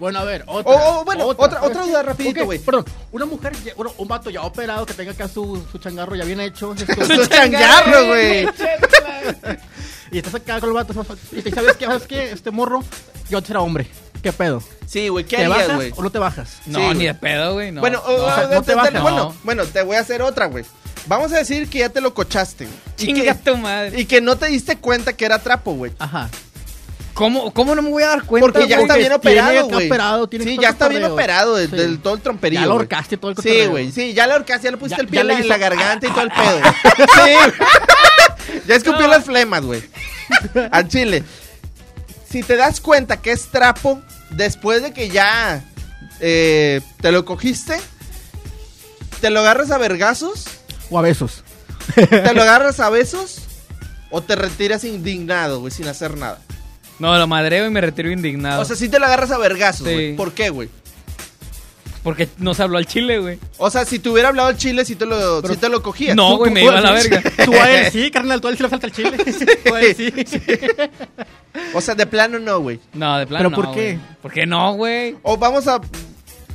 Bueno, 0.00 0.18
a 0.18 0.24
ver, 0.24 0.42
otra. 0.46 0.72
O- 0.72 1.00
o, 1.00 1.04
bueno, 1.04 1.26
otra- 1.26 1.60
¿sabes 1.60 1.70
otra 1.70 1.82
duda 1.86 2.02
rapidito, 2.02 2.44
güey. 2.46 2.58
Perdón, 2.58 2.84
una 3.12 3.26
mujer, 3.26 3.52
ya- 3.62 3.74
bueno, 3.76 3.92
un 3.98 4.08
vato 4.08 4.30
ya 4.30 4.42
operado 4.42 4.84
que 4.86 4.94
tenga 4.94 5.12
acá 5.12 5.28
su, 5.28 5.62
su 5.70 5.78
changarro 5.78 6.16
ya 6.16 6.24
bien 6.24 6.40
hecho. 6.40 6.74
esto- 6.74 7.04
Su 7.22 7.26
changarro, 7.26 8.06
güey. 8.06 8.48
y 10.12 10.18
estás 10.18 10.34
acá 10.34 10.58
con 10.60 10.70
el 10.70 10.74
vato 10.74 10.92
y 11.32 11.42
te 11.42 11.50
sabes 11.50 11.76
qué, 11.76 11.84
sabes 11.86 12.02
qué, 12.04 12.32
este 12.32 12.50
morro, 12.50 12.82
yo 13.28 13.38
antes 13.38 13.50
era 13.50 13.60
hombre. 13.60 13.86
¿Qué 14.22 14.32
pedo? 14.32 14.62
Sí, 14.86 15.08
güey, 15.08 15.24
¿qué 15.24 15.36
¿Te 15.36 15.44
harías, 15.44 15.58
bajas 15.60 15.76
güey? 15.76 15.92
o 15.96 16.02
no 16.02 16.10
te 16.10 16.18
bajas? 16.18 16.58
No, 16.66 16.78
Sí, 16.90 16.98
ni 16.98 17.06
de 17.06 17.14
pedo, 17.14 17.54
güey. 17.54 17.70
No. 17.72 17.80
bueno, 17.80 18.02
no. 18.06 18.12
o- 18.14 18.34
sea, 18.34 18.48
no 18.48 18.60
te 18.62 18.66
te- 18.72 18.74
bajas. 18.74 18.92
te- 18.92 18.98
bueno, 19.00 19.16
No. 19.16 19.36
bueno, 19.44 19.64
te 19.66 19.82
voy 19.82 19.96
a 19.96 20.00
hacer 20.00 20.20
otra, 20.22 20.46
güey. 20.46 20.64
Vamos 21.06 21.32
a 21.32 21.38
decir 21.38 21.70
que 21.70 21.78
ya 21.78 21.88
te 21.88 22.00
lo 22.02 22.12
cochaste, 22.12 22.66
güey. 22.66 22.76
Chinga 22.96 23.22
que, 23.34 23.34
tu 23.50 23.56
madre. 23.56 23.98
y 24.00 24.04
que 24.04 24.20
no 24.20 24.36
te 24.36 24.46
diste 24.46 24.76
cuenta 24.76 25.14
que 25.14 25.24
era 25.24 25.38
trapo, 25.38 25.72
güey. 25.72 25.92
Ajá. 25.98 26.28
¿Cómo, 27.14 27.52
¿Cómo 27.52 27.74
no 27.74 27.82
me 27.82 27.90
voy 27.90 28.02
a 28.02 28.08
dar 28.08 28.24
cuenta? 28.24 28.46
Porque 28.52 28.68
ya 28.68 28.76
güey? 28.76 28.84
está 28.86 28.96
bien 28.96 29.12
operado, 29.12 29.68
güey. 29.68 29.86
operado, 29.86 30.28
tiene 30.28 30.44
Sí, 30.44 30.58
ya 30.60 30.70
está 30.70 30.88
bien 30.88 31.04
operado 31.04 31.56
del, 31.56 31.68
Sí. 31.70 31.76
del- 31.76 31.98
todo 32.00 32.14
el 32.14 32.20
tromperillo. 32.20 32.60
Ya 32.62 32.66
lo 32.66 32.72
ahorcaste 32.74 33.16
todo 33.16 33.30
el 33.32 33.36
Sí, 33.36 33.42
cotorreo. 33.42 33.70
güey, 33.70 33.92
sí, 33.92 34.14
ya 34.14 34.26
lo 34.26 34.34
ahorcaste, 34.34 34.64
ya 34.66 34.70
le 34.70 34.76
pusiste 34.76 34.96
Ya- 34.96 35.02
el 35.02 35.06
ya 35.06 35.10
pie 35.10 35.20
en 35.20 35.26
le 35.26 35.32
la, 35.32 35.38
en 35.38 35.44
hizo- 35.44 35.48
la 35.48 35.58
garganta 35.58 36.06
y 36.06 36.10
todo 36.10 36.22
el 36.22 36.30
pedo. 36.30 36.60
sí. 37.24 37.62
Ya 38.66 38.74
escupió 38.76 39.06
las 39.06 39.24
flemas, 39.24 39.62
güey. 39.62 39.82
Al 40.72 40.88
chile. 40.88 41.22
Si 42.28 42.42
te 42.42 42.56
das 42.56 42.80
cuenta 42.80 43.20
que 43.20 43.32
es 43.32 43.46
trapo, 43.46 44.00
después 44.30 44.82
de 44.82 44.92
que 44.92 45.08
ya 45.08 45.62
eh, 46.20 46.80
te 47.00 47.12
lo 47.12 47.24
cogiste, 47.24 47.78
te 49.20 49.30
lo 49.30 49.40
agarras 49.40 49.70
a 49.70 49.78
vergazos, 49.78 50.44
O 50.90 50.98
a 50.98 51.02
besos. 51.02 51.42
te 51.94 52.34
lo 52.34 52.42
agarras 52.42 52.80
a 52.80 52.90
besos, 52.90 53.42
o 54.10 54.20
te 54.22 54.36
retiras 54.36 54.84
indignado, 54.84 55.60
güey, 55.60 55.72
sin 55.72 55.86
hacer 55.88 56.16
nada. 56.16 56.40
No, 57.00 57.18
lo 57.18 57.26
madreo 57.26 57.66
y 57.66 57.70
me 57.70 57.80
retiro 57.80 58.10
indignado. 58.10 58.62
O 58.62 58.64
sea, 58.64 58.76
si 58.76 58.88
te 58.88 58.98
lo 59.00 59.06
agarras 59.06 59.30
a 59.32 59.38
vergazos, 59.38 59.86
Sí. 59.88 59.92
güey. 59.92 60.16
¿Por 60.16 60.32
qué, 60.32 60.50
güey? 60.50 60.68
porque 62.02 62.28
no 62.38 62.54
se 62.54 62.62
habló 62.62 62.78
al 62.78 62.86
chile, 62.86 63.18
güey. 63.18 63.38
O 63.58 63.68
sea, 63.68 63.84
si 63.84 63.98
te 63.98 64.08
hubiera 64.08 64.30
hablado 64.30 64.48
el 64.48 64.56
chile, 64.56 64.86
si 64.86 64.96
te 64.96 65.04
lo, 65.04 65.42
Pero- 65.42 65.52
si 65.52 65.60
te 65.60 65.68
lo 65.68 65.82
cogías. 65.82 66.16
No, 66.16 66.38
güey, 66.38 66.50
me 66.50 66.62
iba 66.64 66.78
a 66.78 66.80
la 66.80 66.92
verga. 66.92 67.22
Tú 67.44 67.52
a 67.52 67.70
él 67.70 67.86
sí, 67.92 68.10
carnal, 68.10 68.40
tú 68.40 68.48
a 68.48 68.50
él 68.52 68.56
sí 68.56 68.62
le 68.62 68.68
falta 68.70 68.86
el 68.86 68.92
chile. 68.94 69.18
Tú 69.66 69.74
a 69.74 69.82
él 69.82 69.94
sí. 69.94 70.10
O 71.74 71.80
sea, 71.82 71.94
de 71.94 72.06
plano 72.06 72.38
no, 72.38 72.60
güey. 72.60 72.80
No, 72.94 73.18
de 73.18 73.26
plano 73.26 73.50
¿Pero 73.50 73.50
no, 73.50 73.56
por 73.68 73.74
qué? 73.74 73.94
güey. 73.96 73.98
¿Por 74.22 74.32
qué 74.32 74.46
no, 74.46 74.72
güey? 74.74 75.16
O 75.22 75.36
vamos 75.36 75.68
a. 75.68 75.78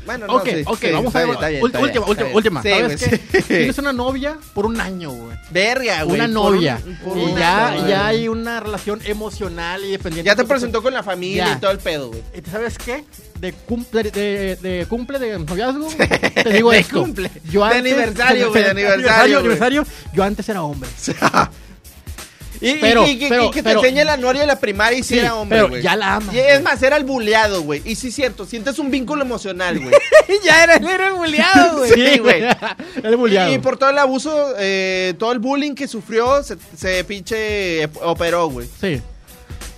Bueno, 0.05 0.27
no 0.27 0.33
Ok, 0.35 0.47
sí, 0.49 0.63
ok, 0.65 0.77
sí, 0.79 0.91
vamos 0.91 1.15
a 1.15 1.19
ver. 1.19 1.25
bien, 1.27 1.33
está 1.35 1.47
bien, 1.49 1.61
ult- 1.61 1.65
está 1.67 1.79
bien, 1.79 1.87
última, 1.97 2.05
última, 2.07 2.29
última. 2.35 2.61
Sí, 2.61 2.69
¿Sabes 2.69 3.09
güey, 3.09 3.19
qué? 3.31 3.41
Tienes 3.47 3.77
una 3.79 3.93
novia 3.93 4.37
por 4.53 4.65
un 4.65 4.79
año, 4.79 5.09
güey. 5.11 5.37
Verga, 5.51 6.03
güey. 6.03 6.15
Una 6.19 6.27
novia. 6.27 6.79
por 7.03 7.17
y 7.17 7.21
una 7.23 7.39
ya, 7.39 7.71
novia. 7.71 7.87
ya 7.87 8.07
hay 8.07 8.27
una 8.27 8.59
relación 8.59 8.99
emocional 9.05 9.83
y 9.83 9.91
dependiente. 9.91 10.27
Ya 10.27 10.35
te 10.35 10.43
de 10.43 10.47
presentó 10.47 10.81
con 10.83 10.93
la 10.93 11.03
familia 11.03 11.45
Ya. 11.47 11.53
y 11.53 11.59
todo 11.59 11.71
el 11.71 11.79
pedo, 11.79 12.09
güey. 12.09 12.21
¿Y 12.35 12.49
¿Sabes 12.49 12.77
qué? 12.77 13.03
De 13.39 13.51
cumple 13.53 14.03
de, 14.03 14.55
de 14.57 14.85
cumple 14.87 15.19
de 15.19 15.37
noviazgo. 15.39 15.87
Te 16.43 16.53
digo 16.53 16.71
De 16.71 16.79
esto. 16.79 17.01
cumple. 17.01 17.29
Yo 17.49 17.65
De 17.65 17.75
antes- 17.75 17.79
aniversario, 17.93 18.49
güey, 18.51 18.63
de 18.63 18.69
aniversario, 18.69 19.03
aniversario, 19.09 19.35
güey. 19.35 19.39
aniversario. 19.39 19.85
Yo 20.13 20.23
antes 20.23 20.47
era 20.49 20.61
hombre. 20.63 20.89
Y, 22.61 22.73
Pero- 22.75 23.05
y 23.07 23.17
que- 23.19 23.29
pero- 23.29 23.45
y 23.45 23.51
que 23.51 23.61
te 23.63 23.69
pero- 23.69 23.79
enseñe 23.83 24.03
la 24.05 24.13
anuaria 24.13 24.41
de 24.41 24.47
la 24.47 24.59
primaria 24.59 24.97
y 24.99 25.03
si 25.03 25.15
Sí, 25.15 25.19
era 25.19 25.35
hombre, 25.35 25.61
güey. 25.63 25.81
ya 25.81 25.95
la 25.95 26.15
amas, 26.15 26.33
Y 26.33 26.39
es 26.39 26.61
más, 26.61 26.81
era 26.83 26.97
el 26.97 27.03
buleado, 27.03 27.61
güey. 27.63 27.81
Y 27.85 27.95
sí, 27.95 28.11
cierto, 28.11 28.45
sientes 28.45 28.79
un 28.79 28.89
vínculo 28.91 29.21
emocional, 29.23 29.79
güey. 29.79 29.91
ya 30.43 30.63
era, 30.63 30.75
era 30.75 31.07
el 31.07 31.13
buleado, 31.13 31.77
güey. 31.79 31.91
Sí, 31.91 32.19
güey. 32.19 32.43
El 33.03 33.15
bulleado. 33.17 33.51
Y 33.53 33.59
por 33.59 33.77
todo 33.77 33.89
el 33.89 33.97
abuso, 33.97 34.53
eh, 34.57 35.13
todo 35.19 35.31
el 35.31 35.39
bullying 35.39 35.73
que 35.75 35.87
sufrió, 35.87 36.41
se, 36.43 36.55
se 36.77 37.03
pinche 37.03 37.85
operó, 38.01 38.47
güey. 38.49 38.67
Sí. 38.79 39.01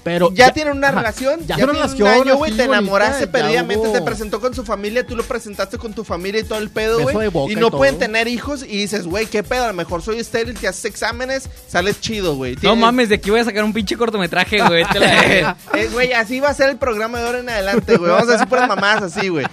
Pero 0.08 0.32
ya, 0.34 0.52
tienen 0.54 0.78
una 0.78 0.88
ajá, 0.88 0.98
relación, 1.00 1.40
Ya, 1.48 1.58
ya, 1.58 1.64
una 1.66 1.74
tienen 1.74 1.76
relación. 1.76 2.08
un 2.08 2.28
año, 2.28 2.36
güey, 2.38 2.52
te 2.54 2.64
enamoraste 2.64 3.26
ya 3.26 3.32
perdidamente, 3.32 3.90
te 3.90 4.02
presentó 4.02 4.40
con 4.40 4.54
su 4.56 4.64
familia, 4.64 5.06
tú 5.06 5.16
lo 5.16 5.24
presentaste 5.24 5.78
con 5.78 5.94
tu 5.94 6.04
familia 6.04 6.42
y 6.42 6.44
todo 6.44 6.60
el 6.60 6.70
pedo, 6.70 7.02
güey. 7.02 7.16
Y 7.50 7.52
y 7.54 7.56
no 7.56 7.70
todo. 7.70 7.78
pueden 7.80 7.98
tener 8.00 8.28
hijos 8.28 8.64
y 8.64 8.78
dices, 8.78 9.06
güey, 9.06 9.26
qué 9.26 9.44
pedo, 9.44 9.66
a 9.66 9.68
lo 9.68 9.74
mejor 9.74 10.02
soy 10.02 10.20
estéril, 10.20 10.58
te 10.58 10.68
haces 10.68 10.86
exámenes, 10.86 11.50
sales 11.68 12.00
chido, 12.02 12.36
güey. 12.36 12.56
No 12.62 12.76
mames, 12.76 13.10
de 13.10 13.16
aquí 13.16 13.30
voy 13.30 13.40
a 13.40 13.44
sacar 13.46 13.64
un 13.64 13.74
pinche 13.74 13.96
cortometraje, 13.98 14.62
güey. 14.68 14.86
Te 14.92 15.00
la- 15.00 15.58
Eh, 15.74 15.90
Güey, 15.92 16.14
así 16.14 16.40
va 16.40 16.50
a 16.50 16.54
ser 16.54 16.70
el 16.70 16.78
programa 16.78 17.20
de 17.20 17.26
ahora 17.26 17.40
en 17.40 17.50
adelante, 17.50 17.98
güey. 17.98 18.12
Vamos 18.12 18.30
a 18.30 18.32
decir 18.34 18.48
puras 18.48 18.68
mamadas 18.68 19.16
así, 19.16 19.28
güey. 19.30 19.46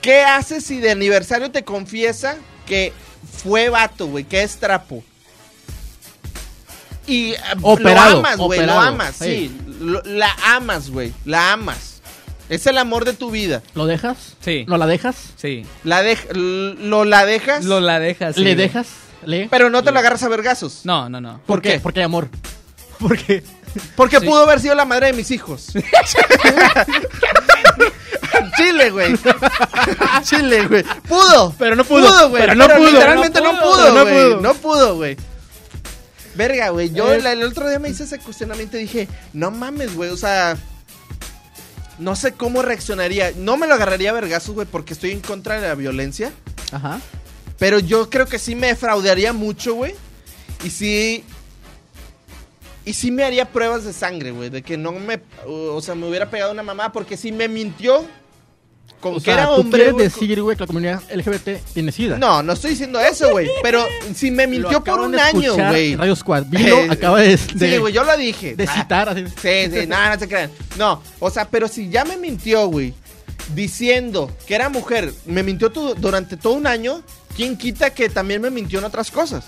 ¿Qué 0.00 0.22
haces 0.22 0.64
si 0.64 0.78
de 0.80 0.90
aniversario 0.90 1.50
te 1.50 1.64
confiesa 1.64 2.36
que 2.66 2.92
fue 3.42 3.68
vato, 3.68 4.06
güey? 4.06 4.24
Que 4.24 4.42
es 4.42 4.56
trapo? 4.56 5.02
Y 7.08 7.32
eh, 7.32 7.38
Operado, 7.62 8.10
lo 8.10 8.18
amas, 8.18 8.36
güey, 8.36 8.66
lo 8.66 8.72
amas, 8.78 9.16
sí. 9.16 9.24
sí. 9.24 9.58
Lo- 9.80 10.02
la 10.04 10.30
amas, 10.44 10.90
güey, 10.90 11.12
la 11.24 11.52
amas. 11.54 12.00
Es 12.48 12.66
el 12.66 12.78
amor 12.78 13.04
de 13.04 13.12
tu 13.14 13.30
vida. 13.30 13.62
¿Lo 13.74 13.86
dejas? 13.86 14.36
Sí. 14.40 14.64
¿No 14.68 14.76
la 14.78 14.86
dejas? 14.86 15.16
Sí. 15.36 15.66
La 15.84 16.00
l- 16.00 16.16
lo 16.78 17.04
la 17.04 17.26
dejas, 17.26 17.64
Lo 17.64 17.80
la 17.80 17.98
dejas. 17.98 18.36
sí, 18.36 18.44
¿Le 18.44 18.54
güey. 18.54 18.66
dejas? 18.68 18.86
¿Le? 19.24 19.48
pero 19.50 19.68
no 19.68 19.82
te 19.82 19.90
lo 19.90 19.98
agarras 19.98 20.22
a 20.22 20.28
vergazos. 20.28 20.82
No, 20.84 21.08
no, 21.10 21.20
no. 21.20 21.40
¿Por 21.46 21.60
qué? 21.60 21.80
Porque 21.80 22.00
hay 22.00 22.04
amor. 22.04 22.28
Porque 22.98 23.42
Porque 23.96 24.18
Sí. 24.20 24.26
pudo 24.26 24.42
haber 24.42 24.60
sido 24.60 24.74
la 24.74 24.84
madre 24.84 25.06
de 25.08 25.12
mis 25.12 25.30
hijos. 25.30 25.66
Chile, 28.56 28.90
güey. 28.90 29.14
Chile, 30.22 30.66
güey. 30.66 30.84
Pudo. 31.08 31.54
Pero 31.58 31.76
no 31.76 31.84
pudo. 31.84 32.28
güey. 32.30 32.42
Pero 32.42 32.54
no 32.54 32.66
pudo, 32.68 32.90
Literalmente 32.90 33.40
no 33.40 33.52
no 33.52 33.60
pudo, 33.60 33.72
pudo, 33.72 33.92
no 33.92 34.02
güey. 34.02 34.14
pudo. 34.14 34.40
No 34.40 34.54
pudo, 34.54 34.94
güey. 34.96 35.16
Verga, 36.38 36.68
güey. 36.68 36.92
Yo 36.92 37.12
el 37.12 37.42
otro 37.42 37.68
día 37.68 37.80
me 37.80 37.88
hice 37.88 38.04
ese 38.04 38.20
cuestionamiento 38.20 38.78
y 38.78 38.82
dije, 38.82 39.08
no 39.32 39.50
mames, 39.50 39.96
güey. 39.96 40.10
O 40.10 40.16
sea, 40.16 40.56
no 41.98 42.14
sé 42.14 42.30
cómo 42.30 42.62
reaccionaría. 42.62 43.32
No 43.36 43.56
me 43.56 43.66
lo 43.66 43.74
agarraría 43.74 44.10
a 44.10 44.12
vergazos, 44.12 44.54
güey, 44.54 44.68
porque 44.70 44.92
estoy 44.92 45.10
en 45.10 45.20
contra 45.20 45.60
de 45.60 45.66
la 45.66 45.74
violencia. 45.74 46.30
Ajá. 46.70 47.00
Pero 47.58 47.80
yo 47.80 48.08
creo 48.08 48.26
que 48.26 48.38
sí 48.38 48.54
me 48.54 48.76
fraudearía 48.76 49.32
mucho, 49.32 49.74
güey. 49.74 49.96
Y 50.62 50.70
sí. 50.70 51.24
Y 52.84 52.92
sí 52.92 53.10
me 53.10 53.24
haría 53.24 53.50
pruebas 53.50 53.82
de 53.82 53.92
sangre, 53.92 54.30
güey. 54.30 54.48
De 54.48 54.62
que 54.62 54.76
no 54.76 54.92
me. 54.92 55.20
O 55.44 55.82
sea, 55.82 55.96
me 55.96 56.08
hubiera 56.08 56.30
pegado 56.30 56.52
una 56.52 56.62
mamá 56.62 56.92
porque 56.92 57.16
sí 57.16 57.32
me 57.32 57.48
mintió. 57.48 58.06
Con 59.00 59.12
O 59.14 59.18
que 59.18 59.24
sea, 59.26 59.34
era 59.34 59.46
tú 59.46 59.52
hombre. 59.60 59.78
quieres 59.78 59.92
güey, 59.94 60.04
decir, 60.08 60.42
güey, 60.42 60.56
que 60.56 60.62
la 60.62 60.66
comunidad 60.66 61.02
LGBT 61.14 61.62
tiene 61.72 61.92
sida. 61.92 62.18
No, 62.18 62.42
no 62.42 62.52
estoy 62.54 62.70
diciendo 62.72 62.98
eso, 62.98 63.30
güey. 63.30 63.48
Pero 63.62 63.84
si 64.14 64.30
me 64.30 64.46
mintió 64.46 64.82
por 64.82 65.00
un 65.00 65.18
año, 65.18 65.54
güey. 65.54 65.94
Radio 65.96 66.16
Squad. 66.16 66.44
Vilo 66.48 66.78
Eh, 66.78 66.88
acaba 66.90 67.20
de, 67.20 67.36
Sí, 67.38 67.54
de, 67.54 67.78
güey, 67.78 67.92
yo 67.94 68.02
lo 68.04 68.16
dije. 68.16 68.56
de 68.56 68.64
Ah, 68.64 68.74
citar. 68.74 69.08
Así. 69.08 69.24
Sí, 69.40 69.70
sí, 69.80 69.86
no, 69.86 70.08
no 70.12 70.18
se 70.18 70.26
crean. 70.28 70.50
No, 70.76 71.02
o 71.20 71.30
sea, 71.30 71.48
pero 71.48 71.68
si 71.68 71.88
ya 71.88 72.04
me 72.04 72.16
mintió, 72.16 72.66
güey, 72.66 72.92
diciendo 73.54 74.30
que 74.46 74.54
era 74.54 74.68
mujer, 74.68 75.12
me 75.26 75.42
mintió 75.42 75.68
durante 75.70 76.36
todo 76.36 76.54
un 76.54 76.66
año, 76.66 77.02
¿quién 77.36 77.56
quita 77.56 77.90
que 77.90 78.08
también 78.08 78.40
me 78.42 78.50
mintió 78.50 78.78
en 78.78 78.84
otras 78.84 79.10
cosas? 79.10 79.44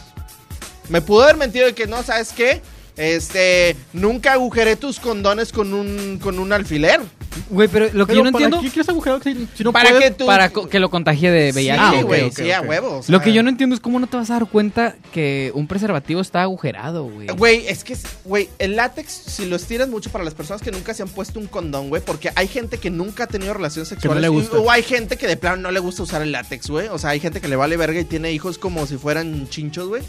Me 0.89 1.01
pudo 1.03 1.23
haber 1.25 1.37
mentido 1.37 1.67
de 1.67 1.75
que 1.75 1.87
no, 1.87 2.03
¿sabes 2.03 2.33
qué? 2.33 2.63
Este, 2.97 3.77
nunca 3.93 4.33
agujeré 4.33 4.77
tus 4.77 4.99
condones 5.01 5.53
con 5.53 5.73
un, 5.75 6.19
con 6.23 6.39
un 6.39 6.53
alfiler. 6.53 7.01
Güey, 7.49 7.69
pero 7.69 7.87
lo 7.93 8.07
que 8.07 8.13
Pero 8.13 8.19
yo 8.19 8.25
no 8.25 8.33
¿para 8.33 8.45
entiendo. 8.47 8.61
qué 8.61 8.71
quieres 8.73 8.89
agujerar 8.89 9.23
si, 9.23 9.49
si 9.55 9.63
no 9.63 9.73
Para 9.73 9.91
puedes? 9.91 10.05
que 10.05 10.11
tú... 10.11 10.27
Para 10.27 10.49
que 10.51 10.81
lo 10.81 10.91
contagie 10.91 11.31
de 11.31 11.53
VIH. 11.53 11.79
Ah, 11.79 11.93
sí, 11.97 12.03
ok, 12.03 12.33
sí, 12.35 12.51
a 12.51 12.61
ok. 12.61 12.69
huevo. 12.69 12.97
o 12.99 13.03
sea, 13.05 13.13
Lo 13.13 13.21
que 13.23 13.33
yo 13.33 13.43
no 13.45 13.51
entiendo 13.51 13.75
es 13.75 13.81
cómo 13.81 14.01
no 14.01 14.09
te 14.09 14.17
vas 14.17 14.31
a 14.31 14.35
dar 14.35 14.47
cuenta 14.47 14.97
que 15.13 15.53
un 15.55 15.69
preservativo 15.69 16.21
está 16.21 16.43
agujerado, 16.43 17.05
güey. 17.05 17.29
Güey, 17.29 17.69
es 17.69 17.85
que, 17.85 17.97
güey, 18.25 18.49
el 18.59 18.75
látex, 18.75 19.13
si 19.13 19.47
lo 19.47 19.55
estiras 19.57 19.89
mucho 19.89 20.11
para 20.11 20.25
las 20.25 20.35
personas 20.35 20.61
que 20.61 20.73
nunca 20.73 20.93
se 20.93 21.03
han 21.05 21.09
puesto 21.09 21.39
un 21.39 21.47
condón, 21.47 21.89
güey, 21.89 22.03
porque 22.05 22.33
hay 22.35 22.49
gente 22.49 22.79
que 22.79 22.91
nunca 22.91 23.25
ha 23.25 23.27
tenido 23.29 23.55
relaciones 23.55 23.89
sexuales. 23.89 24.21
le 24.23 24.27
y- 24.27 24.31
gusta. 24.31 24.59
O 24.59 24.69
hay 24.69 24.83
gente 24.83 25.17
que 25.17 25.29
de 25.29 25.37
plano 25.37 25.57
no 25.63 25.71
le 25.71 25.79
gusta 25.79 26.03
usar 26.03 26.23
el 26.23 26.33
látex, 26.33 26.69
güey. 26.69 26.89
O 26.89 26.99
sea, 26.99 27.11
hay 27.11 27.21
gente 27.21 27.41
que 27.41 27.47
le 27.47 27.55
vale 27.55 27.77
verga 27.77 28.01
y 28.01 28.05
tiene 28.05 28.33
hijos 28.33 28.59
como 28.59 28.87
si 28.89 28.97
fueran 28.97 29.49
chinchos, 29.49 29.87
güey. 29.89 30.03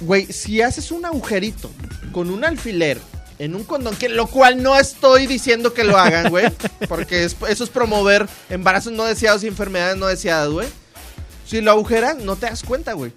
Güey, 0.00 0.26
si 0.26 0.60
haces 0.60 0.90
un 0.90 1.04
agujerito 1.04 1.70
con 2.12 2.30
un 2.30 2.44
alfiler 2.44 2.98
en 3.38 3.54
un 3.54 3.64
condón, 3.64 3.96
que 3.96 4.08
lo 4.08 4.26
cual 4.26 4.62
no 4.62 4.76
estoy 4.78 5.26
diciendo 5.26 5.72
que 5.74 5.84
lo 5.84 5.96
hagan, 5.98 6.30
güey, 6.30 6.46
porque 6.88 7.24
es- 7.24 7.36
eso 7.48 7.64
es 7.64 7.70
promover 7.70 8.26
embarazos 8.50 8.92
no 8.92 9.04
deseados 9.04 9.42
y 9.44 9.48
enfermedades 9.48 9.96
no 9.96 10.06
deseadas, 10.06 10.48
güey. 10.50 10.68
Si 11.46 11.60
lo 11.60 11.70
agujeran, 11.72 12.24
no 12.24 12.36
te 12.36 12.46
das 12.46 12.62
cuenta, 12.62 12.92
güey. 12.94 13.12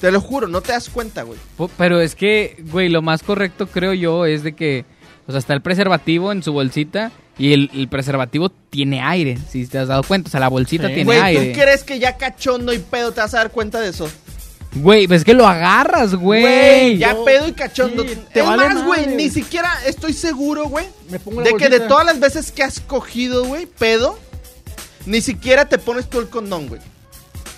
Te 0.00 0.10
lo 0.10 0.20
juro, 0.20 0.48
no 0.48 0.60
te 0.60 0.72
das 0.72 0.88
cuenta, 0.90 1.22
güey. 1.22 1.38
Pero 1.78 2.00
es 2.00 2.14
que, 2.14 2.62
güey, 2.70 2.88
lo 2.88 3.02
más 3.02 3.22
correcto 3.22 3.66
creo 3.66 3.92
yo 3.94 4.26
es 4.26 4.42
de 4.42 4.54
que, 4.54 4.84
o 5.26 5.32
sea, 5.32 5.38
está 5.38 5.54
el 5.54 5.62
preservativo 5.62 6.30
en 6.32 6.42
su 6.42 6.52
bolsita 6.52 7.10
y 7.38 7.52
el, 7.52 7.70
el 7.74 7.88
preservativo 7.88 8.50
tiene 8.50 9.00
aire, 9.02 9.38
si 9.50 9.66
te 9.66 9.78
has 9.78 9.88
dado 9.88 10.02
cuenta. 10.02 10.28
O 10.28 10.30
sea, 10.30 10.40
la 10.40 10.48
bolsita 10.48 10.88
Sí. 10.88 10.94
tiene 10.94 11.04
Güey, 11.04 11.18
¿tú 11.18 11.24
aire. 11.40 11.52
crees 11.52 11.84
que 11.84 11.98
ya 11.98 12.16
cachondo 12.16 12.72
y 12.72 12.78
pedo 12.78 13.12
te 13.12 13.20
vas 13.20 13.34
a 13.34 13.38
dar 13.38 13.50
cuenta 13.50 13.80
de 13.80 13.90
eso? 13.90 14.10
Güey, 14.74 15.06
pues 15.06 15.20
es 15.20 15.24
que 15.24 15.34
lo 15.34 15.46
agarras, 15.46 16.14
Güey, 16.14 16.42
güey. 16.42 16.98
ya 16.98 17.16
pedo 17.24 17.48
y 17.48 17.52
cachondo. 17.52 18.02
sí, 18.02 18.18
te 18.32 18.40
es 18.40 18.46
vale 18.46 18.68
más, 18.68 18.84
güey, 18.84 19.06
ni 19.06 19.30
siquiera 19.30 19.72
estoy 19.86 20.12
seguro, 20.12 20.64
güey, 20.68 20.86
Me 21.10 21.18
pongo 21.20 21.40
la 21.42 21.46
de 21.50 21.56
que 21.56 21.68
de 21.68 21.80
todas 21.80 22.04
las 22.04 22.18
veces 22.18 22.50
que 22.50 22.62
has 22.64 22.80
cogido, 22.80 23.44
güey, 23.44 23.66
pedo, 23.66 24.18
ni 25.06 25.20
siquiera 25.20 25.68
te 25.68 25.78
pones 25.78 26.08
tú 26.10 26.18
el 26.20 26.28
condón, 26.28 26.68
güey. 26.68 26.80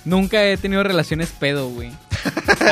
Nunca 0.05 0.45
he 0.45 0.57
tenido 0.57 0.83
relaciones 0.83 1.31
pedo, 1.31 1.69
güey. 1.71 1.91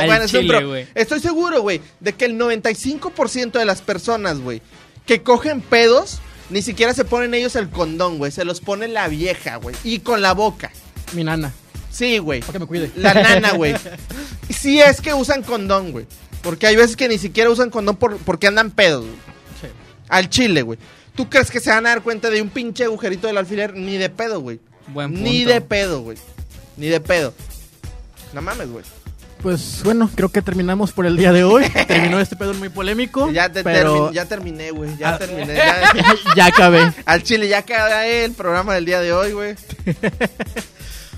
Bueno, 0.05 0.27
chile, 0.27 0.87
estoy 0.95 1.19
seguro, 1.21 1.61
güey, 1.61 1.81
de 1.99 2.13
que 2.13 2.25
el 2.25 2.37
95% 2.37 3.51
de 3.53 3.65
las 3.65 3.81
personas, 3.81 4.39
güey, 4.39 4.61
que 5.05 5.23
cogen 5.23 5.61
pedos, 5.61 6.19
ni 6.49 6.61
siquiera 6.61 6.93
se 6.93 7.05
ponen 7.05 7.33
ellos 7.33 7.55
el 7.55 7.69
condón, 7.69 8.17
güey. 8.17 8.31
Se 8.31 8.45
los 8.45 8.59
pone 8.61 8.87
la 8.87 9.07
vieja, 9.07 9.55
güey. 9.57 9.75
Y 9.83 9.99
con 9.99 10.21
la 10.21 10.33
boca. 10.33 10.71
Mi 11.13 11.23
nana, 11.23 11.53
Sí, 11.95 12.17
güey. 12.17 12.41
para 12.41 12.53
que 12.53 12.59
me 12.59 12.65
cuide. 12.65 12.91
La 12.95 13.13
nana, 13.13 13.51
güey. 13.53 13.73
Sí 14.49 14.79
es 14.81 14.99
que 15.01 15.13
usan 15.13 15.41
condón, 15.43 15.91
güey. 15.91 16.05
Porque 16.41 16.67
hay 16.67 16.75
veces 16.75 16.95
que 16.95 17.07
ni 17.07 17.17
siquiera 17.17 17.49
usan 17.49 17.69
condón 17.69 17.95
por, 17.95 18.17
porque 18.17 18.47
andan 18.47 18.69
pedos, 18.71 19.01
güey. 19.05 19.15
Sí. 19.61 19.67
Al 20.09 20.29
chile, 20.29 20.61
güey. 20.61 20.77
¿Tú 21.15 21.29
crees 21.29 21.49
que 21.49 21.59
se 21.59 21.69
van 21.69 21.85
a 21.85 21.89
dar 21.89 22.01
cuenta 22.03 22.29
de 22.29 22.41
un 22.41 22.49
pinche 22.49 22.83
agujerito 22.83 23.27
del 23.27 23.37
alfiler? 23.37 23.73
Ni 23.75 23.97
de 23.97 24.09
pedo, 24.09 24.41
güey. 24.41 24.59
Buen 24.87 25.23
Ni 25.23 25.45
de 25.45 25.61
pedo, 25.61 26.01
güey. 26.01 26.17
Ni 26.77 26.87
de 26.87 26.99
pedo. 26.99 27.33
No 28.33 28.41
mames, 28.41 28.69
güey. 28.69 28.83
Pues 29.41 29.81
bueno, 29.83 30.09
creo 30.13 30.29
que 30.29 30.41
terminamos 30.41 30.91
por 30.91 31.05
el 31.05 31.17
día 31.17 31.31
de 31.31 31.43
hoy. 31.43 31.63
Terminó 31.87 32.19
este 32.19 32.35
pedo 32.35 32.53
muy 32.55 32.69
polémico. 32.69 33.31
Ya, 33.31 33.49
te- 33.51 33.63
pero 33.63 34.09
termi- 34.09 34.13
ya 34.13 34.25
terminé, 34.25 34.71
güey. 34.71 34.97
Ya 34.97 35.09
Ah. 35.15 35.17
terminé. 35.17 35.55
Ya, 35.55 35.93
ya 36.35 36.45
acabé. 36.47 36.91
al 37.05 37.23
chile 37.23 37.47
ya 37.47 37.59
acabé 37.59 38.25
el 38.25 38.33
programa 38.33 38.73
del 38.75 38.85
día 38.85 38.99
de 39.01 39.13
hoy, 39.13 39.31
güey. 39.33 39.55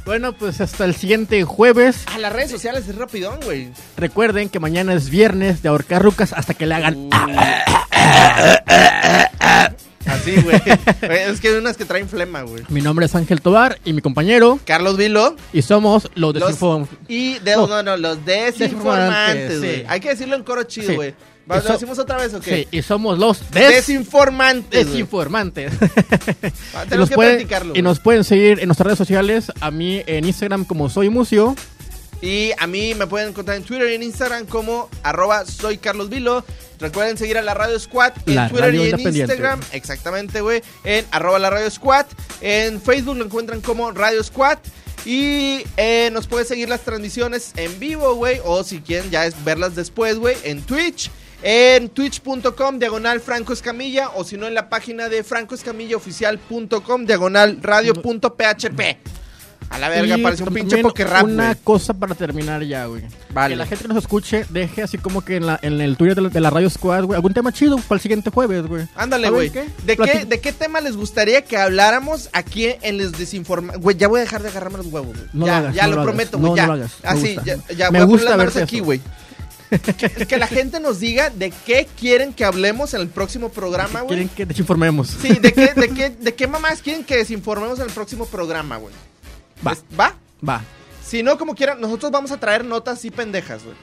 Bueno, 0.07 0.31
pues 0.33 0.61
hasta 0.61 0.85
el 0.85 0.95
siguiente 0.95 1.43
jueves. 1.43 2.05
A 2.07 2.17
las 2.17 2.31
redes 2.31 2.49
sociales 2.49 2.87
es 2.87 2.95
rapidón, 2.95 3.39
güey. 3.43 3.67
Recuerden 3.97 4.47
que 4.47 4.57
mañana 4.59 4.93
es 4.93 5.09
viernes 5.09 5.61
de 5.61 5.67
ahorcar 5.69 6.01
rucas 6.01 6.31
hasta 6.31 6.53
que 6.53 6.65
le 6.65 6.75
hagan. 6.75 7.09
Así, 10.05 10.41
güey. 10.41 10.61
Es 11.01 11.41
que 11.41 11.49
hay 11.49 11.55
unas 11.55 11.75
que 11.75 11.83
traen 11.83 12.07
flema, 12.07 12.43
güey. 12.43 12.63
Mi 12.69 12.79
nombre 12.81 13.05
es 13.07 13.15
Ángel 13.15 13.41
Tobar 13.41 13.79
y 13.83 13.91
mi 13.91 14.01
compañero. 14.01 14.59
Carlos 14.65 14.95
Vilo. 14.95 15.35
Y 15.51 15.61
somos 15.61 16.09
los 16.15 16.33
Los, 16.35 16.57
desinfo- 16.57 16.87
y 17.09 17.39
de, 17.39 17.57
No. 17.57 17.67
no, 17.67 17.83
no, 17.83 17.97
los 17.97 18.25
desinformantes, 18.25 18.59
Desinformantes, 18.59 19.59
güey. 19.59 19.75
sí. 19.81 19.83
Hay 19.89 19.99
que 19.99 20.09
decirlo 20.09 20.35
en 20.37 20.43
coro 20.43 20.63
chido, 20.63 20.95
güey. 20.95 21.13
¿Lo 21.47 21.55
Eso- 21.55 21.73
decimos 21.73 21.97
otra 21.99 22.17
vez 22.17 22.33
o 22.33 22.41
qué? 22.41 22.63
Sí, 22.63 22.67
y 22.71 22.81
somos 22.81 23.17
los 23.17 23.39
des- 23.51 23.69
Desinformantes. 23.75 24.85
desinformantes. 24.87 25.71
Ah, 26.73 26.83
y, 26.85 26.89
Tenemos 26.89 26.97
nos 26.97 27.09
que 27.09 27.15
pueden, 27.15 27.35
practicarlo. 27.37 27.73
y 27.75 27.81
nos 27.81 27.99
pueden 27.99 28.23
seguir 28.23 28.59
en 28.59 28.67
nuestras 28.67 28.85
redes 28.85 28.97
sociales. 28.97 29.51
A 29.61 29.71
mí 29.71 30.03
en 30.05 30.25
Instagram 30.25 30.65
como 30.65 30.89
soy 30.89 31.09
Mucio. 31.09 31.55
Y 32.21 32.51
a 32.57 32.65
mí 32.67 32.95
me 32.95 33.05
pueden 33.07 33.29
encontrar 33.29 33.57
en 33.57 33.63
Twitter 33.63 33.91
y 33.91 33.95
en 33.95 34.03
Instagram 34.03 34.45
como 34.47 34.89
arroba 35.03 35.45
soy 35.45 35.77
Carlos 35.77 36.09
Vilo. 36.09 36.43
Recuerden 36.79 37.17
seguir 37.17 37.37
a 37.37 37.41
la 37.43 37.53
Radio 37.53 37.79
Squad 37.79 38.13
en 38.25 38.35
La 38.35 38.49
Twitter 38.49 38.73
y 38.75 38.89
en. 38.89 38.99
Instagram. 38.99 39.59
Exactamente, 39.71 40.41
güey. 40.41 40.61
En 40.83 41.05
arroba 41.11 41.37
la 41.39 41.49
Radio 41.51 41.69
Squad. 41.69 42.05
En 42.41 42.81
Facebook 42.81 43.17
lo 43.17 43.25
encuentran 43.25 43.61
como 43.61 43.91
Radio 43.91 44.23
Squad. 44.23 44.57
Y 45.05 45.63
eh, 45.77 46.09
nos 46.11 46.27
pueden 46.27 46.45
seguir 46.47 46.69
las 46.69 46.81
transmisiones 46.81 47.51
en 47.55 47.79
vivo, 47.79 48.15
güey. 48.15 48.41
O 48.43 48.63
si 48.63 48.79
quieren 48.81 49.09
ya 49.11 49.25
es 49.25 49.43
verlas 49.45 49.75
después, 49.75 50.17
güey. 50.17 50.35
En 50.43 50.61
Twitch. 50.63 51.09
En 51.43 51.89
twitch.com 51.89 52.79
diagonal 52.79 53.19
Franco 53.21 53.53
Escamilla. 53.53 54.09
O 54.15 54.23
si 54.23 54.37
no 54.37 54.47
en 54.47 54.53
la 54.53 54.69
página 54.69 55.07
de 55.09 55.23
francoescamillaoficial.com 55.23 57.05
diagonal 57.05 57.59
radio.php. 57.61 58.81
A 59.69 59.77
la 59.79 59.89
verga, 59.89 60.15
parece 60.23 60.43
un 60.43 60.53
pinche 60.53 60.77
pokerrap, 60.77 61.25
Una 61.25 61.53
cosa 61.55 61.93
para 61.93 62.15
terminar 62.15 62.63
ya, 62.63 62.85
güey. 62.85 63.03
Vale. 63.33 63.53
Que 63.53 63.57
la 63.57 63.65
gente 63.65 63.83
que 63.83 63.87
nos 63.89 63.97
escuche 63.97 64.45
deje 64.49 64.81
así 64.81 64.97
como 64.97 65.25
que 65.25 65.35
en, 65.35 65.45
la, 65.45 65.59
en 65.61 65.81
el 65.81 65.97
Twitter 65.97 66.15
de 66.15 66.21
la, 66.21 66.29
de 66.29 66.39
la 66.39 66.49
Radio 66.49 66.69
Squad, 66.69 67.03
güey, 67.03 67.17
algún 67.17 67.33
tema 67.33 67.51
chido 67.51 67.75
para 67.77 67.97
el 67.97 68.01
siguiente 68.01 68.29
jueves, 68.29 68.65
güey. 68.65 68.87
Ándale, 68.95 69.27
¿Saben 69.27 69.51
güey. 69.51 69.67
¿De 69.85 69.97
qué, 69.97 70.23
¿De 70.25 70.39
qué 70.39 70.53
tema 70.53 70.79
les 70.79 70.95
gustaría 70.95 71.41
que 71.43 71.57
habláramos 71.57 72.29
aquí 72.31 72.67
en 72.81 72.97
Les 72.97 73.11
Desinforma? 73.11 73.73
Güey, 73.75 73.97
ya 73.97 74.07
voy 74.07 74.19
a 74.19 74.23
dejar 74.23 74.41
de 74.41 74.47
agarrarme 74.47 74.77
los 74.77 74.87
huevos, 74.87 75.17
güey. 75.17 75.27
No 75.33 75.45
ya, 75.47 75.51
lo 75.51 75.57
hagas, 75.57 75.75
ya 75.75 75.83
no 75.83 75.89
lo, 75.89 75.95
lo 75.95 76.01
hagas. 76.01 76.13
prometo, 76.13 76.37
No, 76.39 76.47
güey. 76.47 76.55
ya. 76.55 76.67
no 76.67 76.67
lo 76.67 76.73
hagas. 76.83 76.91
Me 77.03 77.09
Así, 77.09 77.35
gusta. 77.35 77.43
ya, 77.67 77.75
ya 77.75 77.91
Me 77.91 77.99
voy 77.99 78.01
a 78.03 78.05
gusta 78.05 78.35
verte 78.37 78.63
aquí, 78.63 78.79
güey. 78.79 79.01
Que, 79.69 80.09
que 80.27 80.37
la 80.37 80.47
gente 80.47 80.79
nos 80.79 80.99
diga 80.99 81.29
de 81.29 81.51
qué 81.65 81.87
quieren 81.99 82.33
que 82.33 82.45
hablemos 82.45 82.93
en 82.93 83.01
el 83.01 83.07
próximo 83.09 83.49
programa, 83.49 84.01
güey. 84.01 84.07
Quieren 84.17 84.29
que 84.29 84.45
desinformemos. 84.45 85.07
Sí, 85.21 85.29
de 85.39 85.53
qué, 85.53 85.73
de, 85.75 85.89
qué, 85.89 86.09
de 86.19 86.33
qué 86.35 86.47
mamás 86.47 86.81
quieren 86.81 87.03
que 87.03 87.17
desinformemos 87.17 87.79
en 87.79 87.85
el 87.85 87.91
próximo 87.91 88.25
programa, 88.25 88.77
güey. 88.77 88.93
Va. 89.65 89.73
Es- 89.73 89.83
¿Va? 89.99 90.15
Va. 90.47 90.61
Si 91.05 91.23
no, 91.23 91.37
como 91.37 91.55
quieran, 91.55 91.79
nosotros 91.79 92.11
vamos 92.11 92.31
a 92.31 92.37
traer 92.39 92.65
notas 92.65 92.97
así 92.99 93.11
pendejas, 93.11 93.63
güey. 93.63 93.75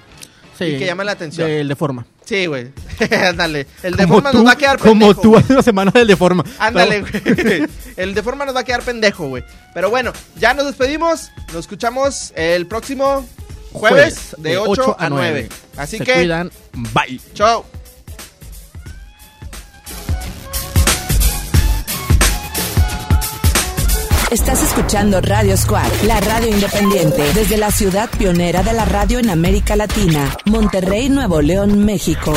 Sí. 0.59 0.65
Y 0.67 0.79
que 0.79 0.87
llamen 0.87 1.07
la 1.07 1.13
atención. 1.13 1.49
Del 1.49 1.67
de 1.67 1.75
forma. 1.75 2.07
Sí, 2.25 2.47
güey. 2.47 2.71
Ándale. 3.29 3.67
El 3.83 3.97
de 3.97 4.05
Como 4.05 4.15
forma 4.15 4.31
tú- 4.31 4.39
nos 4.39 4.47
va 4.47 4.53
a 4.53 4.57
quedar 4.57 4.79
Como 4.79 5.01
pendejo, 5.01 5.21
tú 5.21 5.29
güey. 5.31 5.43
hace 5.43 5.53
una 5.53 5.63
semana 5.63 5.91
del 5.91 6.07
de 6.07 6.17
forma. 6.17 6.45
Ándale, 6.59 7.01
güey. 7.01 7.67
El 7.97 8.15
de 8.15 8.23
forma 8.23 8.45
nos 8.47 8.55
va 8.55 8.61
a 8.61 8.65
quedar 8.65 8.83
pendejo, 8.83 9.27
güey. 9.29 9.43
Pero 9.75 9.91
bueno, 9.91 10.13
ya 10.39 10.55
nos 10.55 10.67
despedimos. 10.67 11.31
Nos 11.49 11.57
escuchamos 11.57 12.33
el 12.37 12.67
próximo 12.67 13.27
jueves, 13.75 14.35
de 14.39 14.57
8 14.57 14.97
a 14.99 15.11
9. 15.11 15.49
Así 15.77 15.99
Se 15.99 16.05
que, 16.05 16.15
cuidan. 16.15 16.51
Bye. 16.73 17.21
chao. 17.35 17.67
Estás 24.31 24.63
escuchando 24.63 25.21
Radio 25.21 25.57
Squad, 25.57 25.87
la 26.07 26.21
radio 26.21 26.49
independiente, 26.49 27.23
desde 27.35 27.57
la 27.57 27.71
ciudad 27.71 28.09
pionera 28.11 28.63
de 28.63 28.73
la 28.73 28.85
radio 28.85 29.19
en 29.19 29.31
América 29.31 29.77
Latina, 29.77 30.37
Monterrey, 30.47 31.09
Nuevo 31.09 31.41
León, 31.41 31.85
México. 31.85 32.33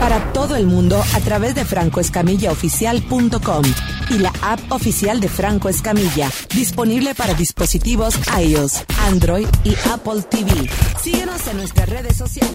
Para 0.00 0.32
todo 0.32 0.56
el 0.56 0.66
mundo 0.66 1.02
a 1.14 1.20
través 1.20 1.54
de 1.54 1.64
francoescamillaoficial.com 1.64 3.64
y 4.10 4.18
la 4.18 4.32
app 4.42 4.60
oficial 4.72 5.20
de 5.20 5.28
Franco 5.28 5.68
Escamilla, 5.68 6.30
disponible 6.54 7.14
para 7.14 7.34
dispositivos 7.34 8.14
iOS, 8.40 8.84
Android 9.06 9.46
y 9.64 9.74
Apple 9.92 10.22
TV. 10.22 10.50
Síguenos 11.02 11.46
en 11.48 11.58
nuestras 11.58 11.88
redes 11.88 12.16
sociales. 12.16 12.50